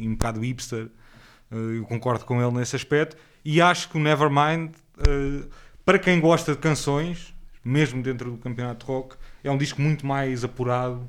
e 0.02 0.08
um 0.08 0.14
bocado 0.14 0.40
hipster. 0.40 0.88
Uh, 1.52 1.76
Eu 1.78 1.84
concordo 1.86 2.26
com 2.26 2.42
ele 2.42 2.52
nesse 2.58 2.76
aspecto. 2.76 3.16
E 3.46 3.62
acho 3.62 3.90
que 3.90 3.98
o 3.98 4.00
Nevermind, 4.00 4.72
uh, 4.98 5.48
para 5.86 5.98
quem 6.00 6.20
gosta 6.20 6.52
de 6.54 6.58
canções, 6.58 7.34
mesmo 7.64 8.02
dentro 8.04 8.32
do 8.32 8.38
campeonato 8.38 8.86
de 8.86 8.92
rock, 8.92 9.16
é 9.44 9.50
um 9.52 9.58
disco 9.58 9.82
muito 9.82 10.06
mais 10.06 10.44
apurado 10.44 11.08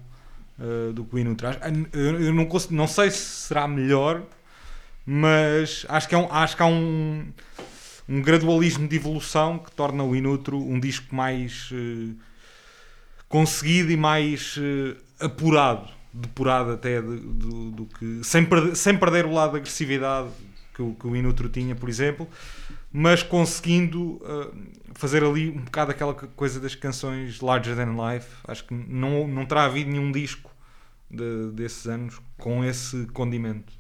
uh, 0.59 0.93
do 0.93 1.05
que 1.05 1.15
o 1.17 1.19
Hino 1.19 1.35
traz. 1.35 1.57
Ah, 1.61 1.69
Eu, 1.93 2.33
não, 2.33 2.47
consigo- 2.47 2.75
não 2.75 2.87
sei 2.87 3.11
se 3.11 3.19
será 3.19 3.67
melhor, 3.67 4.23
mas 5.05 5.85
acho 5.89 6.09
que, 6.09 6.15
é 6.15 6.19
um, 6.19 6.33
acho 6.33 6.57
que 6.57 6.63
há 6.63 6.67
um, 6.67 7.27
um 8.09 8.23
gradualismo 8.23 8.87
de 8.87 8.95
evolução 8.97 9.59
que 9.59 9.73
torna 9.73 10.05
o 10.05 10.15
Inutro 10.15 10.57
um 10.59 10.79
disco 10.79 11.15
mais 11.15 11.71
conseguido 13.29 13.91
e 13.91 13.97
mais 13.97 14.57
apurado, 15.21 15.89
depurado 16.21 16.73
até 16.73 17.01
de- 17.01 17.17
do, 17.17 17.71
do 17.71 17.87
que 17.87 18.21
sem 18.25 18.45
perder, 18.45 18.75
sem 18.77 18.97
perder 18.99 19.25
o 19.27 19.33
lado 19.33 19.53
de 19.53 19.59
agressividade 19.59 20.29
que 20.75 20.83
o, 20.83 20.95
que 20.95 21.07
o 21.07 21.17
Inutro 21.17 21.49
tinha, 21.49 21.75
por 21.75 21.89
exemplo, 21.89 22.29
mas 22.93 23.23
conseguindo 23.23 24.15
uh, 24.23 24.53
fazer 24.95 25.23
ali 25.25 25.51
um 25.51 25.63
bocado 25.65 25.91
aquela 25.91 26.15
co- 26.15 26.29
coisa 26.29 26.61
das 26.61 26.75
canções 26.75 27.41
Larger 27.41 27.75
Than 27.77 27.95
Life. 27.97 28.29
Acho 28.47 28.65
que 28.65 28.75
não, 28.75 29.27
não 29.27 29.45
terá 29.45 29.65
havido 29.65 29.91
nenhum 29.91 30.11
disco 30.13 30.51
de- 31.11 31.51
desses 31.53 31.87
anos 31.87 32.21
com 32.37 32.65
esse 32.65 33.07
condimento. 33.07 33.73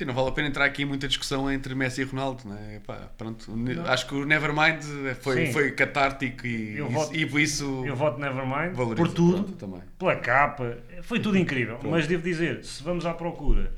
Sim, 0.00 0.06
não 0.06 0.14
vale 0.14 0.28
a 0.28 0.32
pena 0.32 0.48
entrar 0.48 0.64
aqui 0.64 0.80
em 0.80 0.86
muita 0.86 1.06
discussão 1.06 1.52
entre 1.52 1.74
Messi 1.74 2.00
e 2.00 2.04
Ronaldo, 2.04 2.44
não 2.48 2.56
é? 2.56 2.78
Pá, 2.78 3.10
pronto, 3.18 3.52
acho 3.86 4.06
que 4.06 4.14
o 4.14 4.24
Nevermind 4.24 4.82
foi, 5.20 5.44
Sim. 5.48 5.52
foi 5.52 5.72
catártico 5.72 6.46
e, 6.46 6.78
Eu 6.78 6.88
voto- 6.88 7.14
e 7.14 7.26
por 7.26 7.38
isso 7.38 7.84
Eu 7.86 7.94
voto 7.94 8.18
Nevermind 8.18 8.72
por 8.74 9.08
tudo, 9.08 9.42
pronto, 9.44 9.52
também. 9.58 9.82
pela 9.98 10.16
capa, 10.16 10.78
foi 11.02 11.20
tudo 11.20 11.36
incrível. 11.36 11.76
Pronto. 11.76 11.90
Mas 11.92 12.06
devo 12.06 12.22
dizer, 12.22 12.64
se 12.64 12.82
vamos 12.82 13.04
à 13.04 13.12
procura 13.12 13.74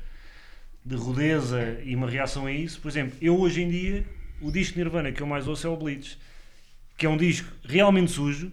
de 0.85 0.95
rudeza 0.95 1.77
e 1.83 1.93
uma 1.93 2.09
reação 2.09 2.45
a 2.45 2.51
isso, 2.53 2.79
por 2.79 2.87
exemplo, 2.87 3.17
eu 3.21 3.37
hoje 3.37 3.61
em 3.61 3.67
dia, 3.69 4.05
o 4.41 4.49
disco 4.49 4.77
Nirvana 4.77 5.11
que 5.11 5.19
eu 5.21 5.27
mais 5.27 5.45
ouço 5.45 5.67
é 5.67 5.69
o 5.69 5.75
Bleach, 5.75 6.17
que 6.97 7.05
é 7.05 7.09
um 7.09 7.17
disco 7.17 7.51
realmente 7.65 8.11
sujo, 8.11 8.49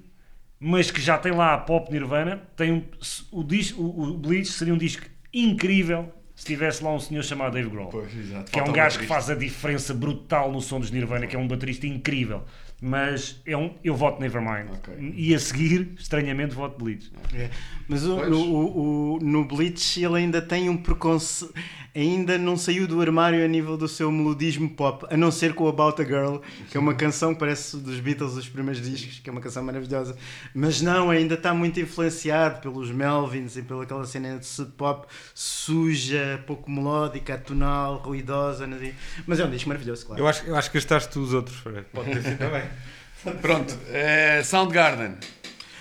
mas 0.59 0.91
que 0.91 1.01
já 1.01 1.17
tem 1.19 1.31
lá 1.31 1.55
a 1.55 1.59
pop 1.59 1.89
Nirvana. 1.93 2.43
Tem 2.57 2.73
um, 2.73 2.83
o, 3.31 3.45
disco, 3.45 3.81
o, 3.81 4.09
o 4.11 4.19
Bleach 4.19 4.49
seria 4.51 4.75
um 4.75 4.79
disco 4.79 5.07
incrível 5.33 6.13
se 6.41 6.47
tivesse 6.47 6.83
lá 6.83 6.91
um 6.95 6.99
senhor 6.99 7.23
chamado 7.23 7.53
Dave 7.53 7.69
Grohl. 7.69 7.91
Pois, 7.91 8.11
que 8.51 8.59
é 8.59 8.63
um 8.63 8.73
gajo 8.73 8.99
que 8.99 9.05
faz 9.05 9.29
a 9.29 9.35
diferença 9.35 9.93
brutal 9.93 10.51
no 10.51 10.63
som 10.63 10.81
dos 10.81 10.91
Nirvana, 10.91 11.27
que 11.27 11.37
é 11.37 11.39
um 11.39 11.47
baterista 11.47 11.87
incrível. 11.87 12.45
Mas 12.81 13.41
é 13.47 13.57
um, 13.57 13.75
eu 13.85 13.95
voto 13.95 14.21
Nevermind. 14.21 14.71
Ok. 14.73 15.13
E 15.15 15.35
a 15.35 15.39
seguir, 15.39 15.91
estranhamente, 15.99 16.55
voto 16.55 16.83
Bleach. 16.83 17.13
É, 17.35 17.51
Mas 17.89 18.05
o, 18.07 18.17
o- 18.17 19.15
o- 19.17 19.19
no 19.21 19.45
Bleach 19.45 20.03
ele 20.03 20.17
ainda 20.17 20.41
tem 20.41 20.69
um 20.71 20.77
preconceito, 20.79 21.53
ainda 21.95 22.39
não 22.39 22.57
saiu 22.57 22.87
do 22.87 23.01
armário 23.03 23.45
a 23.45 23.49
nível 23.49 23.77
do 23.77 23.87
seu 23.89 24.11
melodismo 24.11 24.71
pop, 24.71 25.05
a 25.13 25.17
não 25.17 25.31
ser 25.31 25.55
com 25.55 25.67
About 25.69 26.01
a 26.01 26.05
Girl, 26.05 26.37
que 26.71 26.77
é 26.77 26.81
uma 26.81 26.95
canção 26.95 27.35
que 27.35 27.41
parece 27.41 27.77
dos 27.77 27.99
Beatles, 28.01 28.33
os 28.35 28.49
primeiros 28.49 28.81
discos, 28.81 29.19
que 29.19 29.29
é 29.29 29.33
uma 29.33 29.41
canção 29.43 29.63
maravilhosa. 29.63 30.17
Mas 30.55 30.81
não, 30.81 31.11
ainda 31.11 31.35
está 31.35 31.53
muito 31.53 31.79
influenciado 31.81 32.61
pelos 32.61 32.91
Melvins 32.91 33.57
e 33.57 33.63
pela 33.63 33.83
aquela 33.83 34.07
cena 34.07 34.39
de 34.39 34.47
sub 34.47 34.71
pop 34.73 35.07
suja, 35.35 36.43
pouco 36.47 36.71
melódica, 36.71 37.35
atonal, 37.35 37.97
ruidosa. 37.97 38.67
sei. 38.79 38.95
Mas 39.27 39.41
é 39.41 39.45
um 39.45 39.51
disco 39.51 39.69
maravilhoso, 39.69 40.07
claro. 40.07 40.23
Eu 40.23 40.29
acho, 40.29 40.47
eu 40.47 40.57
acho 40.57 40.71
que 40.71 40.79
gastaste 40.79 41.11
tu 41.13 41.21
os 41.21 41.35
outros, 41.35 41.57
Fred. 41.59 41.85
Pode 41.93 42.11
ter 42.13 42.23
sido 42.23 42.39
também. 42.39 42.63
Pronto, 43.43 43.77
eh, 43.89 44.43
Soundgarden. 44.45 45.17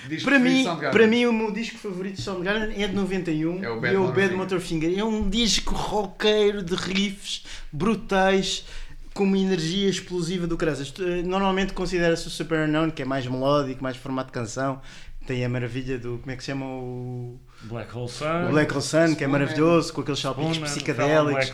Disco 0.07 0.29
Para 0.29 0.39
mim, 0.39 0.57
de 0.57 0.63
Soundgarden. 0.63 0.91
para 0.99 1.07
mim, 1.07 1.25
o 1.25 1.33
meu 1.33 1.51
disco 1.51 1.77
favorito 1.77 2.15
de 2.15 2.21
Soundgarden 2.21 2.81
é 2.83 2.87
de 2.87 2.95
91 2.95 3.63
É 3.63 3.69
o 3.69 3.77
e 3.77 3.79
Bad 3.79 3.95
é 3.95 3.97
o 3.97 4.01
Motorfinger. 4.01 4.27
Bad 4.27 4.35
Motorfinger. 4.35 4.99
É 4.99 5.03
um 5.03 5.29
disco 5.29 5.73
roqueiro 5.75 6.63
de 6.63 6.75
riffs 6.75 7.43
brutais 7.71 8.65
com 9.13 9.23
uma 9.23 9.37
energia 9.37 9.89
explosiva 9.89 10.47
do 10.47 10.57
Crasas. 10.57 10.93
Normalmente 11.25 11.73
considera-se 11.73 12.27
o 12.27 12.29
Super 12.29 12.67
Unknown, 12.67 12.91
que 12.91 13.01
é 13.01 13.05
mais 13.05 13.27
melódico, 13.27 13.83
mais 13.83 13.97
formato 13.97 14.27
de 14.27 14.33
canção. 14.33 14.81
Tem 15.27 15.43
a 15.45 15.49
maravilha 15.49 15.99
do. 15.99 16.17
Como 16.19 16.31
é 16.31 16.35
que 16.35 16.43
se 16.43 16.47
chama 16.47 16.65
o. 16.65 17.37
Black 17.63 17.95
Hole 17.95 18.09
Sun, 18.09 18.45
o 18.47 18.49
Black 18.51 18.73
Hole 18.73 18.81
Sun, 18.81 19.15
que 19.15 19.23
é 19.23 19.27
maravilhoso, 19.27 19.93
com 19.93 20.01
aqueles 20.01 20.19
Spoonman, 20.19 20.61
psicadélicos. 20.61 21.51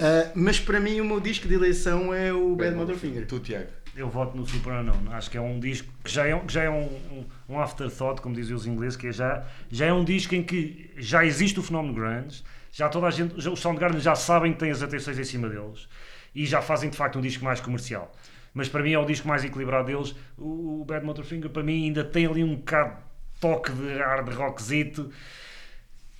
Ah, 0.00 0.30
mas 0.34 0.60
para 0.60 0.78
mim, 0.78 1.00
o 1.00 1.04
meu 1.04 1.18
disco 1.18 1.48
de 1.48 1.54
eleição 1.54 2.14
é 2.14 2.32
o 2.32 2.54
Bad, 2.54 2.70
Bad 2.70 2.76
Motorfinger. 2.76 3.26
Tu, 3.26 3.40
Tiago. 3.40 3.66
Eu 3.96 4.10
voto 4.10 4.36
no 4.36 4.46
Super 4.46 4.74
Unknown. 4.74 5.10
Acho 5.12 5.30
que 5.30 5.38
é 5.38 5.40
um 5.40 5.58
disco 5.58 5.88
que 6.04 6.10
já 6.10 6.26
é, 6.26 6.38
que 6.38 6.52
já 6.52 6.64
é 6.64 6.70
um, 6.70 7.24
um, 7.48 7.58
afterthought, 7.58 8.20
como 8.20 8.34
dizem 8.34 8.54
os 8.54 8.66
ingleses, 8.66 8.96
que 8.96 9.06
é 9.06 9.12
já, 9.12 9.44
já 9.70 9.86
é 9.86 9.92
um 9.92 10.04
disco 10.04 10.34
em 10.34 10.42
que 10.42 10.90
já 10.98 11.24
existe 11.24 11.58
o 11.58 11.62
fenómeno 11.62 11.94
grunge, 11.94 12.42
já 12.70 12.88
toda 12.90 13.06
a 13.06 13.10
gente, 13.10 13.40
já, 13.40 13.50
os 13.50 13.58
Soundgarden 13.60 14.00
já 14.00 14.14
sabem 14.14 14.52
que 14.52 14.58
têm 14.58 14.70
as 14.70 14.82
atenções 14.82 15.18
em 15.18 15.24
cima 15.24 15.48
deles 15.48 15.88
e 16.34 16.44
já 16.44 16.60
fazem 16.60 16.90
de 16.90 16.96
facto 16.96 17.18
um 17.18 17.22
disco 17.22 17.42
mais 17.44 17.58
comercial. 17.60 18.12
Mas 18.52 18.68
para 18.68 18.82
mim 18.82 18.92
é 18.92 18.98
o 18.98 19.04
disco 19.06 19.26
mais 19.26 19.44
equilibrado 19.44 19.86
deles. 19.86 20.14
O, 20.36 20.82
o 20.82 20.84
Bad 20.84 21.04
Motorfinger 21.04 21.48
para 21.50 21.62
mim 21.62 21.84
ainda 21.86 22.04
tem 22.04 22.26
ali 22.26 22.44
um 22.44 22.56
bocado 22.56 22.90
de 22.96 23.40
toque 23.40 23.72
de 23.72 23.94
hard 23.98 24.28
rockzito 24.34 25.10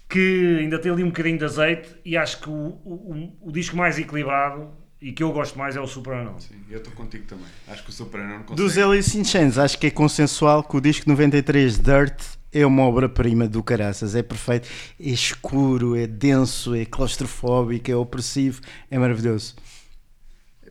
que 0.08 0.58
ainda 0.60 0.78
tem 0.78 0.92
ali 0.92 1.02
um 1.02 1.08
bocadinho 1.08 1.38
de 1.38 1.44
azeite 1.44 1.94
e 2.04 2.16
acho 2.16 2.40
que 2.40 2.48
o, 2.48 2.52
o- 2.52 3.36
o 3.40 3.52
disco 3.52 3.76
mais 3.76 3.98
equilibrado 3.98 4.70
e 5.00 5.12
que 5.12 5.22
eu 5.22 5.32
gosto 5.32 5.58
mais 5.58 5.76
é 5.76 5.80
o 5.80 5.86
Super 5.86 6.14
Unknown. 6.14 6.38
Sim, 6.38 6.54
eu 6.70 6.78
estou 6.78 6.92
contigo 6.92 7.24
também. 7.26 7.46
Acho 7.68 7.82
que 7.84 7.90
o 7.90 7.92
Super 7.92 8.20
não 8.20 8.42
consegue. 8.42 8.56
Dos 8.56 8.78
Alice 8.78 9.18
in 9.18 9.24
Chains, 9.24 9.58
acho 9.58 9.78
que 9.78 9.86
é 9.86 9.90
consensual 9.90 10.62
que 10.62 10.76
o 10.76 10.80
disco 10.80 11.08
93 11.08 11.78
Dirt 11.78 12.22
é 12.52 12.64
uma 12.64 12.82
obra-prima 12.82 13.46
do 13.46 13.62
caraças, 13.62 14.14
é 14.14 14.22
perfeito, 14.22 14.68
é 14.98 15.08
escuro, 15.10 15.94
é 15.94 16.06
denso, 16.06 16.74
é 16.74 16.84
claustrofóbico, 16.86 17.90
é 17.90 17.96
opressivo, 17.96 18.60
é 18.90 18.98
maravilhoso. 18.98 19.54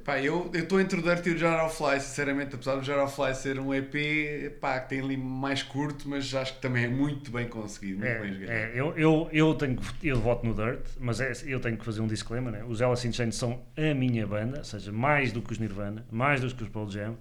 Pá, 0.06 0.20
eu 0.22 0.52
estou 0.54 0.80
entre 0.80 1.00
o 1.00 1.02
Dirt 1.02 1.26
e 1.26 1.32
o 1.32 1.38
Jar 1.38 1.66
of 1.66 1.76
Fly, 1.76 2.00
sinceramente, 2.00 2.54
apesar 2.54 2.76
do 2.76 2.84
Jar 2.84 3.04
of 3.04 3.16
Fly 3.16 3.34
ser 3.34 3.60
um 3.60 3.74
EP 3.74 4.56
pá, 4.62 4.80
que 4.80 4.90
tem 4.90 5.02
ali 5.02 5.18
mais 5.18 5.64
curto, 5.64 6.08
mas 6.08 6.34
acho 6.36 6.54
que 6.54 6.62
também 6.62 6.86
é 6.86 6.88
muito 6.88 7.32
bem 7.32 7.48
conseguido, 7.48 8.00
muito 8.06 8.22
bem 8.22 8.30
É, 8.30 8.34
jogado. 8.34 8.50
é, 8.52 8.72
eu, 8.76 8.94
eu, 8.96 9.30
eu, 9.34 9.56
tenho, 9.56 9.80
eu 10.04 10.22
voto 10.22 10.46
no 10.46 10.54
Dirt, 10.54 10.86
mas 11.00 11.20
é, 11.20 11.34
eu 11.48 11.60
tenho 11.60 11.76
que 11.76 11.84
fazer 11.84 12.02
um 12.02 12.08
disclaimer. 12.08 12.52
Né? 12.54 12.64
Os 12.68 12.84
Alice 12.84 13.08
in 13.08 13.12
Chains 13.12 13.36
são 13.36 13.64
a 13.76 13.94
minha 13.96 14.28
banda, 14.28 14.60
ou 14.60 14.64
seja, 14.64 14.92
mais 14.92 15.32
do 15.32 15.42
que 15.42 15.52
os 15.52 15.58
Nirvana, 15.58 16.06
mais 16.12 16.40
do 16.40 16.54
que 16.54 16.62
os 16.62 16.70
Pearl 16.70 16.88
Jam. 16.88 17.18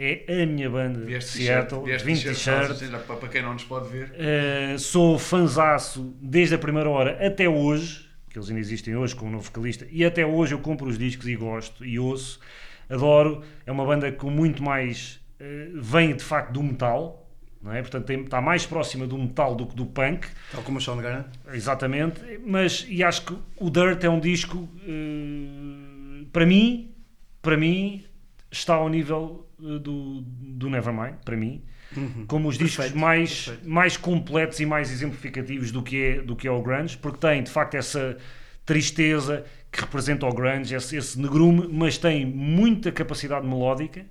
É 0.00 0.42
a 0.42 0.46
minha 0.46 0.70
banda 0.70 1.00
de 1.00 1.06
Vieste 1.06 1.38
Seattle, 1.38 1.82
t-shirt, 1.82 1.84
vieste 2.04 2.06
20 2.06 2.22
t-shirt, 2.22 2.68
t-shirts. 2.78 3.04
para 3.18 3.28
quem 3.28 3.42
não 3.42 3.54
nos 3.54 3.64
pode 3.64 3.88
ver. 3.88 4.12
Uh, 4.12 4.78
sou 4.78 5.18
fanzaço 5.18 6.14
desde 6.22 6.54
a 6.54 6.58
primeira 6.58 6.88
hora 6.88 7.18
até 7.26 7.48
hoje, 7.48 8.07
que 8.28 8.38
eles 8.38 8.48
ainda 8.48 8.60
existem 8.60 8.94
hoje 8.96 9.14
com 9.16 9.26
o 9.26 9.30
novo 9.30 9.44
vocalista, 9.44 9.86
e 9.90 10.04
até 10.04 10.24
hoje 10.26 10.54
eu 10.54 10.58
compro 10.58 10.86
os 10.88 10.98
discos 10.98 11.26
e 11.26 11.34
gosto 11.36 11.84
e 11.84 11.98
ouço, 11.98 12.40
adoro. 12.88 13.42
É 13.66 13.72
uma 13.72 13.84
banda 13.84 14.10
com 14.12 14.30
muito 14.30 14.62
mais. 14.62 15.20
uh, 15.40 15.80
vem 15.80 16.14
de 16.16 16.22
facto 16.22 16.52
do 16.52 16.62
metal, 16.62 17.28
não 17.62 17.72
é? 17.72 17.80
Portanto, 17.80 18.04
tem- 18.06 18.22
está 18.22 18.40
mais 18.40 18.64
próxima 18.66 19.06
do 19.06 19.16
metal 19.18 19.54
do 19.54 19.66
que 19.66 19.74
do 19.74 19.86
punk. 19.86 20.26
Tal 20.52 20.62
como 20.62 20.78
o 20.78 20.80
Sean 20.80 20.96
Garner. 20.98 21.24
Exatamente, 21.52 22.20
mas 22.46 22.86
e 22.88 23.02
acho 23.02 23.24
que 23.26 23.36
o 23.56 23.70
Dirt 23.70 24.02
é 24.04 24.08
um 24.10 24.20
disco 24.20 24.68
eh, 24.86 26.24
para 26.32 26.44
mim, 26.46 26.92
para 27.42 27.56
mim 27.56 28.04
está 28.50 28.74
ao 28.74 28.88
nível 28.88 29.46
eh, 29.60 29.78
do, 29.78 30.20
do 30.22 30.70
Nevermind, 30.70 31.14
para 31.24 31.36
mim, 31.36 31.62
como 32.26 32.48
os 32.48 32.56
discos 32.56 32.76
Perfeito, 32.76 32.98
mais, 32.98 33.44
perfeito. 33.44 33.68
mais 33.68 33.96
completos 33.96 34.60
e 34.60 34.66
mais 34.66 34.90
exemplificativos 34.90 35.70
do 35.70 35.82
que 35.82 36.02
é 36.02 36.20
do 36.20 36.36
que 36.36 36.46
é 36.46 36.50
o 36.50 36.62
grunge, 36.62 36.96
porque 36.96 37.18
tem 37.18 37.42
de 37.42 37.50
facto 37.50 37.74
essa 37.74 38.16
tristeza 38.64 39.44
que 39.70 39.80
representa 39.80 40.26
o 40.26 40.32
grunge, 40.32 40.74
esse, 40.74 40.96
esse 40.96 41.20
negrume, 41.20 41.68
mas 41.70 41.98
tem 41.98 42.24
muita 42.26 42.92
capacidade 42.92 43.46
melódica. 43.46 44.04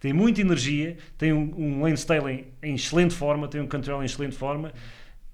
Tem 0.00 0.12
muita 0.12 0.42
energia, 0.42 0.98
tem 1.16 1.32
um, 1.32 1.54
um 1.56 1.82
Lane 1.82 1.94
Staley 1.94 2.46
em 2.62 2.74
excelente 2.74 3.14
forma, 3.14 3.48
tem 3.48 3.62
um 3.62 3.66
Cantrell 3.66 4.02
em 4.02 4.04
excelente 4.04 4.36
forma, 4.36 4.70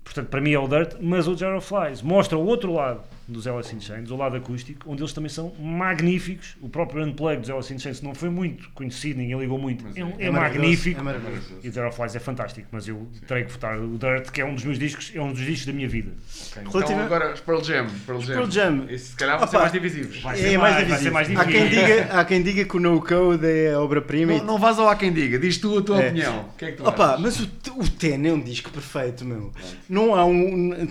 portanto 0.04 0.28
para 0.28 0.40
mim 0.40 0.52
é 0.52 0.58
o 0.60 0.68
Dirt, 0.68 0.94
mas 1.00 1.26
o 1.26 1.36
Jar 1.36 1.56
of 1.56 1.66
Flies 1.66 2.02
mostra 2.02 2.38
o 2.38 2.46
outro 2.46 2.72
lado 2.72 3.02
dos 3.30 3.46
Alice 3.46 3.74
in 3.74 3.80
Chains, 3.80 4.10
o 4.10 4.16
lado 4.16 4.36
acústico, 4.36 4.90
onde 4.90 5.02
eles 5.02 5.12
também 5.12 5.28
são 5.30 5.52
magníficos. 5.58 6.56
O 6.60 6.68
próprio 6.68 7.04
Unplugged 7.04 7.40
dos 7.42 7.50
Alice 7.50 7.72
in 7.72 7.78
Chains 7.78 8.02
não 8.02 8.14
foi 8.14 8.28
muito 8.30 8.68
conhecido, 8.70 9.18
ninguém 9.18 9.38
ligou 9.38 9.58
muito, 9.58 9.84
Mas 9.84 9.96
é, 9.96 10.00
é 10.00 10.26
é 10.26 10.30
magnífico. 10.30 11.00
é. 11.08 11.20
E 11.62 11.68
o 11.68 11.72
Jar 11.72 11.88
of 11.88 11.96
Flies 11.96 12.16
é 12.16 12.20
fantástico, 12.20 12.68
mas 12.72 12.86
eu 12.88 13.08
terei 13.26 13.44
que 13.44 13.52
votar 13.52 13.78
o 13.78 13.96
Dirt, 13.98 14.30
que 14.30 14.40
é 14.40 14.44
um 14.44 14.54
dos 14.54 14.64
meus 14.64 14.78
discos, 14.78 15.12
é 15.14 15.20
um 15.20 15.32
dos 15.32 15.40
discos 15.40 15.66
da 15.66 15.72
minha 15.72 15.88
vida. 15.88 16.10
Ok, 16.10 16.62
Relativa- 16.72 16.82
Então 16.92 17.04
agora 17.04 17.34
os 17.34 17.40
Pearl 17.40 17.62
Jam. 17.62 17.86
Pearl 18.06 18.20
Jam. 18.20 18.34
Pearl 18.36 18.50
Jam. 18.50 18.86
Esse, 18.88 19.04
se 19.10 19.16
calhar 19.16 19.38
vão 19.38 19.48
ser 19.48 19.58
mais 19.58 19.72
divisivos. 19.72 20.20
Vai 20.22 20.34
É 20.34 20.42
ser 20.50 20.58
mais 20.58 20.74
vai 20.74 20.84
divisível. 20.84 21.04
ser 21.04 21.10
mais 21.10 21.30
Há 21.40 21.44
quem, 21.44 21.68
diga, 21.68 22.04
há 22.12 22.24
quem 22.24 22.42
diga 22.42 22.64
que 22.64 22.76
o 22.76 22.80
No 22.80 23.00
Code 23.00 23.46
é 23.46 23.72
a 23.74 23.80
obra-prima. 23.80 24.32
Não, 24.32 24.38
e- 24.38 24.46
não 24.46 24.58
vás 24.58 24.78
ao 24.78 24.88
há 24.88 24.96
quem 24.96 25.12
diga, 25.12 25.38
diz 25.38 25.58
tu 25.58 25.78
a 25.78 25.82
tua 25.82 26.02
É. 26.02 26.06
opinião. 26.08 26.40
O 26.52 26.56
que 26.56 26.64
é 26.64 26.70
que 26.72 26.76
tu 26.78 26.86
Opa, 26.88 27.14
achas? 27.14 27.20
mas 27.20 27.40
o, 27.40 27.80
o 27.80 27.88
Ten 27.88 28.26
é 28.28 28.32
um 28.32 28.40
disco 28.40 28.70
perfeito, 28.70 29.24
meu. 29.24 29.52
Não 29.88 30.14
há 30.14 30.24
um. 30.24 30.88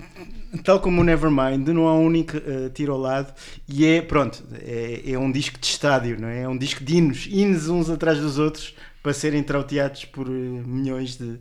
Tal 0.63 0.79
como 0.79 1.01
o 1.01 1.03
Nevermind, 1.03 1.67
não 1.67 1.87
há 1.87 1.93
um 1.93 2.05
único 2.05 2.37
eh, 2.37 2.69
tiro 2.73 2.93
ao 2.93 2.99
lado. 2.99 3.33
E 3.67 3.85
é, 3.85 4.01
pronto, 4.01 4.43
é, 4.53 5.11
é 5.11 5.19
um 5.19 5.31
disco 5.31 5.59
de 5.59 5.67
estádio, 5.67 6.19
não 6.19 6.27
é? 6.27 6.41
É 6.41 6.47
um 6.47 6.57
disco 6.57 6.83
de 6.83 6.97
hinos. 6.97 7.27
Hinos 7.27 7.69
uns 7.69 7.89
atrás 7.89 8.19
dos 8.19 8.39
outros 8.39 8.73
para 9.03 9.13
serem 9.13 9.43
trauteados 9.43 10.05
por 10.05 10.27
eh, 10.27 10.31
milhões 10.31 11.17
de, 11.17 11.39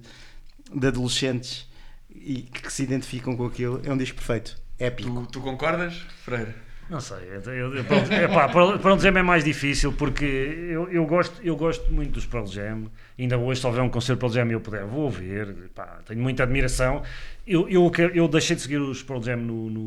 de 0.74 0.86
adolescentes 0.86 1.66
e 2.10 2.42
que 2.42 2.72
se 2.72 2.82
identificam 2.82 3.36
com 3.36 3.46
aquilo. 3.46 3.80
É 3.84 3.92
um 3.92 3.96
disco 3.96 4.16
perfeito. 4.16 4.60
Épico. 4.78 5.10
Tu, 5.26 5.32
tu 5.32 5.40
concordas, 5.40 5.94
Freire? 6.24 6.54
Não 6.88 7.00
sei, 7.00 7.18
eu, 7.34 7.52
eu, 7.52 7.74
eu, 7.76 7.84
Pearl- 7.84 8.12
epá, 8.12 8.48
Pearl 8.48 8.78
Pearl 8.78 8.98
Jam 8.98 9.18
é 9.18 9.22
mais 9.22 9.44
difícil 9.44 9.92
porque 9.92 10.24
eu, 10.24 10.88
eu, 10.88 11.04
gosto, 11.04 11.38
eu 11.42 11.54
gosto 11.54 11.92
muito 11.92 12.12
dos 12.12 12.24
Pearl 12.24 12.46
Jam. 12.46 12.84
Ainda 13.18 13.36
hoje, 13.36 13.60
se 13.60 13.66
houver 13.66 13.82
um 13.82 13.90
concerto 13.90 14.18
Pearl 14.20 14.32
Jam 14.32 14.48
e 14.48 14.52
eu 14.52 14.60
puder, 14.60 14.86
vou 14.86 15.02
ouvir. 15.02 15.48
Epá, 15.66 16.00
tenho 16.06 16.22
muita 16.22 16.44
admiração. 16.44 17.02
Eu, 17.46 17.68
eu, 17.68 17.92
eu 18.14 18.26
deixei 18.26 18.56
de 18.56 18.62
seguir 18.62 18.78
os 18.78 19.02
Pearl 19.02 19.22
Jam 19.22 19.36
no, 19.36 19.68
no, 19.68 19.80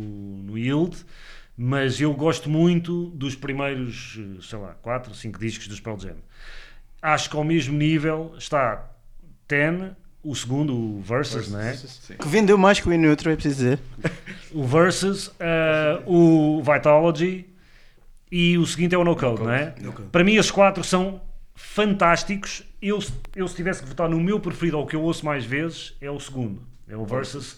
no 0.44 0.58
Yield, 0.58 0.96
mas 1.58 2.00
eu 2.00 2.14
gosto 2.14 2.48
muito 2.52 3.06
dos 3.10 3.36
primeiros, 3.36 4.20
sei 4.42 4.60
lá, 4.60 4.76
4, 4.84 5.16
5 5.16 5.40
discos 5.40 5.68
dos 5.68 5.80
Pearl 5.80 5.98
Jam. 5.98 6.18
Acho 7.02 7.32
que 7.32 7.36
ao 7.36 7.44
mesmo 7.44 7.76
nível 7.76 8.36
está 8.38 8.92
Ten, 9.48 9.96
o 10.24 10.36
segundo, 10.36 10.74
o 10.76 11.02
Versus, 11.02 11.50
não 11.50 11.60
é? 11.60 11.74
Sim. 11.74 12.14
Que 12.20 12.28
vendeu 12.28 12.58
mais 12.58 12.80
que 12.80 12.88
o 12.88 12.94
In 12.94 12.98
Neutro, 12.98 13.30
é 13.32 13.36
preciso 13.36 13.56
dizer. 13.56 13.80
o 14.54 14.64
Versus, 14.66 15.32
eh, 15.40 16.02
o 16.06 16.62
Vitalogy 16.64 17.46
e 18.32 18.58
o 18.58 18.66
seguinte 18.66 18.94
é 18.96 18.98
o 18.98 19.04
No 19.04 19.16
Code, 19.16 19.48
é? 19.50 19.74
No 19.82 19.92
Code. 19.94 20.10
Para 20.10 20.24
mim, 20.24 20.36
esses 20.36 20.52
quatro 20.52 20.84
são 20.84 21.22
fantásticos. 21.56 22.64
Eu, 22.82 23.00
eu, 23.36 23.48
se 23.48 23.56
tivesse 23.56 23.82
que 23.82 23.88
votar 23.90 24.10
no 24.10 24.20
meu 24.20 24.40
preferido, 24.40 24.78
ou 24.78 24.84
o 24.84 24.88
que 24.88 24.96
eu 24.96 25.02
ouço 25.02 25.26
mais 25.26 25.46
vezes, 25.46 25.94
é 26.02 26.10
o 26.10 26.20
segundo. 26.20 26.62
É 26.88 26.96
o 26.98 27.06
Versus, 27.06 27.56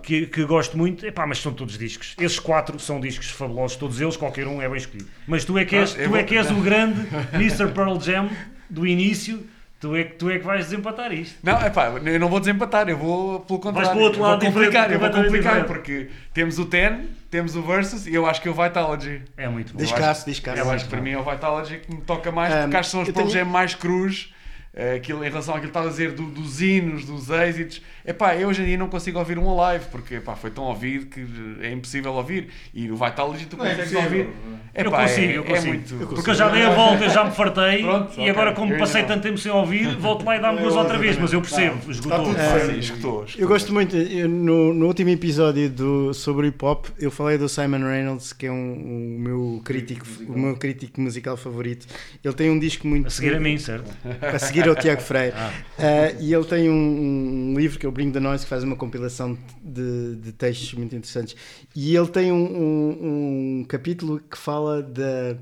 que, 0.00 0.26
que 0.26 0.44
gosto 0.44 0.78
muito. 0.78 1.04
Epá, 1.04 1.26
mas 1.26 1.38
são 1.38 1.52
todos 1.52 1.76
discos. 1.76 2.14
Esses 2.20 2.38
quatro 2.38 2.78
são 2.78 3.00
discos 3.00 3.28
fabulosos, 3.28 3.76
todos 3.76 4.00
eles, 4.00 4.16
qualquer 4.16 4.46
um 4.46 4.62
é 4.62 4.68
bem 4.68 4.78
escolhido. 4.78 5.10
Mas 5.26 5.44
tu 5.44 5.58
é 5.58 5.64
que 5.64 5.74
és, 5.74 5.92
Ah, 5.98 6.04
tu 6.04 6.08
vou- 6.10 6.18
é, 6.18 6.22
que 6.22 6.36
és 6.36 6.48
o 6.52 6.60
grande 6.60 7.00
Mr. 7.34 7.72
Pearl 7.72 7.98
Jam 7.98 8.30
do 8.70 8.86
início. 8.86 9.44
Tu 9.84 9.94
é, 9.96 10.04
que- 10.04 10.14
tu 10.14 10.30
é 10.30 10.38
que 10.38 10.46
vais 10.46 10.64
desempatar 10.64 11.12
isto. 11.12 11.36
Não, 11.42 11.60
é 11.60 11.68
pá, 11.68 11.88
eu 12.02 12.18
não 12.18 12.28
vou 12.30 12.40
desempatar, 12.40 12.88
eu 12.88 12.96
vou 12.96 13.40
pelo 13.40 13.58
contrário. 13.58 13.90
para 13.90 13.98
o 13.98 14.02
outro 14.02 14.18
eu 14.18 14.22
lado 14.24 14.40
vou 14.40 14.50
complicar, 14.50 14.90
eu 14.90 14.98
vou 14.98 15.10
complicar, 15.10 15.64
porque 15.64 16.08
temos 16.32 16.58
o 16.58 16.64
Ten, 16.64 17.00
temos 17.30 17.54
o 17.54 17.60
Versus 17.62 18.06
e 18.06 18.14
eu 18.14 18.24
acho 18.24 18.40
que 18.40 18.48
é 18.48 18.50
o 18.50 18.54
Vitalogy. 18.54 19.20
É 19.36 19.46
muito 19.46 19.74
bom. 19.74 19.78
Descasso, 19.78 20.24
descasso. 20.24 20.58
Eu 20.58 20.70
acho 20.70 20.84
que 20.84 20.90
para 20.90 21.02
mim 21.02 21.10
é 21.10 21.18
o 21.18 21.22
Vitalogy 21.22 21.80
que 21.80 21.94
me 21.94 22.00
toca 22.00 22.32
mais, 22.32 22.54
Um, 22.54 22.60
porque 22.62 22.76
acho 22.78 22.86
que 22.88 22.92
são 22.92 23.02
os 23.02 23.08
eu 23.08 23.12
Pearl 23.14 23.28
tenho- 23.28 23.44
Jam 23.44 23.50
mais 23.52 23.74
crus. 23.74 24.33
Eh, 24.74 24.94
Aquilo, 24.96 25.24
em 25.24 25.28
relação 25.28 25.54
àquilo 25.54 25.70
que 25.70 25.70
estava 25.70 25.86
a 25.86 25.90
dizer 25.90 26.12
do- 26.12 26.26
dos 26.26 26.60
hinos, 26.60 27.04
dos 27.04 27.30
êxitos, 27.30 27.80
epá, 28.06 28.34
eu 28.36 28.48
hoje 28.48 28.62
em 28.62 28.66
dia 28.66 28.76
não 28.78 28.88
consigo 28.88 29.18
ouvir 29.18 29.38
um 29.38 29.54
live 29.54 29.84
porque 29.90 30.14
epá, 30.16 30.34
foi 30.34 30.50
tão 30.50 30.64
ouvido 30.64 31.06
que 31.06 31.24
é 31.60 31.70
impossível 31.72 32.12
ouvir. 32.12 32.48
E 32.74 32.90
o 32.90 32.96
Vitalogy 32.96 33.46
tu 33.46 33.56
Não 33.56 33.64
é 33.64 33.70
consegues 33.74 33.92
possível. 33.92 34.18
ouvir. 34.20 34.34
Eu 34.76 34.86
Epá, 34.88 35.02
consigo, 35.02 35.26
é, 35.32 35.36
eu 35.36 35.42
é 35.42 35.46
consigo. 35.46 35.68
muito. 35.68 36.06
Porque 36.16 36.30
eu 36.30 36.34
já 36.34 36.48
dei 36.48 36.62
a 36.64 36.70
volta, 36.70 37.04
eu 37.04 37.10
já 37.10 37.24
me 37.24 37.30
fartei 37.30 37.78
Pronto, 37.84 38.10
e 38.10 38.20
ok. 38.22 38.30
agora 38.30 38.52
como 38.54 38.72
Eu 38.74 38.78
passei 38.80 39.04
tanto 39.04 39.22
tempo 39.22 39.38
sem 39.38 39.52
ouvir, 39.52 39.94
volto 39.96 40.24
lá 40.24 40.36
e 40.36 40.40
dá-me 40.40 40.58
duas 40.60 40.74
outra 40.74 40.98
vez, 40.98 41.16
mas 41.16 41.32
eu 41.32 41.40
percebo, 41.40 41.78
Tá 41.84 41.90
esgotou. 41.92 42.24
sim, 42.24 42.78
escutou, 42.80 43.24
escutou. 43.24 43.26
Eu 43.38 43.46
gosto 43.46 43.72
muito, 43.72 43.96
eu, 43.96 44.28
no, 44.28 44.74
no 44.74 44.86
último 44.86 45.10
episódio 45.10 45.70
do, 45.70 46.12
sobre 46.12 46.48
hip 46.48 46.64
hop, 46.64 46.86
eu 46.98 47.12
falei 47.12 47.38
do 47.38 47.48
Simon 47.48 47.84
Reynolds, 47.88 48.32
que 48.32 48.46
é 48.46 48.50
um, 48.50 48.54
um 48.56 49.16
meu 49.20 49.62
crítico, 49.64 50.04
o 50.28 50.36
meu 50.36 50.56
crítico 50.56 51.00
musical 51.00 51.36
favorito. 51.36 51.86
Ele 52.24 52.34
tem 52.34 52.50
um 52.50 52.58
disco 52.58 52.88
muito. 52.88 53.06
A 53.06 53.10
seguir 53.10 53.36
a 53.36 53.40
mim, 53.40 53.56
certo? 53.58 53.88
a 54.22 54.38
seguir 54.40 54.63
ao 54.70 54.76
Tiago 54.76 55.00
Freire. 55.02 55.34
Ah. 55.36 55.52
Uh, 55.78 56.22
e 56.22 56.34
ele 56.34 56.44
tem 56.44 56.68
um, 56.70 57.52
um 57.52 57.58
livro 57.58 57.78
que 57.78 57.86
é 57.86 57.88
o 57.88 57.92
Bring 57.92 58.10
the 58.12 58.20
Noise, 58.20 58.44
que 58.44 58.50
faz 58.50 58.62
uma 58.64 58.76
compilação 58.76 59.36
de, 59.62 60.16
de 60.16 60.32
textos 60.32 60.72
muito 60.74 60.94
interessantes. 60.94 61.34
E 61.74 61.96
ele 61.96 62.08
tem 62.08 62.30
um, 62.32 62.36
um- 62.44 63.58
um 63.60 63.64
capítulo 63.64 64.20
que 64.20 64.36
fala 64.38 64.82
da, 64.82 65.36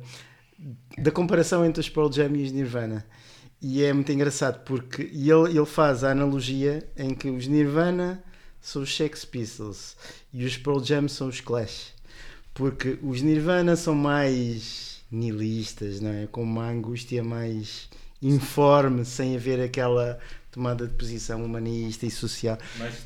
da 0.98 1.10
comparação 1.10 1.64
entre 1.64 1.80
os 1.80 1.88
Pearl 1.88 2.10
Jam 2.12 2.34
e 2.36 2.42
os 2.44 2.52
Nirvana. 2.52 3.04
E 3.60 3.82
é 3.84 3.92
muito 3.92 4.10
engraçado 4.10 4.64
porque 4.64 5.02
ele, 5.02 5.50
ele 5.56 5.66
faz 5.66 6.02
a 6.02 6.10
analogia 6.10 6.88
em 6.96 7.14
que 7.14 7.30
os 7.30 7.46
Nirvana 7.46 8.22
são 8.60 8.82
os 8.82 8.94
Sex 8.96 9.24
Pistols 9.24 9.96
e 10.32 10.44
os 10.44 10.56
Pearl 10.56 10.82
Jam 10.82 11.06
são 11.08 11.28
os 11.28 11.40
Clash. 11.40 11.92
Porque 12.54 12.98
os 13.02 13.22
Nirvana 13.22 13.76
são 13.76 13.94
mais 13.94 15.00
nihilistas, 15.10 16.00
não 16.00 16.10
é? 16.10 16.26
Com 16.26 16.42
uma 16.42 16.68
angústia 16.68 17.22
mais 17.22 17.88
informe, 18.22 19.04
sem 19.04 19.34
haver 19.36 19.60
aquela 19.60 20.18
tomada 20.50 20.86
de 20.86 20.92
posição 20.92 21.42
humanista 21.42 22.04
e 22.04 22.10
social. 22.10 22.58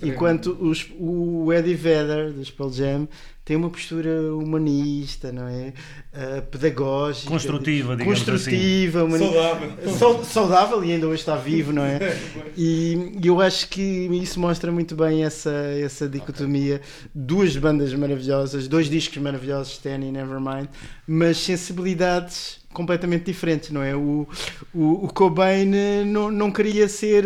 Enquanto 0.03 0.51
os, 0.61 0.87
o 0.99 1.53
Eddie 1.53 1.75
Vedder 1.75 2.33
dos 2.33 2.51
Pearl 2.51 2.73
Jam 2.73 3.09
tem 3.45 3.57
uma 3.57 3.71
postura 3.71 4.35
humanista, 4.35 5.31
não 5.31 5.47
é? 5.47 5.73
Ah, 6.13 6.43
pedagógica, 6.51 7.29
Construtiva, 7.31 7.95
digamos 7.97 8.19
assim. 8.21 8.31
construtiva, 8.51 9.05
humani- 9.05 9.97
Sau- 9.97 10.25
saudável 10.25 10.85
e 10.85 10.91
ainda 10.91 11.07
hoje 11.07 11.21
está 11.21 11.37
vivo, 11.37 11.73
não 11.73 11.85
é? 11.85 12.01
E 12.59 13.13
eu 13.23 13.41
acho 13.41 13.69
que 13.69 13.81
isso 13.81 14.41
mostra 14.41 14.73
muito 14.73 14.97
bem 14.97 15.23
essa, 15.25 15.53
essa 15.81 16.09
dicotomia. 16.09 16.81
Duas 17.15 17.57
bandas 17.57 17.95
maravilhosas, 17.95 18.67
dois 18.67 18.91
discos 18.91 19.19
maravilhosos, 19.23 19.79
Ten 19.79 20.01
e 20.09 20.11
Nevermind, 20.11 20.67
mas 21.07 21.37
sensibilidades 21.37 22.59
completamente 22.77 23.25
diferentes, 23.25 23.71
não 23.71 23.83
é? 23.83 23.97
O, 23.97 24.29
o, 24.75 25.07
o 25.07 25.13
Cobain 25.13 25.75
eh, 25.75 26.05
não, 26.05 26.31
não 26.31 26.53
queria 26.53 26.87
ser, 26.89 27.25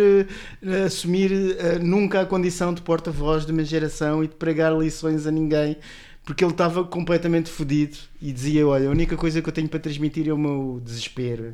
eh, 0.62 0.84
assumir 0.84 1.32
eh, 1.58 1.76
nunca 1.80 2.20
a 2.20 2.26
condição 2.26 2.72
de 2.72 2.80
porta-voz 2.80 3.44
de 3.44 3.50
uma 3.50 3.64
geração 3.64 4.22
e 4.22 4.28
de 4.28 4.36
pregar 4.36 4.72
lições 4.72 5.26
a 5.26 5.30
ninguém, 5.32 5.76
porque 6.24 6.44
ele 6.44 6.52
estava 6.52 6.84
completamente 6.84 7.50
fodido 7.50 7.96
e 8.22 8.32
dizia: 8.32 8.64
Olha, 8.64 8.86
a 8.86 8.92
única 8.92 9.16
coisa 9.16 9.42
que 9.42 9.48
eu 9.48 9.52
tenho 9.52 9.68
para 9.68 9.80
transmitir 9.80 10.28
é 10.28 10.32
o 10.32 10.38
meu 10.38 10.80
desespero, 10.84 11.50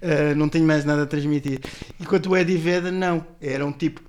Ah, 0.00 0.34
não 0.34 0.48
tenho 0.48 0.66
mais 0.66 0.86
nada 0.86 1.02
a 1.02 1.06
transmitir. 1.06 1.60
Enquanto 2.00 2.30
o 2.30 2.36
Eddie 2.36 2.56
Vedder, 2.56 2.92
não, 2.92 3.26
era 3.42 3.66
um 3.66 3.72
tipo 3.72 4.00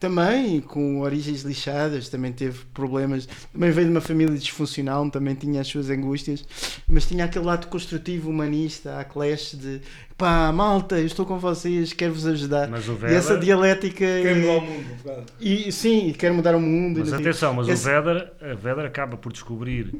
também 0.00 0.60
com 0.60 1.00
origens 1.00 1.42
lixadas, 1.42 2.08
também 2.08 2.32
teve 2.32 2.64
problemas, 2.74 3.26
também 3.52 3.70
veio 3.70 3.86
de 3.86 3.92
uma 3.92 4.00
família 4.00 4.36
disfuncional, 4.36 5.08
também 5.10 5.34
tinha 5.34 5.60
as 5.60 5.66
suas 5.68 5.88
angústias, 5.90 6.44
mas 6.88 7.06
tinha 7.06 7.24
aquele 7.24 7.44
lado 7.44 7.66
construtivo, 7.68 8.30
humanista, 8.30 8.98
a 8.98 9.04
clash 9.04 9.54
de 9.54 9.80
pá, 10.16 10.50
malta, 10.52 10.98
eu 10.98 11.06
estou 11.06 11.24
com 11.26 11.38
vocês, 11.38 11.92
quero-vos 11.92 12.26
ajudar. 12.26 12.68
Mas 12.68 12.88
o 12.88 12.92
E 12.92 13.14
essa 13.14 13.34
Vedder, 13.34 13.44
dialética 13.44 14.04
Quem 14.22 14.34
mudar 14.40 14.52
o 14.56 14.60
mundo, 14.60 14.90
um 14.92 14.96
bocado. 14.96 15.24
e 15.40 15.72
sim, 15.72 16.08
e 16.08 16.12
quero 16.14 16.34
mudar 16.34 16.54
o 16.54 16.60
mundo. 16.60 17.00
mas 17.00 17.12
atenção, 17.12 17.54
mas 17.54 17.68
Esse- 17.68 17.88
o 17.88 17.92
Vedder, 17.92 18.32
a 18.40 18.54
Vedder 18.54 18.84
acaba 18.86 19.16
por 19.16 19.32
descobrir 19.32 19.94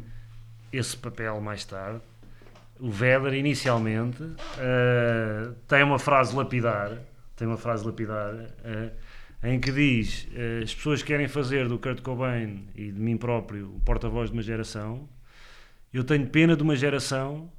esse 0.73 0.97
papel 0.97 1.41
mais 1.41 1.65
tarde. 1.65 2.01
O 2.81 2.91
Vedder, 2.91 3.35
inicialmente, 3.35 4.23
eh, 4.59 5.49
tem 5.69 5.83
uma 5.85 5.99
frase 5.99 6.35
lapidar, 6.35 6.93
tem 7.37 7.47
uma 7.47 7.57
frase 7.57 7.85
lapidar, 7.87 8.35
eh, 8.65 8.91
em 9.45 9.61
que 9.61 9.71
diz 9.71 10.27
eh, 10.35 10.61
as 10.65 10.75
pessoas 10.75 11.03
querem 11.03 11.29
fazer 11.29 11.69
do 11.69 11.79
Kurt 11.79 12.01
Cobain 12.01 12.65
e 12.75 12.91
de 12.91 12.99
mim 13.01 13.17
próprio 13.17 13.67
o 13.77 13.81
porta-voz 13.81 14.31
de 14.31 14.37
uma 14.37 14.43
geração. 14.43 15.09
Eu 15.93 16.03
tenho 16.03 16.27
pena 16.27 16.57
de 16.57 16.63
uma 16.63 16.75
geração 16.75 17.51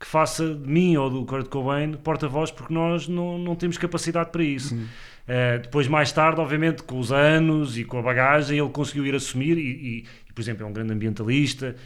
que 0.00 0.06
faça 0.06 0.52
de 0.54 0.68
mim 0.68 0.96
ou 0.96 1.08
do 1.10 1.24
Kurt 1.24 1.48
Cobain 1.48 1.92
porta-voz 1.92 2.50
porque 2.50 2.72
nós 2.74 3.06
não, 3.06 3.38
não 3.38 3.54
temos 3.54 3.78
capacidade 3.78 4.30
para 4.30 4.42
isso. 4.42 4.74
Uh, 4.74 5.60
depois, 5.62 5.86
mais 5.86 6.10
tarde, 6.10 6.40
obviamente, 6.40 6.82
com 6.82 6.98
os 6.98 7.12
anos 7.12 7.78
e 7.78 7.84
com 7.84 7.98
a 7.98 8.02
bagagem, 8.02 8.58
ele 8.58 8.68
conseguiu 8.70 9.06
ir 9.06 9.14
assumir 9.14 9.56
e, 9.56 9.60
e- 9.60 10.04
e, 10.28 10.32
por 10.32 10.40
exemplo, 10.42 10.64
é 10.64 10.66
um 10.68 10.72
grande 10.72 10.92
ambientalista, 10.92 11.76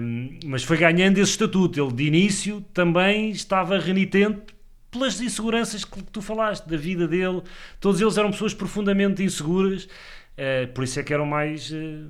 um, 0.00 0.30
mas 0.46 0.64
foi 0.64 0.76
ganhando 0.78 1.18
esse 1.18 1.30
estatuto. 1.32 1.78
Ele, 1.80 1.92
de 1.92 2.04
início, 2.04 2.60
também 2.74 3.30
estava 3.30 3.78
renitente 3.78 4.40
pelas 4.92 5.20
inseguranças 5.20 5.84
que 5.84 6.02
tu 6.04 6.22
falaste, 6.22 6.68
da 6.68 6.76
vida 6.76 7.08
dele. 7.08 7.42
Todos 7.80 8.00
eles 8.00 8.16
eram 8.16 8.30
pessoas 8.30 8.54
profundamente 8.54 9.22
inseguras, 9.24 9.84
uh, 9.84 10.68
por 10.72 10.84
isso 10.84 11.00
é 11.00 11.02
que 11.02 11.12
eram 11.12 11.26
mais 11.26 11.70
uh, 11.72 12.08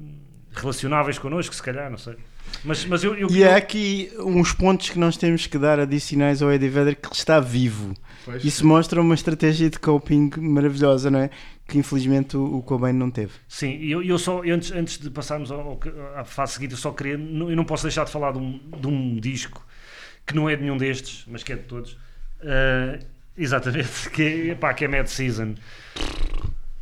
relacionáveis 0.52 1.18
connosco, 1.18 1.54
se 1.54 1.62
calhar, 1.62 1.88
não 1.90 1.96
sei. 1.96 2.16
Mas, 2.64 2.84
mas 2.84 3.02
eu, 3.02 3.14
eu, 3.14 3.30
E 3.30 3.44
há 3.44 3.56
aqui 3.56 4.12
uns 4.18 4.52
pontos 4.52 4.90
que 4.90 4.98
nós 4.98 5.16
temos 5.16 5.46
que 5.46 5.56
dar 5.56 5.78
adicionais 5.80 6.42
ao 6.42 6.52
Eddie 6.52 6.68
Vedder 6.68 6.96
que 6.96 7.06
ele 7.06 7.14
está 7.14 7.40
vivo. 7.40 7.94
Pois. 8.24 8.44
Isso 8.44 8.66
mostra 8.66 9.00
uma 9.00 9.14
estratégia 9.14 9.70
de 9.70 9.78
coping 9.78 10.30
maravilhosa, 10.36 11.10
não 11.10 11.20
é? 11.20 11.30
Que 11.66 11.78
infelizmente 11.78 12.36
o, 12.36 12.56
o 12.58 12.62
Cobain 12.62 12.92
não 12.92 13.10
teve. 13.10 13.32
Sim, 13.48 13.78
e 13.80 13.90
eu, 13.92 14.02
eu 14.02 14.18
só, 14.18 14.42
antes, 14.42 14.70
antes 14.72 14.98
de 14.98 15.08
passarmos 15.08 15.50
ao, 15.50 15.80
à 16.16 16.24
fase 16.24 16.54
seguinte, 16.54 16.72
eu 16.72 16.78
só 16.78 16.90
queria, 16.92 17.16
não- 17.16 17.48
eu 17.48 17.56
não 17.56 17.64
posso 17.64 17.84
deixar 17.84 18.04
de 18.04 18.10
falar 18.10 18.32
de 18.32 18.38
um, 18.38 18.60
de 18.80 18.86
um 18.86 19.16
disco 19.18 19.64
que 20.26 20.34
não 20.34 20.48
é 20.48 20.54
de 20.56 20.62
nenhum 20.62 20.76
destes, 20.76 21.24
mas 21.28 21.42
que 21.42 21.52
é 21.52 21.56
de 21.56 21.62
todos. 21.62 21.96
Ah, 22.44 22.98
exatamente, 23.36 24.08
que 24.10 24.22
é, 24.22 24.46
epá, 24.52 24.72
que 24.74 24.84
é 24.84 24.88
Mad 24.88 25.06
Season. 25.06 25.54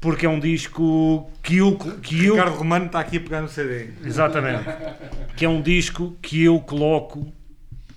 Porque 0.01 0.25
é 0.25 0.29
um 0.29 0.41
disco 0.41 1.31
que 1.43 1.59
eu. 1.59 1.77
Que 2.03 2.25
eu 2.25 2.35
Ricardo 2.35 2.57
Romano 2.57 2.87
está 2.87 3.01
aqui 3.01 3.19
a 3.19 3.21
pegar 3.21 3.43
no 3.43 3.49
CD. 3.49 3.91
Exatamente. 4.05 4.65
que 5.37 5.45
é 5.45 5.49
um 5.49 5.61
disco 5.61 6.17
que 6.23 6.43
eu 6.43 6.59
coloco, 6.61 7.31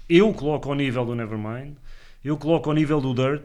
eu 0.10 0.34
coloco 0.34 0.68
ao 0.70 0.76
nível 0.76 1.06
do 1.06 1.16
Nevermind, 1.16 1.76
eu 2.24 2.36
coloco 2.38 2.70
ao 2.70 2.76
nível 2.76 3.00
do 3.00 3.14
Dirt, 3.14 3.44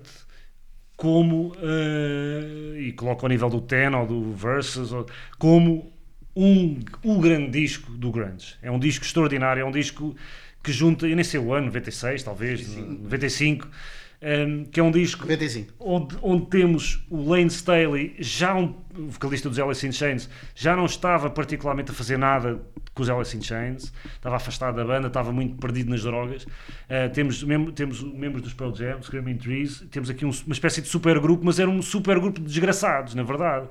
como 0.97 1.55
eh, 1.63 2.81
e 2.81 2.93
coloco 2.93 3.25
ao 3.25 3.29
nível 3.29 3.49
do 3.49 3.61
Ten 3.61 3.95
ou 3.95 4.07
do 4.07 4.33
Versus, 4.35 4.93
ou- 4.93 5.07
como 5.39 5.93
um, 6.35 6.81
o 7.05 7.21
grande 7.21 7.51
disco 7.51 7.93
do 7.93 8.11
grunge. 8.11 8.57
É 8.61 8.71
um 8.71 8.79
disco 8.79 9.05
extraordinário, 9.05 9.61
é 9.61 9.65
um 9.65 9.71
disco 9.71 10.17
que 10.65 10.73
junta, 10.73 11.07
eu 11.07 11.15
nem 11.15 11.25
sei 11.25 11.39
o 11.39 11.53
ano, 11.53 11.67
96 11.67 12.25
talvez, 12.25 12.77
95, 12.77 13.69
eh, 14.21 14.65
que 14.71 14.81
é 14.81 14.83
um 14.83 14.91
disco 14.91 15.23
95. 15.25 15.73
onde, 15.79 16.17
onde 16.23 16.47
temos 16.47 17.05
o 17.09 17.31
Lane 17.31 17.47
Staley, 17.47 18.15
já 18.19 18.55
um, 18.55 18.75
o 18.97 19.09
vocalista 19.09 19.49
dos 19.49 19.59
Alice 19.59 19.87
in 19.87 19.93
Chains, 19.93 20.29
já 20.55 20.75
não 20.77 20.87
estava 20.87 21.31
particularmente 21.31 21.91
a 21.91 21.95
fazer 21.95 22.17
nada 22.19 22.61
com 22.95 23.03
os 23.03 23.09
Alice 23.09 23.37
in 23.37 23.43
Chains, 23.43 23.93
estava 24.17 24.37
afastado 24.37 24.75
da 24.77 24.85
banda, 24.85 25.07
estava 25.07 25.31
muito 25.33 25.55
perdido 25.57 25.91
nas 25.91 26.03
drogas. 26.03 26.43
Uh, 26.45 27.09
temos, 27.15 27.43
mem 27.45 27.71
temos 27.71 28.03
membros 28.03 28.43
dos 28.43 28.53
Pearl 28.55 28.75
Jam, 28.75 29.01
Screaming 29.03 29.37
Trees, 29.37 29.85
temos 29.91 30.11
aqui 30.11 30.25
um- 30.25 30.31
uma 30.47 30.53
espécie 30.53 30.83
de 30.83 30.89
supergrupo, 30.89 31.45
mas 31.45 31.61
era 31.61 31.71
um 31.71 31.81
supergrupo 31.81 32.41
de 32.41 32.47
desgraçados, 32.47 33.15
na 33.15 33.23
verdade. 33.23 33.69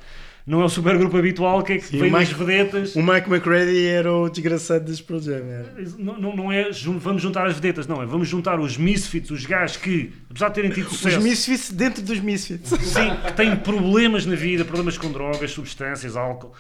Não 0.48 0.62
é 0.62 0.64
o 0.64 0.70
supergrupo 0.70 1.18
habitual 1.18 1.62
que 1.62 1.74
é 1.74 1.78
que 1.78 1.88
Sim, 1.88 2.00
vem 2.00 2.10
Mike- 2.10 2.34
vedetas. 2.34 2.96
O 2.96 3.04
Mike 3.04 3.30
McCready 3.30 3.86
era 3.86 4.14
o 4.14 4.30
desgraçado 4.30 4.86
dos 4.86 5.02
Pearl 5.02 5.20
Jam. 5.22 5.44
era. 5.46 5.74
Não, 5.98 6.18
não, 6.18 6.36
não 6.38 6.52
é 6.52 6.70
vamos 7.00 7.22
juntar 7.22 7.46
as 7.48 7.56
vedetas, 7.56 7.86
não 7.86 8.02
é 8.02 8.06
vamos 8.06 8.30
juntar 8.30 8.58
os 8.58 8.78
misfits, 8.78 9.30
os 9.30 9.46
gajos 9.46 9.76
que, 9.76 10.14
apesar 10.30 10.48
de 10.48 10.56
terem 10.56 10.72
tido 10.72 10.90
sucesso, 10.90 11.18
Os 11.18 11.24
Misfits 11.24 11.70
dentro 11.70 12.02
dos 12.02 12.22
Misfits. 12.22 12.70
Sim, 12.80 13.10
que 13.26 13.34
têm 13.34 13.58
problemas 13.58 14.26
na 14.26 14.36
vida, 14.36 14.64
problemas 14.64 14.98
com 14.98 15.12
drogas, 15.12 15.52
substâncias, 15.52 16.16
álcool. 16.16 16.54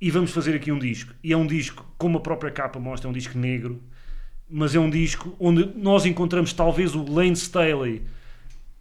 E 0.00 0.08
vamos 0.08 0.30
fazer 0.30 0.54
aqui 0.54 0.70
um 0.70 0.78
disco. 0.78 1.12
E 1.22 1.32
é 1.32 1.36
um 1.36 1.46
disco, 1.46 1.84
como 1.98 2.18
a 2.18 2.20
própria 2.20 2.52
capa 2.52 2.78
mostra, 2.78 3.08
é 3.08 3.10
um 3.10 3.12
disco 3.12 3.36
negro, 3.36 3.82
mas 4.48 4.72
é 4.74 4.78
um 4.78 4.88
disco 4.88 5.34
onde 5.40 5.68
nós 5.76 6.06
encontramos 6.06 6.52
talvez 6.52 6.94
o 6.94 7.02
Lane 7.12 7.32
Staley 7.32 8.02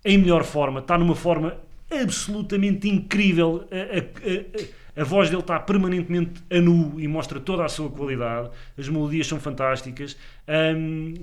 em 0.06 0.18
melhor 0.20 0.44
forma, 0.44 0.82
está 0.82 0.98
numa 1.00 1.16
forma 1.16 1.58
absolutamente 2.02 2.88
incrível. 2.90 3.68
A, 3.72 3.98
a- 3.98 4.62
a- 4.64 4.82
a 5.02 5.04
voz 5.06 5.30
dele 5.30 5.42
está 5.42 5.58
permanentemente 5.60 6.42
a 6.50 6.60
nu 6.60 7.00
e 7.00 7.08
mostra 7.08 7.40
toda 7.40 7.64
a 7.64 7.70
sua 7.70 7.90
qualidade. 7.90 8.50
As 8.78 8.90
melodias 8.90 9.26
são 9.26 9.40
fantásticas. 9.40 10.18
Ahm, 10.48 11.14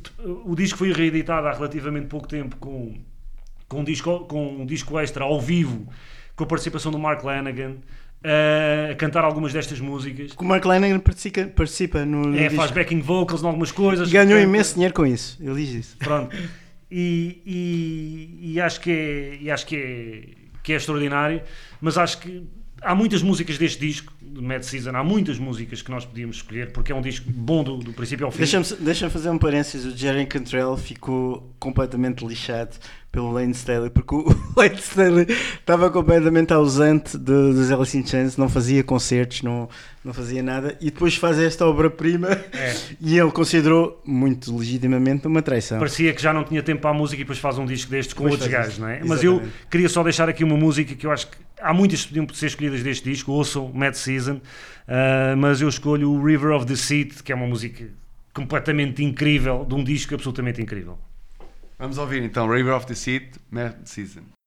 o 0.44 0.54
disco 0.56 0.78
foi 0.78 0.90
reeditado 0.92 1.46
há 1.46 1.52
relativamente 1.52 2.06
pouco 2.06 2.26
tempo 2.26 2.56
com 2.56 2.94
com 3.68 3.80
um 3.80 3.84
disco, 3.84 4.20
com 4.20 4.62
um 4.62 4.64
disco 4.64 4.98
extra 4.98 5.24
ao 5.24 5.38
vivo, 5.38 5.86
com 6.34 6.42
a 6.44 6.46
participação 6.46 6.90
do 6.90 6.98
Mark 6.98 7.22
Lanagan, 7.22 7.74
eh, 8.24 8.88
a 8.92 8.94
cantar 8.94 9.22
algumas 9.24 9.52
destas 9.52 9.78
músicas. 9.78 10.32
O 10.38 10.44
Mark 10.44 10.64
Lennon 10.64 10.98
participa, 11.00 11.44
participa 11.48 12.02
no, 12.06 12.22
no 12.22 12.34
É, 12.38 12.44
disco. 12.44 12.56
faz 12.56 12.70
backing 12.70 13.02
vocals 13.02 13.42
em 13.42 13.46
algumas 13.46 13.70
coisas. 13.70 14.10
Ganhou 14.10 14.28
canta- 14.38 14.40
imenso 14.40 14.72
dinheiro 14.72 14.94
com 14.94 15.04
isso. 15.04 15.36
Ele 15.42 15.54
diz 15.56 15.74
isso. 15.74 15.96
Pronto. 15.98 16.34
E, 16.90 17.42
e- 17.44 18.52
e 18.54 18.60
acho, 18.62 18.80
que 18.80 18.90
é, 18.90 19.38
e 19.42 19.50
acho 19.50 19.66
que, 19.66 19.76
é, 19.76 20.24
que 20.68 20.74
é 20.74 20.76
extraordinário, 20.76 21.40
mas 21.80 21.96
acho 21.96 22.18
que 22.18 22.46
há 22.82 22.94
muitas 22.94 23.22
músicas 23.22 23.58
deste 23.58 23.80
disco, 23.80 24.12
do 24.20 24.42
Mad 24.42 24.62
Season, 24.62 24.90
há 24.94 25.02
muitas 25.02 25.38
músicas 25.38 25.82
que 25.82 25.90
nós 25.90 26.04
podíamos 26.04 26.36
escolher, 26.36 26.70
porque 26.72 26.92
é 26.92 26.94
um 26.94 27.00
disco 27.02 27.28
bom 27.30 27.64
do, 27.64 27.78
do 27.78 27.92
princípio 27.92 28.26
ao 28.26 28.30
fim. 28.32 28.38
Deixa-me 28.38 28.66
deixa 28.80 29.10
fazer 29.10 29.30
um 29.30 29.38
parênteses. 29.38 29.84
O 29.92 29.96
Jerry 29.96 30.26
Cantrell 30.26 30.76
ficou 30.76 31.52
completamente 31.58 32.24
lixado 32.24 32.76
pelo 33.10 33.32
Lane 33.32 33.52
Staley, 33.52 33.90
porque 33.90 34.14
o 34.14 34.24
Lane 34.56 34.76
Staley 34.76 35.26
estava 35.58 35.90
completamente 35.90 36.52
ausente 36.52 37.16
de- 37.16 37.24
dos 37.52 37.72
Alice 37.72 37.96
in 37.96 38.06
Chains, 38.06 38.36
não 38.36 38.48
fazia 38.50 38.84
concertos, 38.84 39.42
não, 39.42 39.68
não 40.04 40.12
fazia 40.12 40.42
nada, 40.42 40.76
e 40.80 40.90
depois 40.90 41.16
faz 41.16 41.38
esta 41.38 41.66
obra-prima 41.66 42.28
É. 42.52 42.76
e 43.00 43.18
ele 43.18 43.30
considerou, 43.32 44.00
muito 44.04 44.54
legitimamente, 44.56 45.26
uma 45.26 45.40
traição. 45.42 45.78
Parecia 45.78 46.12
que 46.12 46.20
já 46.22 46.32
não 46.34 46.44
tinha 46.44 46.62
tempo 46.62 46.82
para 46.82 46.90
a 46.90 46.94
música 46.94 47.20
e 47.20 47.24
depois 47.24 47.38
faz 47.38 47.56
um 47.58 47.64
disco 47.64 47.90
destes 47.90 48.12
com 48.12 48.24
Depois 48.24 48.42
outros 48.42 48.50
gajos, 48.52 48.78
não 48.78 48.88
é? 48.88 49.00
Mas 49.04 49.24
eu 49.24 49.42
queria 49.70 49.88
só 49.88 50.02
deixar 50.04 50.28
aqui 50.28 50.44
uma 50.44 50.56
música 50.56 50.94
que 50.94 51.06
eu 51.06 51.10
acho 51.10 51.28
que 51.28 51.47
há 51.60 51.72
muitas 51.72 52.02
que 52.02 52.08
podiam 52.08 52.28
ser 52.34 52.46
escolhidas 52.46 52.82
deste 52.82 53.10
disco, 53.10 53.32
ouçam 53.32 53.72
Mad 53.72 53.94
Season, 53.94 54.40
ah, 54.86 55.34
mas 55.36 55.60
eu 55.60 55.68
escolho 55.68 56.10
o 56.10 56.24
River 56.24 56.52
of 56.52 56.66
the 56.66 56.76
Seat, 56.76 57.22
que 57.22 57.32
é 57.32 57.34
uma 57.34 57.46
música 57.46 57.88
completamente 58.32 59.02
incrível, 59.02 59.64
de 59.64 59.74
um 59.74 59.82
disco 59.82 60.14
absolutamente 60.14 60.62
incrível. 60.62 60.98
Vamos 61.78 61.98
ouvir 61.98 62.22
então 62.22 62.48
River 62.48 62.74
of 62.74 62.86
the 62.86 62.94
Seed, 62.94 63.36
Mad 63.50 63.74
Season. 63.84 64.37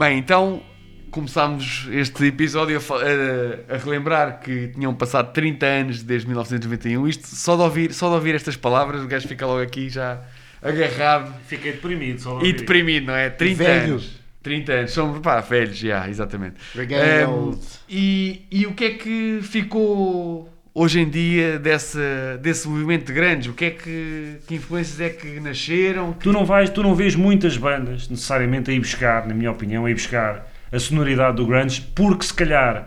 Bem, 0.00 0.16
então 0.18 0.62
começámos 1.10 1.86
este 1.92 2.24
episódio 2.24 2.78
a, 2.78 3.72
a- 3.72 3.74
a 3.74 3.78
relembrar 3.78 4.40
que 4.40 4.68
tinham 4.68 4.94
passado 4.94 5.30
30 5.34 5.66
anos 5.66 6.02
desde 6.02 6.26
1991. 6.26 7.06
Isto, 7.06 7.26
só 7.26 7.54
de 7.54 7.60
ouvir, 7.62 7.92
só 7.92 8.08
de 8.08 8.14
ouvir 8.14 8.34
estas 8.34 8.56
palavras, 8.56 9.02
o 9.02 9.06
gajo 9.06 9.28
fica 9.28 9.44
logo 9.46 9.60
aqui 9.60 9.90
já 9.90 10.22
agarrado 10.62 11.34
Fiquei 11.46 11.72
deprimido 11.72 12.18
só 12.18 12.30
de 12.30 12.34
e 12.36 12.48
ouvir 12.48 12.52
deprimido, 12.60 13.06
não 13.08 13.14
é? 13.14 13.28
30 13.28 13.62
velho. 13.62 13.92
anos. 13.92 14.20
30 14.42 14.72
anos, 14.72 14.90
somos 14.92 15.18
pá, 15.18 15.38
velhos, 15.40 15.76
já, 15.76 16.08
exatamente. 16.08 16.54
We're 16.74 16.88
getting 16.88 17.26
Um, 17.30 17.34
old. 17.48 17.58
e, 17.86 18.46
e 18.50 18.66
o 18.66 18.72
que 18.72 18.84
é 18.86 18.90
que 18.92 19.40
ficou 19.42 20.49
hoje 20.74 21.00
em 21.00 21.08
dia 21.08 21.58
desse, 21.58 21.98
desse 22.40 22.68
movimento 22.68 23.06
de 23.06 23.12
grandes? 23.12 23.48
O 23.48 23.52
que 23.52 23.64
é 23.64 23.70
que, 23.70 24.36
que 24.46 24.54
influências 24.54 25.00
é 25.00 25.08
que 25.08 25.40
nasceram? 25.40 26.12
Tu 26.12 26.32
não 26.32 26.44
vais, 26.44 26.70
tu 26.70 26.82
não 26.82 26.94
vês 26.94 27.14
muitas 27.14 27.56
bandas 27.56 28.08
necessariamente 28.08 28.70
a 28.70 28.74
ir 28.74 28.80
buscar, 28.80 29.26
na 29.26 29.34
minha 29.34 29.50
opinião, 29.50 29.84
a 29.84 29.90
ir 29.90 29.94
buscar 29.94 30.50
a 30.72 30.78
sonoridade 30.78 31.36
do 31.36 31.46
grunge, 31.46 31.80
porque 31.94 32.24
se 32.24 32.34
calhar 32.34 32.86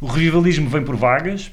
o 0.00 0.06
revivalismo 0.06 0.68
vem 0.68 0.82
por 0.82 0.96
vagas, 0.96 1.50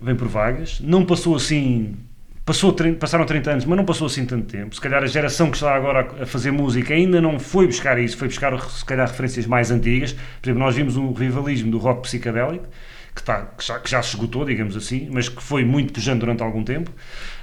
vem 0.00 0.14
por 0.14 0.28
vagas, 0.28 0.80
não 0.80 1.04
passou 1.04 1.36
assim, 1.36 1.96
passou, 2.44 2.72
30 2.72 2.98
passaram 2.98 3.24
30 3.26 3.50
anos, 3.50 3.64
mas 3.64 3.76
não 3.76 3.84
passou 3.84 4.06
assim 4.06 4.24
tanto 4.24 4.46
tempo. 4.46 4.74
Se 4.74 4.80
calhar 4.80 5.02
a 5.02 5.06
geração 5.06 5.50
que 5.50 5.56
está 5.56 5.74
agora 5.74 6.22
a 6.22 6.26
fazer 6.26 6.50
música 6.50 6.94
ainda 6.94 7.20
não 7.20 7.38
foi 7.38 7.66
buscar 7.66 7.98
isso, 7.98 8.16
foi 8.16 8.28
buscar 8.28 8.58
se 8.60 8.84
calhar 8.84 9.06
referências 9.06 9.46
mais 9.46 9.70
antigas. 9.70 10.12
Por 10.12 10.48
exemplo, 10.48 10.64
nós 10.64 10.74
vimos 10.74 10.96
um 10.96 11.12
revivalismo 11.12 11.70
do 11.70 11.78
rock 11.78 12.02
psicadélico, 12.02 12.66
que, 13.14 13.22
tá, 13.22 13.46
que, 13.56 13.64
já, 13.64 13.78
que 13.78 13.90
já 13.90 14.02
se 14.02 14.10
esgotou, 14.10 14.44
digamos 14.44 14.76
assim, 14.76 15.08
mas 15.10 15.28
que 15.28 15.42
foi 15.42 15.64
muito 15.64 15.92
pujante 15.92 16.20
durante 16.20 16.42
algum 16.42 16.64
tempo. 16.64 16.90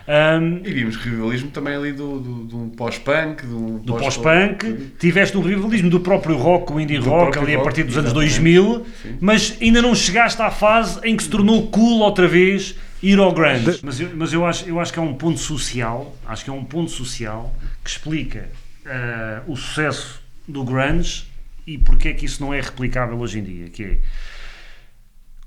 Ahm, 0.07 0.61
E 0.65 0.73
vimos 0.73 0.95
revivalismo 0.95 1.51
também 1.51 1.75
ali 1.75 1.91
do, 1.91 2.19
do, 2.19 2.57
um 2.57 2.69
pós-punk, 2.69 3.45
um 3.45 3.77
do 3.77 3.93
pós-punk, 3.93 4.93
tiveste 4.97 5.37
o 5.37 5.41
revivalismo 5.41 5.89
do 5.89 5.99
próprio 5.99 6.35
rock, 6.35 6.73
o 6.73 6.79
indie 6.79 6.97
rock, 6.97 7.37
ali 7.37 7.53
a 7.53 7.57
rock, 7.57 7.63
partir 7.63 7.83
dos 7.83 7.95
anos 7.95 8.09
exatamente. 8.11 8.33
2000, 8.33 8.85
Sim. 9.03 9.17
mas 9.21 9.57
ainda 9.61 9.81
não 9.83 9.93
chegaste 9.93 10.41
à 10.41 10.49
fase 10.49 10.99
em 11.03 11.15
que 11.15 11.21
se 11.21 11.29
tornou 11.29 11.67
cool 11.67 11.99
outra 11.99 12.27
vez 12.27 12.75
ir 13.03 13.19
ao 13.19 13.31
grunge. 13.31 13.79
Mas, 13.83 13.99
eu, 13.99 14.09
mas 14.15 14.33
eu, 14.33 14.45
acho, 14.45 14.67
eu 14.67 14.79
acho 14.79 14.91
que 14.91 14.97
é 14.97 15.01
um 15.01 15.13
ponto 15.13 15.39
social, 15.39 16.17
acho 16.25 16.43
que 16.43 16.49
é 16.49 16.53
um 16.53 16.63
ponto 16.63 16.89
social 16.89 17.53
que 17.83 17.91
explica 17.91 18.49
ah, 18.87 19.43
o 19.45 19.55
sucesso 19.55 20.19
do 20.47 20.63
grunge 20.63 21.25
e 21.67 21.77
porque 21.77 22.07
é 22.07 22.13
que 22.13 22.25
isso 22.25 22.41
não 22.41 22.51
é 22.51 22.59
replicável 22.59 23.19
hoje 23.19 23.37
em 23.37 23.43
dia, 23.43 23.69
que 23.69 23.83
é 23.83 23.97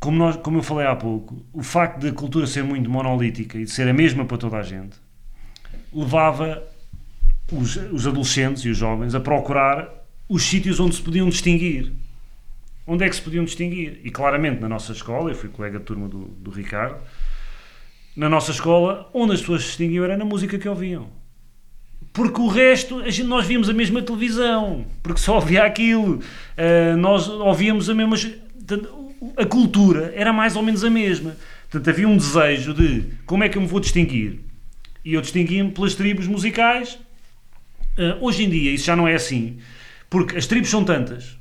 como, 0.02 0.18
nós, 0.18 0.34
como 0.34 0.58
eu 0.58 0.64
falei 0.64 0.84
há 0.84 0.96
pouco, 0.96 1.46
o 1.52 1.62
facto 1.62 2.00
de 2.00 2.08
a 2.08 2.12
cultura 2.12 2.44
ser 2.44 2.64
muito 2.64 2.90
monolítica 2.90 3.56
e 3.56 3.64
de 3.64 3.70
ser 3.70 3.86
a 3.86 3.92
mesma 3.92 4.24
para 4.24 4.36
toda 4.36 4.56
a 4.56 4.62
gente, 4.62 4.96
levava 5.94 6.60
os, 7.52 7.76
os 7.76 8.04
adolescentes 8.04 8.64
e 8.64 8.70
os 8.70 8.76
jovens 8.76 9.14
a 9.14 9.20
procurar 9.20 9.88
os 10.28 10.42
sítios 10.42 10.80
onde 10.80 10.96
se 10.96 11.02
podiam 11.02 11.28
distinguir. 11.28 11.92
Onde 12.84 13.04
é 13.04 13.08
que 13.08 13.14
se 13.14 13.22
podiam 13.22 13.44
distinguir? 13.44 14.00
E 14.02 14.10
claramente 14.10 14.60
na 14.60 14.68
nossa 14.68 14.90
escola, 14.90 15.30
eu 15.30 15.36
fui 15.36 15.48
colega 15.48 15.78
de 15.78 15.84
turma 15.84 16.08
do, 16.08 16.24
do 16.24 16.50
Ricardo, 16.50 17.00
na 18.16 18.28
nossa 18.28 18.50
escola, 18.50 19.08
onde 19.14 19.34
as 19.34 19.40
pessoas 19.40 19.62
se 19.62 19.68
distinguiam 19.68 20.04
era 20.04 20.16
na 20.16 20.24
música 20.24 20.58
que 20.58 20.68
ouviam. 20.68 21.10
Porque 22.12 22.40
o 22.40 22.48
resto, 22.48 23.08
gente, 23.08 23.28
nós 23.28 23.46
víamos 23.46 23.68
a 23.68 23.72
mesma 23.72 24.02
televisão, 24.02 24.84
porque 25.00 25.20
só 25.20 25.36
havia 25.36 25.62
aquilo. 25.62 26.18
Ah, 26.58 26.96
nós 26.96 27.28
ouvíamos 27.28 27.88
a 27.88 27.94
mesma. 27.94 28.16
A 29.36 29.46
cultura 29.46 30.12
era 30.16 30.32
mais 30.32 30.56
ou 30.56 30.62
menos 30.62 30.82
a 30.82 30.90
mesma. 30.90 31.36
Portanto, 31.70 31.88
havia 31.88 32.08
um 32.08 32.16
desejo 32.16 32.74
de 32.74 33.04
como 33.24 33.44
é 33.44 33.48
que 33.48 33.56
eu 33.56 33.62
me 33.62 33.68
vou 33.68 33.80
distinguir? 33.80 34.40
E 35.04 35.14
eu 35.14 35.20
distinguia-me 35.20 35.70
pelas 35.70 35.94
tribos 35.94 36.26
musicais. 36.26 36.98
Ah, 37.98 38.18
hoje 38.20 38.44
em 38.44 38.50
dia 38.50 38.72
isso 38.72 38.84
já 38.84 38.96
não 38.96 39.06
é 39.06 39.14
assim, 39.14 39.58
porque 40.08 40.36
as 40.36 40.46
tribos 40.46 40.70
são 40.70 40.82
tantas 40.84 41.36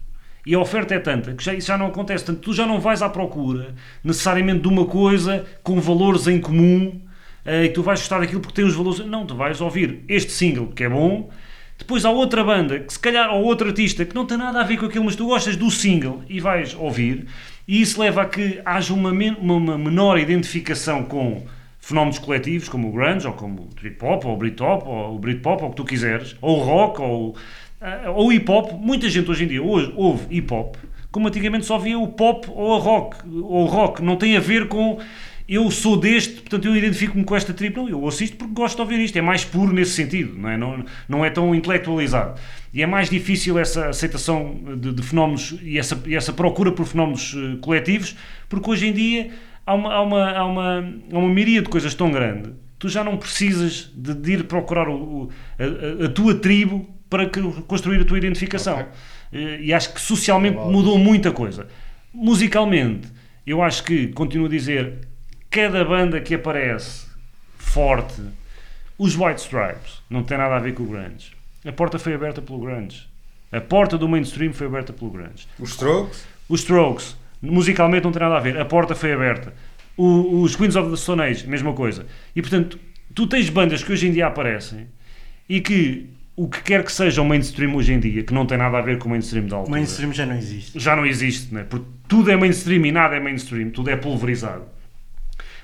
e 0.46 0.54
a 0.54 0.60
oferta 0.60 0.94
é 0.96 1.00
tanta 1.00 1.34
que 1.34 1.44
já, 1.44 1.54
isso 1.54 1.68
já 1.68 1.78
não 1.78 1.88
acontece. 1.88 2.26
Portanto, 2.26 2.44
tu 2.44 2.54
já 2.54 2.66
não 2.66 2.80
vais 2.80 3.02
à 3.02 3.10
procura 3.10 3.76
necessariamente 4.04 4.62
de 4.62 4.68
uma 4.68 4.86
coisa 4.86 5.46
com 5.64 5.80
valores 5.80 6.28
em 6.28 6.40
comum 6.40 7.00
ah, 7.46 7.64
e 7.64 7.70
tu 7.70 7.82
vais 7.84 8.00
gostar 8.00 8.20
daquilo 8.20 8.42
porque 8.42 8.56
tem 8.56 8.66
os 8.66 8.76
valores. 8.76 9.00
Não, 9.06 9.26
tu 9.26 9.36
vais 9.36 9.60
ouvir 9.62 10.04
este 10.08 10.32
single 10.32 10.68
que 10.68 10.84
é 10.84 10.90
bom. 10.90 11.30
Depois 11.78 12.06
há 12.06 12.12
outra 12.12 12.44
banda, 12.44 12.80
que 12.80 12.94
se 12.94 13.00
calhar, 13.00 13.34
ou 13.34 13.44
outro 13.44 13.68
artista 13.68 14.06
que 14.06 14.14
não 14.14 14.24
tem 14.24 14.38
nada 14.38 14.62
a 14.62 14.64
ver 14.64 14.78
com 14.78 14.86
aquilo, 14.86 15.06
mas 15.06 15.16
tu 15.16 15.26
gostas 15.26 15.56
do 15.56 15.72
single 15.72 16.24
e 16.30 16.40
vais 16.40 16.76
ouvir, 16.76 17.26
e 17.68 17.82
isso 17.82 18.00
leva 18.00 18.24
a 18.24 18.26
que 18.26 18.62
haja 18.66 18.94
uma, 18.94 19.12
men- 19.14 19.38
uma- 19.40 19.78
menor 19.78 20.18
identificação 20.20 21.04
com 21.04 21.44
fenómenos 21.80 22.20
coletivos 22.20 22.70
como 22.70 22.90
o 22.90 22.92
grunge, 22.92 23.26
ou 23.26 23.34
como 23.34 23.64
o 23.64 23.68
trip 23.68 24.04
hop, 24.06 24.26
ou 24.26 24.34
o 24.34 24.38
Britpop, 24.38 24.88
ou 24.88 25.16
o 25.16 25.20
Britpop, 25.20 25.64
ou 25.64 25.68
o 25.68 25.72
que 25.72 25.78
tu 25.78 25.86
quiseres, 25.86 26.36
ou 26.42 26.60
o 26.60 26.64
rock, 26.64 27.02
ou, 27.02 27.36
ah, 27.82 28.12
ou 28.16 28.28
o 28.28 28.32
hip 28.34 28.50
hop. 28.52 28.72
Muita 28.74 29.10
gente 29.10 29.30
hoje 29.32 29.46
em 29.46 29.48
dia 29.48 29.64
hoje 29.64 29.92
ouve 29.96 30.26
hip 30.30 30.54
hop, 30.54 30.76
como 31.12 31.28
antigamente 31.28 31.66
só 31.66 31.78
via 31.78 31.98
o 31.98 32.08
pop 32.08 32.48
ou 32.52 32.76
a 32.76 32.80
rock, 32.80 33.18
ou 33.28 33.64
o 33.64 33.66
rock. 33.66 34.02
Não 34.04 34.16
tem 34.16 34.38
a 34.38 34.40
ver 34.40 34.68
com 34.68 35.00
eu 35.54 35.70
sou 35.70 35.98
deste, 35.98 36.36
portanto 36.42 36.66
eu 36.68 36.76
identifico-me 36.76 37.24
com 37.26 37.36
esta 37.36 37.54
tribo. 37.54 37.82
Não, 37.82 37.90
eu 37.90 38.02
ouço 38.02 38.24
isto 38.24 38.38
porque 38.38 38.54
gosto 38.54 38.76
de 38.78 38.82
ouvir 38.82 39.00
isto. 39.00 39.18
É 39.18 39.22
mais 39.22 39.44
puro 39.44 39.74
nesse 39.74 39.92
sentido, 39.92 40.38
não 40.38 40.50
é, 40.50 40.58
não, 40.58 40.86
não 41.10 41.26
é 41.26 41.30
tão 41.30 41.54
intelectualizado. 41.54 42.40
E 42.74 42.82
é 42.82 42.88
mais 42.88 43.10
difícil 43.10 43.60
essa 43.60 43.90
aceitação 43.90 44.58
de, 44.78 44.94
de 44.94 45.02
fenómenos 45.04 45.56
e 45.62 45.78
essa, 45.78 46.02
e 46.06 46.16
essa 46.16 46.32
procura 46.32 46.72
por 46.72 46.86
fenómenos 46.86 47.36
eh, 47.36 47.58
coletivos, 47.62 48.16
porque 48.48 48.70
hoje 48.70 48.88
em 48.88 48.94
dia 48.94 49.30
há 49.66 49.74
uma, 49.74 49.94
há 49.94 50.02
uma, 50.02 50.32
há 50.32 50.46
uma, 50.46 50.94
há 51.12 51.18
uma 51.18 51.30
miríade 51.30 51.66
de 51.66 51.70
coisas 51.70 51.94
tão 51.94 52.10
grande. 52.12 52.54
Tu 52.80 52.88
já 52.88 53.04
não 53.04 53.18
precisas 53.18 53.92
de, 53.94 54.14
de 54.14 54.32
ir 54.34 54.44
procurar 54.46 54.88
o, 54.88 54.94
o- 54.96 55.30
a, 55.60 56.06
a- 56.06 56.10
tua 56.10 56.34
tribo 56.36 56.88
para 57.10 57.26
que- 57.30 57.42
construir 57.68 58.00
a 58.02 58.06
tua 58.06 58.18
identificação. 58.18 58.86
Eh, 59.34 59.60
E 59.64 59.74
acho 59.74 59.94
que 59.94 60.00
socialmente 60.00 60.56
mudou 60.58 60.98
muita 60.98 61.30
coisa. 61.32 61.68
Musicalmente, 62.14 63.08
eu 63.46 63.62
acho 63.62 63.84
que, 63.84 64.08
continuo 64.08 64.46
a 64.46 64.50
dizer, 64.50 65.00
cada 65.52 65.84
banda 65.86 66.20
que 66.22 66.34
aparece 66.34 67.06
forte, 67.58 68.22
os 68.98 69.16
White 69.16 69.42
Stripes, 69.42 70.02
não 70.10 70.24
tem 70.24 70.38
nada 70.38 70.56
a 70.56 70.60
ver 70.60 70.74
com 70.74 70.84
o 70.84 70.88
grunge. 70.88 71.32
A 71.66 71.72
porta 71.72 72.00
foi 72.00 72.14
aberta 72.14 72.42
pelo 72.42 72.60
grunge. 72.60 73.08
A 73.52 73.60
porta 73.62 73.98
do 73.98 74.08
mainstream 74.08 74.54
foi 74.54 74.68
aberta 74.68 74.94
pelo 74.94 75.12
grunge. 75.12 75.46
Os 75.60 75.72
Strokes? 75.72 76.26
Os 76.48 76.62
Strokes, 76.62 77.16
musicalmente 77.42 78.04
não 78.06 78.12
tem 78.12 78.22
nada 78.22 78.38
a 78.38 78.40
ver. 78.40 78.58
A 78.60 78.66
porta 78.66 78.96
foi 78.96 79.12
aberta. 79.14 79.54
O- 79.98 80.42
os 80.42 80.56
Queens 80.56 80.76
of 80.76 80.90
the 80.90 80.96
Stone 80.96 81.22
Age, 81.22 81.46
mesma 81.48 81.74
coisa. 81.74 82.06
E 82.36 82.42
portanto, 82.42 82.80
tu 83.14 83.28
tens 83.28 83.50
bandas 83.50 83.84
que 83.84 83.92
hoje 83.92 84.08
em 84.08 84.12
dia 84.14 84.28
aparecem 84.28 84.88
e 85.50 85.60
que 85.60 86.10
o 86.36 86.48
que 86.48 86.62
quer 86.64 86.84
que 86.84 86.92
seja 86.92 87.22
o 87.22 87.26
mainstream 87.26 87.76
hoje 87.76 87.92
em 87.94 88.00
dia, 88.00 88.24
que 88.24 88.34
não 88.34 88.46
tem 88.46 88.58
nada 88.58 88.78
a 88.78 88.82
ver 88.82 88.98
com 88.98 89.08
o 89.08 89.12
mainstream 89.12 89.46
da 89.48 89.58
O 89.58 89.60
altura, 89.60 89.76
mainstream 89.78 90.14
já 90.14 90.26
não 90.26 90.36
existe. 90.38 90.80
já 90.80 90.96
não 90.96 91.06
existe, 91.06 91.54
né? 91.54 91.66
porque 91.70 91.86
tudo 92.08 92.32
é 92.32 92.38
mainstream 92.38 92.86
e 92.86 92.92
nada 92.92 93.16
é 93.18 93.20
mainstream, 93.20 93.70
tudo 93.70 93.90
é 93.90 93.96
pulverizado. 93.98 94.64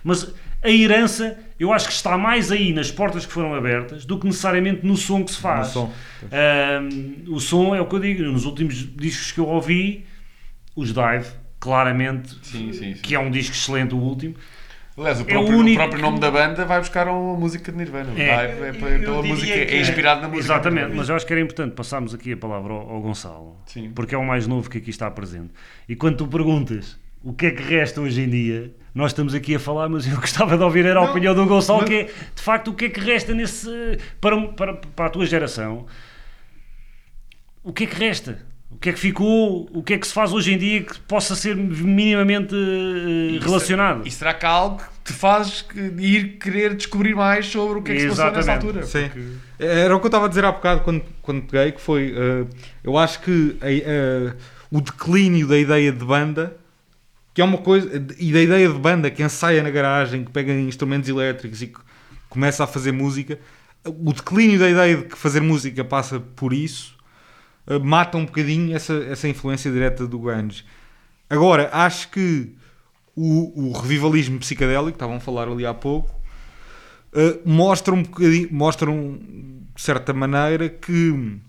Mas 0.07 0.33
a 0.63 0.69
herança, 0.69 1.37
eu 1.59 1.73
acho 1.73 1.87
que 1.87 1.93
está 1.93 2.17
mais 2.17 2.49
aí 2.49 2.71
nas 2.71 2.89
portas 2.89 3.25
que 3.25 3.31
foram 3.33 3.53
abertas 3.53 4.05
do 4.05 4.17
que 4.17 4.25
necessariamente 4.25 4.85
no 4.87 4.95
som 4.95 5.21
que 5.23 5.31
se 5.31 5.37
faz. 5.39 5.67
Som. 5.67 5.91
O 7.27 7.39
som 7.41 7.75
é 7.75 7.81
o 7.81 7.85
que 7.85 7.95
eu 7.95 7.99
digo, 7.99 8.23
nos 8.23 8.45
últimos 8.45 8.75
discos 8.95 9.31
que 9.33 9.39
eu 9.39 9.47
ouvi, 9.47 10.05
os 10.75 10.93
Dive, 10.93 11.27
claramente, 11.59 12.29
Sim, 12.41 12.71
sim, 12.71 12.95
sim. 12.95 13.01
que 13.01 13.15
é 13.15 13.19
um 13.19 13.29
disco 13.29 13.53
excelente, 13.53 13.93
o 13.93 13.97
último. 13.97 14.35
Aliás, 14.97 15.19
o 15.19 15.21
É 15.21 15.23
o 15.25 15.27
próprio, 15.27 15.55
o 15.57 15.59
único 15.59 15.77
próprio 15.77 15.97
que- 15.99 16.05
nome 16.05 16.19
da 16.19 16.31
banda 16.31 16.65
vai 16.65 16.79
buscar 16.79 17.07
uma 17.07 17.35
música 17.37 17.71
de 17.71 17.77
Nirvana. 17.77 18.13
O 18.13 18.17
É. 18.17 18.47
Dive 18.47 18.63
é, 18.63 18.95
Eu 18.95 18.99
pela 19.01 19.21
música, 19.23 19.51
é 19.53 19.75
é- 19.75 19.81
inspirado 19.81 20.21
na 20.21 20.27
música. 20.29 20.45
Exatamente, 20.45 20.95
mas 20.95 21.09
eu 21.09 21.15
acho 21.15 21.25
que 21.25 21.33
era 21.33 21.41
importante 21.41 21.73
passarmos 21.75 22.15
aqui 22.15 22.31
a 22.33 22.37
palavra 22.37 22.73
ao, 22.73 22.89
ao 22.89 23.01
Gonçalo, 23.01 23.57
Sim. 23.67 23.91
porque 23.93 24.15
é 24.15 24.17
o 24.17 24.25
mais 24.25 24.47
novo 24.47 24.69
que 24.69 24.77
aqui 24.79 24.89
está 24.89 25.11
presente. 25.11 25.51
E 25.87 25.95
quando 25.95 26.17
tu 26.17 26.27
perguntas 26.27 26.97
o 27.23 27.33
que 27.33 27.47
é 27.47 27.51
que 27.51 27.61
resta 27.63 27.99
hoje 28.01 28.21
em 28.21 28.29
dia, 28.29 28.71
nós 28.93 29.11
estamos 29.11 29.33
aqui 29.33 29.55
a 29.55 29.59
falar, 29.59 29.89
mas 29.89 30.07
eu 30.07 30.15
gostava 30.21 30.57
de 30.57 30.63
ouvir 30.63 30.85
era 30.85 30.99
a 30.99 31.03
Não, 31.03 31.11
opinião 31.11 31.35
do 31.35 31.45
Gonçalo, 31.45 31.79
mas- 31.81 31.89
que 31.89 31.95
é 31.95 32.03
de 32.05 32.41
facto 32.41 32.69
o 32.71 32.73
que 32.73 32.85
é 32.85 32.89
que 32.89 32.99
resta 32.99 33.33
nesse 33.33 33.69
para, 34.21 34.39
para, 34.49 34.73
para 34.75 35.05
a 35.05 35.09
tua 35.09 35.25
geração. 35.25 35.85
O 37.63 37.73
que 37.73 37.83
é 37.83 37.87
que 37.87 37.95
resta? 37.95 38.39
O 38.69 38.77
que 38.77 38.89
é 38.89 38.93
que 38.93 38.99
ficou? 38.99 39.67
O 39.73 39.81
que 39.81 39.93
é 39.93 39.97
que 39.97 40.05
se 40.07 40.13
faz 40.13 40.33
hoje 40.33 40.53
em 40.53 40.57
dia 40.57 40.83
que 40.83 40.99
possa 41.01 41.35
ser 41.35 41.55
minimamente 41.55 42.53
eh, 42.53 43.39
relacionado? 43.41 44.05
E 44.05 44.11
será 44.11 44.33
que 44.33 44.45
há 44.45 44.49
algo 44.49 44.77
que 44.77 44.85
te 45.05 45.13
faz 45.13 45.65
ir 45.97 46.37
querer 46.37 46.75
descobrir 46.75 47.15
mais 47.15 47.45
sobre 47.47 47.79
o 47.79 47.81
que 47.81 47.91
é 47.91 47.95
que 47.95 48.01
se 48.01 48.07
passou 48.09 48.25
nessa 48.25 48.39
Exatamente. 48.39 48.65
altura? 48.67 48.85
Sim. 48.85 49.09
Porque- 49.09 49.63
Era 49.65 49.95
o 49.95 49.99
que 49.99 50.05
eu 50.05 50.09
estava 50.09 50.25
a 50.25 50.29
dizer 50.29 50.43
há 50.45 50.51
bocado 50.51 50.81
quando, 50.81 51.01
quando 51.21 51.41
peguei, 51.43 51.71
que 51.71 51.81
foi, 51.81 52.13
eh, 52.15 52.45
eu 52.83 52.97
acho 52.97 53.21
que 53.21 53.55
eh, 53.61 54.33
o 54.69 54.81
declínio 54.81 55.47
da 55.47 55.57
ideia 55.57 55.91
de 55.91 56.03
banda, 56.05 56.55
que 57.37 57.41
é 57.41 57.45
uma 57.45 57.59
coisa, 57.59 57.87
e 58.17 58.33
da 58.33 58.41
ideia 58.41 58.67
de 58.67 58.79
banda 58.79 59.11
que 59.11 59.21
ensaia 59.21 59.61
na 59.61 59.69
garagem, 59.69 60.25
que 60.25 60.31
pega 60.31 60.51
instrumentos 60.51 61.07
elétricos 61.07 61.61
e 61.61 61.67
que 61.67 61.79
começa 62.29 62.63
a 62.63 62.67
fazer 62.67 62.91
música, 62.91 63.39
o 63.85 64.11
declínio 64.11 64.57
da 64.57 64.67
ideia 64.67 64.97
de 64.97 65.03
que 65.03 65.15
fazer 65.15 65.39
música 65.39 65.83
passa 65.83 66.19
por 66.19 66.51
isso, 66.51 66.97
eh, 67.67 67.77
mata 67.77 68.17
um 68.17 68.25
bocadinho 68.25 68.75
essa, 68.75 68.91
essa 69.03 69.27
influência 69.27 69.71
direta 69.71 70.07
do 70.07 70.17
grunge. 70.17 70.65
Agora, 71.29 71.69
acho 71.71 72.09
que 72.09 72.55
o, 73.15 73.67
o 73.67 73.71
revivalismo 73.71 74.39
psicadélico, 74.39 74.95
estavam 74.95 75.17
a 75.17 75.19
falar 75.19 75.47
ali 75.47 75.63
há 75.63 75.75
pouco, 75.75 76.17
Uh, 77.13 77.39
mostra 77.49 77.93
um 77.93 78.03
bocadinho, 78.03 78.49
mostram 78.51 79.17
de 79.73 79.81
certa 79.81 80.11
maneira 80.11 80.67
que 80.67 81.39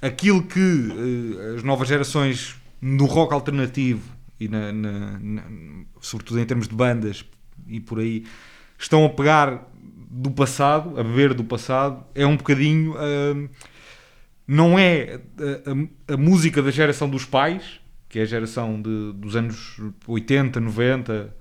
aquilo 0.00 0.42
que 0.42 0.58
uh, 0.58 1.56
as 1.56 1.62
novas 1.62 1.86
gerações 1.86 2.56
no 2.80 3.04
rock 3.04 3.34
alternativo 3.34 4.14
e 4.44 4.48
na, 4.48 4.72
na- 4.72 5.18
na- 5.20 5.42
sobretudo 6.00 6.40
em 6.40 6.44
termos 6.44 6.68
de 6.68 6.74
bandas 6.74 7.24
e 7.66 7.80
por 7.80 7.98
aí 7.98 8.24
estão 8.78 9.04
a 9.04 9.08
pegar 9.08 9.70
do 10.10 10.30
passado, 10.30 10.98
a 10.98 11.02
beber 11.02 11.34
do 11.34 11.44
passado, 11.44 12.04
é 12.14 12.24
um 12.26 12.36
bocadinho 12.36 12.92
uh, 12.92 13.48
não 14.46 14.78
é 14.78 15.20
a, 15.38 16.10
a- 16.10 16.14
a 16.14 16.16
música 16.16 16.62
da 16.62 16.70
geração 16.70 17.08
dos 17.08 17.24
pais, 17.24 17.80
que 18.08 18.18
é 18.18 18.22
a 18.22 18.26
geração 18.26 18.80
de- 18.80 19.12
dos 19.14 19.34
anos 19.36 19.76
80, 20.06 20.60
90, 20.60 21.34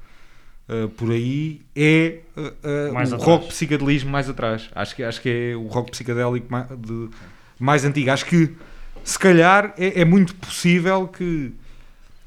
Uh, 0.65 0.87
por 0.87 1.11
aí 1.11 1.59
é 1.75 2.19
uh, 2.37 2.93
o 3.11 3.17
rock 3.25 3.47
psicadelismo 3.49 4.09
mais 4.09 4.29
atrás. 4.29 4.69
Acho 4.73 4.95
que, 4.95 5.03
acho 5.03 5.21
que 5.21 5.27
é 5.29 5.55
o 5.57 5.67
rock 5.67 5.91
psicadélico 5.91 6.49
mais, 6.49 6.67
de- 6.69 7.09
mais 7.59 7.83
antigo. 7.83 8.09
Acho 8.09 8.25
que 8.25 8.49
se 9.03 9.19
calhar 9.19 9.73
é, 9.77 9.99
é 9.99 10.05
muito 10.05 10.33
possível 10.35 11.05
que 11.09 11.51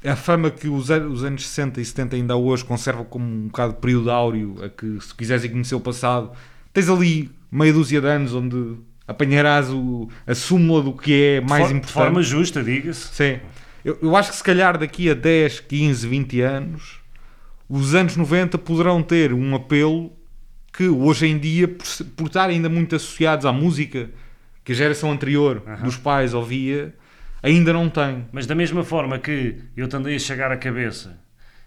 a 0.07 0.15
fama 0.15 0.49
que 0.49 0.67
os, 0.67 0.89
os 0.89 1.23
anos 1.23 1.47
60 1.47 1.81
e 1.81 1.85
70 1.85 2.15
ainda 2.15 2.35
hoje 2.35 2.63
conservam 2.65 3.03
como 3.05 3.25
um 3.25 3.47
bocado 3.47 3.73
de 3.73 3.79
período 3.79 4.09
áureo, 4.11 4.55
a 4.63 4.69
que 4.69 4.97
se 5.01 5.13
quiseres 5.13 5.43
ir 5.43 5.49
conhecer 5.49 5.75
o 5.75 5.79
passado, 5.79 6.31
tens 6.73 6.89
ali 6.89 7.29
meia 7.51 7.73
dúzia 7.73 7.99
de 8.01 8.07
anos 8.07 8.33
onde 8.33 8.75
apanharás 9.07 9.69
o, 9.69 10.09
a 10.25 10.35
súmula 10.35 10.81
do 10.83 10.93
que 10.93 11.13
é 11.13 11.41
mais 11.41 11.63
de, 11.63 11.67
for- 11.67 11.67
de 11.73 11.77
importante. 11.77 11.91
forma 11.93 12.21
justa, 12.21 12.63
diga-se. 12.63 13.07
Sim. 13.13 13.39
Eu, 13.85 13.97
eu 14.01 14.15
acho 14.15 14.31
que 14.31 14.37
se 14.37 14.43
calhar 14.43 14.77
daqui 14.77 15.09
a 15.09 15.13
10, 15.13 15.61
15, 15.61 16.07
20 16.07 16.41
anos, 16.41 16.99
os 17.69 17.95
anos 17.95 18.15
90 18.17 18.57
poderão 18.57 19.01
ter 19.01 19.33
um 19.33 19.55
apelo 19.55 20.11
que 20.73 20.87
hoje 20.89 21.25
em 21.27 21.37
dia, 21.39 21.67
por, 21.67 21.85
por 22.15 22.27
estar 22.27 22.49
ainda 22.49 22.69
muito 22.69 22.95
associados 22.95 23.45
à 23.45 23.51
música 23.53 24.09
que 24.63 24.73
a 24.73 24.75
geração 24.75 25.11
anterior 25.11 25.63
dos 25.83 25.95
pais 25.95 26.33
ouvia, 26.33 26.93
ainda 27.47 27.73
não 27.73 27.89
tem. 27.89 28.25
Mas 28.31 28.45
da 28.45 28.55
mesma 28.55 28.83
forma 28.83 29.17
que 29.19 29.55
eu 29.75 29.87
tendei 29.87 30.15
a 30.15 30.19
chegar 30.19 30.51
à 30.51 30.57
cabeça 30.57 31.17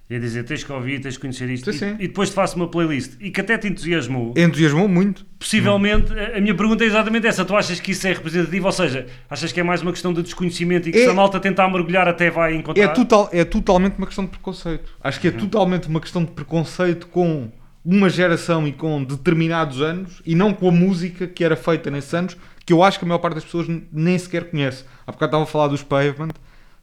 e 0.08 0.16
a 0.16 0.18
dizer 0.18 0.42
tens 0.44 0.64
que 0.64 0.72
ouvir, 0.72 1.00
tens 1.00 1.14
que 1.16 1.20
conhecer 1.20 1.48
isto, 1.50 1.72
Sim, 1.72 1.78
sim. 1.78 1.96
E, 2.00 2.04
e 2.04 2.08
depois 2.08 2.30
te 2.30 2.34
faço 2.34 2.56
uma 2.56 2.66
playlist 2.68 3.12
e 3.20 3.30
que 3.30 3.40
até 3.40 3.56
te 3.56 3.68
entusiasmou, 3.68 4.34
Entusiasmou 4.36 4.88
muito. 4.88 5.24
possivelmente, 5.38 6.12
a 6.18 6.38
a 6.38 6.40
minha 6.40 6.54
pergunta 6.54 6.82
é 6.82 6.86
exatamente 6.88 7.26
essa. 7.28 7.44
Tu 7.44 7.54
achas 7.56 7.78
que 7.78 7.92
isso 7.92 8.06
é 8.08 8.12
representativo? 8.12 8.66
Ou 8.66 8.72
seja, 8.72 9.06
achas 9.28 9.52
que 9.52 9.60
é 9.60 9.62
mais 9.62 9.82
uma 9.82 9.92
questão 9.92 10.12
de 10.12 10.22
desconhecimento 10.22 10.88
e 10.88 10.92
que 10.92 10.98
É- 10.98 11.04
se 11.04 11.08
a 11.10 11.14
malta 11.14 11.38
tentar 11.38 11.68
mergulhar 11.68 12.08
até 12.08 12.28
vai 12.30 12.54
É, 12.54 12.56
encontrar? 12.56 12.88
total, 12.88 13.28
é 13.32 13.44
totalmente 13.44 13.98
uma 13.98 14.06
questão 14.06 14.24
de 14.24 14.30
preconceito. 14.30 14.92
Acho 15.02 15.20
que 15.20 15.28
é 15.28 15.30
totalmente 15.30 15.86
uma 15.88 16.00
questão 16.00 16.24
de 16.24 16.32
preconceito 16.32 17.06
com 17.06 17.48
uma 17.84 18.10
geração 18.10 18.66
e 18.68 18.72
com 18.72 19.02
determinados 19.04 19.80
anos 19.80 20.20
e 20.26 20.34
não 20.34 20.52
com 20.52 20.68
a 20.68 20.72
música 20.72 21.26
que 21.26 21.42
era 21.44 21.56
feita 21.56 21.90
nesses 21.90 22.12
anos, 22.12 22.36
que 22.70 22.72
eu 22.72 22.84
acho 22.84 23.00
que 23.00 23.04
a 23.04 23.08
maior 23.08 23.18
parte 23.18 23.34
das 23.34 23.44
pessoas 23.44 23.66
nem 23.90 24.16
sequer 24.16 24.48
conhece. 24.48 24.84
Há 25.04 25.10
bocado 25.10 25.30
estava 25.30 25.42
a 25.42 25.46
falar 25.46 25.66
dos 25.66 25.82
Pavement. 25.82 26.30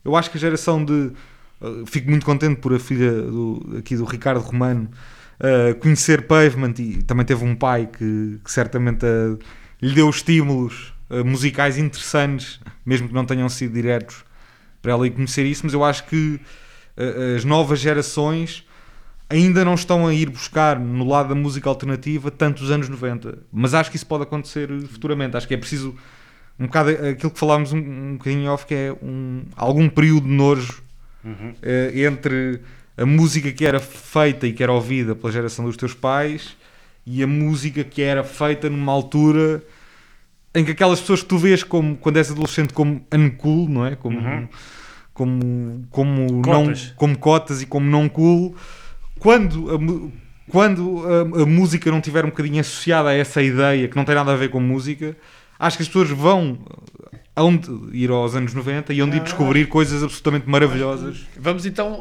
Eu 0.04 0.18
acho 0.18 0.30
que 0.30 0.38
a 0.38 0.40
geração 0.40 0.84
de. 0.84 1.14
uh, 1.62 1.86
fico 1.86 2.10
muito 2.10 2.26
contente 2.26 2.60
por 2.60 2.74
a 2.74 2.80
filha 2.80 3.10
do, 3.10 3.78
aqui 3.80 3.96
do 3.96 4.04
Ricardo 4.04 4.42
Romano 4.42 4.90
uh, 5.40 5.74
conhecer 5.76 6.28
Pavement 6.28 6.74
e 6.78 7.02
também 7.04 7.26
teve 7.26 7.46
um 7.46 7.56
pai 7.56 7.88
que, 7.88 8.38
que 8.44 8.52
certamente 8.52 9.06
uh, 9.06 9.40
lhe 9.82 9.96
deu 9.96 10.10
estímulos 10.10 10.94
musicais 11.24 11.78
interessantes, 11.78 12.60
mesmo 12.86 13.08
que 13.08 13.14
não 13.14 13.24
tenham 13.24 13.48
sido 13.48 13.74
diretos 13.74 14.26
para 14.82 14.92
ela 14.92 15.08
ir 15.08 15.12
conhecer 15.12 15.46
isso, 15.46 15.62
mas 15.64 15.74
eu 15.74 15.82
acho 15.82 16.04
que 16.04 16.38
as 17.34 17.46
novas 17.46 17.80
gerações 17.80 18.67
ainda 19.30 19.66
não 19.66 19.74
estão 19.74 20.08
a 20.08 20.14
ir 20.14 20.30
buscar 20.30 20.80
no 20.80 21.06
lado 21.08 21.30
da 21.30 21.36
música 21.36 21.68
alternativa 21.70 22.32
tanto 22.32 22.64
os 22.64 22.72
anos 22.72 22.88
90, 22.90 23.40
mas 23.52 23.74
acho 23.74 23.90
que 23.90 23.98
isso 23.98 24.06
pode 24.06 24.24
acontecer 24.24 24.72
uh, 24.72 24.88
futuramente. 24.88 25.36
Acho 25.36 25.48
que 25.48 25.54
é 25.54 25.58
preciso 25.58 25.96
um 26.60 26.66
bocado 26.68 26.90
aquilo 26.92 27.32
que 27.32 27.40
falámos 27.40 27.72
um, 27.74 27.78
um 27.78 28.18
bocadinho 28.18 28.52
off, 28.52 28.66
que 28.66 28.74
é 28.74 28.96
um, 29.02 29.44
algum 29.56 29.90
período 29.90 30.26
de 30.28 30.34
nojo 30.34 30.82
Uhum. 31.26 31.54
eh, 31.62 31.92
entre 32.06 32.62
a 32.96 33.06
música 33.06 33.52
que 33.52 33.66
era 33.66 33.80
feita 33.82 34.48
e 34.48 34.54
que 34.54 34.64
era 34.64 34.72
ouvida 34.72 35.14
pela 35.14 35.32
geração 35.34 35.66
dos 35.66 35.76
teus 35.76 35.94
pais 35.94 36.56
e 37.06 37.22
a 37.22 37.28
música 37.28 37.84
que 37.84 38.02
era 38.02 38.24
feita 38.24 38.70
numa 38.70 38.94
altura 38.94 39.62
em 40.56 40.64
que 40.64 40.72
aquelas 40.72 41.02
pessoas 41.02 41.22
que 41.22 41.28
tu 41.28 41.38
vês 41.38 41.64
como 41.64 41.98
quando 41.98 42.16
és 42.18 42.32
adolescente 42.32 42.74
como 42.74 43.06
uncool, 43.14 43.68
não 43.68 43.86
é? 43.86 43.96
Como, 43.98 44.18
Uhum. 44.20 44.48
como, 45.14 45.86
como, 45.90 46.42
Cotas. 46.42 46.88
não, 46.88 46.96
como 46.96 47.18
cotas 47.18 47.62
e 47.62 47.66
como 47.66 47.90
não 47.90 48.08
cool, 48.08 48.56
quando 49.20 49.70
a, 49.70 50.52
quando 50.52 51.04
a, 51.06 51.42
a 51.42 51.46
música 51.46 51.92
não 51.92 52.00
estiver 52.00 52.26
um 52.26 52.30
bocadinho 52.30 52.60
associada 52.60 53.10
a 53.10 53.14
essa 53.14 53.42
ideia 53.42 53.88
que 53.88 53.96
não 53.96 54.06
tem 54.06 54.16
nada 54.16 54.34
a 54.34 54.36
ver 54.36 54.50
com 54.50 54.60
música, 54.60 55.16
acho 55.60 55.78
que 55.78 55.84
as 55.84 55.90
pessoas 55.90 56.10
vão 56.10 56.60
aonde 57.36 57.70
ir 57.94 58.10
aos 58.10 58.36
anos 58.36 58.54
90 58.54 58.94
e 58.94 59.02
onde 59.02 59.18
ir 59.18 59.24
descobrir 59.24 59.68
coisas 59.68 60.02
absolutamente 60.02 60.50
maravilhosas. 60.50 61.28
Vamos 61.38 61.66
então, 61.66 62.00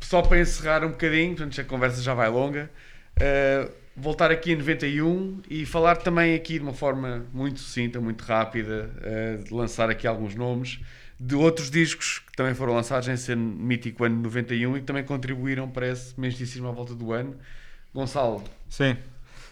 só 0.00 0.22
para 0.22 0.40
encerrar 0.40 0.84
um 0.84 0.90
bocadinho, 0.90 1.34
portanto 1.34 1.60
a 1.60 1.64
conversa 1.64 2.00
já 2.00 2.14
vai 2.14 2.28
longa, 2.28 2.70
eh, 3.18 3.68
voltar 3.96 4.30
aqui 4.30 4.52
em 4.52 4.56
91 4.56 5.40
e 5.50 5.66
falar 5.66 5.96
também 5.96 6.34
aqui 6.34 6.54
de 6.54 6.60
uma 6.60 6.72
forma 6.72 7.26
muito 7.32 7.58
sucinta, 7.58 8.00
muito 8.00 8.22
rápida, 8.22 8.90
eh, 9.02 9.38
de 9.44 9.52
lançar 9.52 9.90
aqui 9.90 10.06
alguns 10.06 10.34
nomes 10.36 10.78
de 11.20 11.34
outros 11.34 11.70
discos 11.70 12.20
que 12.20 12.32
também 12.36 12.54
foram 12.54 12.74
lançados 12.74 13.08
nesse 13.08 13.34
mítico 13.34 14.04
ano 14.04 14.16
de 14.16 14.22
91 14.22 14.76
e 14.76 14.80
que 14.80 14.86
também 14.86 15.04
contribuíram 15.04 15.68
para 15.68 15.88
esse 15.88 16.14
à 16.66 16.70
volta 16.70 16.94
do 16.94 17.12
ano. 17.12 17.36
Gonçalo, 17.92 18.44
Sim. 18.68 18.92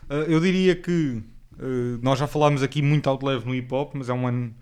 Uh, 0.09 0.23
eu 0.29 0.39
diria 0.39 0.77
que 0.77 1.23
uh, 1.59 1.99
nós 2.01 2.19
já 2.19 2.27
falámos 2.27 2.63
aqui 2.63 2.81
muito 2.83 3.09
ao 3.09 3.19
leve 3.21 3.45
no 3.45 3.55
hip 3.55 3.73
hop, 3.75 3.95
mas 3.95 4.09
é 4.09 4.13
um 4.13 4.27
ano. 4.27 4.55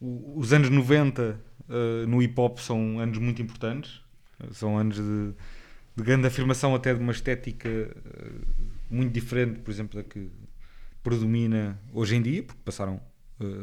Os 0.00 0.52
anos 0.52 0.68
90 0.68 1.40
uh, 1.68 2.06
no 2.08 2.20
hip 2.20 2.38
hop 2.40 2.58
são 2.58 2.98
anos 2.98 3.18
muito 3.18 3.40
importantes. 3.40 4.02
São 4.50 4.76
anos 4.76 4.96
de, 4.96 5.32
de 5.96 6.02
grande 6.02 6.26
afirmação, 6.26 6.74
até 6.74 6.92
de 6.92 7.00
uma 7.00 7.12
estética 7.12 7.68
muito 8.90 9.12
diferente, 9.12 9.60
por 9.60 9.70
exemplo, 9.70 10.02
da 10.02 10.06
que 10.06 10.28
predomina 11.02 11.80
hoje 11.92 12.16
em 12.16 12.22
dia, 12.22 12.42
porque 12.42 12.60
passaram, 12.64 13.00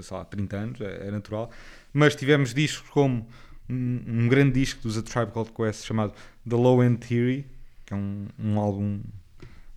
sei 0.02 0.18
lá, 0.18 0.26
30 0.26 0.56
anos, 0.58 0.82
é, 0.82 1.08
é 1.08 1.12
natural. 1.12 1.50
Mas 1.94 2.16
tivemos 2.16 2.54
discos 2.54 2.90
como 2.90 3.28
um, 3.70 4.02
um 4.08 4.28
grande 4.28 4.54
disco 4.60 4.82
dos 4.84 4.98
A 4.98 5.02
Tribe 5.02 5.32
Called 5.32 5.52
Quest 5.52 5.86
chamado 5.86 6.14
The 6.48 6.56
Low 6.56 6.84
End 6.84 6.98
Theory, 7.06 7.46
que 7.86 7.94
é 7.94 7.98
um, 7.98 8.28
um 8.40 8.60
álbum 8.60 9.00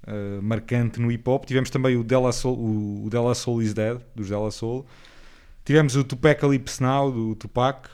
uh, 0.06 0.42
marcante 0.42 1.00
no 1.00 1.10
hip 1.10 1.28
hop. 1.28 1.44
Tivemos 1.44 1.70
também 1.70 1.96
o 1.96 2.04
Della 2.04 2.32
Soul, 2.32 2.56
o, 2.58 3.06
o 3.06 3.10
Della 3.10 3.34
Soul 3.34 3.62
is 3.62 3.74
Dead, 3.74 3.98
dos 4.14 4.28
Della 4.28 4.50
Soul. 4.50 4.86
Tivemos 5.64 5.96
o 5.96 6.04
Tupacalypse 6.04 6.82
Now, 6.82 7.10
do 7.10 7.34
Tupac. 7.34 7.88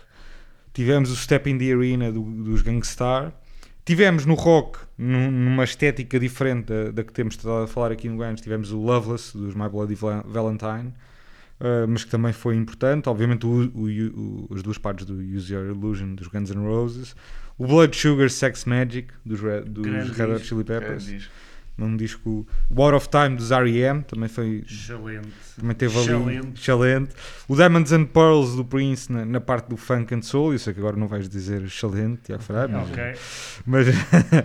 Tivemos 0.73 1.11
o 1.11 1.17
Step 1.17 1.49
in 1.51 1.59
the 1.59 1.73
Arena, 1.73 2.11
do- 2.13 2.23
dos 2.23 2.63
Gangstar. 2.63 3.33
Tivemos 3.85 4.25
no 4.27 4.35
rock, 4.35 4.79
num- 4.97 5.31
numa 5.31 5.65
estética 5.65 6.19
diferente 6.21 6.67
da, 6.67 6.91
da 6.93 7.03
que 7.05 7.13
temos 7.13 7.35
estado 7.35 7.65
a 7.65 7.67
falar 7.67 7.91
aqui 7.93 8.09
no 8.09 8.17
Guns, 8.17 8.41
tivemos 8.41 8.71
o 8.73 8.79
Loveless, 8.79 9.37
dos 9.37 9.55
My 9.55 9.69
Bloody 9.69 9.95
Val- 9.95 10.23
Valentine, 10.27 10.93
uh, 11.61 11.87
mas 11.89 12.05
que 12.05 12.11
também 12.11 12.33
foi 12.33 12.57
importante. 12.57 13.09
Obviamente, 13.09 13.47
o, 13.47 13.71
o- 13.75 14.47
o- 14.51 14.55
as 14.55 14.63
duas 14.63 14.79
partes 14.79 15.07
do 15.07 15.15
Use 15.15 15.53
Your 15.53 15.67
Illusion, 15.67 16.15
dos 16.15 16.27
Guns 16.29 16.51
N' 16.51 16.65
Roses. 16.67 17.15
O 17.59 17.67
Blood 17.67 17.95
Sugar 17.97 18.31
Sex 18.31 18.65
Magic, 18.65 19.09
dos 19.25 19.41
Red, 19.41 19.63
dos 19.63 19.85
Grande 19.85 20.13
Red 20.13 20.35
Hot 20.35 20.45
Chili 20.47 20.65
Peppers. 20.65 21.07
disco. 21.07 21.33
Num 21.79 21.97
disco. 21.97 22.47
O 22.69 22.83
Out 22.83 22.95
of 22.97 23.09
Time, 23.09 23.37
dos 23.37 23.51
R.E.M., 23.51 24.03
também 24.03 24.29
foi 24.29 24.63
Excelente. 24.69 25.29
também 25.59 25.75
teve 25.75 25.97
ali 25.99 26.37
Excelente. 26.55 27.15
O 27.49 27.57
Diamonds 27.57 27.91
and 27.93 28.05
Pearls 28.07 28.55
do 28.55 28.65
Prince 28.67 29.11
na, 29.11 29.25
na 29.25 29.41
parte 29.41 29.69
do 29.71 29.79
funk 29.79 30.15
and 30.15 30.21
soul. 30.21 30.53
Eu 30.53 30.59
sei 30.59 30.75
que 30.75 30.81
agora 30.81 30.97
não 30.97 31.07
vais 31.09 31.27
dizer 31.27 31.63
excelente, 31.63 32.21
Tiago 32.25 32.43
Ferreira, 32.43 32.69
mas, 32.69 32.91
mas, 33.67 33.87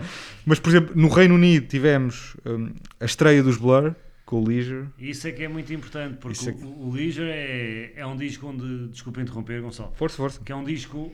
mas, 0.46 0.60
por 0.60 0.70
exemplo, 0.70 0.92
no 0.96 1.08
Reino 1.08 1.34
Unido 1.34 1.66
tivemos 1.66 2.36
hum, 2.46 2.70
a 3.00 3.04
estreia 3.04 3.42
dos 3.42 3.58
Blur 3.58 3.94
com 4.26 4.40
o 4.42 4.46
Leisure. 4.46 4.88
Isso 4.98 5.26
é 5.28 5.32
que 5.32 5.44
é 5.44 5.48
muito 5.48 5.72
importante, 5.72 6.18
porque 6.18 6.48
é 6.50 6.52
que- 6.52 6.62
o, 6.64 6.88
o 6.88 6.90
Leisure 6.92 7.30
é, 7.30 7.92
é 7.96 8.04
um 8.06 8.16
disco 8.16 8.46
onde, 8.48 8.88
desculpa 8.88 9.22
interromper, 9.22 9.62
Gonçalo, 9.62 9.92
Força, 9.94 10.16
força. 10.16 10.40
que 10.44 10.50
é 10.52 10.56
um 10.56 10.64
disco 10.64 11.10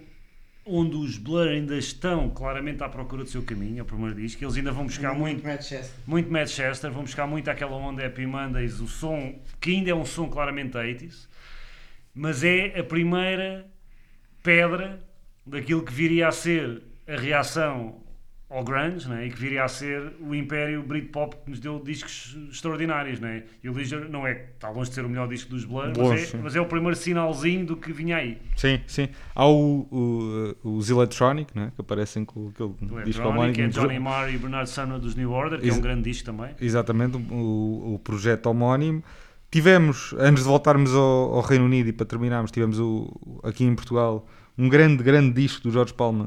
onde 0.65 0.97
os 0.97 1.19
Blur 1.19 1.49
ainda 1.49 1.77
estão 1.77 2.31
claramente 2.31 2.83
à 2.83 2.89
procura 2.89 3.25
do 3.25 3.29
seu 3.29 3.43
caminho, 3.43 3.81
é 3.81 3.83
o 3.83 3.85
primeiro 3.85 4.15
disco, 4.15 4.43
eles 4.43 4.57
ainda 4.57 4.73
vão 4.73 4.87
buscar 4.87 5.13
muito, 5.15 5.45
Manchester. 5.45 5.91
muito 6.07 6.33
Manchester, 6.33 6.91
vão 6.91 7.03
buscar 7.03 7.27
muito 7.27 7.51
aquela 7.51 7.77
onda 7.77 8.07
Happy 8.07 8.25
Mondays, 8.27 8.81
o 8.81 8.87
som, 8.89 9.39
que 9.61 9.73
ainda 9.73 9.91
é 9.91 9.95
um 9.95 10.05
som 10.07 10.29
claramente 10.29 10.73
80s, 10.79 11.29
mas 12.15 12.43
é 12.45 12.79
a 12.79 12.85
primeira 12.85 13.67
pedra 14.43 15.01
daquilo 15.45 15.83
que 15.85 15.93
viria 15.93 16.29
a 16.29 16.33
ser 16.33 16.81
a 17.09 17.17
reação 17.17 18.01
ao 18.53 18.63
grunge, 18.63 19.09
né? 19.09 19.27
e 19.27 19.31
que 19.31 19.39
viria 19.39 19.65
a 19.65 19.69
ser 19.69 20.13
o 20.21 20.35
império 20.35 20.83
Britpop 20.83 21.37
que 21.37 21.51
nos 21.51 21.59
deu 21.59 21.81
discos 21.83 22.37
extraordinários. 22.51 23.19
Né? 23.19 23.45
E 23.65 23.69
o 23.69 23.73
Leisure 23.73 24.09
não 24.09 24.27
é, 24.27 24.49
está 24.55 24.69
longe 24.69 24.91
de 24.91 24.95
ser 24.95 25.05
o 25.05 25.09
melhor 25.09 25.27
disco 25.27 25.51
dos 25.51 25.65
Blur, 25.65 25.87
Longe, 25.97 25.99
mas, 25.99 26.35
é, 26.35 26.37
mas 26.39 26.57
é 26.57 26.61
o 26.61 26.67
primeiro 26.67 26.95
sinalzinho 26.95 27.65
do 27.65 27.77
que 27.77 27.93
vinha 27.93 28.19
aí. 28.19 28.39
Sim, 28.55 28.81
sim. 28.87 29.09
Há 29.35 29.49
o, 29.49 30.55
o, 30.63 30.77
os 30.77 30.91
Electronic, 30.91 31.57
né, 31.57 31.73
que 31.75 31.81
aparecem 31.81 32.25
com 32.25 32.49
aquele 32.49 32.69
O 32.69 32.75
disco 33.05 33.23
Electronic, 33.23 33.61
é 33.61 33.65
homónimo. 33.65 33.69
Johnny 33.71 33.99
Marr 33.99 34.35
e 34.35 34.39
Bernard 34.39 34.69
Sumner 34.69 34.99
dos 34.99 35.15
New 35.15 35.33
Order, 35.33 35.61
que 35.61 35.71
é 35.71 35.73
um 35.73 35.81
grande 35.81 36.03
disco 36.03 36.27
também. 36.27 36.51
Exatamente, 36.61 37.17
o, 37.17 37.95
o 37.95 38.01
projeto 38.05 38.47
homónimo. 38.47 39.03
Tivemos, 39.51 40.15
antes 40.19 40.43
de 40.43 40.49
voltarmos 40.49 40.95
ao, 40.95 41.35
ao 41.35 41.41
Reino 41.43 41.65
Unido 41.65 41.89
e 41.89 41.93
para 41.93 42.07
terminarmos, 42.07 42.51
tivemos 42.51 42.79
o, 42.79 43.41
aqui 43.43 43.65
em 43.65 43.75
Portugal 43.75 44.27
um 44.57 44.69
grande, 44.69 45.03
grande 45.03 45.33
disco 45.33 45.63
do 45.63 45.71
Jorge 45.71 45.93
Palma, 45.95 46.27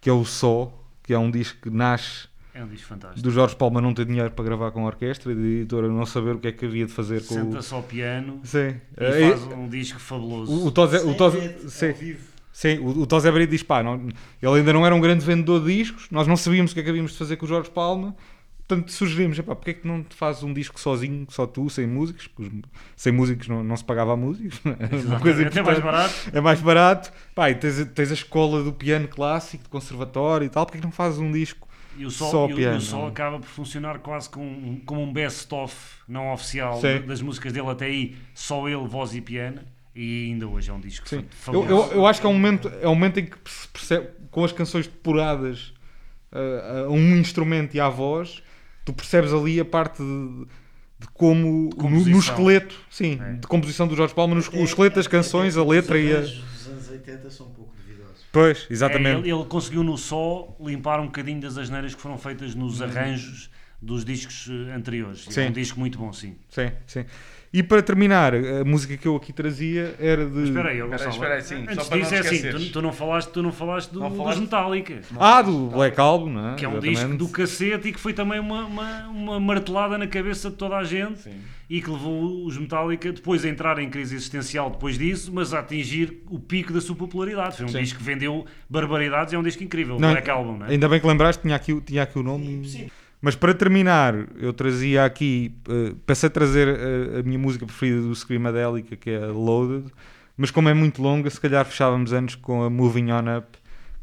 que 0.00 0.08
é 0.08 0.12
o 0.12 0.24
Só, 0.24 0.72
que 1.04 1.12
é 1.14 1.18
um 1.18 1.30
disco 1.30 1.58
que 1.62 1.70
nasce 1.70 2.26
É 2.54 2.64
um 2.64 2.66
disco 2.66 2.88
fantástico. 2.88 3.22
do 3.22 3.30
Jorge 3.30 3.54
Palma 3.54 3.80
não 3.80 3.94
ter 3.94 4.04
dinheiro 4.06 4.30
para 4.32 4.44
gravar 4.44 4.70
com 4.72 4.80
a 4.80 4.86
orquestra 4.86 5.30
e 5.30 5.34
da 5.36 5.40
editora 5.42 5.88
não 5.88 6.04
saber 6.06 6.34
o 6.34 6.38
que 6.40 6.48
é 6.48 6.52
que 6.52 6.64
havia 6.64 6.86
de 6.86 6.92
fazer 6.92 7.24
com 7.26 7.34
o... 7.34 7.38
Senta-se 7.38 7.72
ao 7.74 7.82
piano 7.82 8.40
Sim. 8.42 8.74
e 8.98 9.04
Eh, 9.04 9.30
faz 9.30 9.42
um 9.52 9.68
disco 9.68 10.00
fabuloso. 10.00 10.50
o, 10.52 10.66
o 10.66 10.70
Tose, 10.72 10.96
o 11.06 11.14
Tose, 11.14 11.38
sim, 11.68 12.16
sim, 12.52 12.78
o, 12.78 13.00
o 13.02 13.06
Tose 13.06 13.30
Brito 13.30 13.50
diz, 13.50 13.62
pá, 13.62 13.82
não- 13.82 13.96
ele 14.42 14.58
ainda 14.58 14.72
não 14.72 14.84
era 14.86 14.94
um 14.94 15.00
grande 15.00 15.24
vendedor 15.24 15.60
de 15.64 15.76
discos, 15.76 16.08
nós 16.10 16.26
não 16.26 16.36
sabíamos 16.36 16.70
o 16.72 16.74
que 16.74 16.80
é 16.80 16.82
que 16.82 16.90
havíamos 16.90 17.12
de 17.12 17.18
fazer 17.18 17.36
com 17.36 17.44
o 17.44 17.48
Jorge 17.48 17.70
Palma, 17.70 18.16
portanto 18.66 18.90
sugerimos, 18.92 19.38
pá, 19.40 19.54
porque 19.54 19.70
é 19.70 19.74
que 19.74 19.86
não 19.86 20.02
te 20.02 20.14
fazes 20.14 20.42
um 20.42 20.52
disco 20.52 20.80
sozinho, 20.80 21.26
só 21.28 21.46
tu, 21.46 21.68
sem 21.68 21.86
músicos, 21.86 22.26
porque 22.26 22.50
sem 22.96 23.12
músicos 23.12 23.46
não, 23.48 23.62
não 23.62 23.76
se 23.76 23.84
pagava 23.84 24.14
a 24.14 24.16
coisa 24.16 25.42
Exatamente, 25.44 25.58
é 25.58 25.62
mais 25.62 25.78
barato. 25.80 26.14
É 26.32 26.40
mais 26.40 26.60
barato, 26.60 27.12
pá, 27.34 27.50
e 27.50 27.54
tens, 27.54 27.80
a- 27.80 27.86
tens 27.86 28.10
a 28.10 28.14
escola 28.14 28.62
do 28.62 28.72
piano 28.72 29.06
clássico, 29.08 29.64
de 29.64 29.68
conservatório 29.68 30.46
e 30.46 30.48
tal, 30.48 30.64
porque 30.66 30.78
é 30.78 30.80
que 30.80 30.86
não 30.86 30.92
fazes 30.92 31.18
um 31.18 31.30
disco? 31.30 31.68
E 31.96 32.04
o 32.04 32.10
sol, 32.10 32.30
Só 32.30 32.48
e 32.48 32.52
o- 32.52 32.54
e 32.54 32.56
piano. 32.56 32.78
o 32.78 32.80
sol 32.80 33.06
acaba 33.06 33.38
por 33.38 33.46
funcionar 33.46 33.98
quase 34.00 34.28
como, 34.28 34.46
um- 34.46 34.80
como 34.84 35.00
um 35.02 35.12
best-of 35.12 35.74
não 36.08 36.32
oficial 36.32 36.80
Sim. 36.80 37.02
das 37.06 37.20
músicas 37.22 37.52
dele 37.52 37.68
até 37.68 37.86
aí, 37.86 38.16
só 38.34 38.68
ele, 38.68 38.86
voz 38.88 39.14
e 39.14 39.20
piano. 39.20 39.60
E 39.96 40.24
ainda 40.30 40.48
hoje 40.48 40.70
é 40.70 40.72
um 40.74 40.80
disco 40.80 41.08
Sim. 41.08 41.24
Eu, 41.52 41.64
eu, 41.68 41.92
eu 41.92 42.04
acho 42.06 42.20
que 42.20 42.26
é 42.26 42.28
um 42.28 42.32
momento, 42.32 42.68
é 42.82 42.88
um 42.88 42.96
momento 42.96 43.20
em 43.20 43.26
que 43.26 43.36
se 43.48 43.68
percebe, 43.68 44.08
com 44.28 44.42
as 44.44 44.50
canções 44.50 44.88
depuradas 44.88 45.72
uh, 46.32 46.86
a 46.86 46.90
um 46.90 47.16
instrumento 47.16 47.76
e 47.76 47.80
à 47.80 47.88
voz, 47.88 48.42
tu 48.84 48.92
percebes 48.92 49.32
ali 49.32 49.58
a 49.60 49.64
parte 49.64 50.02
de, 50.02 50.46
de 51.00 51.08
como 51.12 51.68
no, 51.68 51.76
Composição. 51.76 52.12
no 52.12 52.18
esqueleto, 52.18 52.74
sim, 52.90 53.18
É. 53.22 53.32
de 53.34 53.46
composição 53.46 53.86
do 53.88 53.96
Jorge 53.96 54.14
Palma, 54.14 54.34
no, 54.34 54.40
Até- 54.40 54.58
o 54.58 54.64
esqueleto 54.64 54.96
das 54.96 55.06
até 55.06 55.16
canções, 55.16 55.56
a 55.56 55.62
os 55.62 55.68
letra 55.68 55.98
e 55.98 56.12
a. 56.14 56.20
dos 56.20 56.68
anos 56.68 56.88
80 56.90 57.30
são 57.30 57.46
um 57.46 57.50
pouco 57.50 57.74
duvidosos. 57.76 58.24
Pois, 58.32 58.66
É, 58.68 58.72
exatamente. 58.72 59.20
ele, 59.20 59.32
ele 59.32 59.44
conseguiu 59.46 59.82
no 59.82 59.96
só 59.98 60.54
limpar 60.60 61.00
um 61.00 61.06
bocadinho 61.06 61.40
das 61.40 61.56
asneiras 61.58 61.94
que 61.94 62.00
foram 62.00 62.18
feitas 62.18 62.54
nos 62.54 62.80
arranjos 62.82 63.50
dos 63.80 64.04
discos 64.04 64.48
eh, 64.48 64.72
anteriores. 64.74 65.26
Sim. 65.28 65.42
É 65.42 65.48
um 65.48 65.52
disco 65.52 65.78
muito 65.78 65.98
bom, 65.98 66.10
sim. 66.12 66.36
Sim, 66.48 66.70
sim. 66.86 67.04
E 67.56 67.62
para 67.62 67.80
terminar, 67.80 68.34
a 68.34 68.64
música 68.64 68.96
que 68.96 69.06
eu 69.06 69.14
aqui 69.14 69.32
trazia 69.32 69.94
era 70.00 70.26
de. 70.26 70.32
Mas 70.34 70.48
espera 70.48 70.70
aí, 70.70 70.80
Gonçalo, 70.82 71.10
espera 71.10 71.34
aí, 71.36 71.42
sim, 71.42 71.54
antes 71.62 71.74
só 71.76 71.84
para 71.84 71.98
disso 71.98 72.10
não 72.10 72.16
é 72.18 72.20
assim, 72.20 72.50
tu, 72.50 72.72
tu 72.72 72.82
não 72.82 72.92
falaste, 72.92 73.28
tu 73.30 73.42
não 73.44 73.52
falaste 73.52 73.90
do, 73.92 74.00
Não 74.00 74.08
dos 74.08 74.18
falaste? 74.18 74.40
Metallica, 74.40 75.00
Ah, 75.20 75.40
do 75.40 75.68
Black 75.68 76.00
Album, 76.00 76.30
não 76.30 76.50
é? 76.50 76.54
que 76.56 76.64
é 76.64 76.68
um 76.68 76.72
Exatamente. 76.72 76.96
disco 76.96 77.16
do 77.16 77.28
cacete 77.28 77.88
e 77.88 77.92
que 77.92 78.00
foi 78.00 78.12
também 78.12 78.40
uma, 78.40 78.64
uma, 78.64 79.06
uma 79.06 79.38
martelada 79.40 79.96
na 79.96 80.08
cabeça 80.08 80.50
de 80.50 80.56
toda 80.56 80.76
a 80.76 80.82
gente 80.82 81.20
Sim. 81.20 81.30
e 81.70 81.80
que 81.80 81.88
levou 81.88 82.44
os 82.44 82.58
Metallica 82.58 83.12
depois 83.12 83.44
a 83.44 83.48
entrar 83.48 83.78
em 83.78 83.88
crise 83.88 84.16
existencial 84.16 84.68
depois 84.68 84.98
disso, 84.98 85.30
mas 85.32 85.54
a 85.54 85.60
atingir 85.60 86.22
o 86.28 86.40
pico 86.40 86.72
da 86.72 86.80
sua 86.80 86.96
popularidade. 86.96 87.56
Foi 87.58 87.66
um 87.66 87.68
Sim. 87.68 87.78
disco 87.82 87.98
que 88.00 88.04
vendeu 88.04 88.44
barbaridades, 88.68 89.32
é 89.32 89.38
um 89.38 89.44
disco 89.44 89.62
incrível, 89.62 89.94
o 89.94 90.00
Não, 90.00 90.10
Black 90.10 90.28
Album, 90.28 90.58
não 90.58 90.66
é? 90.66 90.70
Ainda 90.70 90.88
bem 90.88 90.98
que 90.98 91.06
lembraste, 91.06 91.40
tinha 91.42 91.54
aqui, 91.54 91.72
o- 91.72 91.80
tinha 91.80 92.02
aqui 92.02 92.18
o 92.18 92.22
nome. 92.24 92.90
Mas 93.24 93.34
para 93.34 93.54
terminar, 93.54 94.14
eu 94.38 94.52
trazia 94.52 95.02
aqui, 95.02 95.54
eh, 95.66 95.94
pensei 96.04 96.28
trazer 96.28 96.68
eh, 96.68 97.20
a 97.20 97.22
minha 97.22 97.38
música 97.38 97.64
preferida 97.64 98.02
do 98.02 98.14
Screamadelica, 98.14 98.96
que 98.96 99.08
é 99.08 99.24
a 99.24 99.28
Loaded, 99.28 99.90
mas 100.36 100.50
como 100.50 100.68
é 100.68 100.74
muito 100.74 101.00
longa, 101.00 101.30
se 101.30 101.40
calhar 101.40 101.64
fechávamos 101.64 102.12
antes 102.12 102.34
com 102.34 102.62
a 102.62 102.68
Moving 102.68 103.10
On 103.12 103.38
Up, 103.38 103.46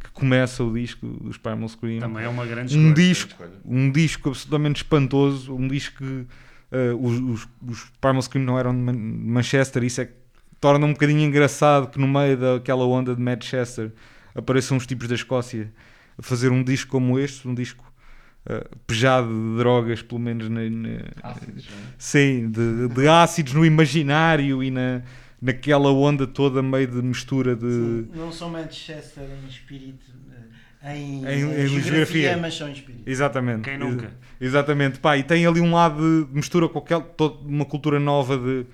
que 0.04 0.10
começa 0.10 0.64
o 0.64 0.74
disco 0.74 1.06
dos 1.06 1.38
Primal 1.38 1.70
Scream. 1.70 2.00
Também 2.00 2.24
é 2.26 2.30
uma 2.30 2.48
grande 2.48 2.76
um 2.76 2.90
escolha. 2.90 2.94
disco, 2.96 3.30
escolha. 3.32 3.52
um 3.64 3.92
disco 3.92 4.30
absolutamente 4.30 4.78
espantoso, 4.78 5.56
um 5.56 5.68
disco 5.68 5.98
que 6.00 6.26
eh, 6.72 6.92
os, 7.00 7.20
os, 7.20 7.48
os 7.68 7.84
Primal 8.02 8.24
Scream 8.24 8.44
não 8.44 8.58
eram 8.58 8.72
de 8.74 8.80
Man- 8.82 8.94
Manchester, 9.34 9.84
isso 9.84 10.02
é 10.02 10.06
que 10.06 10.14
torna 10.60 10.84
um 10.88 10.94
bocadinho 10.94 11.20
engraçado 11.22 11.92
que 11.92 12.00
no 12.00 12.08
meio 12.08 12.38
daquela 12.38 12.86
onda 12.86 13.14
de 13.16 13.22
Manchester 13.22 13.92
apareçam 14.34 14.78
uns 14.78 14.88
tipos 14.88 15.08
da 15.08 15.14
Escócia 15.14 15.72
a 16.18 16.24
fazer 16.24 16.52
um 16.52 16.64
disco 16.64 16.90
como 16.90 17.20
este, 17.20 17.48
um 17.48 17.54
disco 17.54 17.91
eh, 18.46 18.68
pejado 18.88 19.28
de 19.28 19.58
drogas, 19.58 20.02
pelo 20.02 20.20
menos 20.20 20.50
na, 20.50 20.62
na- 20.70 21.36
sim, 21.98 22.50
de, 22.50 22.88
de 22.88 23.08
ácidos 23.08 23.54
no 23.54 23.66
imaginário 23.66 24.64
e 24.64 24.72
na, 24.72 25.02
naquela 25.42 25.92
onda 25.92 26.26
toda 26.28 26.62
meio 26.62 26.88
de 26.88 27.02
mistura 27.02 27.56
de 27.56 28.06
Não 28.16 28.32
são 28.32 28.50
Manchester 28.50 29.24
em 29.44 29.48
espírito, 29.50 30.06
eh, 30.84 30.98
em, 30.98 31.24
Em- 31.24 31.26
em 31.26 31.26
em 31.26 31.68
geografia. 31.68 31.82
geografia, 31.82 32.38
mas 32.38 32.58
são 32.58 32.68
em 32.70 32.74
espírito. 32.74 33.04
Exatamente. 33.10 33.62
Quem 33.64 33.78
nunca? 33.78 34.06
Ex- 34.06 34.14
Exatamente. 34.50 35.00
Pá, 35.00 35.18
e 35.18 35.24
tem 35.24 35.46
ali 35.46 35.62
um 35.62 35.72
lado 35.74 36.26
de 36.26 36.34
mistura 36.36 36.68
com 36.68 36.80
aquela, 36.80 37.02
toda 37.04 37.36
uma 37.48 37.64
cultura 37.66 38.00
nova 38.00 38.36
de, 38.38 38.66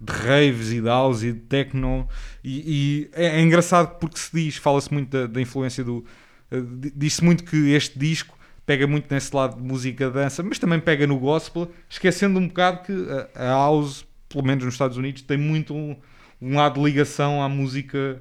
de 0.00 0.12
raves 0.12 0.72
e 0.72 0.80
de 0.80 0.86
house 0.88 1.22
e 1.22 1.32
de 1.32 1.38
techno. 1.40 2.08
E, 2.42 3.06
e 3.06 3.10
é, 3.12 3.38
é 3.38 3.40
engraçado 3.40 3.98
porque 4.00 4.18
se 4.18 4.30
diz, 4.34 4.56
fala-se 4.56 4.92
muito 4.92 5.10
da, 5.10 5.26
da 5.28 5.40
influência 5.40 5.84
do. 5.84 6.04
eh, 6.50 6.60
di- 6.60 6.92
Diz-se 6.96 7.22
muito 7.24 7.44
que 7.44 7.70
este 7.70 7.96
disco 7.96 8.36
pega 8.64 8.86
muito 8.86 9.12
nesse 9.12 9.34
lado 9.34 9.56
de 9.56 9.62
música 9.62 10.10
dança, 10.10 10.42
mas 10.42 10.58
também 10.58 10.80
pega 10.80 11.06
no 11.06 11.18
gospel, 11.18 11.70
esquecendo 11.88 12.38
um 12.38 12.46
bocado 12.46 12.82
que 12.82 12.92
a, 13.34 13.44
house, 13.44 14.06
pelo 14.28 14.44
menos 14.44 14.64
nos 14.64 14.74
Estados 14.74 14.96
Unidos, 14.96 15.22
tem 15.22 15.36
muito 15.36 15.74
um, 15.74 15.96
um 16.40 16.56
lado 16.56 16.80
de 16.80 16.84
ligação 16.84 17.42
à 17.42 17.48
música 17.48 18.20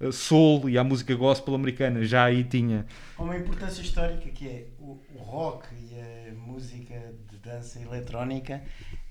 eh, 0.00 0.10
soul 0.10 0.68
e 0.68 0.78
à 0.78 0.84
música 0.84 1.14
gospel 1.14 1.54
americana. 1.54 2.04
Já 2.04 2.24
aí 2.24 2.42
tinha. 2.44 2.86
Há 3.16 3.22
uma 3.22 3.36
importância 3.36 3.82
histórica 3.82 4.28
que 4.30 4.48
é 4.48 4.66
o, 4.78 4.98
o 5.14 5.18
rock 5.18 5.66
e 5.74 5.94
a 5.98 6.34
música 6.34 7.14
de 7.30 7.36
dança 7.38 7.80
eletrónica 7.80 8.62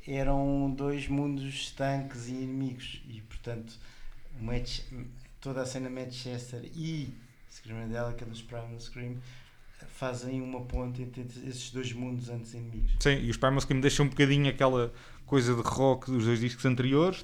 eram 0.07 0.73
dois 0.75 1.07
mundos 1.07 1.43
estanques 1.53 2.27
e 2.27 2.31
inimigos 2.31 3.03
e 3.07 3.21
portanto 3.21 3.73
toda 5.39 5.61
a 5.61 5.65
cena 5.65 5.89
Manchester 5.89 6.63
e 6.75 7.13
Screamadelica 7.49 8.25
dos 8.25 8.41
Primal 8.41 8.79
Scream 8.79 9.17
fazem 10.01 10.41
uma 10.41 10.61
ponte 10.61 11.03
entre 11.03 11.21
esses 11.47 11.69
dois 11.69 11.93
mundos 11.93 12.27
antes 12.27 12.55
inimigos. 12.55 12.91
Sim, 12.99 13.19
e 13.21 13.29
os 13.29 13.37
Primal 13.37 13.61
Scream 13.61 13.79
deixam 13.79 14.07
um 14.07 14.09
bocadinho 14.09 14.49
aquela 14.49 14.91
coisa 15.27 15.53
de 15.53 15.61
rock 15.61 16.09
dos 16.09 16.25
dois 16.25 16.39
discos 16.39 16.65
anteriores. 16.65 17.23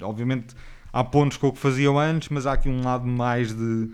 Obviamente 0.00 0.54
há 0.92 1.02
pontos 1.02 1.36
com 1.36 1.48
o 1.48 1.52
que 1.52 1.58
faziam 1.58 1.98
antes, 1.98 2.28
mas 2.28 2.46
há 2.46 2.52
aqui 2.52 2.68
um 2.68 2.80
lado 2.84 3.04
mais 3.08 3.52
de 3.52 3.88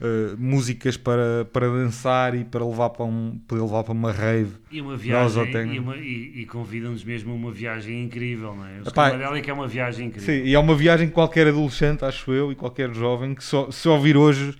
eh, 0.00 0.36
músicas 0.38 0.96
para, 0.96 1.46
para 1.52 1.66
dançar 1.68 2.36
e 2.36 2.44
para 2.44 2.64
levar 2.64 2.90
para, 2.90 3.04
um, 3.06 3.40
poder 3.48 3.62
levar 3.62 3.82
para 3.82 3.92
uma 3.92 4.12
rave. 4.12 4.52
E 4.70 4.80
uma 4.80 4.92
Nós 4.92 5.02
viagem, 5.02 5.74
e, 5.74 5.78
uma- 5.80 5.96
e- 5.96 6.32
e 6.42 6.46
convidam-nos 6.46 7.02
mesmo 7.02 7.32
a 7.32 7.34
uma 7.34 7.50
viagem 7.50 8.04
incrível, 8.04 8.54
não 8.54 8.66
é? 8.66 8.78
O 8.84 8.88
Epá, 8.88 9.08
Screamadelica 9.10 9.50
é 9.50 9.54
uma 9.54 9.66
viagem 9.66 10.06
incrível. 10.08 10.26
Sim, 10.32 10.42
e 10.48 10.54
é 10.54 10.58
uma 10.60 10.76
viagem 10.76 11.08
que 11.08 11.12
qualquer 11.14 11.48
adolescente, 11.48 12.04
acho 12.04 12.32
eu, 12.32 12.52
e 12.52 12.54
qualquer 12.54 12.94
jovem 12.94 13.34
que 13.34 13.42
só, 13.42 13.68
se 13.72 13.88
ouvir 13.88 14.16
hoje. 14.16 14.56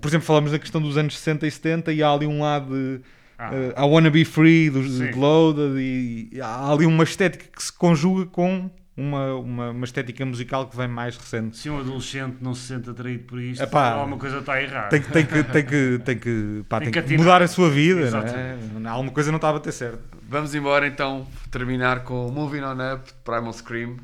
Por 0.00 0.08
exemplo, 0.08 0.26
falamos 0.26 0.52
da 0.52 0.58
questão 0.58 0.80
dos 0.80 0.96
anos 0.96 1.16
60 1.18 1.46
e 1.46 1.50
70 1.50 1.92
e 1.92 2.02
há 2.02 2.10
ali 2.10 2.26
um 2.26 2.42
lado 2.42 2.74
de. 2.74 3.00
Ah. 3.38 3.50
eh, 3.52 3.74
I 3.76 3.84
Wanna 3.84 4.10
Be 4.10 4.24
Free, 4.24 4.70
dos 4.70 4.98
Sim. 4.98 5.10
Loaded, 5.12 5.78
e 5.78 6.40
há 6.40 6.70
ali 6.70 6.86
uma 6.86 7.04
estética 7.04 7.44
que 7.54 7.62
se 7.62 7.72
conjuga 7.72 8.26
com 8.26 8.70
uma, 8.96 9.34
uma, 9.34 9.70
uma 9.70 9.84
estética 9.84 10.24
musical 10.24 10.66
que 10.68 10.76
vem 10.76 10.86
mais 10.86 11.16
recente. 11.16 11.56
Se 11.56 11.70
um 11.70 11.78
adolescente 11.78 12.36
não 12.40 12.54
se 12.54 12.66
sente 12.68 12.90
atraído 12.90 13.24
por 13.24 13.40
isto, 13.40 13.62
Epá, 13.62 13.92
alguma 13.92 14.18
coisa 14.18 14.38
está 14.38 14.62
errada. 14.62 14.88
Tem 14.90 15.00
que, 15.00 15.10
tem 15.10 15.26
que, 15.26 15.44
tem 15.44 15.64
que, 15.64 16.00
tem 16.04 16.18
que, 16.18 16.64
pá, 16.68 16.80
Tem 16.80 16.90
tem 16.90 17.02
que 17.02 17.16
mudar 17.16 17.42
a 17.42 17.48
sua 17.48 17.70
vida, 17.70 18.10
não 18.10 18.20
é? 18.20 18.24
Exatamente. 18.24 18.86
Alguma 18.86 19.12
coisa 19.12 19.30
não 19.30 19.36
está 19.36 19.48
a 19.48 19.52
bater 19.54 19.72
certo. 19.72 20.00
Vamos 20.28 20.54
embora 20.54 20.86
então 20.86 21.26
terminar 21.50 22.04
com 22.04 22.30
Moving 22.30 22.62
On 22.62 22.94
Up, 22.94 23.12
Primal 23.24 23.52
Scream 23.52 23.96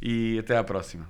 e 0.00 0.38
até 0.38 0.56
à 0.56 0.64
próxima. 0.64 1.06